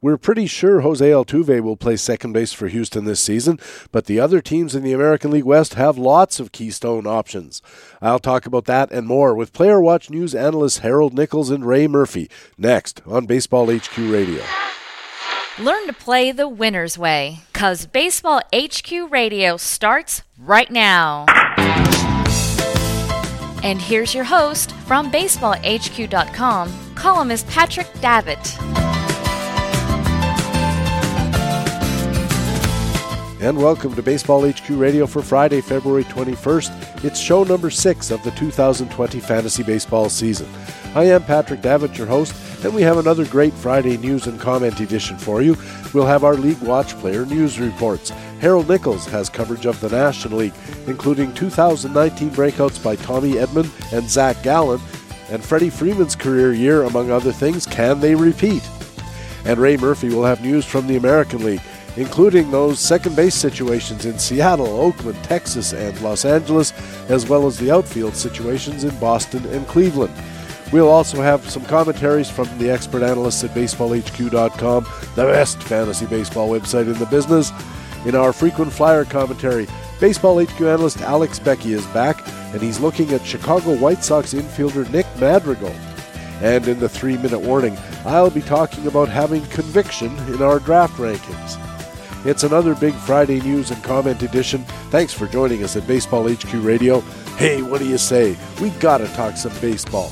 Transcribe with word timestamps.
We're 0.00 0.16
pretty 0.16 0.46
sure 0.46 0.82
Jose 0.82 1.04
Altuve 1.04 1.60
will 1.60 1.76
play 1.76 1.96
second 1.96 2.32
base 2.32 2.52
for 2.52 2.68
Houston 2.68 3.04
this 3.04 3.18
season, 3.18 3.58
but 3.90 4.04
the 4.04 4.20
other 4.20 4.40
teams 4.40 4.76
in 4.76 4.84
the 4.84 4.92
American 4.92 5.32
League 5.32 5.42
West 5.42 5.74
have 5.74 5.98
lots 5.98 6.38
of 6.38 6.52
keystone 6.52 7.04
options. 7.04 7.60
I'll 8.00 8.20
talk 8.20 8.46
about 8.46 8.66
that 8.66 8.92
and 8.92 9.08
more 9.08 9.34
with 9.34 9.52
Player 9.52 9.80
Watch 9.80 10.08
News 10.08 10.36
analysts 10.36 10.78
Harold 10.78 11.14
Nichols 11.14 11.50
and 11.50 11.66
Ray 11.66 11.88
Murphy 11.88 12.30
next 12.56 13.02
on 13.06 13.26
Baseball 13.26 13.74
HQ 13.76 13.96
Radio. 13.96 14.44
Learn 15.58 15.88
to 15.88 15.92
play 15.92 16.30
the 16.30 16.48
winner's 16.48 16.96
way, 16.96 17.40
because 17.52 17.86
Baseball 17.86 18.40
HQ 18.54 19.10
Radio 19.10 19.56
starts 19.56 20.22
right 20.38 20.70
now. 20.70 21.26
And 23.64 23.82
here's 23.82 24.14
your 24.14 24.22
host 24.22 24.70
from 24.86 25.10
BaseballHQ.com, 25.10 26.94
columnist 26.94 27.48
Patrick 27.48 27.92
Davitt. 27.94 28.87
And 33.40 33.56
welcome 33.56 33.94
to 33.94 34.02
Baseball 34.02 34.50
HQ 34.50 34.68
Radio 34.70 35.06
for 35.06 35.22
Friday, 35.22 35.60
February 35.60 36.02
21st. 36.02 37.04
It's 37.04 37.20
show 37.20 37.44
number 37.44 37.70
six 37.70 38.10
of 38.10 38.20
the 38.24 38.32
2020 38.32 39.20
fantasy 39.20 39.62
baseball 39.62 40.08
season. 40.08 40.48
I 40.96 41.04
am 41.04 41.22
Patrick 41.22 41.60
Davitt, 41.60 41.96
your 41.96 42.08
host, 42.08 42.34
and 42.64 42.74
we 42.74 42.82
have 42.82 42.98
another 42.98 43.24
great 43.24 43.54
Friday 43.54 43.96
news 43.96 44.26
and 44.26 44.40
comment 44.40 44.80
edition 44.80 45.16
for 45.16 45.40
you. 45.40 45.56
We'll 45.94 46.04
have 46.04 46.24
our 46.24 46.34
League 46.34 46.60
Watch 46.62 46.98
player 46.98 47.24
news 47.26 47.60
reports. 47.60 48.10
Harold 48.40 48.68
Nichols 48.68 49.06
has 49.06 49.28
coverage 49.28 49.66
of 49.66 49.78
the 49.78 49.88
National 49.88 50.38
League, 50.38 50.54
including 50.88 51.32
2019 51.34 52.30
breakouts 52.30 52.82
by 52.82 52.96
Tommy 52.96 53.34
Edman 53.34 53.70
and 53.96 54.10
Zach 54.10 54.42
Gallen, 54.42 54.80
and 55.30 55.44
Freddie 55.44 55.70
Freeman's 55.70 56.16
career 56.16 56.52
year, 56.52 56.82
among 56.82 57.12
other 57.12 57.30
things. 57.30 57.66
Can 57.66 58.00
they 58.00 58.16
repeat? 58.16 58.68
And 59.44 59.60
Ray 59.60 59.76
Murphy 59.76 60.08
will 60.08 60.24
have 60.24 60.42
news 60.42 60.64
from 60.64 60.88
the 60.88 60.96
American 60.96 61.44
League 61.44 61.62
including 61.98 62.48
those 62.50 62.78
second 62.78 63.16
base 63.16 63.34
situations 63.34 64.06
in 64.06 64.16
Seattle, 64.20 64.68
Oakland, 64.68 65.22
Texas, 65.24 65.72
and 65.72 66.00
Los 66.00 66.24
Angeles, 66.24 66.72
as 67.10 67.28
well 67.28 67.44
as 67.44 67.58
the 67.58 67.72
outfield 67.72 68.14
situations 68.14 68.84
in 68.84 68.96
Boston 69.00 69.44
and 69.46 69.66
Cleveland. 69.66 70.14
We'll 70.72 70.88
also 70.88 71.20
have 71.20 71.48
some 71.50 71.64
commentaries 71.64 72.30
from 72.30 72.46
the 72.58 72.70
expert 72.70 73.02
analysts 73.02 73.42
at 73.42 73.50
BaseballHQ.com, 73.50 74.86
the 75.16 75.24
best 75.24 75.60
fantasy 75.64 76.06
baseball 76.06 76.48
website 76.48 76.86
in 76.86 76.98
the 76.98 77.06
business. 77.06 77.50
In 78.06 78.14
our 78.14 78.32
frequent 78.32 78.72
flyer 78.72 79.04
commentary, 79.04 79.66
Baseball 79.98 80.40
HQ 80.40 80.60
analyst 80.60 81.00
Alex 81.00 81.40
Beckey 81.40 81.72
is 81.72 81.84
back, 81.86 82.24
and 82.52 82.62
he's 82.62 82.78
looking 82.78 83.12
at 83.12 83.26
Chicago 83.26 83.76
White 83.76 84.04
Sox 84.04 84.34
infielder 84.34 84.88
Nick 84.92 85.06
Madrigal. 85.18 85.74
And 86.40 86.68
in 86.68 86.78
the 86.78 86.88
three 86.88 87.16
minute 87.16 87.40
warning, 87.40 87.76
I'll 88.04 88.30
be 88.30 88.42
talking 88.42 88.86
about 88.86 89.08
having 89.08 89.44
conviction 89.46 90.16
in 90.28 90.40
our 90.40 90.60
draft 90.60 90.94
rankings. 90.94 91.67
It's 92.24 92.42
another 92.42 92.74
big 92.74 92.94
Friday 92.94 93.40
news 93.40 93.70
and 93.70 93.82
comment 93.84 94.22
edition. 94.22 94.64
Thanks 94.90 95.12
for 95.12 95.28
joining 95.28 95.62
us 95.62 95.76
at 95.76 95.86
Baseball 95.86 96.28
HQ 96.28 96.52
Radio. 96.54 97.00
Hey, 97.36 97.62
what 97.62 97.78
do 97.78 97.88
you 97.88 97.96
say? 97.96 98.36
We 98.60 98.70
gotta 98.70 99.06
talk 99.08 99.36
some 99.36 99.52
baseball. 99.60 100.10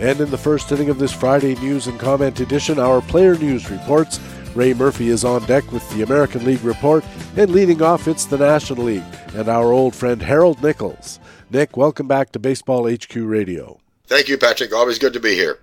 And 0.00 0.20
in 0.20 0.30
the 0.30 0.38
first 0.38 0.72
inning 0.72 0.88
of 0.88 0.98
this 0.98 1.12
Friday 1.12 1.56
news 1.56 1.88
and 1.88 2.00
comment 2.00 2.40
edition, 2.40 2.78
our 2.78 3.02
player 3.02 3.36
news 3.36 3.70
reports. 3.70 4.18
Ray 4.54 4.72
Murphy 4.72 5.08
is 5.08 5.24
on 5.24 5.44
deck 5.44 5.70
with 5.70 5.88
the 5.90 6.02
American 6.02 6.44
League 6.44 6.64
report, 6.64 7.04
and 7.36 7.50
leading 7.50 7.82
off, 7.82 8.08
it's 8.08 8.24
the 8.24 8.38
National 8.38 8.84
League 8.84 9.04
and 9.34 9.48
our 9.48 9.72
old 9.72 9.94
friend 9.94 10.22
Harold 10.22 10.62
Nichols. 10.62 11.20
Nick, 11.50 11.76
welcome 11.76 12.08
back 12.08 12.32
to 12.32 12.38
Baseball 12.38 12.90
HQ 12.90 13.14
Radio. 13.14 13.78
Thank 14.06 14.28
you, 14.28 14.38
Patrick. 14.38 14.72
Always 14.72 14.98
good 14.98 15.12
to 15.12 15.20
be 15.20 15.34
here. 15.34 15.58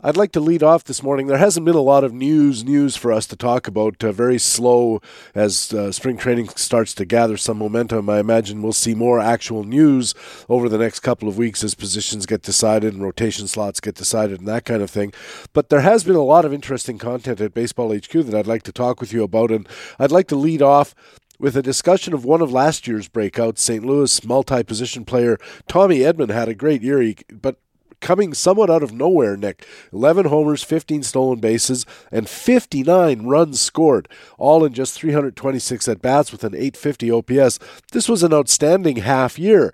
I'd 0.00 0.16
like 0.16 0.30
to 0.32 0.40
lead 0.40 0.62
off 0.62 0.84
this 0.84 1.02
morning. 1.02 1.26
There 1.26 1.38
hasn't 1.38 1.66
been 1.66 1.74
a 1.74 1.80
lot 1.80 2.04
of 2.04 2.12
news 2.12 2.62
news 2.62 2.94
for 2.94 3.12
us 3.12 3.26
to 3.26 3.36
talk 3.36 3.66
about. 3.66 4.04
Uh, 4.04 4.12
very 4.12 4.38
slow 4.38 5.02
as 5.34 5.72
uh, 5.72 5.90
spring 5.90 6.16
training 6.16 6.50
starts 6.50 6.94
to 6.94 7.04
gather 7.04 7.36
some 7.36 7.58
momentum. 7.58 8.08
I 8.08 8.20
imagine 8.20 8.62
we'll 8.62 8.72
see 8.72 8.94
more 8.94 9.18
actual 9.18 9.64
news 9.64 10.14
over 10.48 10.68
the 10.68 10.78
next 10.78 11.00
couple 11.00 11.28
of 11.28 11.36
weeks 11.36 11.64
as 11.64 11.74
positions 11.74 12.26
get 12.26 12.42
decided 12.42 12.94
and 12.94 13.02
rotation 13.02 13.48
slots 13.48 13.80
get 13.80 13.96
decided 13.96 14.38
and 14.38 14.46
that 14.46 14.64
kind 14.64 14.82
of 14.82 14.90
thing. 14.90 15.12
But 15.52 15.68
there 15.68 15.80
has 15.80 16.04
been 16.04 16.14
a 16.14 16.22
lot 16.22 16.44
of 16.44 16.52
interesting 16.52 16.98
content 16.98 17.40
at 17.40 17.52
Baseball 17.52 17.92
HQ 17.92 18.12
that 18.12 18.34
I'd 18.34 18.46
like 18.46 18.62
to 18.64 18.72
talk 18.72 19.00
with 19.00 19.12
you 19.12 19.24
about, 19.24 19.50
and 19.50 19.68
I'd 19.98 20.12
like 20.12 20.28
to 20.28 20.36
lead 20.36 20.62
off 20.62 20.94
with 21.40 21.56
a 21.56 21.62
discussion 21.62 22.14
of 22.14 22.24
one 22.24 22.40
of 22.40 22.52
last 22.52 22.86
year's 22.86 23.08
breakouts, 23.08 23.58
St. 23.58 23.84
Louis 23.84 24.24
multi-position 24.24 25.04
player 25.04 25.38
Tommy 25.66 25.98
Edman 25.98 26.30
had 26.30 26.48
a 26.48 26.54
great 26.54 26.82
year, 26.82 27.14
but 27.32 27.58
coming 28.00 28.34
somewhat 28.34 28.70
out 28.70 28.82
of 28.82 28.92
nowhere, 28.92 29.36
Nick. 29.36 29.66
11 29.92 30.26
homers, 30.26 30.62
15 30.62 31.02
stolen 31.02 31.40
bases, 31.40 31.86
and 32.10 32.28
59 32.28 33.26
runs 33.26 33.60
scored, 33.60 34.08
all 34.38 34.64
in 34.64 34.72
just 34.72 34.94
326 34.94 35.88
at 35.88 36.02
bats 36.02 36.32
with 36.32 36.44
an 36.44 36.54
850 36.54 37.10
OPS. 37.10 37.58
This 37.92 38.08
was 38.08 38.22
an 38.22 38.32
outstanding 38.32 38.96
half 38.96 39.38
year. 39.38 39.72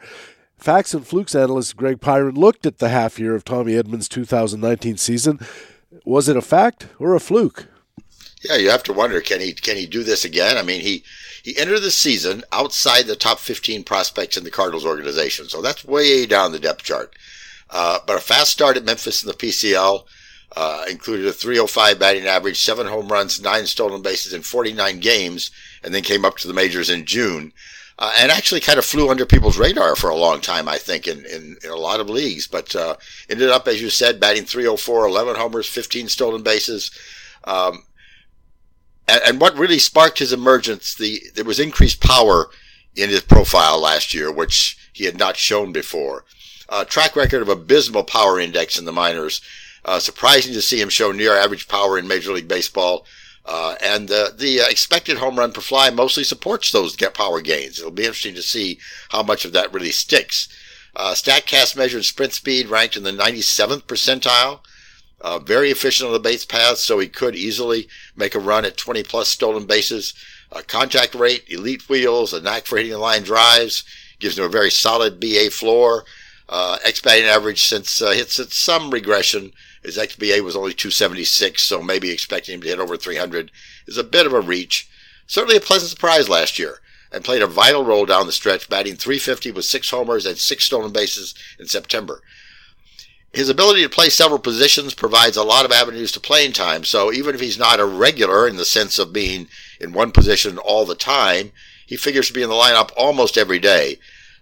Facts 0.57 0.95
and 0.95 1.07
Flukes 1.07 1.35
analyst 1.35 1.77
Greg 1.77 2.01
Pyron 2.01 2.39
looked 2.39 2.65
at 2.65 2.79
the 2.79 2.89
half 2.89 3.19
year 3.19 3.35
of 3.35 3.45
Tommy 3.45 3.73
Edman's 3.73 4.09
2019 4.09 4.97
season. 4.97 5.39
Was 6.05 6.29
it 6.29 6.37
a 6.37 6.43
fact 6.43 6.89
or 6.99 7.15
a 7.15 7.21
fluke? 7.21 7.67
Yeah, 8.45 8.57
you 8.57 8.71
have 8.71 8.83
to 8.85 8.93
wonder 8.93 9.21
can 9.21 9.41
he 9.41 9.53
can 9.53 9.77
he 9.77 9.87
do 9.87 10.05
this 10.05 10.25
again? 10.25 10.59
I 10.59 10.63
mean, 10.63 10.81
he 10.83 11.03
he 11.43 11.57
entered 11.59 11.81
the 11.81 11.91
season 11.91 12.45
outside 12.53 13.07
the 13.07 13.17
top 13.17 13.39
15 13.39 13.85
prospects 13.85 14.37
in 14.37 14.45
the 14.45 14.51
Cardinals 14.51 14.85
organization, 14.85 15.49
so 15.49 15.63
that's 15.63 15.85
way 15.85 16.27
down 16.27 16.53
the 16.53 16.59
depth 16.59 16.83
chart. 16.83 17.15
Uh, 17.71 17.99
but 18.07 18.17
a 18.17 18.21
fast 18.21 18.51
start 18.51 18.77
at 18.77 18.85
Memphis 18.85 19.23
in 19.23 19.29
the 19.29 19.35
PCL 19.35 20.05
uh, 20.57 20.85
included 20.89 21.27
a 21.27 21.33
305 21.33 21.99
batting 21.99 22.27
average, 22.27 22.61
seven 22.61 22.87
home 22.87 23.09
runs, 23.09 23.41
nine 23.41 23.67
stolen 23.67 24.03
bases 24.03 24.33
in 24.33 24.43
49 24.43 25.01
games, 25.01 25.51
and 25.83 25.95
then 25.95 26.03
came 26.03 26.25
up 26.25 26.37
to 26.39 26.49
the 26.49 26.55
majors 26.55 26.91
in 26.91 27.05
June. 27.05 27.53
Uh, 27.97 28.13
and 28.19 28.33
actually 28.33 28.61
kind 28.61 28.79
of 28.79 28.85
flew 28.85 29.09
under 29.09 29.25
people's 29.25 29.57
radar 29.57 29.95
for 29.95 30.11
a 30.11 30.17
long 30.17 30.41
time, 30.41 30.69
I 30.69 30.79
think, 30.79 31.07
in, 31.07 31.25
in, 31.27 31.57
in 31.63 31.71
a 31.71 31.77
lot 31.77 32.01
of 32.01 32.11
leagues. 32.11 32.49
But 32.49 32.75
uh, 32.75 32.97
ended 33.31 33.51
up, 33.51 33.69
as 33.69 33.81
you 33.81 33.89
said, 33.89 34.19
batting 34.19 34.47
304, 34.47 35.07
11 35.07 35.37
homers, 35.37 35.69
15 35.69 36.09
stolen 36.09 36.43
bases. 36.43 36.91
Um, 37.45 37.85
and, 39.07 39.21
and, 39.25 39.41
what 39.41 39.57
really 39.57 39.79
sparked 39.79 40.19
his 40.19 40.33
emergence, 40.33 40.95
the 40.95 41.23
there 41.37 41.45
was 41.45 41.61
increased 41.61 42.01
power 42.01 42.49
in 42.97 43.11
his 43.11 43.21
profile 43.21 43.81
last 43.81 44.13
year, 44.13 44.33
which 44.33 44.77
he 44.93 45.05
had 45.05 45.19
not 45.19 45.37
shown 45.37 45.71
before 45.71 46.25
uh, 46.69 46.85
track 46.85 47.17
record 47.17 47.43
of 47.43 47.49
abysmal 47.49 48.05
power 48.05 48.39
index 48.41 48.79
in 48.79 48.85
the 48.85 48.93
minors. 48.93 49.41
Uh, 49.85 49.99
surprising 49.99 50.55
to 50.55 50.63
see 50.63 50.81
him 50.81 50.89
show 50.89 51.13
near 51.13 51.37
average 51.37 51.69
power 51.69 51.99
in 51.99 52.09
Major 52.09 52.33
League 52.33 52.49
Baseball. 52.49 53.05
Uh, 53.45 53.75
and 53.83 54.09
the 54.09 54.63
uh, 54.65 54.71
expected 54.71 55.19
home 55.19 55.39
run 55.39 55.53
per 55.53 55.61
fly 55.61 55.91
mostly 55.91 56.25
supports 56.25 56.73
those 56.73 56.97
get 56.97 57.13
power 57.13 57.43
gains. 57.43 57.79
It'll 57.79 57.91
be 57.91 58.05
interesting 58.05 58.35
to 58.37 58.43
see 58.43 58.79
how 59.11 59.23
much 59.23 59.45
of 59.45 59.53
that 59.53 59.73
really 59.73 59.91
sticks. 59.91 60.49
Uh, 60.97 61.13
StatCast 61.13 61.77
measured 61.77 62.05
sprint 62.07 62.33
speed 62.33 62.69
ranked 62.69 62.97
in 62.97 63.03
the 63.03 63.11
97th 63.11 63.83
percentile. 63.83 64.61
Uh, 65.21 65.39
very 65.39 65.71
efficient 65.71 66.07
on 66.07 66.13
the 66.13 66.19
base 66.19 66.45
paths, 66.45 66.83
so 66.83 66.99
he 66.99 67.09
could 67.09 67.35
easily 67.35 67.89
make 68.17 68.35
a 68.35 68.39
run 68.39 68.65
at 68.65 68.77
20 68.77 69.03
plus 69.03 69.29
stolen 69.29 69.67
bases. 69.67 70.15
Contact 70.69 71.17
rate, 71.17 71.43
elite 71.49 71.89
wheels, 71.89 72.33
a 72.33 72.41
knack 72.41 72.65
for 72.65 72.77
hitting 72.77 72.93
the 72.93 72.99
line 72.99 73.25
drives, 73.25 73.83
gives 74.21 74.39
him 74.39 74.45
a 74.45 74.49
very 74.49 74.71
solid 74.71 75.19
BA 75.19 75.51
floor. 75.51 76.05
Uh, 76.49 76.79
X 76.85 77.01
batting 77.01 77.25
average 77.25 77.65
since 77.65 78.03
uh, 78.03 78.11
hits 78.11 78.39
at 78.39 78.53
some 78.53 78.91
regression. 78.91 79.53
His 79.83 79.97
XBA 79.97 80.41
was 80.43 80.57
only 80.57 80.75
276, 80.75 81.63
so 81.63 81.83
maybe 81.83 82.11
expecting 82.11 82.55
him 82.55 82.63
to 82.63 82.69
hit 82.69 82.79
over 82.79 82.97
300 82.97 83.51
is 83.87 83.97
a 83.97 84.05
bit 84.05 84.27
of 84.27 84.33
a 84.33 84.41
reach. 84.41 84.89
Certainly 85.27 85.57
a 85.57 85.61
pleasant 85.61 85.91
surprise 85.91 86.29
last 86.29 86.59
year 86.59 86.81
and 87.11 87.25
played 87.25 87.43
a 87.43 87.47
vital 87.47 87.85
role 87.85 88.05
down 88.05 88.27
the 88.27 88.33
stretch, 88.33 88.69
batting 88.69 88.97
350 88.97 89.53
with 89.53 89.65
six 89.65 89.91
homers 89.91 90.27
and 90.27 90.37
six 90.37 90.65
stolen 90.65 90.93
bases 90.93 91.35
in 91.59 91.67
September. 91.67 92.21
His 93.33 93.49
ability 93.49 93.83
to 93.83 93.89
play 93.89 94.11
several 94.11 94.39
positions 94.39 94.95
provides 94.95 95.37
a 95.37 95.43
lot 95.43 95.65
of 95.65 95.73
avenues 95.73 96.13
to 96.13 96.21
playing 96.21 96.53
time, 96.53 96.85
so 96.85 97.13
even 97.13 97.35
if 97.35 97.41
he's 97.41 97.59
not 97.59 97.81
a 97.81 97.85
regular 97.85 98.47
in 98.47 98.57
the 98.57 98.65
sense 98.65 98.99
of 98.99 99.13
being 99.13 99.49
in 99.81 99.93
one 99.93 100.13
position 100.13 100.59
all 100.59 100.85
the 100.85 100.95
time, 100.95 101.53
he 101.87 101.97
figures 101.97 102.29
to 102.29 102.33
be 102.33 102.43
in 102.43 102.49
the 102.49 102.55
lineup 102.55 102.91
almost 102.97 103.37
every 103.37 103.59
day. 103.59 103.99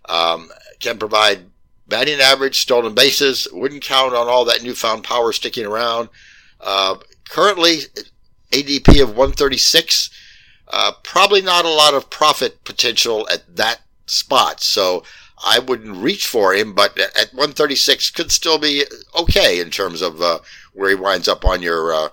Um, 0.08 0.50
can 0.80 0.98
provide 0.98 1.46
batting 1.88 2.20
average, 2.20 2.60
stolen 2.60 2.94
bases, 2.94 3.48
wouldn't 3.52 3.82
count 3.82 4.14
on 4.14 4.28
all 4.28 4.44
that 4.44 4.62
newfound 4.62 5.04
power 5.04 5.32
sticking 5.32 5.66
around. 5.66 6.08
Uh, 6.60 6.96
currently, 7.28 7.80
ADP 8.50 9.02
of 9.02 9.10
136. 9.10 10.10
Uh, 10.68 10.92
probably 11.02 11.42
not 11.42 11.64
a 11.64 11.70
lot 11.70 11.94
of 11.94 12.08
profit 12.08 12.64
potential 12.64 13.28
at 13.30 13.56
that 13.56 13.80
spot. 14.06 14.60
So 14.60 15.02
I 15.44 15.58
wouldn't 15.58 15.96
reach 15.96 16.26
for 16.26 16.54
him, 16.54 16.72
but 16.72 16.98
at 16.98 17.32
136 17.32 18.10
could 18.10 18.30
still 18.30 18.58
be 18.58 18.84
okay 19.18 19.60
in 19.60 19.70
terms 19.70 20.00
of 20.00 20.22
uh, 20.22 20.38
where 20.72 20.90
he 20.90 20.94
winds 20.94 21.28
up 21.28 21.44
on 21.44 21.62
your 21.62 21.92
uh, 21.92 22.08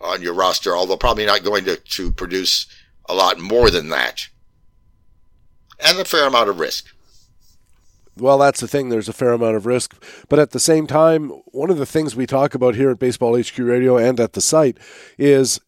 on 0.00 0.20
your 0.20 0.34
roster. 0.34 0.76
Although 0.76 0.96
probably 0.96 1.24
not 1.24 1.44
going 1.44 1.64
to 1.66 1.76
to 1.76 2.10
produce 2.10 2.66
a 3.08 3.14
lot 3.14 3.38
more 3.38 3.70
than 3.70 3.88
that, 3.90 4.28
and 5.78 5.98
a 5.98 6.04
fair 6.04 6.26
amount 6.26 6.48
of 6.48 6.58
risk. 6.58 6.86
Well, 8.16 8.38
that's 8.38 8.60
the 8.60 8.68
thing. 8.68 8.88
There's 8.88 9.08
a 9.08 9.12
fair 9.12 9.32
amount 9.32 9.56
of 9.56 9.66
risk. 9.66 10.02
But 10.28 10.38
at 10.38 10.50
the 10.50 10.60
same 10.60 10.86
time, 10.86 11.30
one 11.46 11.70
of 11.70 11.78
the 11.78 11.86
things 11.86 12.14
we 12.14 12.26
talk 12.26 12.54
about 12.54 12.74
here 12.74 12.90
at 12.90 12.98
Baseball 12.98 13.40
HQ 13.40 13.58
Radio 13.58 13.96
and 13.96 14.20
at 14.20 14.34
the 14.34 14.40
site 14.40 14.78
is 15.18 15.60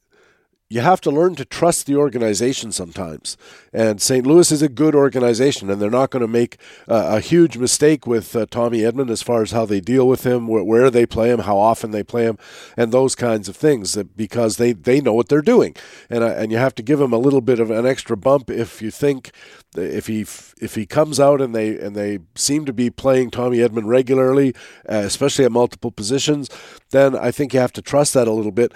you 0.70 0.80
have 0.80 1.00
to 1.02 1.10
learn 1.10 1.34
to 1.34 1.44
trust 1.44 1.86
the 1.86 1.94
organization 1.94 2.72
sometimes. 2.72 3.36
And 3.72 4.00
St. 4.00 4.26
Louis 4.26 4.50
is 4.50 4.62
a 4.62 4.68
good 4.68 4.94
organization, 4.94 5.68
and 5.68 5.80
they're 5.80 5.90
not 5.90 6.10
going 6.10 6.22
to 6.22 6.28
make 6.28 6.56
uh, 6.88 7.16
a 7.16 7.20
huge 7.20 7.58
mistake 7.58 8.06
with 8.06 8.34
uh, 8.34 8.46
Tommy 8.50 8.80
Edman 8.80 9.10
as 9.10 9.22
far 9.22 9.42
as 9.42 9.50
how 9.50 9.66
they 9.66 9.80
deal 9.80 10.08
with 10.08 10.24
him, 10.24 10.46
wh- 10.46 10.66
where 10.66 10.90
they 10.90 11.04
play 11.04 11.30
him, 11.30 11.40
how 11.40 11.58
often 11.58 11.90
they 11.90 12.02
play 12.02 12.24
him, 12.24 12.38
and 12.76 12.92
those 12.92 13.14
kinds 13.14 13.48
of 13.48 13.56
things 13.56 13.96
because 14.16 14.56
they, 14.56 14.72
they 14.72 15.00
know 15.02 15.12
what 15.12 15.28
they're 15.28 15.42
doing. 15.42 15.76
And, 16.08 16.24
uh, 16.24 16.28
and 16.28 16.50
you 16.50 16.56
have 16.56 16.74
to 16.76 16.82
give 16.82 17.00
him 17.00 17.12
a 17.12 17.18
little 17.18 17.42
bit 17.42 17.60
of 17.60 17.70
an 17.70 17.86
extra 17.86 18.16
bump 18.16 18.48
if 18.48 18.80
you 18.80 18.90
think 18.90 19.32
if 19.76 20.06
he 20.06 20.20
if 20.60 20.74
he 20.74 20.86
comes 20.86 21.18
out 21.18 21.40
and 21.40 21.54
they 21.54 21.78
and 21.78 21.96
they 21.96 22.20
seem 22.34 22.64
to 22.64 22.72
be 22.72 22.90
playing 22.90 23.30
Tommy 23.30 23.58
Edman 23.58 23.86
regularly, 23.86 24.54
uh, 24.88 25.02
especially 25.04 25.44
at 25.44 25.52
multiple 25.52 25.90
positions, 25.90 26.48
then 26.90 27.16
I 27.16 27.30
think 27.30 27.52
you 27.52 27.60
have 27.60 27.72
to 27.72 27.82
trust 27.82 28.14
that 28.14 28.28
a 28.28 28.32
little 28.32 28.52
bit 28.52 28.72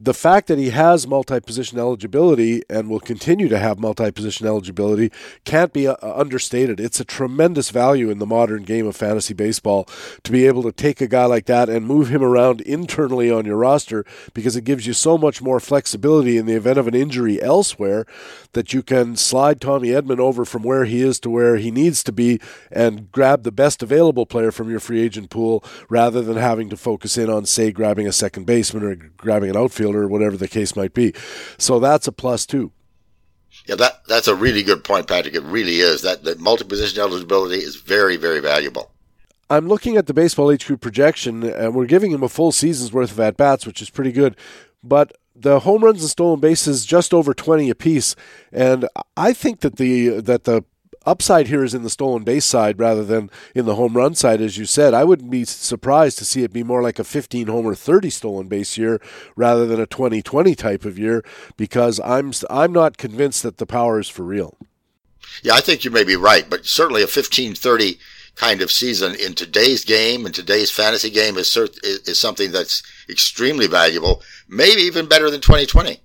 the 0.00 0.14
fact 0.14 0.48
that 0.48 0.58
he 0.58 0.70
has 0.70 1.06
multi 1.06 1.38
position 1.38 1.78
eligibility 1.78 2.62
and 2.68 2.90
will 2.90 2.98
continue 2.98 3.48
to 3.48 3.58
have 3.58 3.78
multi 3.78 4.10
position 4.10 4.44
eligibility 4.44 5.12
can't 5.44 5.72
be 5.72 5.86
uh, 5.86 5.94
understated. 6.02 6.80
It's 6.80 6.98
a 6.98 7.04
tremendous 7.04 7.70
value 7.70 8.10
in 8.10 8.18
the 8.18 8.26
modern 8.26 8.64
game 8.64 8.88
of 8.88 8.96
fantasy 8.96 9.34
baseball 9.34 9.88
to 10.24 10.32
be 10.32 10.46
able 10.48 10.64
to 10.64 10.72
take 10.72 11.00
a 11.00 11.06
guy 11.06 11.26
like 11.26 11.46
that 11.46 11.68
and 11.68 11.86
move 11.86 12.08
him 12.08 12.24
around 12.24 12.60
internally 12.62 13.30
on 13.30 13.44
your 13.44 13.56
roster 13.56 14.04
because 14.32 14.56
it 14.56 14.64
gives 14.64 14.84
you 14.84 14.92
so 14.92 15.16
much 15.16 15.40
more 15.40 15.60
flexibility 15.60 16.38
in 16.38 16.46
the 16.46 16.54
event 16.54 16.78
of 16.78 16.88
an 16.88 16.94
injury 16.94 17.40
elsewhere 17.40 18.04
that 18.52 18.72
you 18.72 18.82
can 18.82 19.14
slide 19.14 19.60
Tommy 19.60 19.88
Edman 19.88 20.18
over 20.18 20.44
from 20.44 20.64
where 20.64 20.86
he 20.86 21.02
is 21.02 21.20
to 21.20 21.30
where 21.30 21.56
he 21.56 21.70
needs 21.70 22.02
to 22.02 22.12
be 22.12 22.40
and 22.72 23.12
grab 23.12 23.44
the 23.44 23.52
best 23.52 23.80
available 23.82 24.26
player 24.26 24.50
from 24.50 24.70
your 24.70 24.80
free 24.80 25.00
agent 25.00 25.30
pool 25.30 25.62
rather 25.88 26.20
than 26.20 26.36
having 26.36 26.68
to 26.68 26.76
focus 26.76 27.16
in 27.16 27.30
on, 27.30 27.46
say, 27.46 27.70
grabbing 27.70 28.08
a 28.08 28.12
second 28.12 28.44
baseman 28.44 28.82
or 28.82 28.96
grabbing 29.16 29.50
an 29.50 29.56
outfielder 29.56 29.83
or 29.92 30.08
whatever 30.08 30.36
the 30.36 30.48
case 30.48 30.76
might 30.76 30.94
be. 30.94 31.12
So 31.58 31.80
that's 31.80 32.06
a 32.06 32.12
plus 32.12 32.46
too. 32.46 32.72
Yeah, 33.66 33.76
that 33.76 34.06
that's 34.06 34.28
a 34.28 34.34
really 34.34 34.62
good 34.62 34.84
point, 34.84 35.06
Patrick. 35.06 35.34
It 35.34 35.42
really 35.44 35.80
is. 35.80 36.02
That 36.02 36.24
the 36.24 36.36
multi-position 36.36 37.00
eligibility 37.00 37.56
is 37.56 37.76
very, 37.76 38.16
very 38.16 38.40
valuable. 38.40 38.90
I'm 39.50 39.68
looking 39.68 39.96
at 39.96 40.06
the 40.06 40.14
Baseball 40.14 40.52
HQ 40.52 40.80
projection, 40.80 41.42
and 41.42 41.74
we're 41.74 41.86
giving 41.86 42.10
him 42.10 42.22
a 42.22 42.28
full 42.28 42.50
season's 42.50 42.92
worth 42.92 43.12
of 43.12 43.20
at 43.20 43.36
bats, 43.36 43.66
which 43.66 43.82
is 43.82 43.90
pretty 43.90 44.12
good. 44.12 44.36
But 44.82 45.12
the 45.34 45.60
home 45.60 45.84
runs 45.84 46.00
and 46.00 46.10
stolen 46.10 46.40
bases 46.40 46.84
just 46.84 47.12
over 47.12 47.34
20 47.34 47.68
apiece 47.68 48.14
and 48.52 48.88
i 49.16 49.32
think 49.32 49.60
that 49.60 49.76
the 49.76 50.20
that 50.20 50.44
the 50.44 50.64
upside 51.06 51.48
here 51.48 51.64
is 51.64 51.74
in 51.74 51.82
the 51.82 51.90
stolen 51.90 52.22
base 52.22 52.44
side 52.44 52.78
rather 52.78 53.04
than 53.04 53.30
in 53.54 53.64
the 53.66 53.74
home 53.74 53.94
run 53.94 54.14
side 54.14 54.40
as 54.40 54.56
you 54.58 54.64
said 54.64 54.94
i 54.94 55.04
wouldn't 55.04 55.30
be 55.30 55.44
surprised 55.44 56.18
to 56.18 56.24
see 56.24 56.42
it 56.42 56.52
be 56.52 56.62
more 56.62 56.82
like 56.82 56.98
a 56.98 57.04
15 57.04 57.46
homer 57.46 57.74
30 57.74 58.10
stolen 58.10 58.48
base 58.48 58.76
year 58.78 59.00
rather 59.36 59.66
than 59.66 59.80
a 59.80 59.86
2020 59.86 60.54
type 60.54 60.84
of 60.84 60.98
year 60.98 61.24
because 61.56 62.00
i'm 62.04 62.32
i'm 62.50 62.72
not 62.72 62.96
convinced 62.96 63.42
that 63.42 63.58
the 63.58 63.66
power 63.66 63.98
is 63.98 64.08
for 64.08 64.22
real 64.22 64.56
yeah 65.42 65.54
i 65.54 65.60
think 65.60 65.84
you 65.84 65.90
may 65.90 66.04
be 66.04 66.16
right 66.16 66.48
but 66.48 66.64
certainly 66.66 67.02
a 67.02 67.06
15 67.06 67.54
30 67.54 67.98
kind 68.36 68.62
of 68.62 68.70
season 68.70 69.14
in 69.14 69.34
today's 69.34 69.84
game 69.84 70.26
and 70.26 70.34
today's 70.34 70.70
fantasy 70.70 71.10
game 71.10 71.36
is 71.36 71.56
is 71.56 72.20
something 72.20 72.50
that's 72.50 72.82
extremely 73.08 73.66
valuable, 73.66 74.22
maybe 74.48 74.82
even 74.82 75.06
better 75.06 75.30
than 75.30 75.40
2020. 75.40 76.00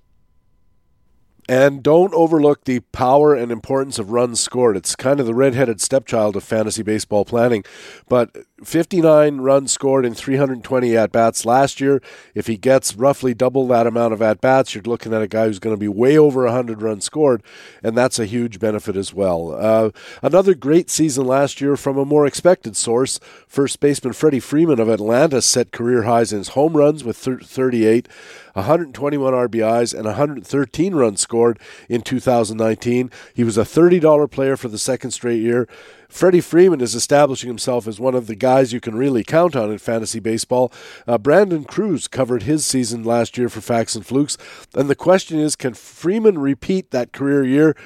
And 1.50 1.82
don't 1.82 2.14
overlook 2.14 2.62
the 2.62 2.78
power 2.92 3.34
and 3.34 3.50
importance 3.50 3.98
of 3.98 4.12
runs 4.12 4.38
scored. 4.38 4.76
It's 4.76 4.94
kind 4.94 5.18
of 5.18 5.26
the 5.26 5.34
redheaded 5.34 5.80
stepchild 5.80 6.36
of 6.36 6.44
fantasy 6.44 6.84
baseball 6.84 7.24
planning. 7.24 7.64
But 8.08 8.46
59 8.62 9.38
runs 9.38 9.72
scored 9.72 10.04
in 10.06 10.14
320 10.14 10.96
at 10.96 11.10
bats 11.10 11.44
last 11.44 11.80
year. 11.80 12.00
If 12.36 12.46
he 12.46 12.56
gets 12.56 12.94
roughly 12.94 13.34
double 13.34 13.66
that 13.66 13.88
amount 13.88 14.12
of 14.12 14.22
at 14.22 14.40
bats, 14.40 14.76
you're 14.76 14.84
looking 14.84 15.12
at 15.12 15.22
a 15.22 15.26
guy 15.26 15.46
who's 15.46 15.58
going 15.58 15.74
to 15.74 15.80
be 15.80 15.88
way 15.88 16.16
over 16.16 16.44
100 16.44 16.82
runs 16.82 17.04
scored, 17.04 17.42
and 17.82 17.96
that's 17.98 18.20
a 18.20 18.26
huge 18.26 18.60
benefit 18.60 18.94
as 18.94 19.12
well. 19.12 19.56
Uh, 19.58 19.90
another 20.22 20.54
great 20.54 20.88
season 20.88 21.26
last 21.26 21.60
year 21.60 21.76
from 21.76 21.98
a 21.98 22.04
more 22.04 22.26
expected 22.26 22.76
source. 22.76 23.18
First 23.48 23.80
baseman 23.80 24.12
Freddie 24.12 24.38
Freeman 24.38 24.78
of 24.78 24.88
Atlanta 24.88 25.42
set 25.42 25.72
career 25.72 26.02
highs 26.02 26.32
in 26.32 26.38
his 26.38 26.48
home 26.50 26.76
runs 26.76 27.02
with 27.02 27.16
38. 27.16 28.08
121 28.54 29.32
RBIs, 29.32 29.94
and 29.94 30.04
113 30.04 30.94
runs 30.94 31.20
scored 31.20 31.58
in 31.88 32.02
2019. 32.02 33.10
He 33.34 33.44
was 33.44 33.58
a 33.58 33.62
$30 33.62 34.30
player 34.30 34.56
for 34.56 34.68
the 34.68 34.78
second 34.78 35.12
straight 35.12 35.40
year. 35.40 35.68
Freddie 36.08 36.40
Freeman 36.40 36.80
is 36.80 36.94
establishing 36.96 37.48
himself 37.48 37.86
as 37.86 38.00
one 38.00 38.16
of 38.16 38.26
the 38.26 38.34
guys 38.34 38.72
you 38.72 38.80
can 38.80 38.96
really 38.96 39.22
count 39.22 39.54
on 39.54 39.70
in 39.70 39.78
fantasy 39.78 40.18
baseball. 40.18 40.72
Uh, 41.06 41.16
Brandon 41.18 41.64
Cruz 41.64 42.08
covered 42.08 42.42
his 42.42 42.66
season 42.66 43.04
last 43.04 43.38
year 43.38 43.48
for 43.48 43.60
Facts 43.60 43.94
and 43.94 44.04
Flukes. 44.04 44.36
And 44.74 44.90
the 44.90 44.96
question 44.96 45.38
is 45.38 45.54
can 45.54 45.74
Freeman 45.74 46.38
repeat 46.38 46.90
that 46.90 47.12
career 47.12 47.44
year 47.44 47.76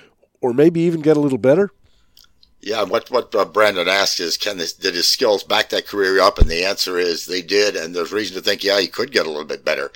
or 0.41 0.55
maybe 0.55 0.81
even 0.81 1.03
get 1.03 1.19
a 1.19 1.21
little 1.21 1.39
better? 1.39 1.71
Yeah, 2.65 2.83
what 2.85 3.11
what 3.11 3.35
uh, 3.35 3.45
Brandon 3.45 3.89
asked 3.89 4.21
is, 4.21 4.39
can 4.39 4.57
this, 4.57 4.73
did 4.73 4.95
his 4.95 5.07
skills 5.07 5.45
back 5.45 5.69
that 5.69 5.87
career 5.87 6.19
up? 6.19 6.39
And 6.39 6.49
the 6.49 6.65
answer 6.65 6.99
is 6.99 7.27
they 7.27 7.43
did, 7.43 7.77
and 7.77 7.95
there's 7.95 8.11
reason 8.11 8.37
to 8.37 8.43
think, 8.43 8.65
yeah, 8.65 8.81
he 8.81 8.87
could 8.87 9.13
get 9.13 9.27
a 9.27 9.29
little 9.29 9.45
bit 9.45 9.67
better. 9.67 9.93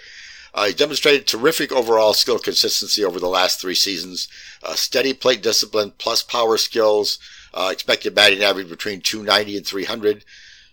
Uh, 0.55 0.67
he 0.67 0.73
demonstrated 0.73 1.27
terrific 1.27 1.73
overall 1.73 2.15
skill 2.15 2.39
consistency 2.39 3.05
over 3.05 3.21
the 3.21 3.29
last 3.29 3.61
three 3.61 3.75
seasons. 3.75 4.29
Uh, 4.63 4.75
steady 4.75 5.13
plate 5.13 5.43
discipline 5.43 5.93
plus 5.99 6.23
power 6.23 6.57
skills. 6.57 7.19
Uh, 7.55 7.71
expected 7.73 8.15
batting 8.15 8.43
average 8.43 8.69
between 8.69 9.01
290 9.01 9.57
and 9.57 9.67
300. 9.67 10.25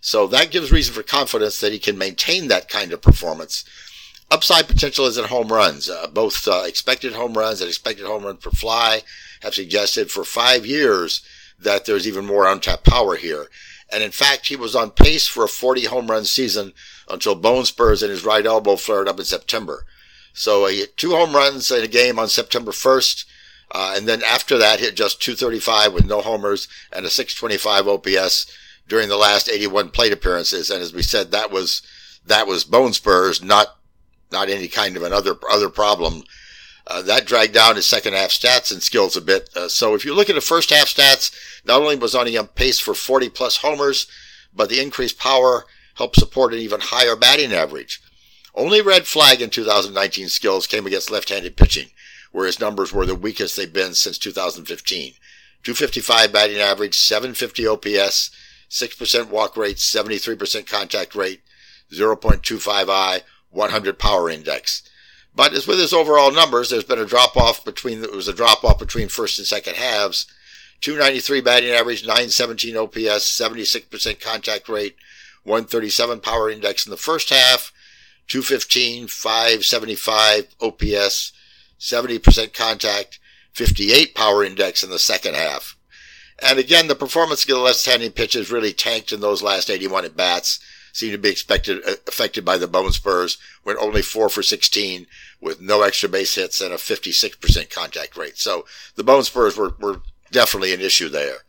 So 0.02 0.28
that 0.28 0.52
gives 0.52 0.72
reason 0.72 0.94
for 0.94 1.04
confidence 1.04 1.60
that 1.60 1.72
he 1.72 1.80
can 1.80 1.98
maintain 1.98 2.48
that 2.48 2.70
kind 2.70 2.92
of 2.94 3.02
performance. 3.02 3.66
Upside 4.30 4.68
potential 4.68 5.06
is 5.06 5.18
in 5.18 5.26
home 5.26 5.48
runs. 5.48 5.90
Uh, 5.90 6.08
both 6.08 6.48
uh, 6.48 6.64
expected 6.66 7.14
home 7.14 7.34
runs 7.34 7.62
and 7.62 7.68
expected 7.68 8.06
home 8.06 8.24
runs 8.24 8.40
per 8.40 8.52
fly 8.52 9.02
have 9.42 9.54
suggested 9.54 10.12
for 10.12 10.24
five 10.24 10.66
years 10.66 11.22
that 11.60 11.86
there's 11.86 12.08
even 12.08 12.26
more 12.26 12.48
untapped 12.48 12.86
power 12.86 13.16
here. 13.16 13.48
And 13.92 14.02
in 14.04 14.12
fact, 14.12 14.48
he 14.48 14.56
was 14.56 14.76
on 14.76 14.92
pace 14.92 15.28
for 15.28 15.44
a 15.44 15.50
40 15.50 15.86
home 15.86 16.08
run 16.08 16.26
season 16.26 16.74
until 17.10 17.36
bone 17.36 17.66
spurs 17.66 18.02
in 18.02 18.10
his 18.10 18.26
right 18.26 18.46
elbow 18.46 18.76
flared 18.76 19.08
up 19.08 19.20
in 19.20 19.26
September. 19.26 19.86
So 20.34 20.68
he 20.68 20.80
hit 20.80 20.98
two 20.98 21.12
home 21.12 21.34
runs 21.34 21.72
in 21.72 21.84
a 21.84 21.88
game 21.88 22.20
on 22.20 22.28
September 22.28 22.72
1st. 22.72 23.26
Uh, 23.72 23.94
and 23.96 24.08
then 24.08 24.22
after 24.24 24.58
that, 24.58 24.80
hit 24.80 24.96
just 24.96 25.22
235 25.22 25.94
with 25.94 26.06
no 26.06 26.22
homers 26.22 26.68
and 26.92 27.06
a 27.06 27.10
625 27.10 27.88
OPS 27.88 28.52
during 28.88 29.10
the 29.10 29.18
last 29.18 29.50
81 29.50 29.90
plate 29.90 30.14
appearances. 30.14 30.70
And 30.70 30.82
as 30.82 30.94
we 30.94 31.02
said, 31.02 31.32
that 31.32 31.52
was, 31.52 31.82
that 32.26 32.48
was 32.48 32.64
bone 32.64 32.94
spurs, 32.94 33.44
not, 33.44 33.78
not 34.32 34.50
any 34.50 34.68
kind 34.68 34.98
of 34.98 35.04
another, 35.04 35.36
other 35.50 35.70
problem. 35.70 36.24
Uh, 36.88 37.02
that 37.02 37.26
dragged 37.26 37.54
down 37.54 37.76
his 37.76 37.86
second 37.86 38.14
half 38.14 38.30
stats 38.30 38.72
and 38.72 38.84
skills 38.84 39.18
a 39.18 39.22
bit. 39.22 39.50
Uh, 39.56 39.68
so 39.68 39.96
if 39.96 40.06
you 40.06 40.14
look 40.14 40.30
at 40.30 40.36
the 40.36 40.42
first 40.42 40.70
half 40.70 40.88
stats, 40.88 41.34
not 41.66 41.82
only 41.82 41.96
was 41.96 42.14
on 42.14 42.36
on 42.38 42.48
pace 42.48 42.80
for 42.80 42.94
40 42.94 43.30
plus 43.30 43.58
homers, 43.58 44.08
but 44.54 44.70
the 44.70 44.82
increased 44.82 45.18
power 45.18 45.66
helped 45.96 46.16
support 46.16 46.54
an 46.54 46.60
even 46.60 46.80
higher 46.82 47.16
batting 47.16 47.54
average. 47.54 48.02
Only 48.54 48.82
red 48.82 49.08
flag 49.08 49.42
in 49.42 49.50
2019 49.50 50.30
skills 50.30 50.68
came 50.68 50.86
against 50.86 51.12
left-handed 51.12 51.58
pitching, 51.58 51.90
where 52.32 52.46
his 52.46 52.60
numbers 52.60 52.94
were 52.94 53.06
the 53.06 53.16
weakest 53.16 53.58
they've 53.58 53.72
been 53.72 53.94
since 53.94 54.18
2015. 54.18 55.14
255 55.64 56.32
batting 56.32 56.58
average, 56.58 56.98
750 56.98 57.68
OPS, 57.68 58.30
6% 58.70 59.30
walk 59.30 59.58
rate, 59.58 59.78
73% 59.78 60.68
contact 60.68 61.16
rate, 61.16 61.42
0.25 61.92 62.90
I, 62.90 63.22
100 63.50 64.00
power 64.00 64.30
index. 64.30 64.84
But 65.36 65.54
as 65.54 65.68
with 65.68 65.80
his 65.80 65.94
overall 65.94 66.32
numbers, 66.32 66.70
there's 66.70 66.86
been 66.86 67.00
a 67.00 67.06
drop 67.06 67.36
off 67.36 67.66
between, 67.66 68.02
there 68.02 68.12
was 68.12 68.28
a 68.28 68.34
drop 68.34 68.64
off 68.64 68.80
between 68.80 69.10
first 69.10 69.38
and 69.38 69.46
second 69.46 69.76
halves. 69.76 70.28
293 70.82 71.42
batting 71.42 71.72
average, 71.72 72.04
917 72.04 72.78
OPS, 72.78 73.40
76% 73.40 74.20
contact 74.22 74.70
rate, 74.70 74.96
137 75.44 76.20
power 76.22 76.50
index 76.50 76.86
in 76.86 76.92
the 76.92 76.98
first 76.98 77.30
half, 77.30 77.74
215, 78.28 79.08
575 79.08 80.48
OPS, 80.62 81.34
70% 81.80 82.54
contact, 82.54 83.20
58 83.54 84.16
power 84.16 84.44
index 84.44 84.84
in 84.84 84.90
the 84.90 85.00
second 85.00 85.36
half. 85.36 85.78
And 86.42 86.60
again, 86.60 86.88
the 86.88 86.96
performance 86.96 87.44
of 87.44 87.50
the 87.50 87.58
left-handed 87.58 88.16
pitches 88.16 88.52
really 88.52 88.74
tanked 88.74 89.12
in 89.12 89.22
those 89.22 89.42
last 89.42 89.70
81 89.70 90.06
at 90.06 90.18
bats. 90.18 90.60
Seemed 90.96 91.12
to 91.12 91.18
be 91.18 91.28
expected, 91.28 91.84
uh, 91.86 91.96
affected 92.08 92.46
by 92.46 92.58
the 92.58 92.70
bone 92.70 92.94
spurs. 92.94 93.38
Went 93.66 93.80
only 93.82 94.02
four 94.02 94.30
for 94.30 94.42
16 94.42 95.08
with 95.42 95.60
no 95.60 95.82
extra 95.82 96.08
base 96.08 96.36
hits 96.36 96.62
and 96.62 96.72
a 96.72 96.78
56% 96.78 97.70
contact 97.70 98.16
rate. 98.16 98.38
So 98.38 98.66
the 98.96 99.04
bone 99.04 99.24
spurs 99.24 99.58
were, 99.58 99.76
were 99.78 100.04
definitely 100.32 100.74
an 100.74 100.80
issue 100.80 101.10
there. 101.10 101.40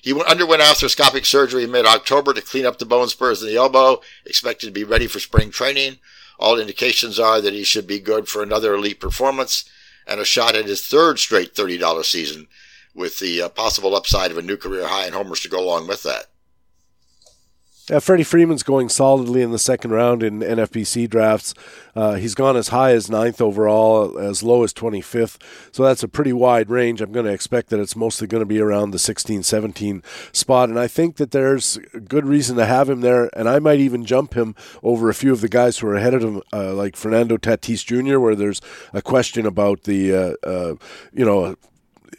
He 0.00 0.18
underwent 0.18 0.62
arthroscopic 0.62 1.26
surgery 1.26 1.64
in 1.64 1.72
mid-October 1.72 2.32
to 2.32 2.40
clean 2.40 2.64
up 2.64 2.78
the 2.78 2.86
bone 2.86 3.08
spurs 3.08 3.42
in 3.42 3.48
the 3.48 3.56
elbow, 3.56 4.00
expected 4.24 4.68
to 4.68 4.72
be 4.72 4.82
ready 4.82 5.08
for 5.08 5.20
spring 5.20 5.50
training. 5.50 5.98
All 6.38 6.58
indications 6.58 7.20
are 7.20 7.42
that 7.42 7.52
he 7.52 7.64
should 7.64 7.86
be 7.86 8.00
good 8.00 8.28
for 8.28 8.42
another 8.42 8.72
elite 8.72 8.98
performance 8.98 9.68
and 10.06 10.22
a 10.22 10.24
shot 10.24 10.56
at 10.56 10.64
his 10.64 10.86
third 10.86 11.18
straight 11.18 11.54
$30 11.54 12.02
season 12.02 12.48
with 12.94 13.18
the 13.18 13.42
uh, 13.42 13.50
possible 13.50 13.94
upside 13.94 14.30
of 14.30 14.38
a 14.38 14.42
new 14.42 14.56
career 14.56 14.86
high 14.86 15.06
in 15.06 15.12
homers 15.12 15.40
to 15.40 15.50
go 15.50 15.60
along 15.60 15.86
with 15.86 16.02
that. 16.04 16.28
Yeah, 17.90 17.98
Freddie 17.98 18.24
Freeman's 18.24 18.62
going 18.62 18.88
solidly 18.88 19.42
in 19.42 19.50
the 19.50 19.58
second 19.58 19.90
round 19.90 20.22
in 20.22 20.40
NFBC 20.40 21.10
drafts. 21.10 21.52
Uh, 21.94 22.14
he's 22.14 22.34
gone 22.34 22.56
as 22.56 22.68
high 22.68 22.92
as 22.92 23.10
ninth 23.10 23.42
overall, 23.42 24.18
as 24.18 24.42
low 24.42 24.62
as 24.62 24.72
25th. 24.72 25.36
So 25.70 25.84
that's 25.84 26.02
a 26.02 26.08
pretty 26.08 26.32
wide 26.32 26.70
range. 26.70 27.02
I'm 27.02 27.12
going 27.12 27.26
to 27.26 27.32
expect 27.32 27.68
that 27.68 27.80
it's 27.80 27.94
mostly 27.94 28.26
going 28.26 28.40
to 28.40 28.46
be 28.46 28.58
around 28.58 28.92
the 28.92 28.98
16 28.98 29.42
17 29.42 30.02
spot. 30.32 30.70
And 30.70 30.78
I 30.78 30.88
think 30.88 31.16
that 31.16 31.32
there's 31.32 31.76
good 32.08 32.24
reason 32.24 32.56
to 32.56 32.64
have 32.64 32.88
him 32.88 33.02
there. 33.02 33.28
And 33.38 33.50
I 33.50 33.58
might 33.58 33.80
even 33.80 34.06
jump 34.06 34.32
him 34.32 34.54
over 34.82 35.10
a 35.10 35.14
few 35.14 35.32
of 35.32 35.42
the 35.42 35.48
guys 35.50 35.76
who 35.76 35.88
are 35.88 35.96
ahead 35.96 36.14
of 36.14 36.22
him, 36.22 36.40
uh, 36.54 36.72
like 36.72 36.96
Fernando 36.96 37.36
Tatis 37.36 37.84
Jr., 37.84 38.18
where 38.18 38.34
there's 38.34 38.62
a 38.94 39.02
question 39.02 39.44
about 39.44 39.82
the, 39.82 40.14
uh, 40.14 40.34
uh 40.42 40.74
you 41.12 41.26
know, 41.26 41.54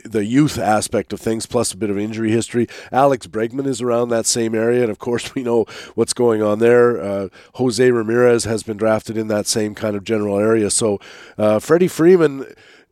the 0.03 0.25
youth 0.25 0.57
aspect 0.57 1.13
of 1.13 1.19
things, 1.19 1.45
plus 1.45 1.71
a 1.71 1.77
bit 1.77 1.89
of 1.89 1.97
injury 1.97 2.31
history. 2.31 2.67
Alex 2.91 3.27
Bregman 3.27 3.67
is 3.67 3.81
around 3.81 4.09
that 4.09 4.25
same 4.25 4.55
area, 4.55 4.81
and 4.81 4.91
of 4.91 4.99
course, 4.99 5.35
we 5.35 5.43
know 5.43 5.65
what's 5.95 6.13
going 6.13 6.41
on 6.41 6.59
there. 6.59 7.01
Uh, 7.01 7.29
Jose 7.55 7.91
Ramirez 7.91 8.45
has 8.45 8.63
been 8.63 8.77
drafted 8.77 9.17
in 9.17 9.27
that 9.27 9.47
same 9.47 9.75
kind 9.75 9.95
of 9.95 10.03
general 10.03 10.39
area. 10.39 10.69
So, 10.69 10.99
uh, 11.37 11.59
Freddie 11.59 11.87
Freeman 11.87 12.45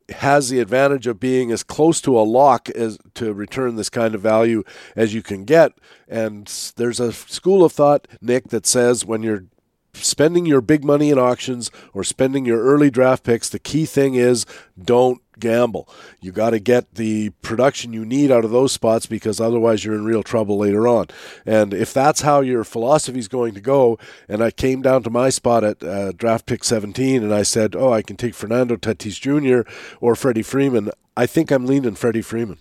has 0.10 0.50
the 0.50 0.60
advantage 0.60 1.07
of 1.07 1.19
being 1.19 1.51
as 1.51 1.63
close 1.63 2.01
to 2.01 2.17
a 2.17 2.22
lock 2.22 2.69
as 2.72 2.98
to 3.15 3.33
return 3.33 3.75
this 3.75 3.89
kind 3.89 4.13
of 4.13 4.22
value 4.22 4.63
as 4.95 5.13
you 5.13 5.22
can 5.22 5.45
get. 5.45 5.74
And 6.07 6.48
there's 6.75 7.00
a 7.00 7.13
school 7.13 7.63
of 7.63 7.72
thought, 7.72 8.07
Nick, 8.22 8.50
that 8.50 8.65
says 8.65 9.05
when 9.05 9.24
you're 9.24 9.45
spending 9.93 10.45
your 10.45 10.62
big 10.62 10.83
money 10.83 11.10
in 11.10 11.17
auctions 11.19 11.72
or 11.93 12.03
spending 12.03 12.45
your 12.45 12.62
early 12.62 12.89
draft 12.89 13.24
picks, 13.24 13.50
the 13.50 13.60
key 13.60 13.86
thing 13.86 14.15
is 14.15 14.45
don't 14.81 15.22
gamble. 15.39 15.87
You 16.21 16.31
got 16.31 16.51
to 16.51 16.59
get 16.59 16.95
the 16.95 17.29
production 17.41 17.93
you 17.93 18.05
need 18.05 18.31
out 18.31 18.45
of 18.45 18.51
those 18.51 18.71
spots 18.71 19.05
because 19.05 19.39
otherwise 19.39 19.83
you're 19.83 19.95
in 19.95 20.05
real 20.05 20.23
trouble 20.23 20.57
later 20.57 20.87
on. 20.87 21.07
And 21.45 21.73
if 21.73 21.93
that's 21.93 22.21
how 22.21 22.41
your 22.41 22.63
philosophy 22.63 23.19
is 23.19 23.27
going 23.27 23.53
to 23.53 23.61
go, 23.61 23.97
and 24.27 24.43
I 24.43 24.51
came 24.51 24.81
down 24.81 25.03
to 25.03 25.09
my 25.09 25.29
spot 25.29 25.63
at 25.63 25.83
uh, 25.83 26.11
draft 26.11 26.45
pick 26.45 26.63
17 26.63 27.23
and 27.23 27.33
I 27.33 27.43
said, 27.43 27.75
oh, 27.75 27.91
I 27.91 28.01
can 28.01 28.17
take 28.17 28.33
Fernando 28.33 28.75
Tatis 28.75 29.19
Jr. 29.19 29.69
or 29.99 30.15
Freddie 30.15 30.43
Freeman, 30.43 30.91
I 31.15 31.25
think 31.25 31.51
I'm 31.51 31.65
leaning 31.65 31.95
Freddie 31.95 32.21
Freeman. 32.21 32.57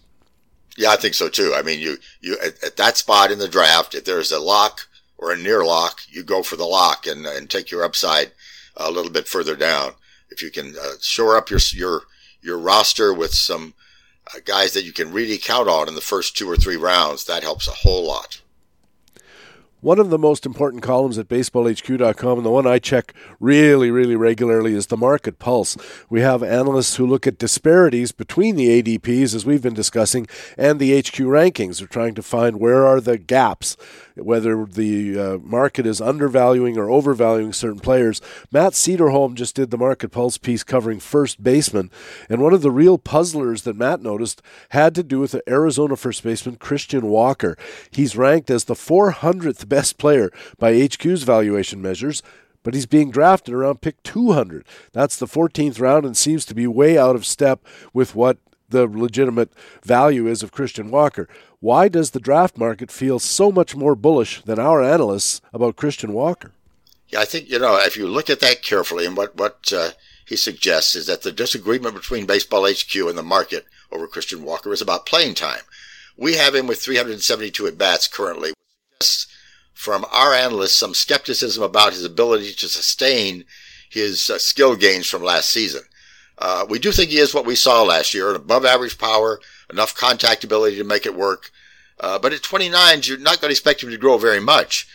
Yeah, 0.76 0.90
I 0.90 0.96
think 0.96 1.14
so 1.14 1.28
too. 1.28 1.52
I 1.54 1.62
mean, 1.62 1.80
you 1.80 1.98
you 2.20 2.38
at, 2.42 2.62
at 2.64 2.76
that 2.76 2.96
spot 2.96 3.30
in 3.30 3.38
the 3.38 3.48
draft, 3.48 3.94
if 3.94 4.04
there's 4.04 4.32
a 4.32 4.40
lock 4.40 4.88
or 5.18 5.30
a 5.30 5.36
near 5.36 5.64
lock, 5.64 6.00
you 6.08 6.22
go 6.22 6.42
for 6.42 6.56
the 6.56 6.64
lock 6.64 7.06
and 7.06 7.26
and 7.26 7.50
take 7.50 7.70
your 7.70 7.84
upside 7.84 8.32
a 8.76 8.90
little 8.90 9.10
bit 9.10 9.28
further 9.28 9.54
down. 9.54 9.92
If 10.30 10.42
you 10.42 10.50
can 10.50 10.74
uh, 10.80 10.92
shore 11.00 11.36
up 11.36 11.50
your 11.50 11.60
your 11.72 12.02
your 12.42 12.58
roster 12.58 13.14
with 13.14 13.32
some 13.32 13.74
uh, 14.34 14.40
guys 14.44 14.72
that 14.72 14.84
you 14.84 14.92
can 14.92 15.12
really 15.12 15.38
count 15.38 15.68
on 15.68 15.88
in 15.88 15.94
the 15.94 16.00
first 16.00 16.36
two 16.36 16.50
or 16.50 16.56
three 16.56 16.76
rounds, 16.76 17.24
that 17.24 17.42
helps 17.42 17.68
a 17.68 17.72
whole 17.72 18.04
lot. 18.04 18.42
One 19.82 19.98
of 19.98 20.10
the 20.10 20.18
most 20.18 20.46
important 20.46 20.80
columns 20.80 21.18
at 21.18 21.26
baseballhq.com, 21.26 22.38
and 22.38 22.46
the 22.46 22.50
one 22.50 22.68
I 22.68 22.78
check 22.78 23.12
really, 23.40 23.90
really 23.90 24.14
regularly, 24.14 24.74
is 24.74 24.86
the 24.86 24.96
market 24.96 25.40
pulse. 25.40 25.76
We 26.08 26.20
have 26.20 26.40
analysts 26.40 26.96
who 26.96 27.06
look 27.06 27.26
at 27.26 27.36
disparities 27.36 28.12
between 28.12 28.54
the 28.54 28.80
ADPs, 28.80 29.34
as 29.34 29.44
we've 29.44 29.60
been 29.60 29.74
discussing, 29.74 30.28
and 30.56 30.78
the 30.78 30.96
HQ 30.96 31.16
rankings. 31.22 31.78
They're 31.78 31.88
trying 31.88 32.14
to 32.14 32.22
find 32.22 32.60
where 32.60 32.86
are 32.86 33.00
the 33.00 33.18
gaps 33.18 33.76
whether 34.16 34.64
the 34.64 35.18
uh, 35.18 35.38
market 35.38 35.86
is 35.86 36.00
undervaluing 36.00 36.78
or 36.78 36.90
overvaluing 36.90 37.52
certain 37.52 37.80
players. 37.80 38.20
Matt 38.50 38.72
Cederholm 38.72 39.34
just 39.34 39.54
did 39.54 39.70
the 39.70 39.78
Market 39.78 40.10
Pulse 40.10 40.38
piece 40.38 40.62
covering 40.64 41.00
first 41.00 41.42
baseman, 41.42 41.90
and 42.28 42.40
one 42.40 42.52
of 42.52 42.62
the 42.62 42.70
real 42.70 42.98
puzzlers 42.98 43.62
that 43.62 43.76
Matt 43.76 44.02
noticed 44.02 44.42
had 44.70 44.94
to 44.94 45.02
do 45.02 45.20
with 45.20 45.32
the 45.32 45.42
Arizona 45.48 45.96
first 45.96 46.22
baseman 46.22 46.56
Christian 46.56 47.06
Walker. 47.06 47.56
He's 47.90 48.16
ranked 48.16 48.50
as 48.50 48.64
the 48.64 48.74
400th 48.74 49.68
best 49.68 49.98
player 49.98 50.30
by 50.58 50.72
HQ's 50.74 51.22
valuation 51.22 51.80
measures 51.82 52.22
but 52.62 52.74
he's 52.74 52.86
being 52.86 53.10
drafted 53.10 53.54
around 53.54 53.80
pick 53.80 54.02
200. 54.04 54.64
That's 54.92 55.16
the 55.16 55.26
14th 55.26 55.80
round 55.80 56.06
and 56.06 56.16
seems 56.16 56.44
to 56.46 56.54
be 56.54 56.66
way 56.66 56.96
out 56.96 57.16
of 57.16 57.26
step 57.26 57.64
with 57.92 58.14
what 58.14 58.38
the 58.68 58.86
legitimate 58.86 59.52
value 59.84 60.26
is 60.26 60.42
of 60.42 60.52
Christian 60.52 60.90
Walker. 60.90 61.28
Why 61.62 61.86
does 61.86 62.10
the 62.10 62.18
draft 62.18 62.58
market 62.58 62.90
feel 62.90 63.20
so 63.20 63.52
much 63.52 63.76
more 63.76 63.94
bullish 63.94 64.42
than 64.42 64.58
our 64.58 64.82
analysts 64.82 65.40
about 65.52 65.76
Christian 65.76 66.12
Walker? 66.12 66.50
Yeah, 67.06 67.20
I 67.20 67.24
think, 67.24 67.48
you 67.48 67.60
know, 67.60 67.76
if 67.76 67.96
you 67.96 68.08
look 68.08 68.28
at 68.28 68.40
that 68.40 68.64
carefully 68.64 69.06
and 69.06 69.16
what, 69.16 69.36
what 69.36 69.72
uh, 69.72 69.90
he 70.26 70.34
suggests 70.34 70.96
is 70.96 71.06
that 71.06 71.22
the 71.22 71.30
disagreement 71.30 71.94
between 71.94 72.26
Baseball 72.26 72.68
HQ 72.68 72.92
and 72.96 73.16
the 73.16 73.22
market 73.22 73.66
over 73.92 74.08
Christian 74.08 74.42
Walker 74.42 74.72
is 74.72 74.82
about 74.82 75.06
playing 75.06 75.34
time. 75.34 75.60
We 76.16 76.34
have 76.34 76.52
him 76.52 76.66
with 76.66 76.82
372 76.82 77.64
at 77.68 77.78
bats 77.78 78.08
currently. 78.08 78.54
From 79.72 80.04
our 80.10 80.34
analysts, 80.34 80.74
some 80.74 80.94
skepticism 80.94 81.62
about 81.62 81.92
his 81.92 82.04
ability 82.04 82.54
to 82.54 82.68
sustain 82.68 83.44
his 83.88 84.28
uh, 84.28 84.38
skill 84.38 84.74
gains 84.74 85.08
from 85.08 85.22
last 85.22 85.48
season. 85.48 85.82
Uh, 86.38 86.66
we 86.68 86.80
do 86.80 86.90
think 86.90 87.10
he 87.10 87.18
is 87.18 87.32
what 87.32 87.46
we 87.46 87.54
saw 87.54 87.84
last 87.84 88.14
year, 88.14 88.30
an 88.30 88.36
above 88.36 88.64
average 88.64 88.98
power, 88.98 89.38
enough 89.72 89.94
contact 89.94 90.44
ability 90.44 90.76
to 90.76 90.84
make 90.84 91.06
it 91.06 91.14
work. 91.14 91.50
Uh, 91.98 92.18
but 92.18 92.32
at 92.32 92.42
29, 92.42 93.00
you're 93.04 93.18
not 93.18 93.40
going 93.40 93.48
to 93.48 93.52
expect 93.52 93.82
him 93.82 93.90
to 93.90 93.96
grow 93.96 94.18
very 94.18 94.40
much. 94.40 94.86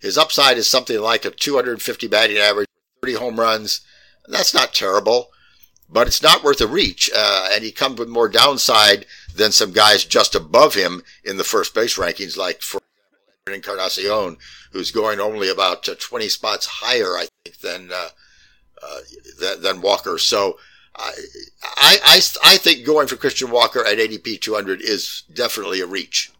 His 0.00 0.18
upside 0.18 0.58
is 0.58 0.68
something 0.68 1.00
like 1.00 1.24
a 1.24 1.30
250 1.30 2.08
batting 2.08 2.36
average, 2.36 2.68
30 3.02 3.14
home 3.14 3.40
runs. 3.40 3.80
That's 4.26 4.54
not 4.54 4.74
terrible, 4.74 5.30
but 5.88 6.06
it's 6.06 6.22
not 6.22 6.44
worth 6.44 6.60
a 6.60 6.66
reach. 6.66 7.10
Uh, 7.14 7.48
and 7.52 7.64
he 7.64 7.72
comes 7.72 7.98
with 7.98 8.08
more 8.08 8.28
downside 8.28 9.06
than 9.34 9.52
some 9.52 9.72
guys 9.72 10.04
just 10.04 10.34
above 10.34 10.74
him 10.74 11.02
in 11.24 11.36
the 11.36 11.44
first 11.44 11.74
base 11.74 11.96
rankings, 11.96 12.36
like 12.36 12.60
for 12.60 12.80
Encarnacion, 13.46 14.38
who's 14.72 14.90
going 14.90 15.20
only 15.20 15.50
about 15.50 15.88
uh, 15.88 15.94
20 15.98 16.28
spots 16.28 16.66
higher, 16.66 17.16
I 17.16 17.26
think, 17.44 17.58
than, 17.58 17.90
uh, 17.92 18.08
uh, 18.82 18.98
than, 19.38 19.62
than 19.62 19.80
Walker. 19.82 20.16
So, 20.18 20.58
I, 20.96 21.98
I, 22.04 22.20
I 22.44 22.56
think 22.56 22.86
going 22.86 23.08
for 23.08 23.16
Christian 23.16 23.50
Walker 23.50 23.84
at 23.84 23.98
ADP 23.98 24.40
200 24.40 24.80
is 24.80 25.24
definitely 25.32 25.80
a 25.80 25.86
reach. 25.86 26.32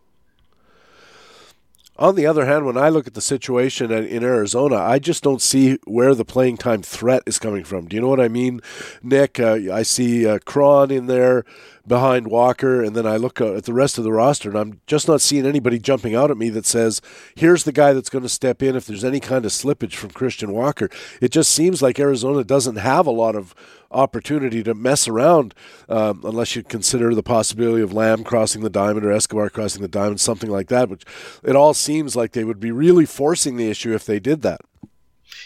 On 1.96 2.16
the 2.16 2.26
other 2.26 2.44
hand, 2.44 2.66
when 2.66 2.76
I 2.76 2.88
look 2.88 3.06
at 3.06 3.14
the 3.14 3.20
situation 3.20 3.92
in 3.92 4.24
Arizona, 4.24 4.76
I 4.76 4.98
just 4.98 5.22
don't 5.22 5.40
see 5.40 5.78
where 5.84 6.12
the 6.16 6.24
playing 6.24 6.56
time 6.56 6.82
threat 6.82 7.22
is 7.24 7.38
coming 7.38 7.62
from. 7.62 7.86
Do 7.86 7.94
you 7.94 8.02
know 8.02 8.08
what 8.08 8.20
I 8.20 8.26
mean, 8.26 8.60
Nick? 9.00 9.38
Uh, 9.38 9.58
I 9.72 9.84
see 9.84 10.26
uh, 10.26 10.40
Cron 10.44 10.90
in 10.90 11.06
there 11.06 11.44
behind 11.86 12.28
Walker, 12.28 12.82
and 12.82 12.96
then 12.96 13.06
I 13.06 13.16
look 13.16 13.40
at 13.40 13.64
the 13.64 13.72
rest 13.72 13.98
of 13.98 14.04
the 14.04 14.12
roster, 14.12 14.48
and 14.48 14.58
I'm 14.58 14.80
just 14.86 15.06
not 15.06 15.20
seeing 15.20 15.46
anybody 15.46 15.78
jumping 15.78 16.14
out 16.14 16.30
at 16.30 16.36
me 16.36 16.48
that 16.50 16.66
says, 16.66 17.00
"Here's 17.36 17.64
the 17.64 17.72
guy 17.72 17.92
that's 17.92 18.10
going 18.10 18.22
to 18.22 18.28
step 18.28 18.62
in 18.62 18.74
if 18.74 18.86
there's 18.86 19.04
any 19.04 19.20
kind 19.20 19.44
of 19.44 19.52
slippage 19.52 19.94
from 19.94 20.10
Christian 20.10 20.52
Walker." 20.52 20.88
It 21.20 21.30
just 21.30 21.52
seems 21.52 21.82
like 21.82 22.00
Arizona 22.00 22.42
doesn't 22.42 22.76
have 22.76 23.06
a 23.06 23.12
lot 23.12 23.36
of 23.36 23.54
opportunity 23.90 24.62
to 24.62 24.74
mess 24.74 25.06
around 25.06 25.54
um, 25.88 26.20
unless 26.24 26.56
you 26.56 26.62
consider 26.62 27.14
the 27.14 27.22
possibility 27.22 27.82
of 27.82 27.92
Lamb 27.92 28.24
crossing 28.24 28.62
the 28.62 28.70
diamond 28.70 29.06
or 29.06 29.12
Escobar 29.12 29.48
crossing 29.50 29.82
the 29.82 29.88
diamond, 29.88 30.20
something 30.20 30.50
like 30.50 30.68
that. 30.68 30.88
Which 30.88 31.04
it 31.42 31.54
all 31.54 31.74
seems 31.84 32.16
like 32.16 32.32
they 32.32 32.44
would 32.44 32.60
be 32.60 32.72
really 32.72 33.06
forcing 33.06 33.56
the 33.56 33.70
issue 33.70 33.94
if 33.94 34.04
they 34.04 34.18
did 34.18 34.42
that. 34.42 34.60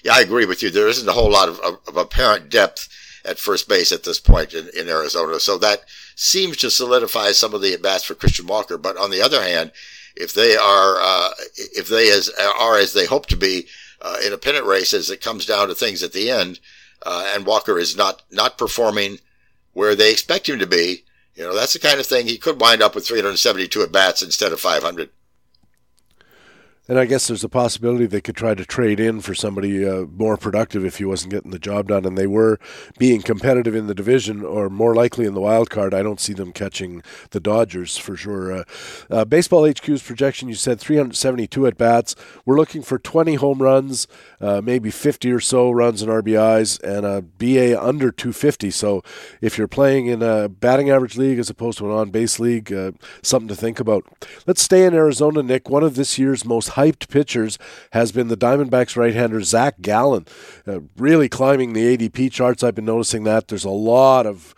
Yeah, 0.03 0.15
I 0.15 0.21
agree 0.21 0.47
with 0.47 0.63
you. 0.63 0.71
There 0.71 0.89
isn't 0.89 1.09
a 1.09 1.13
whole 1.13 1.31
lot 1.31 1.49
of, 1.49 1.59
of, 1.61 1.79
of 1.87 1.97
apparent 1.97 2.51
depth 2.51 2.89
at 3.25 3.39
first 3.39 3.69
base 3.69 3.93
at 3.93 4.05
this 4.05 4.21
point 4.21 4.55
in, 4.55 4.69
in 4.79 4.89
Arizona. 4.89 5.41
So 5.41 5.59
that 5.59 5.85
seems 6.15 6.57
to 6.59 6.71
solidify 6.71 7.33
some 7.33 7.55
of 7.55 7.63
the 7.63 7.75
at 7.75 7.83
bats 7.83 8.05
for 8.05 8.15
Christian 8.15 8.47
Walker. 8.47 8.79
But 8.79 8.97
on 8.97 9.11
the 9.11 9.21
other 9.21 9.43
hand, 9.43 9.73
if 10.17 10.33
they 10.35 10.57
are, 10.57 10.97
uh, 11.01 11.31
if 11.57 11.89
they 11.89 12.11
as, 12.11 12.31
are 12.59 12.79
as 12.79 12.93
they 12.93 13.07
hope 13.07 13.27
to 13.27 13.37
be, 13.37 13.67
uh, 14.01 14.19
in 14.25 14.33
a 14.33 14.39
pennant 14.39 14.65
race 14.65 14.95
as 14.95 15.11
it 15.11 15.21
comes 15.21 15.45
down 15.45 15.69
to 15.69 15.75
things 15.75 16.03
at 16.03 16.13
the 16.13 16.31
end, 16.31 16.61
uh, 17.05 17.33
and 17.35 17.47
Walker 17.47 17.79
is 17.79 17.97
not, 17.97 18.23
not 18.31 18.59
performing 18.59 19.19
where 19.73 19.95
they 19.95 20.13
expect 20.13 20.49
him 20.49 20.59
to 20.59 20.67
be, 20.67 21.05
you 21.35 21.45
know, 21.45 21.55
that's 21.55 21.73
the 21.73 21.79
kind 21.79 22.01
of 22.01 22.07
thing 22.07 22.27
he 22.27 22.37
could 22.37 22.61
wind 22.61 22.83
up 22.83 22.95
with 22.95 23.07
372 23.07 23.83
at 23.83 23.93
bats 23.93 24.23
instead 24.23 24.53
of 24.53 24.59
500. 24.59 25.11
And 26.89 26.99
I 26.99 27.05
guess 27.05 27.29
there's 27.29 27.45
a 27.45 27.49
possibility 27.49 28.07
they 28.07 28.23
could 28.23 28.37
try 28.37 28.55
to 28.55 28.65
trade 28.65 28.99
in 28.99 29.21
for 29.21 29.35
somebody 29.35 29.87
uh, 29.87 30.07
more 30.07 30.39
productive 30.39 30.85
if 30.85 30.97
he 30.97 31.05
wasn't 31.05 31.33
getting 31.33 31.51
the 31.51 31.59
job 31.59 31.89
done. 31.89 32.07
And 32.07 32.17
they 32.17 32.27
were 32.27 32.59
being 32.99 33.21
competitive 33.21 33.75
in 33.75 33.87
the 33.87 33.95
division, 33.95 34.43
or 34.43 34.71
more 34.71 34.95
likely 34.95 35.27
in 35.27 35.35
the 35.35 35.41
wild 35.41 35.69
card. 35.69 35.93
I 35.93 36.03
don't 36.03 36.21
see 36.21 36.33
them 36.33 36.53
catching 36.53 37.03
the 37.31 37.41
Dodgers 37.41 37.99
for 37.99 38.17
sure. 38.17 38.53
Uh, 38.53 38.65
uh, 39.11 39.25
Baseball 39.27 39.69
HQ's 39.69 40.03
projection, 40.03 40.49
you 40.49 40.55
said 40.55 40.81
372 40.81 41.67
at 41.67 41.77
bats. 41.77 42.17
We're 42.47 42.57
looking 42.57 42.83
for 42.83 42.99
20 42.99 43.35
home 43.35 43.61
runs, 43.61 44.07
uh, 44.41 44.63
maybe 44.65 44.91
50 44.91 45.31
or 45.31 45.41
so 45.41 45.71
runs 45.71 46.01
and 46.01 46.11
RBIs, 46.11 46.83
and 46.83 47.05
a 47.05 47.21
BA 47.21 47.81
under 47.81 48.11
250. 48.11 48.71
So 48.71 49.03
if 49.43 49.59
you're 49.59 49.69
playing 49.69 50.07
in 50.07 50.23
a 50.23 50.49
batting 50.49 50.89
average 50.89 51.19
league 51.19 51.39
as 51.39 51.51
opposed 51.51 51.79
to 51.79 51.87
an 51.87 51.93
on 51.93 52.11
base 52.11 52.41
league, 52.41 52.73
uh, 52.73 52.93
something 53.23 53.49
to 53.49 53.57
think 53.57 53.79
about. 53.79 54.05
Let's 54.47 54.63
stay 54.63 54.85
in 54.87 54.95
Arizona, 54.95 55.43
Nick. 55.43 55.69
One 55.69 55.83
of 55.83 55.95
this 55.95 56.19
year's 56.19 56.45
most 56.45 56.69
hyped 56.79 57.09
pitchers 57.09 57.59
has 57.93 58.13
been 58.13 58.29
the 58.29 58.37
Diamondbacks 58.37 58.97
right-hander 58.97 59.43
Zach 59.43 59.81
Gallen, 59.81 60.27
uh, 60.67 60.81
really 60.97 61.29
climbing 61.29 61.73
the 61.73 61.97
ADP 61.97 62.31
charts. 62.31 62.63
I've 62.63 62.77
been 62.77 62.85
noticing 62.85 63.25
that 63.25 63.49
there's 63.49 63.65
a 63.65 63.71
lot 63.71 64.27
of 64.27 64.55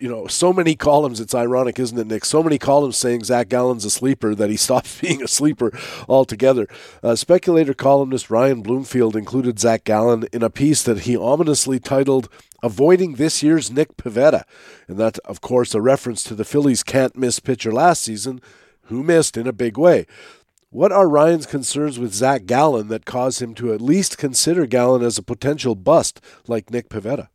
you 0.00 0.08
know, 0.08 0.26
so 0.26 0.52
many 0.52 0.74
columns. 0.74 1.20
It's 1.20 1.34
ironic, 1.34 1.78
isn't 1.78 1.98
it, 1.98 2.08
Nick? 2.08 2.24
So 2.24 2.42
many 2.42 2.58
columns 2.58 2.96
saying 2.96 3.24
Zach 3.24 3.48
Gallen's 3.48 3.84
a 3.84 3.90
sleeper 3.90 4.34
that 4.34 4.50
he 4.50 4.56
stopped 4.64 5.00
being 5.00 5.22
a 5.22 5.28
sleeper 5.28 5.72
altogether. 6.08 6.66
Uh, 7.02 7.14
speculator 7.14 7.74
columnist 7.74 8.30
Ryan 8.30 8.62
Bloomfield 8.62 9.14
included 9.14 9.60
Zach 9.60 9.84
Gallen 9.84 10.26
in 10.32 10.42
a 10.42 10.50
piece 10.50 10.82
that 10.82 11.00
he 11.00 11.16
ominously 11.16 11.78
titled 11.78 12.28
"Avoiding 12.62 13.14
This 13.14 13.42
Year's 13.42 13.70
Nick 13.70 13.96
Pivetta," 13.96 14.42
and 14.88 14.98
that, 14.98 15.18
of 15.20 15.40
course, 15.40 15.74
a 15.74 15.80
reference 15.80 16.24
to 16.24 16.34
the 16.34 16.44
Phillies' 16.44 16.82
can't 16.82 17.16
miss 17.16 17.38
pitcher 17.38 17.70
last 17.70 18.02
season, 18.02 18.40
who 18.84 19.02
missed 19.02 19.36
in 19.36 19.46
a 19.46 19.52
big 19.52 19.78
way. 19.78 20.06
What 20.74 20.90
are 20.90 21.08
Ryan's 21.08 21.46
concerns 21.46 22.00
with 22.00 22.12
Zach 22.12 22.46
Gallen 22.46 22.88
that 22.88 23.04
cause 23.04 23.40
him 23.40 23.54
to 23.54 23.72
at 23.72 23.80
least 23.80 24.18
consider 24.18 24.66
Gallen 24.66 25.04
as 25.04 25.16
a 25.16 25.22
potential 25.22 25.76
bust 25.76 26.20
like 26.48 26.68
Nick 26.68 26.88
Pivetta? 26.88 27.28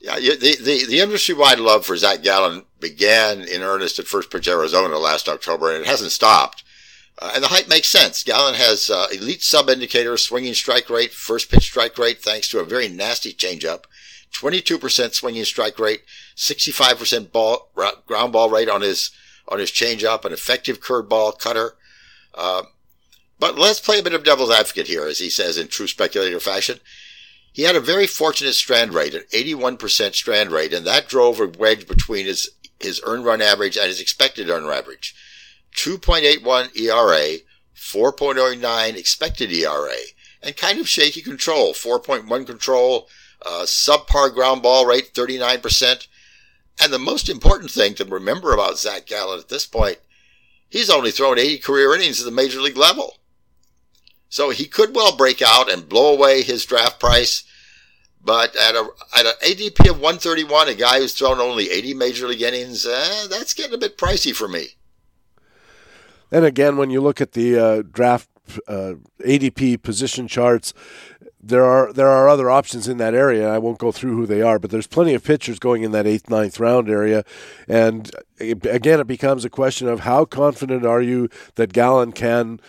Yeah, 0.00 0.16
the, 0.16 0.56
the, 0.60 0.84
the 0.86 0.98
industry 0.98 1.36
wide 1.36 1.60
love 1.60 1.86
for 1.86 1.96
Zach 1.96 2.24
Gallen 2.24 2.64
began 2.80 3.42
in 3.42 3.62
earnest 3.62 4.00
at 4.00 4.08
First 4.08 4.32
Pitch 4.32 4.48
Arizona 4.48 4.98
last 4.98 5.28
October, 5.28 5.72
and 5.72 5.82
it 5.82 5.86
hasn't 5.86 6.10
stopped. 6.10 6.64
Uh, 7.20 7.30
and 7.36 7.44
the 7.44 7.48
hype 7.48 7.68
makes 7.68 7.86
sense. 7.86 8.24
Gallen 8.24 8.54
has 8.54 8.90
uh, 8.90 9.06
elite 9.12 9.44
sub 9.44 9.70
indicator, 9.70 10.16
swinging 10.16 10.54
strike 10.54 10.90
rate, 10.90 11.12
first 11.12 11.48
pitch 11.48 11.66
strike 11.66 11.96
rate, 11.98 12.20
thanks 12.20 12.48
to 12.48 12.58
a 12.58 12.64
very 12.64 12.88
nasty 12.88 13.32
changeup, 13.32 13.84
22% 14.32 15.14
swinging 15.14 15.44
strike 15.44 15.78
rate, 15.78 16.02
65% 16.34 17.30
ball, 17.30 17.70
ground 18.06 18.32
ball 18.32 18.50
rate 18.50 18.68
on 18.68 18.80
his, 18.80 19.12
on 19.46 19.60
his 19.60 19.70
changeup, 19.70 20.24
an 20.24 20.32
effective 20.32 20.80
curveball 20.80 21.38
cutter. 21.38 21.74
Uh, 22.38 22.62
but 23.40 23.58
let's 23.58 23.80
play 23.80 23.98
a 23.98 24.02
bit 24.02 24.14
of 24.14 24.24
devil's 24.24 24.50
advocate 24.50 24.86
here, 24.86 25.06
as 25.06 25.18
he 25.18 25.28
says 25.28 25.58
in 25.58 25.68
true 25.68 25.88
speculator 25.88 26.40
fashion. 26.40 26.78
He 27.52 27.62
had 27.62 27.76
a 27.76 27.80
very 27.80 28.06
fortunate 28.06 28.54
strand 28.54 28.94
rate, 28.94 29.14
an 29.14 29.24
81% 29.32 30.14
strand 30.14 30.52
rate, 30.52 30.72
and 30.72 30.86
that 30.86 31.08
drove 31.08 31.40
a 31.40 31.46
wedge 31.46 31.88
between 31.88 32.26
his, 32.26 32.50
his 32.78 33.00
earned 33.04 33.24
run 33.24 33.42
average 33.42 33.76
and 33.76 33.86
his 33.86 34.00
expected 34.00 34.48
earned 34.48 34.66
average. 34.66 35.14
2.81 35.76 36.76
ERA, 36.78 37.38
4.09 37.76 38.96
expected 38.96 39.52
ERA, 39.52 39.96
and 40.42 40.56
kind 40.56 40.78
of 40.78 40.88
shaky 40.88 41.20
control, 41.20 41.72
4.1 41.72 42.46
control, 42.46 43.08
uh, 43.44 43.64
subpar 43.64 44.32
ground 44.32 44.62
ball 44.62 44.86
rate, 44.86 45.12
39%. 45.14 46.06
And 46.80 46.92
the 46.92 46.98
most 46.98 47.28
important 47.28 47.72
thing 47.72 47.94
to 47.94 48.04
remember 48.04 48.52
about 48.52 48.78
Zach 48.78 49.06
Gallen 49.06 49.40
at 49.40 49.48
this 49.48 49.66
point, 49.66 49.98
he's 50.68 50.90
only 50.90 51.10
thrown 51.10 51.38
80 51.38 51.58
career 51.58 51.94
innings 51.94 52.20
at 52.20 52.24
the 52.24 52.30
major 52.30 52.60
league 52.60 52.76
level. 52.76 53.14
So 54.28 54.50
he 54.50 54.66
could 54.66 54.94
well 54.94 55.16
break 55.16 55.40
out 55.40 55.70
and 55.70 55.88
blow 55.88 56.12
away 56.12 56.42
his 56.42 56.64
draft 56.64 57.00
price. 57.00 57.44
But 58.22 58.54
at 58.56 58.74
a 58.74 58.88
at 59.16 59.26
an 59.26 59.32
ADP 59.42 59.90
of 59.90 60.00
131, 60.00 60.68
a 60.68 60.74
guy 60.74 60.98
who's 60.98 61.14
thrown 61.14 61.38
only 61.38 61.70
80 61.70 61.94
major 61.94 62.28
league 62.28 62.42
innings, 62.42 62.84
eh, 62.84 63.26
that's 63.30 63.54
getting 63.54 63.74
a 63.74 63.78
bit 63.78 63.96
pricey 63.96 64.34
for 64.34 64.48
me. 64.48 64.74
And 66.30 66.44
again, 66.44 66.76
when 66.76 66.90
you 66.90 67.00
look 67.00 67.20
at 67.20 67.32
the 67.32 67.58
uh, 67.58 67.82
draft 67.90 68.28
uh, 68.66 68.94
ADP 69.20 69.82
position 69.82 70.28
charts, 70.28 70.74
there 71.48 71.64
are 71.64 71.92
there 71.92 72.08
are 72.08 72.28
other 72.28 72.50
options 72.50 72.88
in 72.88 72.98
that 72.98 73.14
area. 73.14 73.48
I 73.48 73.58
won't 73.58 73.78
go 73.78 73.90
through 73.90 74.14
who 74.14 74.26
they 74.26 74.42
are, 74.42 74.58
but 74.58 74.70
there's 74.70 74.86
plenty 74.86 75.14
of 75.14 75.24
pitchers 75.24 75.58
going 75.58 75.82
in 75.82 75.92
that 75.92 76.06
eighth, 76.06 76.28
ninth 76.30 76.60
round 76.60 76.88
area. 76.88 77.24
And 77.66 78.10
it, 78.38 78.64
again, 78.66 79.00
it 79.00 79.06
becomes 79.06 79.44
a 79.44 79.50
question 79.50 79.88
of 79.88 80.00
how 80.00 80.24
confident 80.24 80.84
are 80.84 81.02
you 81.02 81.28
that 81.56 81.72
Gallen 81.72 82.12
can 82.12 82.60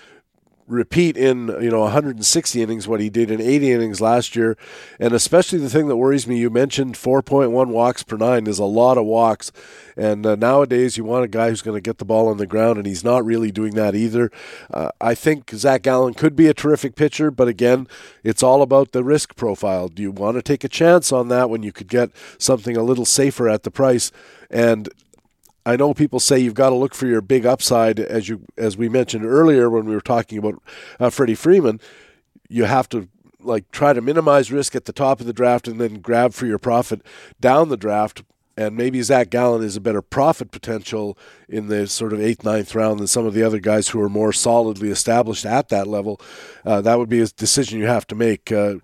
repeat 0.70 1.18
in 1.18 1.48
you 1.62 1.70
know 1.70 1.82
160 1.82 2.62
innings 2.62 2.88
what 2.88 3.02
he 3.02 3.10
did 3.10 3.32
in 3.32 3.42
80 3.42 3.72
innings 3.72 4.00
last 4.00 4.36
year. 4.36 4.56
And 5.00 5.14
especially 5.14 5.60
the 5.60 5.70
thing 5.70 5.88
that 5.88 5.98
worries 5.98 6.28
me 6.28 6.38
you 6.38 6.50
mentioned 6.50 6.96
4.1 6.96 7.68
walks 7.68 8.04
per 8.04 8.16
nine 8.16 8.48
is 8.48 8.60
a 8.60 8.66
lot 8.66 8.98
of 8.98 9.06
walks. 9.06 9.52
And 9.98 10.26
uh, 10.26 10.36
nowadays 10.36 10.96
you 10.96 11.04
want 11.04 11.26
a 11.26 11.28
guy 11.28 11.50
who's 11.50 11.62
going 11.62 11.76
to 11.76 11.82
get 11.82 11.98
the 11.98 12.06
ball 12.06 12.30
on 12.30 12.38
the 12.38 12.48
ground 12.48 12.78
and 12.78 12.88
he's 12.88 13.04
not 13.04 13.26
really 13.26 13.52
doing 13.52 13.74
that 13.76 13.96
either. 13.96 14.32
Uh, 14.72 14.92
I 15.02 15.16
think 15.16 15.50
Zach 15.52 15.82
Gallen 15.82 16.14
could 16.14 16.36
be 16.36 16.48
a 16.48 16.54
terrific 16.54 16.96
pitcher 16.96 17.32
but 17.32 17.48
again 17.48 17.88
it's 18.24 18.44
all 18.44 18.62
about 18.62 18.92
the 18.92 19.04
risk 19.04 19.36
profile. 19.36 19.90
Do 19.90 20.02
you 20.02 20.12
want 20.12 20.38
to 20.38 20.42
take 20.42 20.64
a 20.64 20.70
chance 20.70 21.12
on 21.12 21.28
that 21.30 21.50
when 21.50 21.64
you 21.64 21.72
could 21.72 21.88
get 21.88 22.12
something 22.38 22.78
a 22.78 22.84
little 22.84 23.06
safer 23.06 23.50
at 23.50 23.64
the 23.64 23.72
price? 23.72 24.12
And 24.50 24.90
I 25.70 25.76
know 25.76 25.94
people 25.94 26.20
say 26.20 26.40
you've 26.40 26.56
got 26.56 26.70
to 26.70 26.76
look 26.76 26.96
for 26.96 27.06
your 27.06 27.22
big 27.22 27.46
upside, 27.46 28.00
as 28.00 28.28
you 28.28 28.42
as 28.58 28.76
we 28.76 28.90
mentioned 28.90 29.24
earlier 29.24 29.70
when 29.70 29.86
we 29.86 29.94
were 29.94 30.02
talking 30.02 30.40
about 30.40 30.62
uh, 31.00 31.12
Freddie 31.12 31.36
Freeman. 31.36 31.80
You 32.48 32.64
have 32.64 32.90
to 32.90 33.08
like 33.40 33.70
try 33.70 33.94
to 33.94 34.02
minimize 34.02 34.52
risk 34.52 34.76
at 34.76 34.86
the 34.86 34.94
top 34.94 35.20
of 35.20 35.28
the 35.28 35.34
draft 35.34 35.68
and 35.68 35.80
then 35.80 36.02
grab 36.02 36.34
for 36.34 36.48
your 36.48 36.58
profit 36.58 37.02
down 37.40 37.70
the 37.70 37.78
draft. 37.78 38.24
And 38.58 38.76
maybe 38.76 39.02
Zach 39.04 39.30
Gallen 39.30 39.64
is 39.64 39.78
a 39.78 39.82
better 39.82 40.02
profit 40.02 40.50
potential 40.50 41.18
in 41.48 41.68
the 41.68 41.88
sort 41.88 42.14
of 42.14 42.20
eighth, 42.20 42.44
ninth 42.44 42.74
round 42.74 43.00
than 43.00 43.08
some 43.08 43.28
of 43.28 43.36
the 43.36 43.44
other 43.44 43.60
guys 43.60 43.90
who 43.90 44.02
are 44.02 44.10
more 44.10 44.34
solidly 44.34 44.90
established 44.90 45.46
at 45.46 45.70
that 45.70 45.88
level. 45.88 46.20
Uh, 46.66 46.82
that 46.82 46.98
would 46.98 47.10
be 47.10 47.22
a 47.22 47.28
decision 47.28 47.80
you 47.80 47.86
have 47.86 48.08
to 48.08 48.16
make. 48.16 48.52
Uh, 48.52 48.76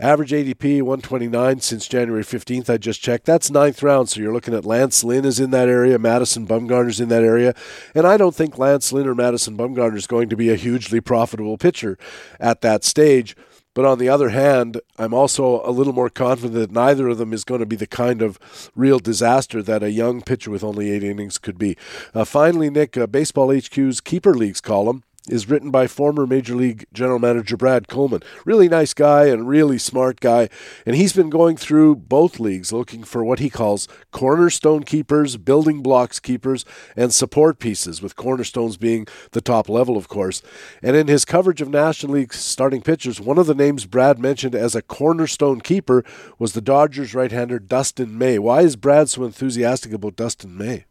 Average 0.00 0.32
ADP 0.32 0.82
129 0.82 1.60
since 1.60 1.86
January 1.86 2.24
15th. 2.24 2.68
I 2.68 2.78
just 2.78 3.00
checked. 3.00 3.26
That's 3.26 3.48
ninth 3.48 3.80
round. 3.80 4.08
So 4.08 4.20
you're 4.20 4.32
looking 4.32 4.52
at 4.52 4.64
Lance 4.64 5.04
Lynn 5.04 5.24
is 5.24 5.38
in 5.38 5.52
that 5.52 5.68
area. 5.68 6.00
Madison 6.00 6.48
Bumgarner's 6.48 6.98
in 6.98 7.10
that 7.10 7.22
area. 7.22 7.54
And 7.94 8.04
I 8.04 8.16
don't 8.16 8.34
think 8.34 8.58
Lance 8.58 8.92
Lynn 8.92 9.06
or 9.06 9.14
Madison 9.14 9.56
Bumgarner 9.56 9.96
is 9.96 10.08
going 10.08 10.28
to 10.30 10.36
be 10.36 10.50
a 10.50 10.56
hugely 10.56 11.00
profitable 11.00 11.56
pitcher 11.58 11.96
at 12.40 12.60
that 12.62 12.82
stage. 12.82 13.36
But 13.72 13.84
on 13.84 13.98
the 14.00 14.08
other 14.08 14.30
hand, 14.30 14.80
I'm 14.98 15.14
also 15.14 15.62
a 15.64 15.70
little 15.70 15.92
more 15.92 16.10
confident 16.10 16.54
that 16.54 16.72
neither 16.72 17.08
of 17.08 17.18
them 17.18 17.32
is 17.32 17.44
going 17.44 17.60
to 17.60 17.66
be 17.66 17.76
the 17.76 17.86
kind 17.86 18.20
of 18.20 18.70
real 18.74 18.98
disaster 18.98 19.62
that 19.62 19.84
a 19.84 19.92
young 19.92 20.22
pitcher 20.22 20.50
with 20.50 20.64
only 20.64 20.90
eight 20.90 21.04
innings 21.04 21.38
could 21.38 21.58
be. 21.58 21.76
Uh, 22.12 22.24
finally, 22.24 22.68
Nick, 22.68 22.96
uh, 22.96 23.06
Baseball 23.06 23.56
HQ's 23.56 24.00
Keeper 24.00 24.34
Leagues 24.34 24.60
column 24.60 25.04
is 25.28 25.48
written 25.48 25.70
by 25.70 25.86
former 25.86 26.26
Major 26.26 26.54
League 26.54 26.84
General 26.92 27.18
Manager 27.18 27.56
Brad 27.56 27.88
Coleman. 27.88 28.22
Really 28.44 28.68
nice 28.68 28.92
guy 28.92 29.24
and 29.26 29.48
really 29.48 29.78
smart 29.78 30.20
guy. 30.20 30.50
And 30.84 30.96
he's 30.96 31.14
been 31.14 31.30
going 31.30 31.56
through 31.56 31.96
both 31.96 32.38
leagues 32.38 32.72
looking 32.72 33.04
for 33.04 33.24
what 33.24 33.38
he 33.38 33.48
calls 33.48 33.88
cornerstone 34.10 34.82
keepers, 34.82 35.38
building 35.38 35.82
blocks 35.82 36.20
keepers, 36.20 36.66
and 36.94 37.12
support 37.12 37.58
pieces, 37.58 38.02
with 38.02 38.16
cornerstones 38.16 38.76
being 38.76 39.06
the 39.32 39.40
top 39.40 39.68
level, 39.68 39.96
of 39.96 40.08
course. 40.08 40.42
And 40.82 40.94
in 40.94 41.08
his 41.08 41.24
coverage 41.24 41.62
of 41.62 41.70
National 41.70 42.14
League 42.14 42.34
starting 42.34 42.82
pitchers, 42.82 43.20
one 43.20 43.38
of 43.38 43.46
the 43.46 43.54
names 43.54 43.86
Brad 43.86 44.18
mentioned 44.18 44.54
as 44.54 44.74
a 44.74 44.82
cornerstone 44.82 45.62
keeper 45.62 46.04
was 46.38 46.52
the 46.52 46.60
Dodgers 46.60 47.14
right 47.14 47.32
hander 47.32 47.58
Dustin 47.58 48.18
May. 48.18 48.38
Why 48.38 48.60
is 48.60 48.76
Brad 48.76 49.08
so 49.08 49.24
enthusiastic 49.24 49.92
about 49.92 50.16
Dustin 50.16 50.56
May? 50.56 50.84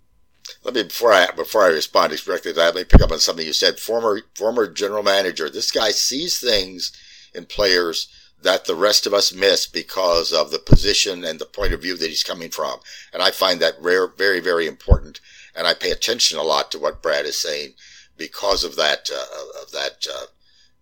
Let 0.63 0.73
me 0.73 0.83
before 0.83 1.13
I 1.13 1.27
before 1.35 1.63
I 1.63 1.67
respond 1.67 2.11
directly 2.11 2.51
to 2.51 2.55
that, 2.57 2.75
let 2.75 2.75
me 2.75 2.83
pick 2.83 3.01
up 3.01 3.11
on 3.11 3.19
something 3.19 3.45
you 3.45 3.53
said. 3.53 3.79
Former 3.79 4.21
former 4.35 4.67
general 4.67 5.03
manager. 5.03 5.49
This 5.49 5.71
guy 5.71 5.91
sees 5.91 6.39
things 6.39 6.91
in 7.33 7.45
players 7.45 8.07
that 8.43 8.65
the 8.65 8.75
rest 8.75 9.07
of 9.07 9.13
us 9.13 9.33
miss 9.33 9.65
because 9.65 10.31
of 10.31 10.51
the 10.51 10.59
position 10.59 11.23
and 11.23 11.39
the 11.39 11.45
point 11.45 11.73
of 11.73 11.81
view 11.81 11.97
that 11.97 12.09
he's 12.09 12.23
coming 12.23 12.49
from. 12.49 12.79
And 13.13 13.23
I 13.23 13.31
find 13.31 13.59
that 13.61 13.81
rare, 13.81 14.07
very, 14.07 14.39
very 14.39 14.67
important. 14.67 15.19
And 15.55 15.65
I 15.65 15.73
pay 15.73 15.91
attention 15.91 16.37
a 16.37 16.43
lot 16.43 16.71
to 16.71 16.79
what 16.79 17.01
Brad 17.01 17.25
is 17.25 17.39
saying 17.39 17.73
because 18.17 18.63
of 18.63 18.75
that, 18.75 19.09
uh, 19.13 19.61
of 19.61 19.71
that, 19.71 20.05
uh, 20.13 20.25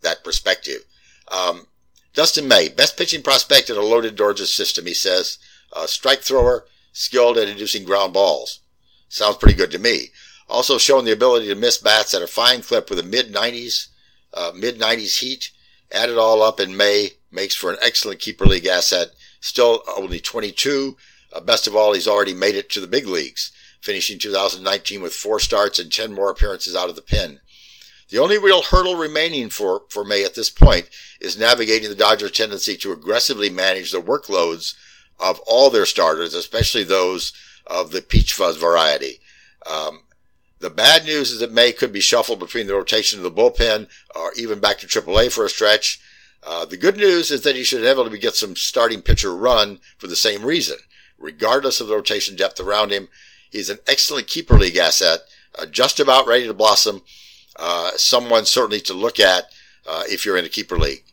that 0.02 0.24
perspective. 0.24 0.86
Um, 1.28 1.68
Dustin 2.14 2.48
May, 2.48 2.68
best 2.68 2.98
pitching 2.98 3.22
prospect 3.22 3.70
in 3.70 3.78
a 3.78 3.82
loaded 3.82 4.16
Dodgers 4.16 4.52
system, 4.52 4.86
he 4.86 4.94
says. 4.94 5.38
Uh, 5.72 5.86
strike 5.86 6.22
thrower, 6.22 6.66
skilled 6.94 7.38
at 7.38 7.48
inducing 7.48 7.86
ground 7.86 8.14
balls. 8.14 8.61
Sounds 9.12 9.36
pretty 9.36 9.58
good 9.58 9.72
to 9.72 9.78
me. 9.78 10.08
Also 10.48 10.78
showing 10.78 11.04
the 11.04 11.12
ability 11.12 11.48
to 11.48 11.56
miss 11.56 11.78
bats 11.78 12.14
at 12.14 12.22
a 12.22 12.28
fine 12.28 12.62
clip 12.62 12.90
with 12.90 12.98
a 12.98 13.04
mid 13.04 13.34
90s, 13.34 13.88
uh, 14.34 14.54
mid 14.56 14.80
90s 14.80 15.20
heat. 15.20 15.52
Add 15.92 16.10
it 16.10 16.18
all 16.18 16.42
up 16.42 16.62
in 16.62 16.78
May 16.78 17.10
makes 17.30 17.54
for 17.54 17.70
an 17.72 17.78
excellent 17.84 18.22
keeper 18.22 18.46
league 18.46 18.66
asset. 18.66 19.10
Still 19.42 19.84
only 19.98 20.22
22. 20.22 20.96
Uh, 21.34 21.42
best 21.42 21.68
of 21.68 21.76
all, 21.76 21.94
he's 21.94 22.08
already 22.08 22.34
made 22.34 22.56
it 22.56 22.70
to 22.70 22.80
the 22.80 22.88
big 22.88 23.06
leagues, 23.06 23.52
finishing 23.82 24.18
2019 24.18 25.02
with 25.02 25.14
four 25.14 25.42
starts 25.42 25.78
and 25.78 25.92
10 25.92 26.14
more 26.14 26.32
appearances 26.32 26.74
out 26.74 26.90
of 26.90 26.96
the 26.96 27.02
pen. 27.02 27.42
The 28.10 28.20
only 28.20 28.38
real 28.38 28.62
hurdle 28.62 28.96
remaining 28.96 29.50
for, 29.50 29.84
for 29.90 30.06
May 30.06 30.24
at 30.24 30.36
this 30.36 30.50
point 30.50 30.90
is 31.20 31.38
navigating 31.38 31.90
the 31.90 31.96
Dodgers' 31.96 32.32
tendency 32.32 32.78
to 32.78 32.94
aggressively 32.94 33.50
manage 33.50 33.92
the 33.92 34.02
workloads 34.02 34.74
of 35.20 35.42
all 35.42 35.70
their 35.70 35.86
starters, 35.86 36.34
especially 36.34 36.86
those 36.86 37.34
of 37.68 37.92
the 37.92 38.02
peach 38.02 38.34
fuzz 38.34 38.58
variety. 38.58 39.20
Um, 39.70 40.02
the 40.60 40.70
bad 40.70 41.06
news 41.06 41.32
is 41.32 41.40
that 41.40 41.52
May 41.52 41.72
could 41.72 41.92
be 41.92 42.00
shuffled 42.00 42.40
between 42.40 42.68
the 42.68 42.76
rotation 42.76 43.20
of 43.20 43.24
the 43.24 43.32
bullpen 43.32 43.88
or 44.16 44.32
even 44.36 44.60
back 44.60 44.78
to 44.80 44.88
AAA 44.88 45.32
for 45.32 45.46
a 45.46 45.50
stretch. 45.50 46.00
Uh, 46.44 46.66
the 46.66 46.78
good 46.78 46.98
news 46.98 47.32
is 47.32 47.42
that 47.42 47.56
he 47.56 47.64
should 47.64 47.82
inevitably 47.82 48.20
get 48.20 48.36
some 48.36 48.56
starting 48.56 49.02
pitcher 49.02 49.36
run 49.36 49.80
for 49.98 50.08
the 50.08 50.16
same 50.16 50.44
reason. 50.44 50.78
Regardless 51.18 51.82
of 51.82 51.88
the 51.88 51.96
rotation 51.96 52.36
depth 52.36 52.60
around 52.60 52.92
him, 52.92 53.08
he's 53.50 53.70
an 53.70 53.80
excellent 53.88 54.28
keeper 54.28 54.58
league 54.58 54.78
asset, 54.78 55.22
uh, 55.58 55.66
just 55.66 56.00
about 56.00 56.28
ready 56.28 56.48
to 56.48 56.54
blossom. 56.54 57.02
Uh, 57.58 57.92
someone 57.96 58.46
certainly 58.46 58.80
to 58.80 58.94
look 58.94 59.20
at 59.20 59.46
uh, 59.88 60.04
if 60.08 60.26
you're 60.26 60.38
in 60.38 60.46
a 60.46 60.50
keeper 60.50 60.78
league. 60.78 61.04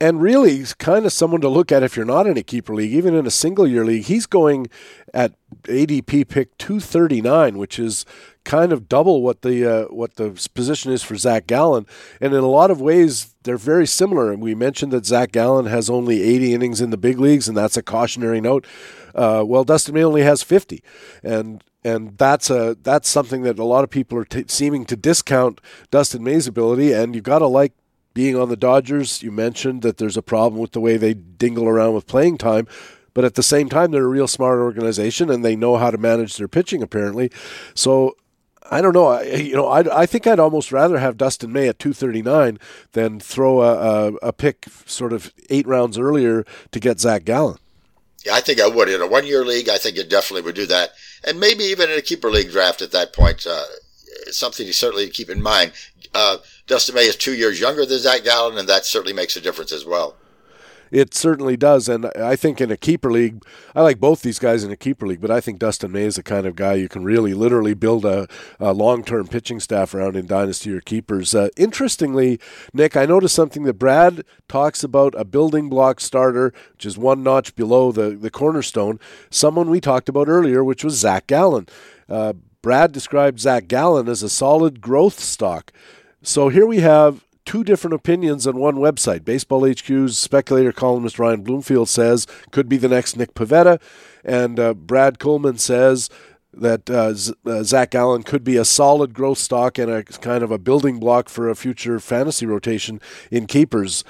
And 0.00 0.22
really 0.22 0.64
kind 0.78 1.04
of 1.04 1.12
someone 1.12 1.42
to 1.42 1.48
look 1.48 1.70
at 1.70 1.82
if 1.82 1.94
you're 1.94 2.06
not 2.06 2.26
in 2.26 2.38
a 2.38 2.42
keeper 2.42 2.74
league, 2.74 2.92
even 2.92 3.14
in 3.14 3.26
a 3.26 3.30
single 3.30 3.66
year 3.66 3.84
league. 3.84 4.04
He's 4.04 4.26
going 4.26 4.68
at 5.12 5.34
ADP 5.64 6.26
pick 6.28 6.56
239, 6.56 7.58
which 7.58 7.78
is 7.78 8.06
kind 8.44 8.72
of 8.72 8.88
double 8.88 9.22
what 9.22 9.42
the 9.42 9.66
uh, 9.66 9.84
what 9.88 10.16
the 10.16 10.30
position 10.54 10.90
is 10.90 11.02
for 11.02 11.16
Zach 11.16 11.46
Gallen, 11.46 11.86
and 12.20 12.32
in 12.32 12.40
a 12.40 12.48
lot 12.48 12.70
of 12.70 12.80
ways 12.80 13.34
they're 13.42 13.58
very 13.58 13.86
similar. 13.86 14.32
And 14.32 14.40
we 14.40 14.54
mentioned 14.54 14.92
that 14.92 15.04
Zach 15.04 15.32
Gallen 15.32 15.66
has 15.66 15.90
only 15.90 16.22
80 16.22 16.54
innings 16.54 16.80
in 16.80 16.90
the 16.90 16.96
big 16.96 17.18
leagues, 17.18 17.48
and 17.48 17.56
that's 17.56 17.76
a 17.76 17.82
cautionary 17.82 18.40
note. 18.40 18.66
Uh, 19.14 19.44
well, 19.46 19.64
Dustin 19.64 19.94
May 19.94 20.04
only 20.04 20.22
has 20.22 20.42
50, 20.42 20.82
and 21.22 21.62
and 21.84 22.16
that's 22.16 22.48
a 22.48 22.76
that's 22.82 23.08
something 23.08 23.42
that 23.42 23.58
a 23.58 23.64
lot 23.64 23.84
of 23.84 23.90
people 23.90 24.16
are 24.16 24.24
t- 24.24 24.44
seeming 24.48 24.86
to 24.86 24.96
discount 24.96 25.60
Dustin 25.90 26.24
May's 26.24 26.46
ability, 26.46 26.92
and 26.92 27.14
you've 27.14 27.24
got 27.24 27.40
to 27.40 27.46
like 27.46 27.72
being 28.14 28.36
on 28.36 28.48
the 28.48 28.56
Dodgers, 28.56 29.22
you 29.22 29.30
mentioned 29.30 29.82
that 29.82 29.98
there's 29.98 30.16
a 30.16 30.22
problem 30.22 30.60
with 30.60 30.72
the 30.72 30.80
way 30.80 30.96
they 30.96 31.14
dingle 31.14 31.68
around 31.68 31.94
with 31.94 32.06
playing 32.06 32.38
time. 32.38 32.66
But 33.14 33.24
at 33.24 33.34
the 33.34 33.42
same 33.42 33.68
time, 33.68 33.90
they're 33.90 34.04
a 34.04 34.08
real 34.08 34.28
smart 34.28 34.60
organization 34.60 35.30
and 35.30 35.44
they 35.44 35.56
know 35.56 35.76
how 35.76 35.90
to 35.90 35.98
manage 35.98 36.36
their 36.36 36.48
pitching, 36.48 36.82
apparently. 36.82 37.30
So 37.74 38.16
I 38.70 38.80
don't 38.80 38.92
know. 38.92 39.08
I, 39.08 39.22
you 39.22 39.54
know, 39.56 39.66
I, 39.66 40.02
I 40.02 40.06
think 40.06 40.26
I'd 40.26 40.38
almost 40.38 40.70
rather 40.70 40.98
have 40.98 41.16
Dustin 41.16 41.52
May 41.52 41.68
at 41.68 41.78
239 41.78 42.58
than 42.92 43.18
throw 43.18 43.62
a, 43.62 43.74
a, 43.74 44.14
a 44.28 44.32
pick 44.32 44.66
sort 44.86 45.12
of 45.12 45.32
eight 45.50 45.66
rounds 45.66 45.98
earlier 45.98 46.44
to 46.70 46.80
get 46.80 47.00
Zach 47.00 47.24
Gallen. 47.24 47.58
Yeah, 48.24 48.34
I 48.34 48.40
think 48.40 48.60
I 48.60 48.68
would. 48.68 48.88
In 48.88 49.00
a 49.00 49.06
one 49.06 49.26
year 49.26 49.44
league, 49.44 49.68
I 49.68 49.78
think 49.78 49.96
it 49.96 50.10
definitely 50.10 50.42
would 50.42 50.54
do 50.54 50.66
that. 50.66 50.90
And 51.26 51.40
maybe 51.40 51.64
even 51.64 51.90
in 51.90 51.98
a 51.98 52.02
keeper 52.02 52.30
league 52.30 52.50
draft 52.50 52.82
at 52.82 52.92
that 52.92 53.12
point, 53.12 53.46
uh, 53.46 53.64
something 54.30 54.66
to 54.66 54.72
certainly 54.72 55.08
keep 55.08 55.30
in 55.30 55.42
mind. 55.42 55.72
Uh, 56.14 56.38
Dustin 56.66 56.94
May 56.94 57.06
is 57.06 57.16
two 57.16 57.34
years 57.34 57.60
younger 57.60 57.86
than 57.86 57.98
Zach 57.98 58.24
Gallen, 58.24 58.58
and 58.58 58.68
that 58.68 58.84
certainly 58.84 59.12
makes 59.12 59.36
a 59.36 59.40
difference 59.40 59.72
as 59.72 59.84
well. 59.84 60.16
It 60.90 61.14
certainly 61.14 61.56
does, 61.56 61.88
and 61.88 62.06
I 62.16 62.34
think 62.34 62.60
in 62.60 62.72
a 62.72 62.76
keeper 62.76 63.12
league, 63.12 63.44
I 63.76 63.82
like 63.82 64.00
both 64.00 64.22
these 64.22 64.40
guys 64.40 64.64
in 64.64 64.72
a 64.72 64.76
keeper 64.76 65.06
league, 65.06 65.20
but 65.20 65.30
I 65.30 65.40
think 65.40 65.60
Dustin 65.60 65.92
May 65.92 66.02
is 66.02 66.16
the 66.16 66.22
kind 66.24 66.46
of 66.46 66.56
guy 66.56 66.74
you 66.74 66.88
can 66.88 67.04
really, 67.04 67.32
literally 67.32 67.74
build 67.74 68.04
a, 68.04 68.26
a 68.58 68.72
long-term 68.72 69.28
pitching 69.28 69.60
staff 69.60 69.94
around 69.94 70.16
in 70.16 70.26
dynasty 70.26 70.72
or 70.72 70.80
keepers. 70.80 71.32
Uh, 71.32 71.48
interestingly, 71.56 72.40
Nick, 72.72 72.96
I 72.96 73.06
noticed 73.06 73.36
something 73.36 73.62
that 73.64 73.74
Brad 73.74 74.24
talks 74.48 74.82
about 74.82 75.14
a 75.16 75.24
building 75.24 75.68
block 75.68 76.00
starter, 76.00 76.52
which 76.72 76.86
is 76.86 76.98
one 76.98 77.22
notch 77.22 77.54
below 77.54 77.92
the 77.92 78.10
the 78.10 78.30
cornerstone. 78.30 78.98
Someone 79.30 79.70
we 79.70 79.80
talked 79.80 80.08
about 80.08 80.26
earlier, 80.28 80.64
which 80.64 80.82
was 80.82 80.94
Zach 80.98 81.28
Gallen. 81.28 81.68
Uh, 82.08 82.32
Brad 82.62 82.90
described 82.90 83.38
Zach 83.38 83.68
Gallen 83.68 84.08
as 84.08 84.24
a 84.24 84.28
solid 84.28 84.80
growth 84.80 85.20
stock. 85.20 85.72
So 86.22 86.50
here 86.50 86.66
we 86.66 86.80
have 86.80 87.24
two 87.46 87.64
different 87.64 87.94
opinions 87.94 88.46
on 88.46 88.58
one 88.58 88.76
website. 88.76 89.24
Baseball 89.24 89.64
HQ's 89.66 90.18
speculator 90.18 90.72
columnist 90.72 91.18
Ryan 91.18 91.42
Bloomfield 91.42 91.88
says 91.88 92.26
could 92.50 92.68
be 92.68 92.76
the 92.76 92.88
next 92.88 93.16
Nick 93.16 93.34
Pivetta, 93.34 93.80
and 94.24 94.60
uh, 94.60 94.74
Brad 94.74 95.18
Coleman 95.18 95.56
says 95.56 96.10
that 96.52 96.90
uh, 96.90 97.14
Z- 97.14 97.34
uh, 97.46 97.62
Zach 97.62 97.92
Gallen 97.92 98.22
could 98.22 98.44
be 98.44 98.56
a 98.56 98.64
solid 98.64 99.14
growth 99.14 99.38
stock 99.38 99.78
and 99.78 99.90
a 99.90 100.02
kind 100.04 100.42
of 100.44 100.50
a 100.50 100.58
building 100.58 100.98
block 100.98 101.28
for 101.28 101.48
a 101.48 101.54
future 101.54 101.98
fantasy 102.00 102.44
rotation 102.44 103.00
in 103.30 103.46
keepers. 103.46 104.04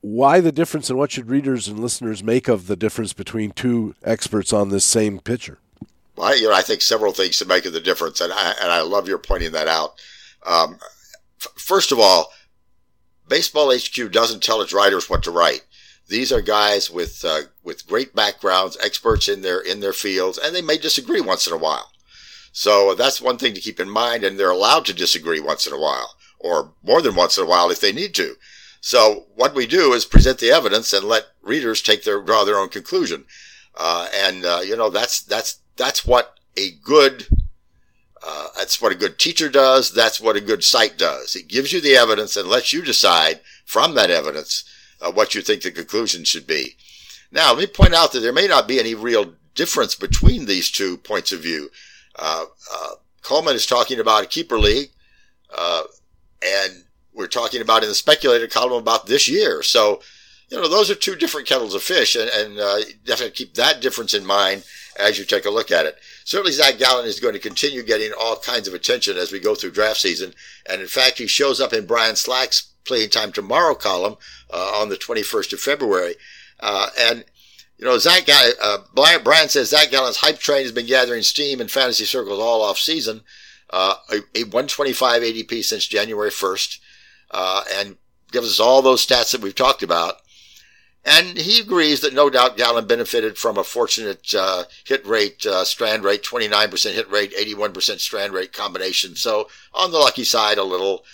Why 0.00 0.40
the 0.40 0.52
difference, 0.52 0.90
and 0.90 0.98
what 0.98 1.12
should 1.12 1.30
readers 1.30 1.68
and 1.68 1.80
listeners 1.80 2.22
make 2.22 2.48
of 2.48 2.66
the 2.66 2.76
difference 2.76 3.12
between 3.12 3.52
two 3.52 3.94
experts 4.04 4.52
on 4.52 4.68
this 4.68 4.84
same 4.84 5.20
pitcher? 5.20 5.58
Well, 6.16 6.36
you 6.36 6.48
know, 6.48 6.54
I 6.54 6.62
think 6.62 6.82
several 6.82 7.12
things 7.12 7.38
to 7.38 7.46
make 7.46 7.64
of 7.64 7.72
the 7.72 7.80
difference, 7.80 8.20
and 8.20 8.32
I, 8.32 8.54
and 8.60 8.70
I 8.70 8.82
love 8.82 9.08
your 9.08 9.18
pointing 9.18 9.52
that 9.52 9.68
out. 9.68 9.94
Um, 10.46 10.78
first 11.56 11.92
of 11.92 11.98
all, 11.98 12.32
Baseball 13.28 13.72
HQ 13.76 14.10
doesn't 14.10 14.42
tell 14.42 14.62
its 14.62 14.72
writers 14.72 15.10
what 15.10 15.22
to 15.24 15.30
write. 15.30 15.62
These 16.08 16.32
are 16.32 16.40
guys 16.40 16.90
with 16.90 17.24
uh, 17.24 17.42
with 17.62 17.86
great 17.86 18.14
backgrounds, 18.14 18.78
experts 18.82 19.28
in 19.28 19.42
their 19.42 19.60
in 19.60 19.80
their 19.80 19.92
fields, 19.92 20.38
and 20.38 20.54
they 20.54 20.62
may 20.62 20.78
disagree 20.78 21.20
once 21.20 21.46
in 21.46 21.52
a 21.52 21.58
while. 21.58 21.92
So 22.52 22.94
that's 22.94 23.20
one 23.20 23.36
thing 23.36 23.52
to 23.54 23.60
keep 23.60 23.78
in 23.78 23.90
mind, 23.90 24.24
and 24.24 24.38
they're 24.38 24.50
allowed 24.50 24.86
to 24.86 24.94
disagree 24.94 25.38
once 25.38 25.66
in 25.66 25.72
a 25.74 25.78
while, 25.78 26.14
or 26.38 26.72
more 26.82 27.02
than 27.02 27.14
once 27.14 27.36
in 27.36 27.44
a 27.44 27.46
while 27.46 27.70
if 27.70 27.80
they 27.80 27.92
need 27.92 28.14
to. 28.14 28.36
So 28.80 29.26
what 29.34 29.54
we 29.54 29.66
do 29.66 29.92
is 29.92 30.06
present 30.06 30.38
the 30.38 30.50
evidence 30.50 30.92
and 30.92 31.04
let 31.04 31.26
readers 31.42 31.82
take 31.82 32.04
their 32.04 32.22
draw 32.22 32.44
their 32.44 32.58
own 32.58 32.70
conclusion. 32.70 33.26
Uh, 33.76 34.08
and 34.14 34.44
uh, 34.46 34.60
you 34.64 34.76
know 34.76 34.88
that's 34.88 35.20
that's 35.20 35.60
that's 35.76 36.06
what 36.06 36.38
a 36.56 36.70
good 36.82 37.26
uh, 38.26 38.48
that's 38.56 38.80
what 38.80 38.92
a 38.92 38.96
good 38.96 39.18
teacher 39.18 39.48
does. 39.48 39.92
That's 39.92 40.20
what 40.20 40.36
a 40.36 40.40
good 40.40 40.64
site 40.64 40.98
does. 40.98 41.36
It 41.36 41.48
gives 41.48 41.72
you 41.72 41.80
the 41.80 41.96
evidence 41.96 42.36
and 42.36 42.48
lets 42.48 42.72
you 42.72 42.82
decide 42.82 43.40
from 43.64 43.94
that 43.94 44.10
evidence 44.10 44.64
uh, 45.00 45.12
what 45.12 45.34
you 45.34 45.42
think 45.42 45.62
the 45.62 45.70
conclusion 45.70 46.24
should 46.24 46.46
be. 46.46 46.76
Now, 47.30 47.52
let 47.52 47.58
me 47.58 47.66
point 47.66 47.94
out 47.94 48.12
that 48.12 48.20
there 48.20 48.32
may 48.32 48.46
not 48.46 48.66
be 48.66 48.80
any 48.80 48.94
real 48.94 49.34
difference 49.54 49.94
between 49.94 50.46
these 50.46 50.70
two 50.70 50.96
points 50.98 51.32
of 51.32 51.40
view. 51.40 51.70
Uh, 52.16 52.44
uh 52.72 52.94
Coleman 53.22 53.56
is 53.56 53.66
talking 53.66 54.00
about 54.00 54.24
a 54.24 54.28
keeper 54.28 54.58
league, 54.58 54.88
uh, 55.56 55.82
and 56.42 56.84
we're 57.12 57.26
talking 57.26 57.60
about 57.60 57.82
in 57.82 57.88
the 57.88 57.94
speculator 57.94 58.46
column 58.46 58.80
about 58.80 59.06
this 59.06 59.28
year. 59.28 59.62
So, 59.62 60.00
you 60.48 60.56
know, 60.56 60.68
those 60.68 60.90
are 60.90 60.94
two 60.94 61.14
different 61.14 61.46
kettles 61.46 61.74
of 61.74 61.82
fish, 61.82 62.16
and, 62.16 62.30
and 62.30 62.58
uh, 62.58 62.78
definitely 63.04 63.32
keep 63.32 63.54
that 63.54 63.82
difference 63.82 64.14
in 64.14 64.24
mind 64.24 64.64
as 64.98 65.18
you 65.18 65.26
take 65.26 65.44
a 65.44 65.50
look 65.50 65.70
at 65.70 65.84
it 65.84 65.98
certainly 66.28 66.52
Zach 66.52 66.76
Gallen 66.76 67.06
is 67.06 67.20
going 67.20 67.32
to 67.32 67.40
continue 67.40 67.82
getting 67.82 68.12
all 68.12 68.36
kinds 68.36 68.68
of 68.68 68.74
attention 68.74 69.16
as 69.16 69.32
we 69.32 69.40
go 69.40 69.54
through 69.54 69.70
draft 69.70 69.96
season. 69.96 70.34
And 70.68 70.82
in 70.82 70.86
fact, 70.86 71.16
he 71.16 71.26
shows 71.26 71.58
up 71.58 71.72
in 71.72 71.86
Brian 71.86 72.16
Slack's 72.16 72.70
playing 72.84 73.08
time 73.08 73.32
tomorrow 73.32 73.74
column 73.74 74.16
uh, 74.52 74.72
on 74.78 74.90
the 74.90 74.96
21st 74.96 75.54
of 75.54 75.60
February. 75.60 76.16
Uh, 76.60 76.90
and, 77.00 77.24
you 77.78 77.86
know, 77.86 77.96
Zach, 77.96 78.28
uh, 78.28 78.78
Brian 79.24 79.48
says 79.48 79.70
Zach 79.70 79.90
Gallen's 79.90 80.18
hype 80.18 80.38
train 80.38 80.64
has 80.64 80.72
been 80.72 80.84
gathering 80.84 81.22
steam 81.22 81.62
in 81.62 81.68
fantasy 81.68 82.04
circles 82.04 82.38
all 82.38 82.60
off 82.60 82.76
season. 82.76 83.22
Uh, 83.70 83.94
a, 84.10 84.16
a 84.34 84.44
125 84.44 85.22
ADP 85.22 85.64
since 85.64 85.86
January 85.86 86.30
1st, 86.30 86.78
uh, 87.30 87.64
and 87.72 87.96
gives 88.32 88.48
us 88.48 88.60
all 88.60 88.82
those 88.82 89.06
stats 89.06 89.32
that 89.32 89.40
we've 89.40 89.54
talked 89.54 89.82
about. 89.82 90.16
And 91.10 91.38
he 91.38 91.58
agrees 91.58 92.00
that 92.00 92.12
no 92.12 92.28
doubt 92.28 92.58
Gallen 92.58 92.86
benefited 92.86 93.38
from 93.38 93.56
a 93.56 93.64
fortunate 93.64 94.34
uh, 94.34 94.64
hit 94.84 95.06
rate, 95.06 95.46
uh, 95.46 95.64
strand 95.64 96.04
rate, 96.04 96.22
29% 96.22 96.92
hit 96.92 97.10
rate, 97.10 97.34
81% 97.34 97.98
strand 97.98 98.34
rate 98.34 98.52
combination. 98.52 99.16
So 99.16 99.48
on 99.72 99.90
the 99.90 99.96
lucky 99.96 100.24
side 100.24 100.58
a 100.58 100.64
little, 100.64 101.04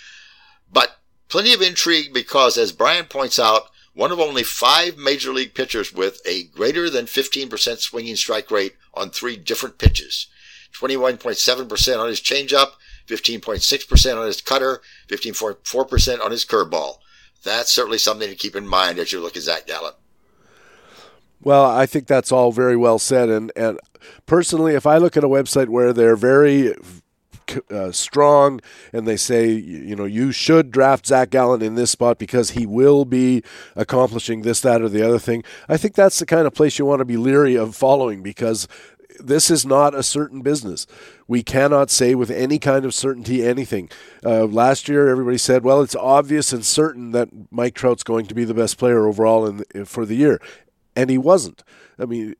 but 0.69 0.97
plenty 1.29 1.53
of 1.53 1.61
intrigue 1.61 2.13
because 2.13 2.57
as 2.57 2.73
Brian 2.73 3.05
points 3.05 3.39
out, 3.39 3.69
one 3.93 4.11
of 4.11 4.19
only 4.19 4.43
five 4.43 4.97
major 4.97 5.31
league 5.31 5.53
pitchers 5.53 5.93
with 5.93 6.19
a 6.25 6.43
greater 6.43 6.89
than 6.89 7.05
15% 7.05 7.77
swinging 7.77 8.17
strike 8.17 8.51
rate 8.51 8.75
on 8.93 9.09
three 9.09 9.37
different 9.37 9.77
pitches. 9.77 10.27
21.7% 10.73 11.99
on 11.99 12.09
his 12.09 12.19
changeup, 12.19 12.71
15.6% 13.07 14.17
on 14.17 14.27
his 14.27 14.41
cutter, 14.41 14.81
15.4% 15.07 16.21
on 16.21 16.31
his 16.31 16.43
curveball 16.43 16.97
that's 17.45 17.71
certainly 17.71 17.97
something 17.97 18.27
to 18.27 18.35
keep 18.35 18.55
in 18.55 18.67
mind 18.67 18.99
as 18.99 19.13
you 19.13 19.21
look 19.21 19.37
at 19.37 19.43
Zach 19.43 19.65
Gallen. 19.67 19.93
Well, 21.41 21.65
I 21.65 21.85
think 21.85 22.07
that's 22.07 22.31
all 22.31 22.51
very 22.51 22.75
well 22.75 22.99
said. 22.99 23.29
And, 23.29 23.51
and 23.55 23.79
personally, 24.25 24.73
if 24.73 24.87
I 24.87 24.97
look 24.97 25.15
at 25.15 25.23
a 25.23 25.29
website 25.29 25.69
where 25.69 25.93
they're 25.93 26.15
very 26.15 26.73
uh, 27.69 27.91
strong 27.91 28.61
and 28.91 29.07
they 29.07 29.17
say, 29.17 29.51
you 29.51 29.95
know, 29.95 30.05
you 30.05 30.31
should 30.31 30.71
draft 30.71 31.05
Zach 31.05 31.29
Gallen 31.29 31.61
in 31.61 31.75
this 31.75 31.91
spot 31.91 32.17
because 32.17 32.51
he 32.51 32.65
will 32.65 33.05
be 33.05 33.43
accomplishing 33.75 34.41
this, 34.41 34.61
that, 34.61 34.81
or 34.81 34.89
the 34.89 35.07
other 35.07 35.19
thing, 35.19 35.43
I 35.69 35.77
think 35.77 35.93
that's 35.93 36.19
the 36.19 36.25
kind 36.25 36.47
of 36.47 36.53
place 36.53 36.79
you 36.79 36.85
want 36.85 36.99
to 36.99 37.05
be 37.05 37.17
leery 37.17 37.55
of 37.55 37.75
following 37.75 38.23
because 38.23 38.67
this 39.19 39.49
is 39.49 39.65
not 39.65 39.93
a 39.93 40.03
certain 40.03 40.41
business. 40.41 40.87
We 41.27 41.43
cannot 41.43 41.89
say 41.89 42.15
with 42.15 42.29
any 42.29 42.59
kind 42.59 42.85
of 42.85 42.93
certainty 42.93 43.45
anything. 43.45 43.89
Uh, 44.23 44.45
last 44.45 44.87
year, 44.87 45.09
everybody 45.09 45.37
said, 45.37 45.63
"Well, 45.63 45.81
it's 45.81 45.95
obvious 45.95 46.53
and 46.53 46.65
certain 46.65 47.11
that 47.11 47.29
Mike 47.51 47.75
Trout's 47.75 48.03
going 48.03 48.25
to 48.27 48.35
be 48.35 48.45
the 48.45 48.53
best 48.53 48.77
player 48.77 49.07
overall 49.07 49.45
in, 49.45 49.85
for 49.85 50.05
the 50.05 50.15
year," 50.15 50.39
and 50.95 51.09
he 51.09 51.17
wasn't. 51.17 51.63
I 51.97 52.05
mean, 52.05 52.35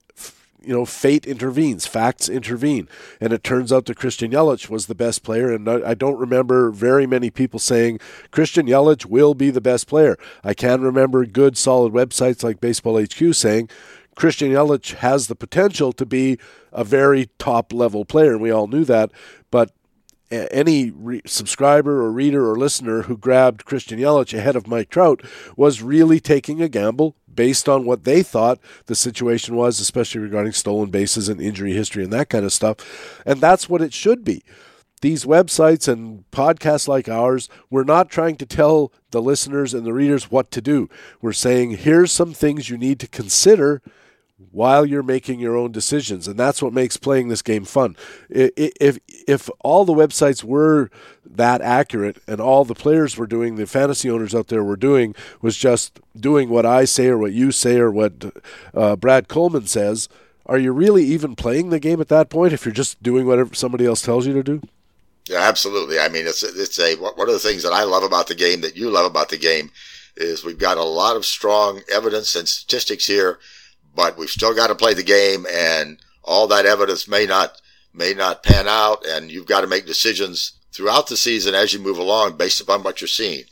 you 0.66 0.74
know, 0.74 0.86
fate 0.86 1.26
intervenes, 1.26 1.86
facts 1.86 2.28
intervene, 2.28 2.90
and 3.22 3.32
it 3.32 3.44
turns 3.44 3.72
out 3.72 3.86
that 3.86 3.98
Christian 3.98 4.32
Yelich 4.32 4.70
was 4.70 4.88
the 4.88 4.96
best 4.96 5.24
player. 5.24 5.52
And 5.52 5.70
I 5.70 5.94
don't 5.94 6.18
remember 6.18 6.72
very 6.72 7.06
many 7.06 7.30
people 7.30 7.60
saying 7.60 8.00
Christian 8.32 8.66
Yelich 8.66 9.06
will 9.06 9.36
be 9.36 9.52
the 9.52 9.62
best 9.62 9.88
player. 9.88 10.18
I 10.44 10.54
can 10.54 10.82
remember 10.82 11.26
good, 11.26 11.58
solid 11.58 11.94
websites 11.94 12.44
like 12.44 12.60
Baseball 12.60 13.00
HQ 13.00 13.36
saying 13.36 13.70
Christian 14.16 14.52
Yelich 14.52 14.96
has 14.96 15.28
the 15.28 15.36
potential 15.36 15.92
to 15.94 16.06
be 16.06 16.38
a 16.72 16.84
very 16.84 17.30
top 17.38 17.74
level 17.74 18.06
player, 18.06 18.32
and 18.32 18.42
we 18.42 18.52
all 18.52 18.68
knew 18.68 18.84
that. 18.86 19.12
But 19.52 19.72
any 20.32 20.90
re- 20.92 21.22
subscriber 21.26 22.02
or 22.02 22.12
reader 22.12 22.50
or 22.50 22.58
listener 22.58 23.04
who 23.04 23.16
grabbed 23.16 23.66
Christian 23.66 24.00
Yelich 24.00 24.36
ahead 24.36 24.56
of 24.56 24.68
Mike 24.68 24.90
Trout 24.90 25.22
was 25.56 25.82
really 25.84 26.20
taking 26.20 26.62
a 26.62 26.68
gamble 26.68 27.16
based 27.34 27.70
on 27.70 27.86
what 27.86 28.06
they 28.06 28.24
thought 28.24 28.60
the 28.88 28.96
situation 28.96 29.56
was, 29.56 29.80
especially 29.80 30.22
regarding 30.22 30.54
stolen 30.54 30.90
bases 30.90 31.30
and 31.30 31.40
injury 31.40 31.74
history 31.74 32.04
and 32.04 32.12
that 32.12 32.30
kind 32.30 32.44
of 32.46 32.54
stuff. 32.54 33.22
And 33.26 33.40
that's 33.40 33.70
what 33.70 33.82
it 33.82 33.94
should 33.94 34.24
be. 34.24 34.44
these 35.02 35.26
websites 35.26 35.88
and 35.88 36.24
podcasts 36.32 36.88
like 36.88 37.08
ours, 37.08 37.48
we're 37.70 37.84
not 37.84 38.10
trying 38.10 38.36
to 38.38 38.46
tell 38.46 38.92
the 39.12 39.22
listeners 39.22 39.72
and 39.72 39.86
the 39.86 39.94
readers 39.94 40.32
what 40.32 40.50
to 40.50 40.62
do. 40.62 40.90
We're 41.22 41.32
saying, 41.32 41.78
here's 41.78 42.12
some 42.12 42.34
things 42.34 42.72
you 42.72 42.78
need 42.78 43.00
to 43.02 43.08
consider 43.08 43.84
while 44.52 44.86
you're 44.86 45.04
making 45.04 45.40
your 45.40 45.56
own 45.56 45.72
decisions 45.72 46.28
and 46.28 46.38
that's 46.38 46.62
what 46.62 46.74
makes 46.74 46.98
playing 46.98 47.30
this 47.30 47.42
game 47.42 47.64
fun. 47.64 47.96
If 48.30 49.00
if 49.08 49.50
all 49.62 49.86
the 49.86 49.94
websites 49.94 50.44
were 50.44 50.90
that 51.26 51.62
accurate 51.62 52.18
and 52.28 52.42
all 52.42 52.66
the 52.66 52.76
players 52.76 53.18
were 53.18 53.28
doing 53.28 53.56
the 53.56 53.66
fantasy 53.66 54.10
owners 54.10 54.36
out 54.36 54.48
there 54.48 54.64
were 54.64 54.76
doing 54.76 55.16
was 55.42 55.58
just 55.58 56.00
doing 56.20 56.50
what 56.50 56.66
I 56.66 56.86
say 56.86 57.08
or 57.08 57.18
what 57.18 57.32
you 57.32 57.52
say 57.52 57.78
or 57.78 57.92
what 57.92 58.34
uh, 58.74 58.96
Brad 58.98 59.28
Coleman 59.30 59.68
says 59.68 60.10
are 60.46 60.58
you 60.58 60.74
really 60.74 61.04
even 61.06 61.36
playing 61.36 61.70
the 61.70 61.80
game 61.80 62.02
at 62.02 62.10
that 62.10 62.30
point 62.30 62.54
if 62.54 62.66
you're 62.66 62.74
just 62.74 63.02
doing 63.02 63.26
whatever 63.26 63.56
somebody 63.56 63.86
else 63.86 64.02
tells 64.02 64.28
you 64.28 64.34
to 64.34 64.44
do? 64.44 64.62
Yeah 65.30 65.40
absolutely. 65.40 65.98
I 65.98 66.10
mean 66.10 66.28
it's 66.28 66.44
it's 66.44 66.80
a 66.80 66.96
one 66.96 67.14
of 67.30 67.34
the 67.34 67.40
things 67.40 67.64
that 67.64 67.74
I 67.74 67.84
love 67.84 68.04
about 68.04 68.28
the 68.28 68.36
game 68.36 68.60
that 68.62 68.76
you 68.76 68.90
love 68.90 69.06
about 69.06 69.30
the 69.30 69.38
game 69.38 69.72
is 70.18 70.44
we've 70.44 70.60
got 70.60 70.78
a 70.78 70.84
lot 70.84 71.16
of 71.16 71.26
strong 71.26 71.82
evidence 71.92 72.36
and 72.36 72.50
statistics 72.50 73.08
here 73.08 73.40
but 73.96 74.18
we've 74.18 74.30
still 74.30 74.54
got 74.54 74.68
to 74.68 74.76
play 74.76 74.94
the 74.94 75.04
game 75.04 75.46
and 75.52 76.00
all 76.24 76.48
that 76.48 76.66
evidence 76.66 77.08
may 77.08 77.26
not 77.26 77.62
may 77.94 78.14
not 78.14 78.44
pan 78.44 78.68
out 78.68 79.06
and 79.06 79.32
you've 79.32 79.46
got 79.46 79.62
to 79.62 79.68
make 79.68 79.86
decisions 79.86 80.54
throughout 80.72 81.08
the 81.08 81.18
season 81.18 81.56
as 81.56 81.74
you 81.74 81.80
move 81.80 81.98
along 81.98 82.36
based 82.36 82.60
upon 82.60 82.84
what 82.84 83.00
you're 83.00 83.08
seeing 83.08 83.44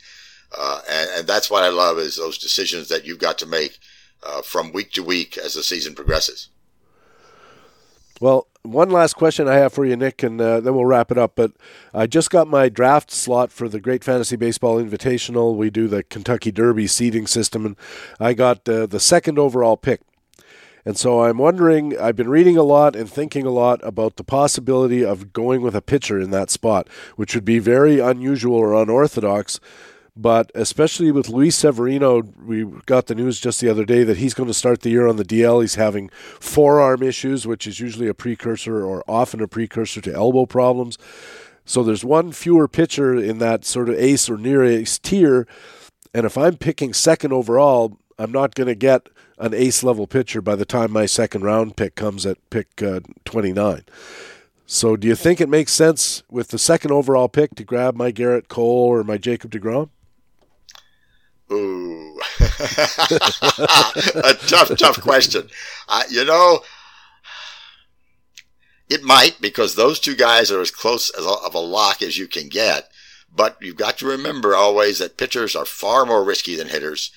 uh, 0.56 0.80
and, 0.88 1.10
and, 1.16 1.26
that's 1.26 1.50
what 1.50 1.64
i 1.64 1.68
love 1.68 1.98
is 1.98 2.16
those 2.16 2.38
decisions 2.38 2.88
that 2.88 3.06
you've 3.06 3.18
got 3.18 3.38
to 3.38 3.46
make 3.46 3.78
uh, 4.22 4.42
from 4.42 4.72
week 4.72 4.92
to 4.92 5.02
week 5.02 5.38
as 5.38 5.54
the 5.54 5.62
season 5.62 5.94
progresses 5.94 6.48
well 8.20 8.46
one 8.64 8.88
last 8.88 9.14
question 9.14 9.46
I 9.46 9.56
have 9.56 9.74
for 9.74 9.84
you, 9.84 9.94
Nick, 9.94 10.22
and 10.22 10.40
uh, 10.40 10.58
then 10.58 10.74
we'll 10.74 10.86
wrap 10.86 11.10
it 11.10 11.18
up. 11.18 11.36
But 11.36 11.52
I 11.92 12.06
just 12.06 12.30
got 12.30 12.48
my 12.48 12.70
draft 12.70 13.10
slot 13.10 13.52
for 13.52 13.68
the 13.68 13.78
Great 13.78 14.02
Fantasy 14.02 14.36
Baseball 14.36 14.82
Invitational. 14.82 15.54
We 15.54 15.68
do 15.68 15.86
the 15.86 16.02
Kentucky 16.02 16.50
Derby 16.50 16.86
seeding 16.86 17.26
system, 17.26 17.66
and 17.66 17.76
I 18.18 18.32
got 18.32 18.66
uh, 18.66 18.86
the 18.86 19.00
second 19.00 19.38
overall 19.38 19.76
pick. 19.76 20.00
And 20.84 20.98
so 20.98 21.24
I'm 21.24 21.38
wondering, 21.38 21.98
I've 21.98 22.16
been 22.16 22.28
reading 22.28 22.56
a 22.56 22.62
lot 22.62 22.94
and 22.94 23.08
thinking 23.08 23.46
a 23.46 23.50
lot 23.50 23.80
about 23.82 24.16
the 24.16 24.24
possibility 24.24 25.04
of 25.04 25.32
going 25.32 25.62
with 25.62 25.74
a 25.74 25.80
pitcher 25.80 26.20
in 26.20 26.30
that 26.30 26.50
spot, 26.50 26.88
which 27.16 27.34
would 27.34 27.44
be 27.44 27.58
very 27.58 28.00
unusual 28.00 28.56
or 28.56 28.74
unorthodox. 28.74 29.60
But 30.16 30.52
especially 30.54 31.10
with 31.10 31.28
Luis 31.28 31.56
Severino, 31.56 32.22
we 32.22 32.64
got 32.86 33.06
the 33.06 33.16
news 33.16 33.40
just 33.40 33.60
the 33.60 33.68
other 33.68 33.84
day 33.84 34.04
that 34.04 34.18
he's 34.18 34.34
going 34.34 34.46
to 34.46 34.54
start 34.54 34.82
the 34.82 34.90
year 34.90 35.08
on 35.08 35.16
the 35.16 35.24
DL. 35.24 35.60
He's 35.60 35.74
having 35.74 36.08
forearm 36.10 37.02
issues, 37.02 37.46
which 37.46 37.66
is 37.66 37.80
usually 37.80 38.06
a 38.06 38.14
precursor 38.14 38.84
or 38.84 39.02
often 39.08 39.40
a 39.40 39.48
precursor 39.48 40.00
to 40.02 40.14
elbow 40.14 40.46
problems. 40.46 40.98
So 41.64 41.82
there's 41.82 42.04
one 42.04 42.30
fewer 42.30 42.68
pitcher 42.68 43.14
in 43.14 43.38
that 43.38 43.64
sort 43.64 43.88
of 43.88 43.96
ace 43.96 44.28
or 44.28 44.36
near 44.36 44.62
ace 44.62 44.98
tier. 44.98 45.48
And 46.12 46.26
if 46.26 46.38
I'm 46.38 46.58
picking 46.58 46.92
second 46.92 47.32
overall, 47.32 47.98
I'm 48.16 48.30
not 48.30 48.54
going 48.54 48.68
to 48.68 48.76
get 48.76 49.08
an 49.38 49.54
ace 49.54 49.82
level 49.82 50.06
pitcher 50.06 50.40
by 50.40 50.56
the 50.56 50.64
time 50.64 50.92
my 50.92 51.06
second 51.06 51.42
round 51.42 51.76
pick 51.76 51.94
comes 51.94 52.24
at 52.26 52.38
pick 52.50 52.82
uh, 52.82 53.00
29. 53.24 53.84
So, 54.66 54.96
do 54.96 55.06
you 55.06 55.14
think 55.14 55.40
it 55.40 55.48
makes 55.48 55.72
sense 55.72 56.22
with 56.30 56.48
the 56.48 56.58
second 56.58 56.90
overall 56.90 57.28
pick 57.28 57.54
to 57.56 57.64
grab 57.64 57.96
my 57.96 58.10
Gerrit 58.10 58.48
Cole 58.48 58.86
or 58.86 59.04
my 59.04 59.18
Jacob 59.18 59.50
DeGrom? 59.50 59.90
Ooh, 61.52 62.18
a 62.40 64.34
tough, 64.46 64.74
tough 64.78 65.00
question. 65.02 65.50
Uh, 65.86 66.04
you 66.08 66.24
know, 66.24 66.60
it 68.88 69.02
might 69.02 69.38
because 69.40 69.74
those 69.74 70.00
two 70.00 70.16
guys 70.16 70.50
are 70.50 70.62
as 70.62 70.70
close 70.70 71.10
as 71.10 71.26
a, 71.26 71.28
of 71.28 71.54
a 71.54 71.58
lock 71.58 72.00
as 72.00 72.16
you 72.16 72.26
can 72.26 72.48
get. 72.48 72.90
But 73.36 73.58
you've 73.60 73.76
got 73.76 73.98
to 73.98 74.06
remember 74.06 74.54
always 74.54 74.98
that 75.00 75.18
pitchers 75.18 75.54
are 75.54 75.66
far 75.66 76.06
more 76.06 76.24
risky 76.24 76.56
than 76.56 76.68
hitters 76.68 77.10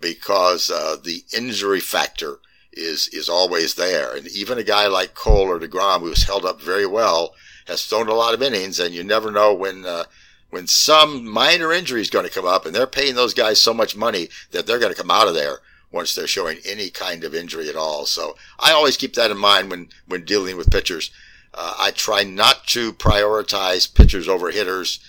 because 0.00 0.70
uh, 0.70 0.96
the 1.02 1.24
injury 1.36 1.80
factor 1.80 2.38
is 2.72 3.08
is 3.08 3.28
always 3.28 3.74
there. 3.74 4.14
And 4.16 4.28
even 4.28 4.58
a 4.58 4.64
guy 4.64 4.86
like 4.86 5.14
Cole 5.14 5.48
or 5.48 5.58
Degrom, 5.58 6.00
who's 6.00 6.24
held 6.24 6.44
up 6.44 6.60
very 6.60 6.86
well, 6.86 7.34
has 7.66 7.84
thrown 7.84 8.08
a 8.08 8.14
lot 8.14 8.34
of 8.34 8.42
innings, 8.42 8.78
and 8.78 8.94
you 8.94 9.04
never 9.04 9.30
know 9.30 9.52
when 9.52 9.84
uh, 9.84 10.04
when 10.50 10.66
some 10.66 11.28
minor 11.28 11.72
injury 11.72 12.00
is 12.00 12.10
going 12.10 12.26
to 12.26 12.32
come 12.32 12.46
up, 12.46 12.66
and 12.66 12.74
they're 12.74 12.86
paying 12.86 13.14
those 13.14 13.34
guys 13.34 13.60
so 13.60 13.74
much 13.74 13.96
money 13.96 14.28
that 14.50 14.66
they're 14.66 14.78
going 14.78 14.92
to 14.92 15.00
come 15.00 15.10
out 15.10 15.28
of 15.28 15.34
there 15.34 15.58
once 15.92 16.14
they're 16.14 16.26
showing 16.26 16.58
any 16.64 16.90
kind 16.90 17.24
of 17.24 17.34
injury 17.34 17.68
at 17.68 17.76
all. 17.76 18.06
So 18.06 18.36
I 18.58 18.72
always 18.72 18.96
keep 18.96 19.14
that 19.14 19.30
in 19.30 19.38
mind 19.38 19.70
when 19.70 19.88
when 20.06 20.24
dealing 20.24 20.56
with 20.56 20.70
pitchers. 20.70 21.10
Uh, 21.52 21.74
I 21.78 21.90
try 21.90 22.22
not 22.22 22.68
to 22.68 22.92
prioritize 22.92 23.92
pitchers 23.92 24.28
over 24.28 24.52
hitters, 24.52 25.00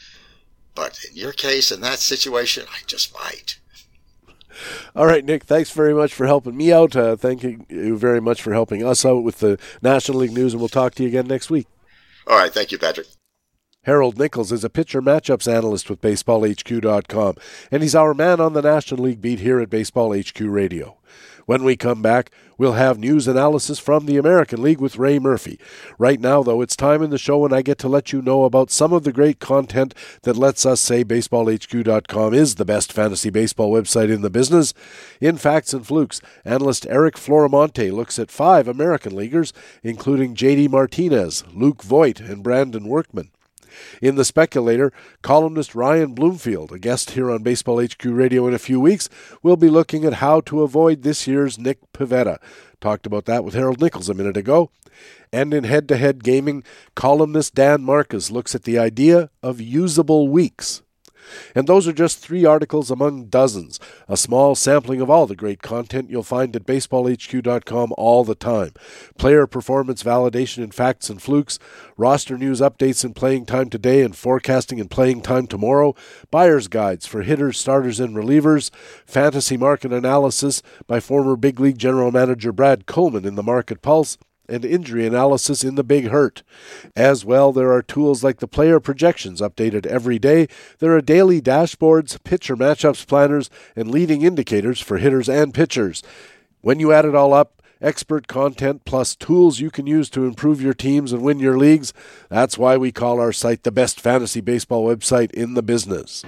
but 0.73 0.97
in 1.07 1.15
your 1.15 1.33
case, 1.33 1.71
in 1.71 1.81
that 1.81 1.99
situation, 1.99 2.65
I 2.67 2.79
just 2.87 3.13
might. 3.13 3.59
All 4.95 5.05
right, 5.05 5.23
Nick, 5.23 5.43
thanks 5.43 5.71
very 5.71 5.93
much 5.93 6.13
for 6.13 6.25
helping 6.25 6.57
me 6.57 6.71
out. 6.71 6.95
Uh, 6.95 7.15
thank 7.15 7.43
you 7.43 7.97
very 7.97 8.21
much 8.21 8.41
for 8.41 8.53
helping 8.53 8.85
us 8.85 9.05
out 9.05 9.23
with 9.23 9.39
the 9.39 9.59
National 9.81 10.19
League 10.19 10.33
news, 10.33 10.53
and 10.53 10.61
we'll 10.61 10.69
talk 10.69 10.95
to 10.95 11.03
you 11.03 11.09
again 11.09 11.27
next 11.27 11.49
week. 11.49 11.67
All 12.27 12.37
right, 12.37 12.53
thank 12.53 12.71
you, 12.71 12.77
Patrick. 12.77 13.07
Harold 13.83 14.19
Nichols 14.19 14.51
is 14.51 14.63
a 14.63 14.69
pitcher 14.69 15.01
matchups 15.01 15.51
analyst 15.51 15.89
with 15.89 16.01
BaseballHQ.com, 16.01 17.35
and 17.71 17.81
he's 17.81 17.95
our 17.95 18.13
man 18.13 18.39
on 18.39 18.53
the 18.53 18.61
National 18.61 19.05
League 19.05 19.21
beat 19.21 19.39
here 19.39 19.59
at 19.59 19.71
Baseball 19.71 20.15
HQ 20.15 20.39
Radio. 20.39 20.97
When 21.45 21.63
we 21.63 21.75
come 21.75 22.01
back, 22.01 22.31
we'll 22.57 22.73
have 22.73 22.99
news 22.99 23.27
analysis 23.27 23.79
from 23.79 24.05
the 24.05 24.17
American 24.17 24.61
League 24.61 24.79
with 24.79 24.97
Ray 24.97 25.19
Murphy. 25.19 25.59
Right 25.97 26.19
now, 26.19 26.43
though, 26.43 26.61
it's 26.61 26.75
time 26.75 27.01
in 27.01 27.09
the 27.09 27.17
show 27.17 27.39
when 27.39 27.53
I 27.53 27.61
get 27.61 27.77
to 27.79 27.87
let 27.87 28.13
you 28.13 28.21
know 28.21 28.43
about 28.43 28.71
some 28.71 28.93
of 28.93 29.03
the 29.03 29.11
great 29.11 29.39
content 29.39 29.93
that 30.23 30.37
lets 30.37 30.65
us 30.65 30.79
say 30.79 31.03
BaseballHQ.com 31.03 32.33
is 32.33 32.55
the 32.55 32.65
best 32.65 32.93
fantasy 32.93 33.29
baseball 33.29 33.71
website 33.71 34.13
in 34.13 34.21
the 34.21 34.29
business. 34.29 34.73
In 35.19 35.37
Facts 35.37 35.73
and 35.73 35.85
Flukes, 35.85 36.21
analyst 36.45 36.85
Eric 36.89 37.15
Floramonte 37.15 37.91
looks 37.91 38.19
at 38.19 38.31
five 38.31 38.67
American 38.67 39.15
leaguers, 39.15 39.53
including 39.83 40.35
J.D. 40.35 40.67
Martinez, 40.67 41.43
Luke 41.53 41.83
Voit, 41.83 42.19
and 42.19 42.43
Brandon 42.43 42.87
Workman. 42.87 43.31
In 44.01 44.15
The 44.15 44.25
Speculator, 44.25 44.91
columnist 45.21 45.75
Ryan 45.75 46.13
Bloomfield, 46.13 46.71
a 46.71 46.79
guest 46.79 47.11
here 47.11 47.31
on 47.31 47.43
Baseball 47.43 47.83
HQ 47.83 48.03
Radio 48.05 48.47
in 48.47 48.53
a 48.53 48.59
few 48.59 48.79
weeks, 48.79 49.09
will 49.41 49.57
be 49.57 49.69
looking 49.69 50.05
at 50.05 50.15
how 50.15 50.41
to 50.41 50.63
avoid 50.63 51.01
this 51.03 51.27
year's 51.27 51.57
Nick 51.57 51.79
Pivetta. 51.93 52.39
Talked 52.79 53.05
about 53.05 53.25
that 53.25 53.43
with 53.43 53.53
Harold 53.53 53.81
Nichols 53.81 54.09
a 54.09 54.13
minute 54.13 54.37
ago. 54.37 54.71
And 55.33 55.53
in 55.53 55.63
Head 55.63 55.87
to 55.89 55.97
Head 55.97 56.23
Gaming, 56.23 56.63
columnist 56.95 57.55
Dan 57.55 57.83
Marcus 57.83 58.31
looks 58.31 58.53
at 58.53 58.63
the 58.63 58.77
idea 58.77 59.29
of 59.41 59.61
usable 59.61 60.27
weeks. 60.27 60.81
And 61.55 61.67
those 61.67 61.87
are 61.87 61.93
just 61.93 62.19
three 62.19 62.45
articles 62.45 62.91
among 62.91 63.25
dozens, 63.25 63.79
a 64.07 64.17
small 64.17 64.55
sampling 64.55 65.01
of 65.01 65.09
all 65.09 65.27
the 65.27 65.35
great 65.35 65.61
content 65.61 66.09
you'll 66.09 66.23
find 66.23 66.55
at 66.55 66.65
baseballhq.com 66.65 67.93
all 67.97 68.23
the 68.23 68.35
time. 68.35 68.73
Player 69.17 69.47
performance 69.47 70.03
validation 70.03 70.63
and 70.63 70.73
facts 70.73 71.09
and 71.09 71.21
flukes, 71.21 71.59
roster 71.97 72.37
news 72.37 72.61
updates 72.61 73.03
and 73.03 73.15
playing 73.15 73.45
time 73.45 73.69
today 73.69 74.01
and 74.01 74.15
forecasting 74.15 74.79
and 74.79 74.89
playing 74.89 75.21
time 75.21 75.47
tomorrow, 75.47 75.95
buyer's 76.29 76.67
guides 76.67 77.05
for 77.05 77.21
hitters, 77.21 77.57
starters, 77.57 77.99
and 77.99 78.15
relievers, 78.15 78.71
fantasy 79.05 79.57
market 79.57 79.93
analysis 79.93 80.61
by 80.87 80.99
former 80.99 81.35
big 81.35 81.59
league 81.59 81.77
general 81.77 82.11
manager 82.11 82.51
Brad 82.51 82.85
Coleman 82.85 83.25
in 83.25 83.35
the 83.35 83.43
Market 83.43 83.81
Pulse, 83.81 84.17
and 84.51 84.65
injury 84.65 85.07
analysis 85.07 85.63
in 85.63 85.75
the 85.75 85.83
Big 85.83 86.09
Hurt. 86.09 86.43
As 86.95 87.23
well, 87.23 87.51
there 87.51 87.71
are 87.71 87.81
tools 87.81 88.23
like 88.23 88.39
the 88.39 88.47
player 88.47 88.79
projections 88.79 89.41
updated 89.41 89.85
every 89.85 90.19
day. 90.19 90.47
There 90.79 90.95
are 90.95 91.01
daily 91.01 91.41
dashboards, 91.41 92.21
pitcher 92.23 92.55
matchups 92.55 93.07
planners, 93.07 93.49
and 93.75 93.89
leading 93.89 94.21
indicators 94.21 94.79
for 94.79 94.97
hitters 94.97 95.29
and 95.29 95.53
pitchers. 95.53 96.03
When 96.61 96.79
you 96.79 96.91
add 96.91 97.05
it 97.05 97.15
all 97.15 97.33
up, 97.33 97.61
expert 97.81 98.27
content 98.27 98.85
plus 98.85 99.15
tools 99.15 99.59
you 99.59 99.71
can 99.71 99.87
use 99.87 100.09
to 100.11 100.25
improve 100.25 100.61
your 100.61 100.73
teams 100.73 101.11
and 101.11 101.23
win 101.23 101.39
your 101.39 101.57
leagues, 101.57 101.93
that's 102.29 102.57
why 102.57 102.77
we 102.77 102.91
call 102.91 103.19
our 103.19 103.33
site 103.33 103.63
the 103.63 103.71
best 103.71 103.99
fantasy 103.99 104.41
baseball 104.41 104.85
website 104.85 105.31
in 105.31 105.55
the 105.55 105.63
business. 105.63 106.23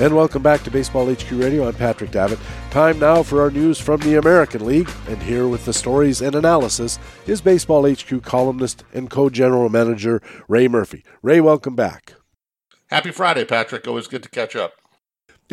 And 0.00 0.16
welcome 0.16 0.42
back 0.42 0.62
to 0.62 0.70
Baseball 0.70 1.12
HQ 1.12 1.30
Radio. 1.32 1.68
I'm 1.68 1.74
Patrick 1.74 2.10
Davitt. 2.10 2.38
Time 2.70 2.98
now 2.98 3.22
for 3.22 3.42
our 3.42 3.50
news 3.50 3.78
from 3.78 4.00
the 4.00 4.16
American 4.16 4.64
League. 4.64 4.90
And 5.06 5.22
here 5.22 5.46
with 5.46 5.66
the 5.66 5.74
stories 5.74 6.22
and 6.22 6.34
analysis 6.34 6.98
is 7.26 7.42
Baseball 7.42 7.86
HQ 7.86 8.22
columnist 8.22 8.84
and 8.94 9.10
co 9.10 9.28
general 9.28 9.68
manager 9.68 10.22
Ray 10.48 10.66
Murphy. 10.66 11.04
Ray, 11.20 11.42
welcome 11.42 11.76
back. 11.76 12.14
Happy 12.88 13.10
Friday, 13.10 13.44
Patrick. 13.44 13.86
Always 13.86 14.06
good 14.06 14.22
to 14.22 14.30
catch 14.30 14.56
up. 14.56 14.72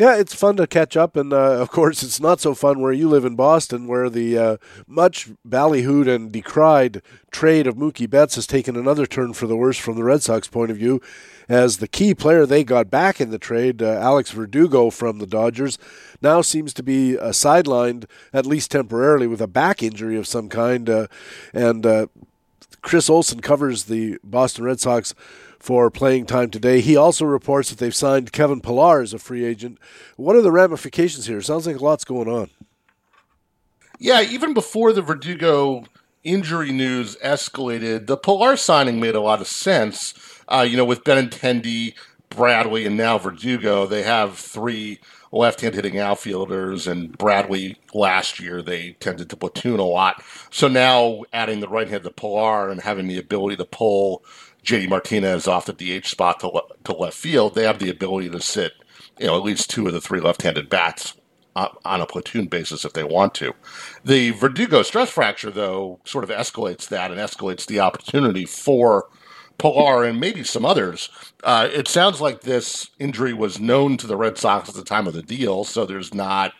Yeah, 0.00 0.16
it's 0.16 0.34
fun 0.34 0.56
to 0.56 0.66
catch 0.66 0.96
up, 0.96 1.14
and 1.14 1.30
uh, 1.30 1.60
of 1.60 1.70
course, 1.70 2.02
it's 2.02 2.20
not 2.20 2.40
so 2.40 2.54
fun 2.54 2.80
where 2.80 2.90
you 2.90 3.06
live 3.06 3.26
in 3.26 3.36
Boston, 3.36 3.86
where 3.86 4.08
the 4.08 4.38
uh, 4.38 4.56
much 4.86 5.28
ballyhooed 5.46 6.08
and 6.08 6.32
decried 6.32 7.02
trade 7.30 7.66
of 7.66 7.74
Mookie 7.74 8.08
Betts 8.08 8.36
has 8.36 8.46
taken 8.46 8.76
another 8.76 9.04
turn 9.04 9.34
for 9.34 9.46
the 9.46 9.58
worse 9.58 9.76
from 9.76 9.96
the 9.96 10.02
Red 10.02 10.22
Sox 10.22 10.48
point 10.48 10.70
of 10.70 10.78
view, 10.78 11.02
as 11.50 11.76
the 11.76 11.86
key 11.86 12.14
player 12.14 12.46
they 12.46 12.64
got 12.64 12.90
back 12.90 13.20
in 13.20 13.28
the 13.28 13.38
trade, 13.38 13.82
uh, 13.82 13.90
Alex 14.00 14.30
Verdugo 14.30 14.88
from 14.88 15.18
the 15.18 15.26
Dodgers, 15.26 15.76
now 16.22 16.40
seems 16.40 16.72
to 16.72 16.82
be 16.82 17.18
uh, 17.18 17.28
sidelined 17.28 18.06
at 18.32 18.46
least 18.46 18.70
temporarily 18.70 19.26
with 19.26 19.42
a 19.42 19.46
back 19.46 19.82
injury 19.82 20.16
of 20.16 20.26
some 20.26 20.48
kind, 20.48 20.88
uh, 20.88 21.08
and 21.52 21.84
uh, 21.84 22.06
Chris 22.80 23.10
Olson 23.10 23.40
covers 23.40 23.84
the 23.84 24.16
Boston 24.24 24.64
Red 24.64 24.80
Sox 24.80 25.14
for 25.60 25.90
playing 25.90 26.24
time 26.26 26.50
today. 26.50 26.80
He 26.80 26.96
also 26.96 27.24
reports 27.26 27.68
that 27.70 27.78
they've 27.78 27.94
signed 27.94 28.32
Kevin 28.32 28.60
Pillar 28.60 29.02
as 29.02 29.12
a 29.14 29.18
free 29.18 29.44
agent. 29.44 29.78
What 30.16 30.34
are 30.34 30.42
the 30.42 30.50
ramifications 30.50 31.26
here? 31.26 31.40
Sounds 31.42 31.66
like 31.66 31.76
a 31.76 31.84
lot's 31.84 32.04
going 32.04 32.28
on. 32.28 32.50
Yeah, 33.98 34.22
even 34.22 34.54
before 34.54 34.94
the 34.94 35.02
Verdugo 35.02 35.84
injury 36.24 36.72
news 36.72 37.16
escalated, 37.22 38.06
the 38.06 38.16
Pillar 38.16 38.56
signing 38.56 38.98
made 38.98 39.14
a 39.14 39.20
lot 39.20 39.42
of 39.42 39.46
sense. 39.46 40.14
Uh, 40.48 40.66
you 40.68 40.78
know, 40.78 40.86
with 40.86 41.04
Benintendi, 41.04 41.94
Bradley, 42.30 42.86
and 42.86 42.96
now 42.96 43.18
Verdugo, 43.18 43.86
they 43.86 44.02
have 44.02 44.38
three 44.38 44.98
left-hand 45.32 45.74
hitting 45.74 45.98
outfielders, 45.98 46.86
and 46.86 47.16
Bradley 47.16 47.76
last 47.94 48.40
year 48.40 48.62
they 48.62 48.92
tended 48.92 49.28
to 49.30 49.36
platoon 49.36 49.78
a 49.78 49.84
lot. 49.84 50.22
So 50.50 50.66
now 50.66 51.24
adding 51.32 51.60
the 51.60 51.68
right 51.68 51.88
hand 51.88 52.04
to 52.04 52.10
Pillar 52.10 52.70
and 52.70 52.80
having 52.80 53.06
the 53.06 53.18
ability 53.18 53.56
to 53.56 53.64
pull 53.64 54.24
JD 54.64 54.88
Martinez 54.88 55.46
off 55.48 55.66
the 55.66 55.72
DH 55.72 56.06
spot 56.06 56.40
to, 56.40 56.48
le- 56.48 56.62
to 56.84 56.92
left 56.92 57.16
field, 57.16 57.54
they 57.54 57.64
have 57.64 57.78
the 57.78 57.90
ability 57.90 58.30
to 58.30 58.40
sit, 58.40 58.72
you 59.18 59.26
know, 59.26 59.36
at 59.36 59.44
least 59.44 59.70
two 59.70 59.86
of 59.86 59.92
the 59.92 60.00
three 60.00 60.20
left-handed 60.20 60.68
bats 60.68 61.14
on 61.56 62.00
a 62.00 62.06
platoon 62.06 62.46
basis 62.46 62.84
if 62.84 62.92
they 62.92 63.04
want 63.04 63.34
to. 63.34 63.52
The 64.04 64.30
Verdugo 64.30 64.82
stress 64.82 65.10
fracture, 65.10 65.50
though, 65.50 66.00
sort 66.04 66.24
of 66.24 66.30
escalates 66.30 66.88
that 66.88 67.10
and 67.10 67.20
escalates 67.20 67.66
the 67.66 67.80
opportunity 67.80 68.46
for 68.46 69.08
Pillar 69.58 70.04
and 70.04 70.18
maybe 70.18 70.42
some 70.42 70.64
others. 70.64 71.10
Uh, 71.44 71.68
it 71.70 71.86
sounds 71.86 72.20
like 72.20 72.40
this 72.40 72.90
injury 72.98 73.34
was 73.34 73.60
known 73.60 73.98
to 73.98 74.06
the 74.06 74.16
Red 74.16 74.38
Sox 74.38 74.70
at 74.70 74.74
the 74.74 74.84
time 74.84 75.06
of 75.06 75.12
the 75.12 75.22
deal, 75.22 75.64
so 75.64 75.84
there's 75.84 76.14
not 76.14 76.54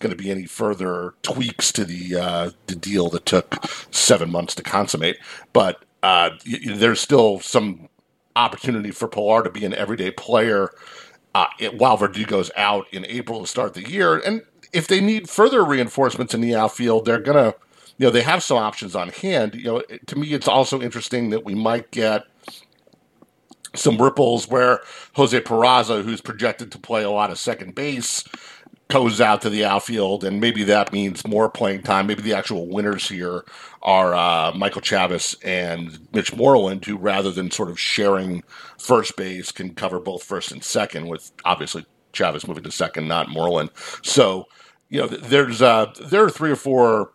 going 0.00 0.10
to 0.10 0.22
be 0.22 0.30
any 0.30 0.44
further 0.44 1.14
tweaks 1.22 1.72
to 1.72 1.84
the 1.84 2.14
uh, 2.14 2.50
the 2.66 2.74
deal 2.74 3.08
that 3.08 3.24
took 3.24 3.64
seven 3.90 4.30
months 4.30 4.54
to 4.56 4.62
consummate. 4.62 5.16
But 5.54 5.82
uh, 6.02 6.30
there's 6.44 7.00
still 7.00 7.40
some 7.40 7.88
opportunity 8.34 8.90
for 8.90 9.08
Pillar 9.08 9.42
to 9.42 9.50
be 9.50 9.64
an 9.64 9.74
everyday 9.74 10.10
player 10.10 10.70
uh, 11.34 11.46
while 11.76 11.96
Verdugo's 11.96 12.50
out 12.56 12.86
in 12.92 13.04
April 13.06 13.40
to 13.40 13.46
start 13.46 13.74
the 13.74 13.88
year. 13.88 14.18
And 14.18 14.42
if 14.72 14.86
they 14.86 15.00
need 15.00 15.28
further 15.28 15.64
reinforcements 15.64 16.34
in 16.34 16.40
the 16.40 16.54
outfield, 16.54 17.04
they're 17.04 17.20
going 17.20 17.52
to, 17.52 17.56
you 17.98 18.06
know, 18.06 18.10
they 18.10 18.22
have 18.22 18.42
some 18.42 18.58
options 18.58 18.96
on 18.96 19.10
hand. 19.10 19.54
You 19.54 19.64
know, 19.64 19.82
to 20.06 20.16
me, 20.16 20.32
it's 20.32 20.48
also 20.48 20.80
interesting 20.80 21.30
that 21.30 21.44
we 21.44 21.54
might 21.54 21.90
get 21.90 22.24
some 23.74 24.00
ripples 24.00 24.48
where 24.48 24.80
Jose 25.14 25.38
Peraza, 25.40 26.02
who's 26.02 26.20
projected 26.20 26.72
to 26.72 26.78
play 26.78 27.02
a 27.02 27.10
lot 27.10 27.30
of 27.30 27.38
second 27.38 27.74
base, 27.74 28.24
goes 28.92 29.20
out 29.20 29.42
to 29.42 29.50
the 29.50 29.64
outfield, 29.64 30.22
and 30.22 30.40
maybe 30.40 30.64
that 30.64 30.92
means 30.92 31.26
more 31.26 31.48
playing 31.48 31.82
time. 31.82 32.06
Maybe 32.06 32.22
the 32.22 32.34
actual 32.34 32.68
winners 32.68 33.08
here 33.08 33.44
are 33.82 34.14
uh, 34.14 34.52
Michael 34.54 34.82
Chavis 34.82 35.34
and 35.42 35.98
Mitch 36.12 36.34
Moreland, 36.36 36.84
who 36.84 36.96
rather 36.96 37.30
than 37.30 37.50
sort 37.50 37.70
of 37.70 37.80
sharing 37.80 38.42
first 38.78 39.16
base, 39.16 39.50
can 39.50 39.74
cover 39.74 39.98
both 39.98 40.22
first 40.22 40.52
and 40.52 40.62
second. 40.62 41.08
With 41.08 41.32
obviously 41.44 41.86
Chavis 42.12 42.46
moving 42.46 42.64
to 42.64 42.70
second, 42.70 43.08
not 43.08 43.28
Moreland. 43.28 43.70
So 44.02 44.46
you 44.88 45.00
know, 45.00 45.06
there's 45.06 45.62
uh, 45.62 45.92
there 46.00 46.24
are 46.24 46.30
three 46.30 46.50
or 46.50 46.56
four 46.56 47.12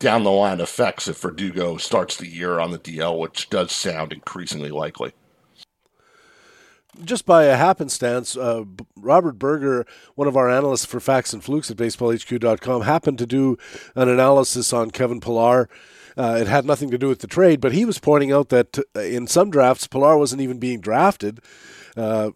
down 0.00 0.24
the 0.24 0.30
line 0.30 0.60
effects 0.60 1.06
if 1.06 1.20
Verdugo 1.20 1.76
starts 1.76 2.16
the 2.16 2.26
year 2.26 2.58
on 2.58 2.72
the 2.72 2.78
DL, 2.78 3.18
which 3.18 3.48
does 3.48 3.70
sound 3.70 4.12
increasingly 4.12 4.70
likely 4.70 5.12
just 7.02 7.26
by 7.26 7.44
a 7.44 7.56
happenstance, 7.56 8.36
uh, 8.36 8.64
Robert 8.96 9.38
Berger, 9.38 9.86
one 10.14 10.28
of 10.28 10.36
our 10.36 10.50
analysts 10.50 10.84
for 10.84 11.00
Facts 11.00 11.32
and 11.32 11.42
Flukes 11.42 11.70
at 11.70 11.76
BaseballHQ.com, 11.76 12.82
happened 12.82 13.18
to 13.18 13.26
do 13.26 13.58
an 13.94 14.08
analysis 14.08 14.72
on 14.72 14.90
Kevin 14.90 15.20
Pillar. 15.20 15.68
Uh, 16.16 16.38
it 16.40 16.46
had 16.46 16.64
nothing 16.64 16.90
to 16.90 16.98
do 16.98 17.08
with 17.08 17.20
the 17.20 17.26
trade, 17.26 17.60
but 17.60 17.72
he 17.72 17.84
was 17.84 17.98
pointing 17.98 18.32
out 18.32 18.48
that 18.50 18.78
uh, 18.94 19.00
in 19.00 19.26
some 19.26 19.50
drafts, 19.50 19.86
Pillar 19.86 20.16
wasn't 20.16 20.42
even 20.42 20.58
being 20.58 20.80
drafted. 20.80 21.40
Uh, 21.96 22.30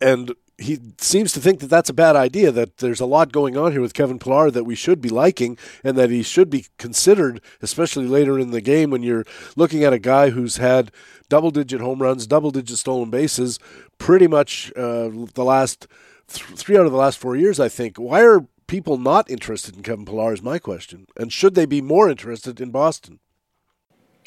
and 0.00 0.34
he 0.58 0.78
seems 0.98 1.32
to 1.32 1.40
think 1.40 1.60
that 1.60 1.66
that's 1.66 1.90
a 1.90 1.94
bad 1.94 2.16
idea. 2.16 2.50
That 2.50 2.78
there's 2.78 3.00
a 3.00 3.06
lot 3.06 3.32
going 3.32 3.56
on 3.56 3.72
here 3.72 3.80
with 3.80 3.94
Kevin 3.94 4.18
Pillar 4.18 4.50
that 4.50 4.64
we 4.64 4.74
should 4.74 5.00
be 5.00 5.08
liking, 5.08 5.58
and 5.84 5.96
that 5.98 6.10
he 6.10 6.22
should 6.22 6.48
be 6.48 6.66
considered, 6.78 7.40
especially 7.60 8.06
later 8.06 8.38
in 8.38 8.50
the 8.50 8.60
game 8.60 8.90
when 8.90 9.02
you're 9.02 9.24
looking 9.54 9.84
at 9.84 9.92
a 9.92 9.98
guy 9.98 10.30
who's 10.30 10.56
had 10.56 10.90
double-digit 11.28 11.80
home 11.80 12.00
runs, 12.00 12.26
double-digit 12.26 12.78
stolen 12.78 13.10
bases, 13.10 13.58
pretty 13.98 14.26
much 14.26 14.72
uh, 14.76 15.10
the 15.34 15.44
last 15.44 15.86
th- 16.28 16.46
three 16.58 16.76
out 16.76 16.86
of 16.86 16.92
the 16.92 16.98
last 16.98 17.18
four 17.18 17.36
years. 17.36 17.60
I 17.60 17.68
think. 17.68 17.98
Why 17.98 18.22
are 18.22 18.46
people 18.66 18.96
not 18.96 19.30
interested 19.30 19.76
in 19.76 19.82
Kevin 19.82 20.06
Pillar? 20.06 20.32
Is 20.32 20.42
my 20.42 20.58
question, 20.58 21.06
and 21.18 21.32
should 21.32 21.54
they 21.54 21.66
be 21.66 21.82
more 21.82 22.08
interested 22.08 22.60
in 22.60 22.70
Boston? 22.70 23.18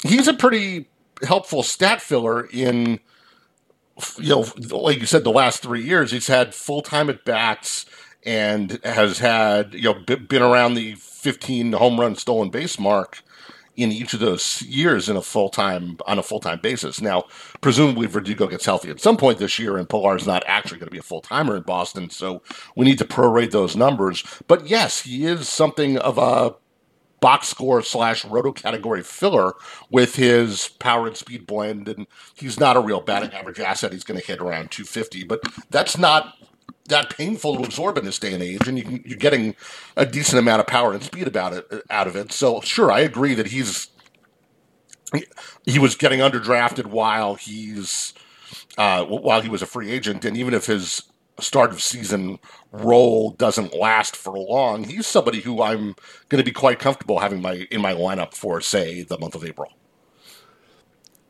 He's 0.02 0.28
a 0.28 0.34
pretty 0.34 0.88
helpful 1.26 1.62
stat 1.62 2.00
filler 2.00 2.46
in 2.46 3.00
you 4.18 4.28
know, 4.30 4.76
like 4.76 5.00
you 5.00 5.06
said, 5.06 5.24
the 5.24 5.30
last 5.30 5.62
three 5.62 5.82
years, 5.82 6.10
he's 6.10 6.26
had 6.26 6.54
full 6.54 6.82
time 6.82 7.10
at 7.10 7.24
bats 7.24 7.86
and 8.24 8.78
has 8.84 9.18
had, 9.18 9.74
you 9.74 9.82
know, 9.82 10.16
been 10.16 10.42
around 10.42 10.74
the 10.74 10.94
15 10.94 11.72
home 11.72 11.98
run 11.98 12.16
stolen 12.16 12.50
base 12.50 12.78
mark 12.78 13.22
in 13.76 13.92
each 13.92 14.12
of 14.12 14.20
those 14.20 14.60
years 14.62 15.08
in 15.08 15.16
a 15.16 15.22
full 15.22 15.48
time 15.48 15.96
on 16.06 16.18
a 16.18 16.22
full 16.22 16.40
time 16.40 16.60
basis. 16.60 17.00
Now, 17.00 17.24
presumably 17.60 18.06
Verdugo 18.06 18.46
gets 18.46 18.66
healthy 18.66 18.90
at 18.90 19.00
some 19.00 19.16
point 19.16 19.38
this 19.38 19.58
year, 19.58 19.76
and 19.76 19.88
Pillar 19.88 20.16
is 20.16 20.26
not 20.26 20.44
actually 20.46 20.78
going 20.78 20.88
to 20.88 20.92
be 20.92 20.98
a 20.98 21.02
full 21.02 21.22
timer 21.22 21.56
in 21.56 21.62
Boston, 21.62 22.10
so 22.10 22.42
we 22.76 22.84
need 22.84 22.98
to 22.98 23.04
prorate 23.04 23.52
those 23.52 23.76
numbers. 23.76 24.22
But 24.46 24.68
yes, 24.68 25.02
he 25.02 25.24
is 25.24 25.48
something 25.48 25.96
of 25.98 26.18
a 26.18 26.54
box 27.20 27.48
score 27.48 27.82
slash 27.82 28.24
roto 28.24 28.52
category 28.52 29.02
filler 29.02 29.52
with 29.90 30.16
his 30.16 30.68
power 30.78 31.06
and 31.06 31.16
speed 31.16 31.46
blend. 31.46 31.88
And 31.88 32.06
he's 32.34 32.58
not 32.58 32.76
a 32.76 32.80
real 32.80 33.00
batting 33.00 33.32
average 33.32 33.60
asset. 33.60 33.92
He's 33.92 34.04
going 34.04 34.20
to 34.20 34.26
hit 34.26 34.40
around 34.40 34.70
250, 34.70 35.24
but 35.24 35.40
that's 35.70 35.98
not 35.98 36.34
that 36.88 37.10
painful 37.10 37.56
to 37.56 37.64
absorb 37.64 37.98
in 37.98 38.04
this 38.04 38.18
day 38.18 38.34
and 38.34 38.42
age. 38.42 38.66
And 38.66 38.78
you 38.78 39.14
are 39.14 39.18
getting 39.18 39.54
a 39.96 40.06
decent 40.06 40.38
amount 40.38 40.60
of 40.60 40.66
power 40.66 40.92
and 40.92 41.02
speed 41.02 41.26
about 41.26 41.52
it 41.52 41.66
out 41.90 42.06
of 42.06 42.16
it. 42.16 42.32
So 42.32 42.60
sure, 42.60 42.90
I 42.90 43.00
agree 43.00 43.34
that 43.34 43.48
he's 43.48 43.88
he 45.64 45.78
was 45.78 45.96
getting 45.96 46.20
underdrafted 46.20 46.86
while 46.86 47.34
he's 47.34 48.14
uh, 48.78 49.04
while 49.04 49.40
he 49.40 49.48
was 49.48 49.62
a 49.62 49.66
free 49.66 49.90
agent, 49.90 50.24
and 50.24 50.36
even 50.36 50.54
if 50.54 50.66
his 50.66 51.02
start 51.40 51.70
of 51.70 51.82
season 51.82 52.38
role 52.72 53.30
doesn't 53.32 53.74
last 53.74 54.16
for 54.16 54.38
long, 54.38 54.84
he's 54.84 55.06
somebody 55.06 55.40
who 55.40 55.62
I'm 55.62 55.94
going 56.28 56.42
to 56.42 56.44
be 56.44 56.52
quite 56.52 56.78
comfortable 56.78 57.20
having 57.20 57.42
my 57.42 57.66
in 57.70 57.80
my 57.80 57.94
lineup 57.94 58.34
for, 58.34 58.60
say, 58.60 59.02
the 59.02 59.18
month 59.18 59.34
of 59.34 59.44
April. 59.44 59.72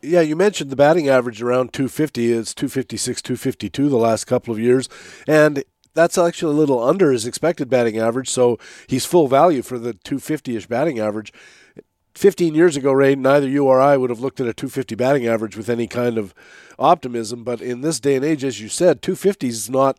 Yeah, 0.02 0.22
you 0.22 0.34
mentioned 0.34 0.70
the 0.70 0.76
batting 0.76 1.08
average 1.08 1.42
around 1.42 1.72
250. 1.72 2.32
It's 2.32 2.54
256, 2.54 3.20
252 3.20 3.88
the 3.88 3.96
last 3.96 4.24
couple 4.24 4.52
of 4.52 4.58
years, 4.58 4.88
and 5.26 5.62
that's 5.94 6.16
actually 6.16 6.54
a 6.54 6.58
little 6.58 6.82
under 6.82 7.12
his 7.12 7.26
expected 7.26 7.68
batting 7.68 7.98
average. 7.98 8.28
So 8.28 8.58
he's 8.86 9.04
full 9.04 9.28
value 9.28 9.62
for 9.62 9.78
the 9.78 9.94
250ish 9.94 10.68
batting 10.68 10.98
average. 10.98 11.32
15 12.20 12.54
years 12.54 12.76
ago, 12.76 12.92
Ray, 12.92 13.14
neither 13.14 13.48
you 13.48 13.64
or 13.64 13.80
I 13.80 13.96
would 13.96 14.10
have 14.10 14.20
looked 14.20 14.40
at 14.40 14.46
a 14.46 14.52
250 14.52 14.94
batting 14.94 15.26
average 15.26 15.56
with 15.56 15.70
any 15.70 15.86
kind 15.86 16.18
of 16.18 16.34
optimism. 16.78 17.44
But 17.44 17.62
in 17.62 17.80
this 17.80 17.98
day 17.98 18.14
and 18.14 18.22
age, 18.22 18.44
as 18.44 18.60
you 18.60 18.68
said, 18.68 19.00
250 19.00 19.48
is 19.48 19.70
not 19.70 19.96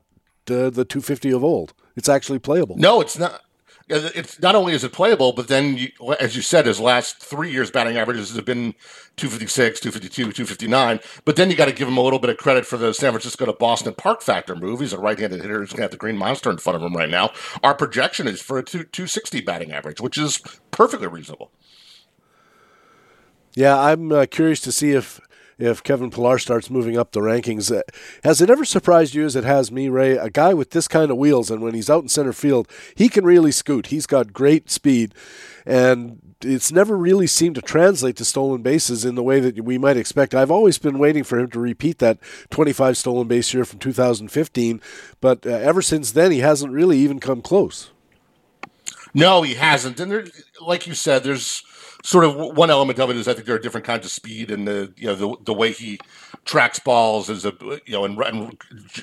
uh, 0.48 0.70
the 0.70 0.86
250 0.86 1.32
of 1.32 1.44
old. 1.44 1.74
It's 1.96 2.08
actually 2.08 2.38
playable. 2.38 2.78
No, 2.78 3.02
it's 3.02 3.18
not. 3.18 3.42
It's 3.90 4.40
not 4.40 4.54
only 4.54 4.74
is 4.74 4.84
it 4.84 4.94
playable, 4.94 5.34
but 5.34 5.48
then, 5.48 5.76
you, 5.76 5.90
as 6.20 6.36
you 6.36 6.42
said, 6.44 6.68
his 6.68 6.80
last 6.80 7.18
three 7.18 7.52
years 7.52 7.72
batting 7.72 7.98
averages 7.98 8.34
have 8.36 8.46
been 8.46 8.74
256, 9.18 9.82
252, 9.82 10.32
259. 10.32 11.00
But 11.26 11.36
then 11.36 11.50
you 11.50 11.58
got 11.58 11.66
to 11.66 11.74
give 11.74 11.88
him 11.88 11.98
a 11.98 12.02
little 12.02 12.20
bit 12.20 12.30
of 12.30 12.38
credit 12.38 12.66
for 12.66 12.78
the 12.78 12.94
San 12.94 13.12
Francisco 13.12 13.46
to 13.48 13.54
Boston 13.54 13.96
park 13.96 14.22
factor 14.22 14.56
move. 14.56 14.80
He's 14.80 14.94
a 14.94 15.00
right-handed 15.00 15.42
hitter 15.42 15.60
who's 15.60 15.72
going 15.72 15.78
to 15.78 15.82
have 15.82 15.92
the 15.92 15.98
green 15.98 16.18
monster 16.18 16.52
in 16.52 16.58
front 16.58 16.78
of 16.78 16.84
him 16.84 16.96
right 16.96 17.10
now. 17.10 17.32
Our 17.64 17.74
projection 17.74 18.28
is 18.28 18.42
for 18.42 18.60
a 18.60 18.64
260 18.64 19.42
batting 19.42 19.74
average, 19.74 20.00
which 20.00 20.18
is 20.18 20.40
perfectly 20.70 21.08
reasonable. 21.08 21.52
Yeah, 23.54 23.78
I'm 23.80 24.12
uh, 24.12 24.26
curious 24.30 24.62
to 24.62 24.72
see 24.72 24.92
if 24.92 25.20
if 25.62 25.84
Kevin 25.84 26.10
Pillar 26.10 26.40
starts 26.40 26.72
moving 26.72 26.98
up 26.98 27.12
the 27.12 27.20
rankings. 27.20 27.76
Uh, 27.76 27.84
has 28.24 28.42
it 28.42 28.50
ever 28.50 28.66
surprised 28.66 29.14
you, 29.14 29.26
as 29.26 29.36
it 29.36 29.44
has 29.44 29.72
me, 29.72 29.90
Ray? 29.90 30.18
A 30.18 30.30
guy 30.30 30.54
with 30.54 30.72
this 30.72 30.88
kind 30.88 31.12
of 31.12 31.18
wheels, 31.18 31.52
and 31.52 31.62
when 31.62 31.76
he's 31.76 31.90
out 31.90 32.02
in 32.02 32.10
center 32.10 32.34
field, 32.34 32.68
he 32.96 33.08
can 33.10 33.26
really 33.26 33.52
scoot. 33.52 33.88
He's 33.88 34.08
got 34.08 34.34
great 34.34 34.72
speed, 34.72 35.14
and 35.66 36.20
it's 36.42 36.72
never 36.72 36.98
really 36.98 37.28
seemed 37.28 37.56
to 37.56 37.62
translate 37.62 38.16
to 38.18 38.26
stolen 38.26 38.64
bases 38.64 39.06
in 39.06 39.14
the 39.16 39.24
way 39.24 39.40
that 39.40 39.64
we 39.64 39.78
might 39.78 39.98
expect. 39.98 40.34
I've 40.34 40.50
always 40.50 40.80
been 40.80 40.98
waiting 40.98 41.24
for 41.24 41.38
him 41.38 41.50
to 41.52 41.60
repeat 41.60 42.00
that 42.00 42.18
25 42.50 42.98
stolen 42.98 43.28
base 43.28 43.54
year 43.54 43.66
from 43.66 43.80
2015, 43.80 44.82
but 45.20 45.46
uh, 45.46 45.50
ever 45.50 45.82
since 45.82 46.12
then, 46.12 46.32
he 46.32 46.40
hasn't 46.40 46.74
really 46.74 46.98
even 46.98 47.20
come 47.20 47.42
close. 47.42 47.92
No, 49.14 49.42
he 49.44 49.56
hasn't. 49.56 50.00
And 50.00 50.12
there, 50.12 50.26
like 50.60 50.88
you 50.88 50.94
said, 50.94 51.24
there's 51.24 51.64
sort 52.04 52.26
of 52.26 52.36
one 52.36 52.70
element 52.70 53.00
of 53.00 53.10
it 53.10 53.18
is 53.18 53.28
I 53.28 53.34
think 53.34 53.46
there 53.46 53.56
are 53.56 53.60
different 53.60 53.86
kinds 53.86 54.06
of 54.06 54.12
speed 54.12 54.52
and 54.52 54.68
the 54.68 54.94
you 54.98 55.08
know 55.08 55.16
the 55.16 55.36
the 55.46 55.54
way 55.54 55.72
he 55.72 56.00
tracks 56.46 56.80
balls 56.80 57.30
is 57.30 57.46
a 57.46 57.54
you 57.86 57.94
know 57.94 58.06
and, 58.06 58.20
and 58.20 58.58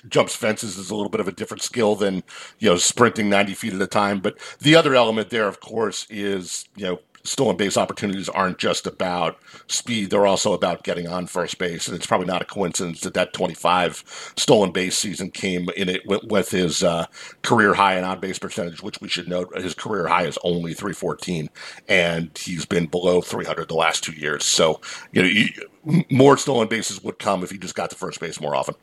jumps 0.09 0.35
fences 0.35 0.77
is 0.77 0.91
a 0.91 0.95
little 0.95 1.11
bit 1.11 1.21
of 1.21 1.29
a 1.29 1.33
different 1.33 1.63
skill 1.63 1.95
than 1.95 2.23
you 2.59 2.69
know 2.69 2.77
sprinting 2.77 3.29
90 3.29 3.55
feet 3.55 3.75
at 3.75 3.81
a 3.81 3.87
time. 3.87 4.21
But 4.21 4.39
the 4.61 4.75
other 4.75 4.95
element 4.95 5.31
there, 5.31 5.49
of 5.49 5.61
course, 5.61 6.07
is 6.11 6.69
you 6.77 6.85
know 6.87 7.01
stolen 7.29 7.57
base 7.57 7.77
opportunities 7.77 8.29
aren't 8.29 8.59
just 8.59 8.87
about 8.87 9.39
speed; 9.67 10.11
they're 10.11 10.27
also 10.27 10.53
about 10.53 10.83
getting 10.83 11.07
on 11.07 11.27
first 11.27 11.59
base. 11.59 11.87
And 11.87 11.97
it's 11.97 12.07
probably 12.07 12.27
not 12.27 12.43
a 12.43 12.47
coincidence 12.47 13.01
that 13.03 13.15
that 13.15 13.33
25 13.33 14.33
stolen 14.37 14.73
base 14.73 14.97
season 14.97 15.31
came 15.31 15.69
in 15.77 15.89
it 15.89 16.03
with 16.07 16.51
his 16.51 16.83
uh, 16.83 17.07
career 17.43 17.75
high 17.75 17.99
in 17.99 18.05
on 18.05 18.21
base 18.21 18.39
percentage, 18.39 18.83
which 18.83 19.01
we 19.01 19.09
should 19.09 19.29
note 19.29 19.57
his 19.57 19.75
career 19.75 20.09
high 20.09 20.25
is 20.25 20.39
only 20.43 20.75
314, 20.75 21.49
and 21.89 22.37
he's 22.37 22.67
been 22.67 22.87
below 22.87 23.21
300 23.21 23.69
the 23.69 23.75
last 23.75 24.03
two 24.03 24.13
years. 24.13 24.45
So 24.45 24.81
you 25.13 25.23
know, 25.23 25.29
you, 25.29 26.05
more 26.11 26.37
stolen 26.37 26.69
bases 26.69 27.03
would 27.03 27.19
come 27.19 27.43
if 27.43 27.51
he 27.51 27.59
just 27.59 27.75
got 27.75 27.91
to 27.91 27.97
first 27.97 28.21
base 28.21 28.41
more 28.41 28.55
often. 28.55 28.75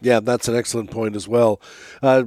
Yeah, 0.00 0.20
that's 0.20 0.48
an 0.48 0.56
excellent 0.56 0.90
point 0.90 1.16
as 1.16 1.26
well. 1.26 1.60
Uh, 2.02 2.24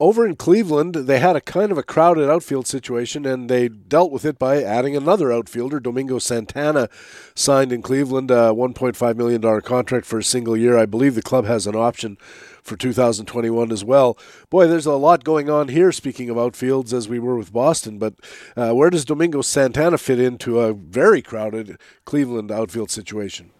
over 0.00 0.24
in 0.24 0.36
Cleveland, 0.36 0.94
they 0.94 1.18
had 1.18 1.34
a 1.34 1.40
kind 1.40 1.72
of 1.72 1.78
a 1.78 1.82
crowded 1.82 2.30
outfield 2.30 2.68
situation, 2.68 3.26
and 3.26 3.48
they 3.48 3.68
dealt 3.68 4.12
with 4.12 4.24
it 4.24 4.38
by 4.38 4.62
adding 4.62 4.96
another 4.96 5.32
outfielder. 5.32 5.80
Domingo 5.80 6.20
Santana 6.20 6.88
signed 7.34 7.72
in 7.72 7.82
Cleveland 7.82 8.30
a 8.30 8.52
$1.5 8.52 9.16
million 9.16 9.60
contract 9.62 10.06
for 10.06 10.18
a 10.18 10.24
single 10.24 10.56
year. 10.56 10.78
I 10.78 10.86
believe 10.86 11.16
the 11.16 11.22
club 11.22 11.46
has 11.46 11.66
an 11.66 11.74
option 11.74 12.16
for 12.62 12.76
2021 12.76 13.72
as 13.72 13.82
well. 13.82 14.16
Boy, 14.50 14.68
there's 14.68 14.86
a 14.86 14.92
lot 14.92 15.24
going 15.24 15.50
on 15.50 15.68
here, 15.68 15.90
speaking 15.90 16.30
of 16.30 16.36
outfields, 16.36 16.92
as 16.92 17.08
we 17.08 17.18
were 17.18 17.36
with 17.36 17.52
Boston. 17.52 17.98
But 17.98 18.14
uh, 18.56 18.72
where 18.74 18.90
does 18.90 19.04
Domingo 19.04 19.42
Santana 19.42 19.98
fit 19.98 20.20
into 20.20 20.60
a 20.60 20.72
very 20.74 21.22
crowded 21.22 21.76
Cleveland 22.04 22.52
outfield 22.52 22.92
situation? 22.92 23.50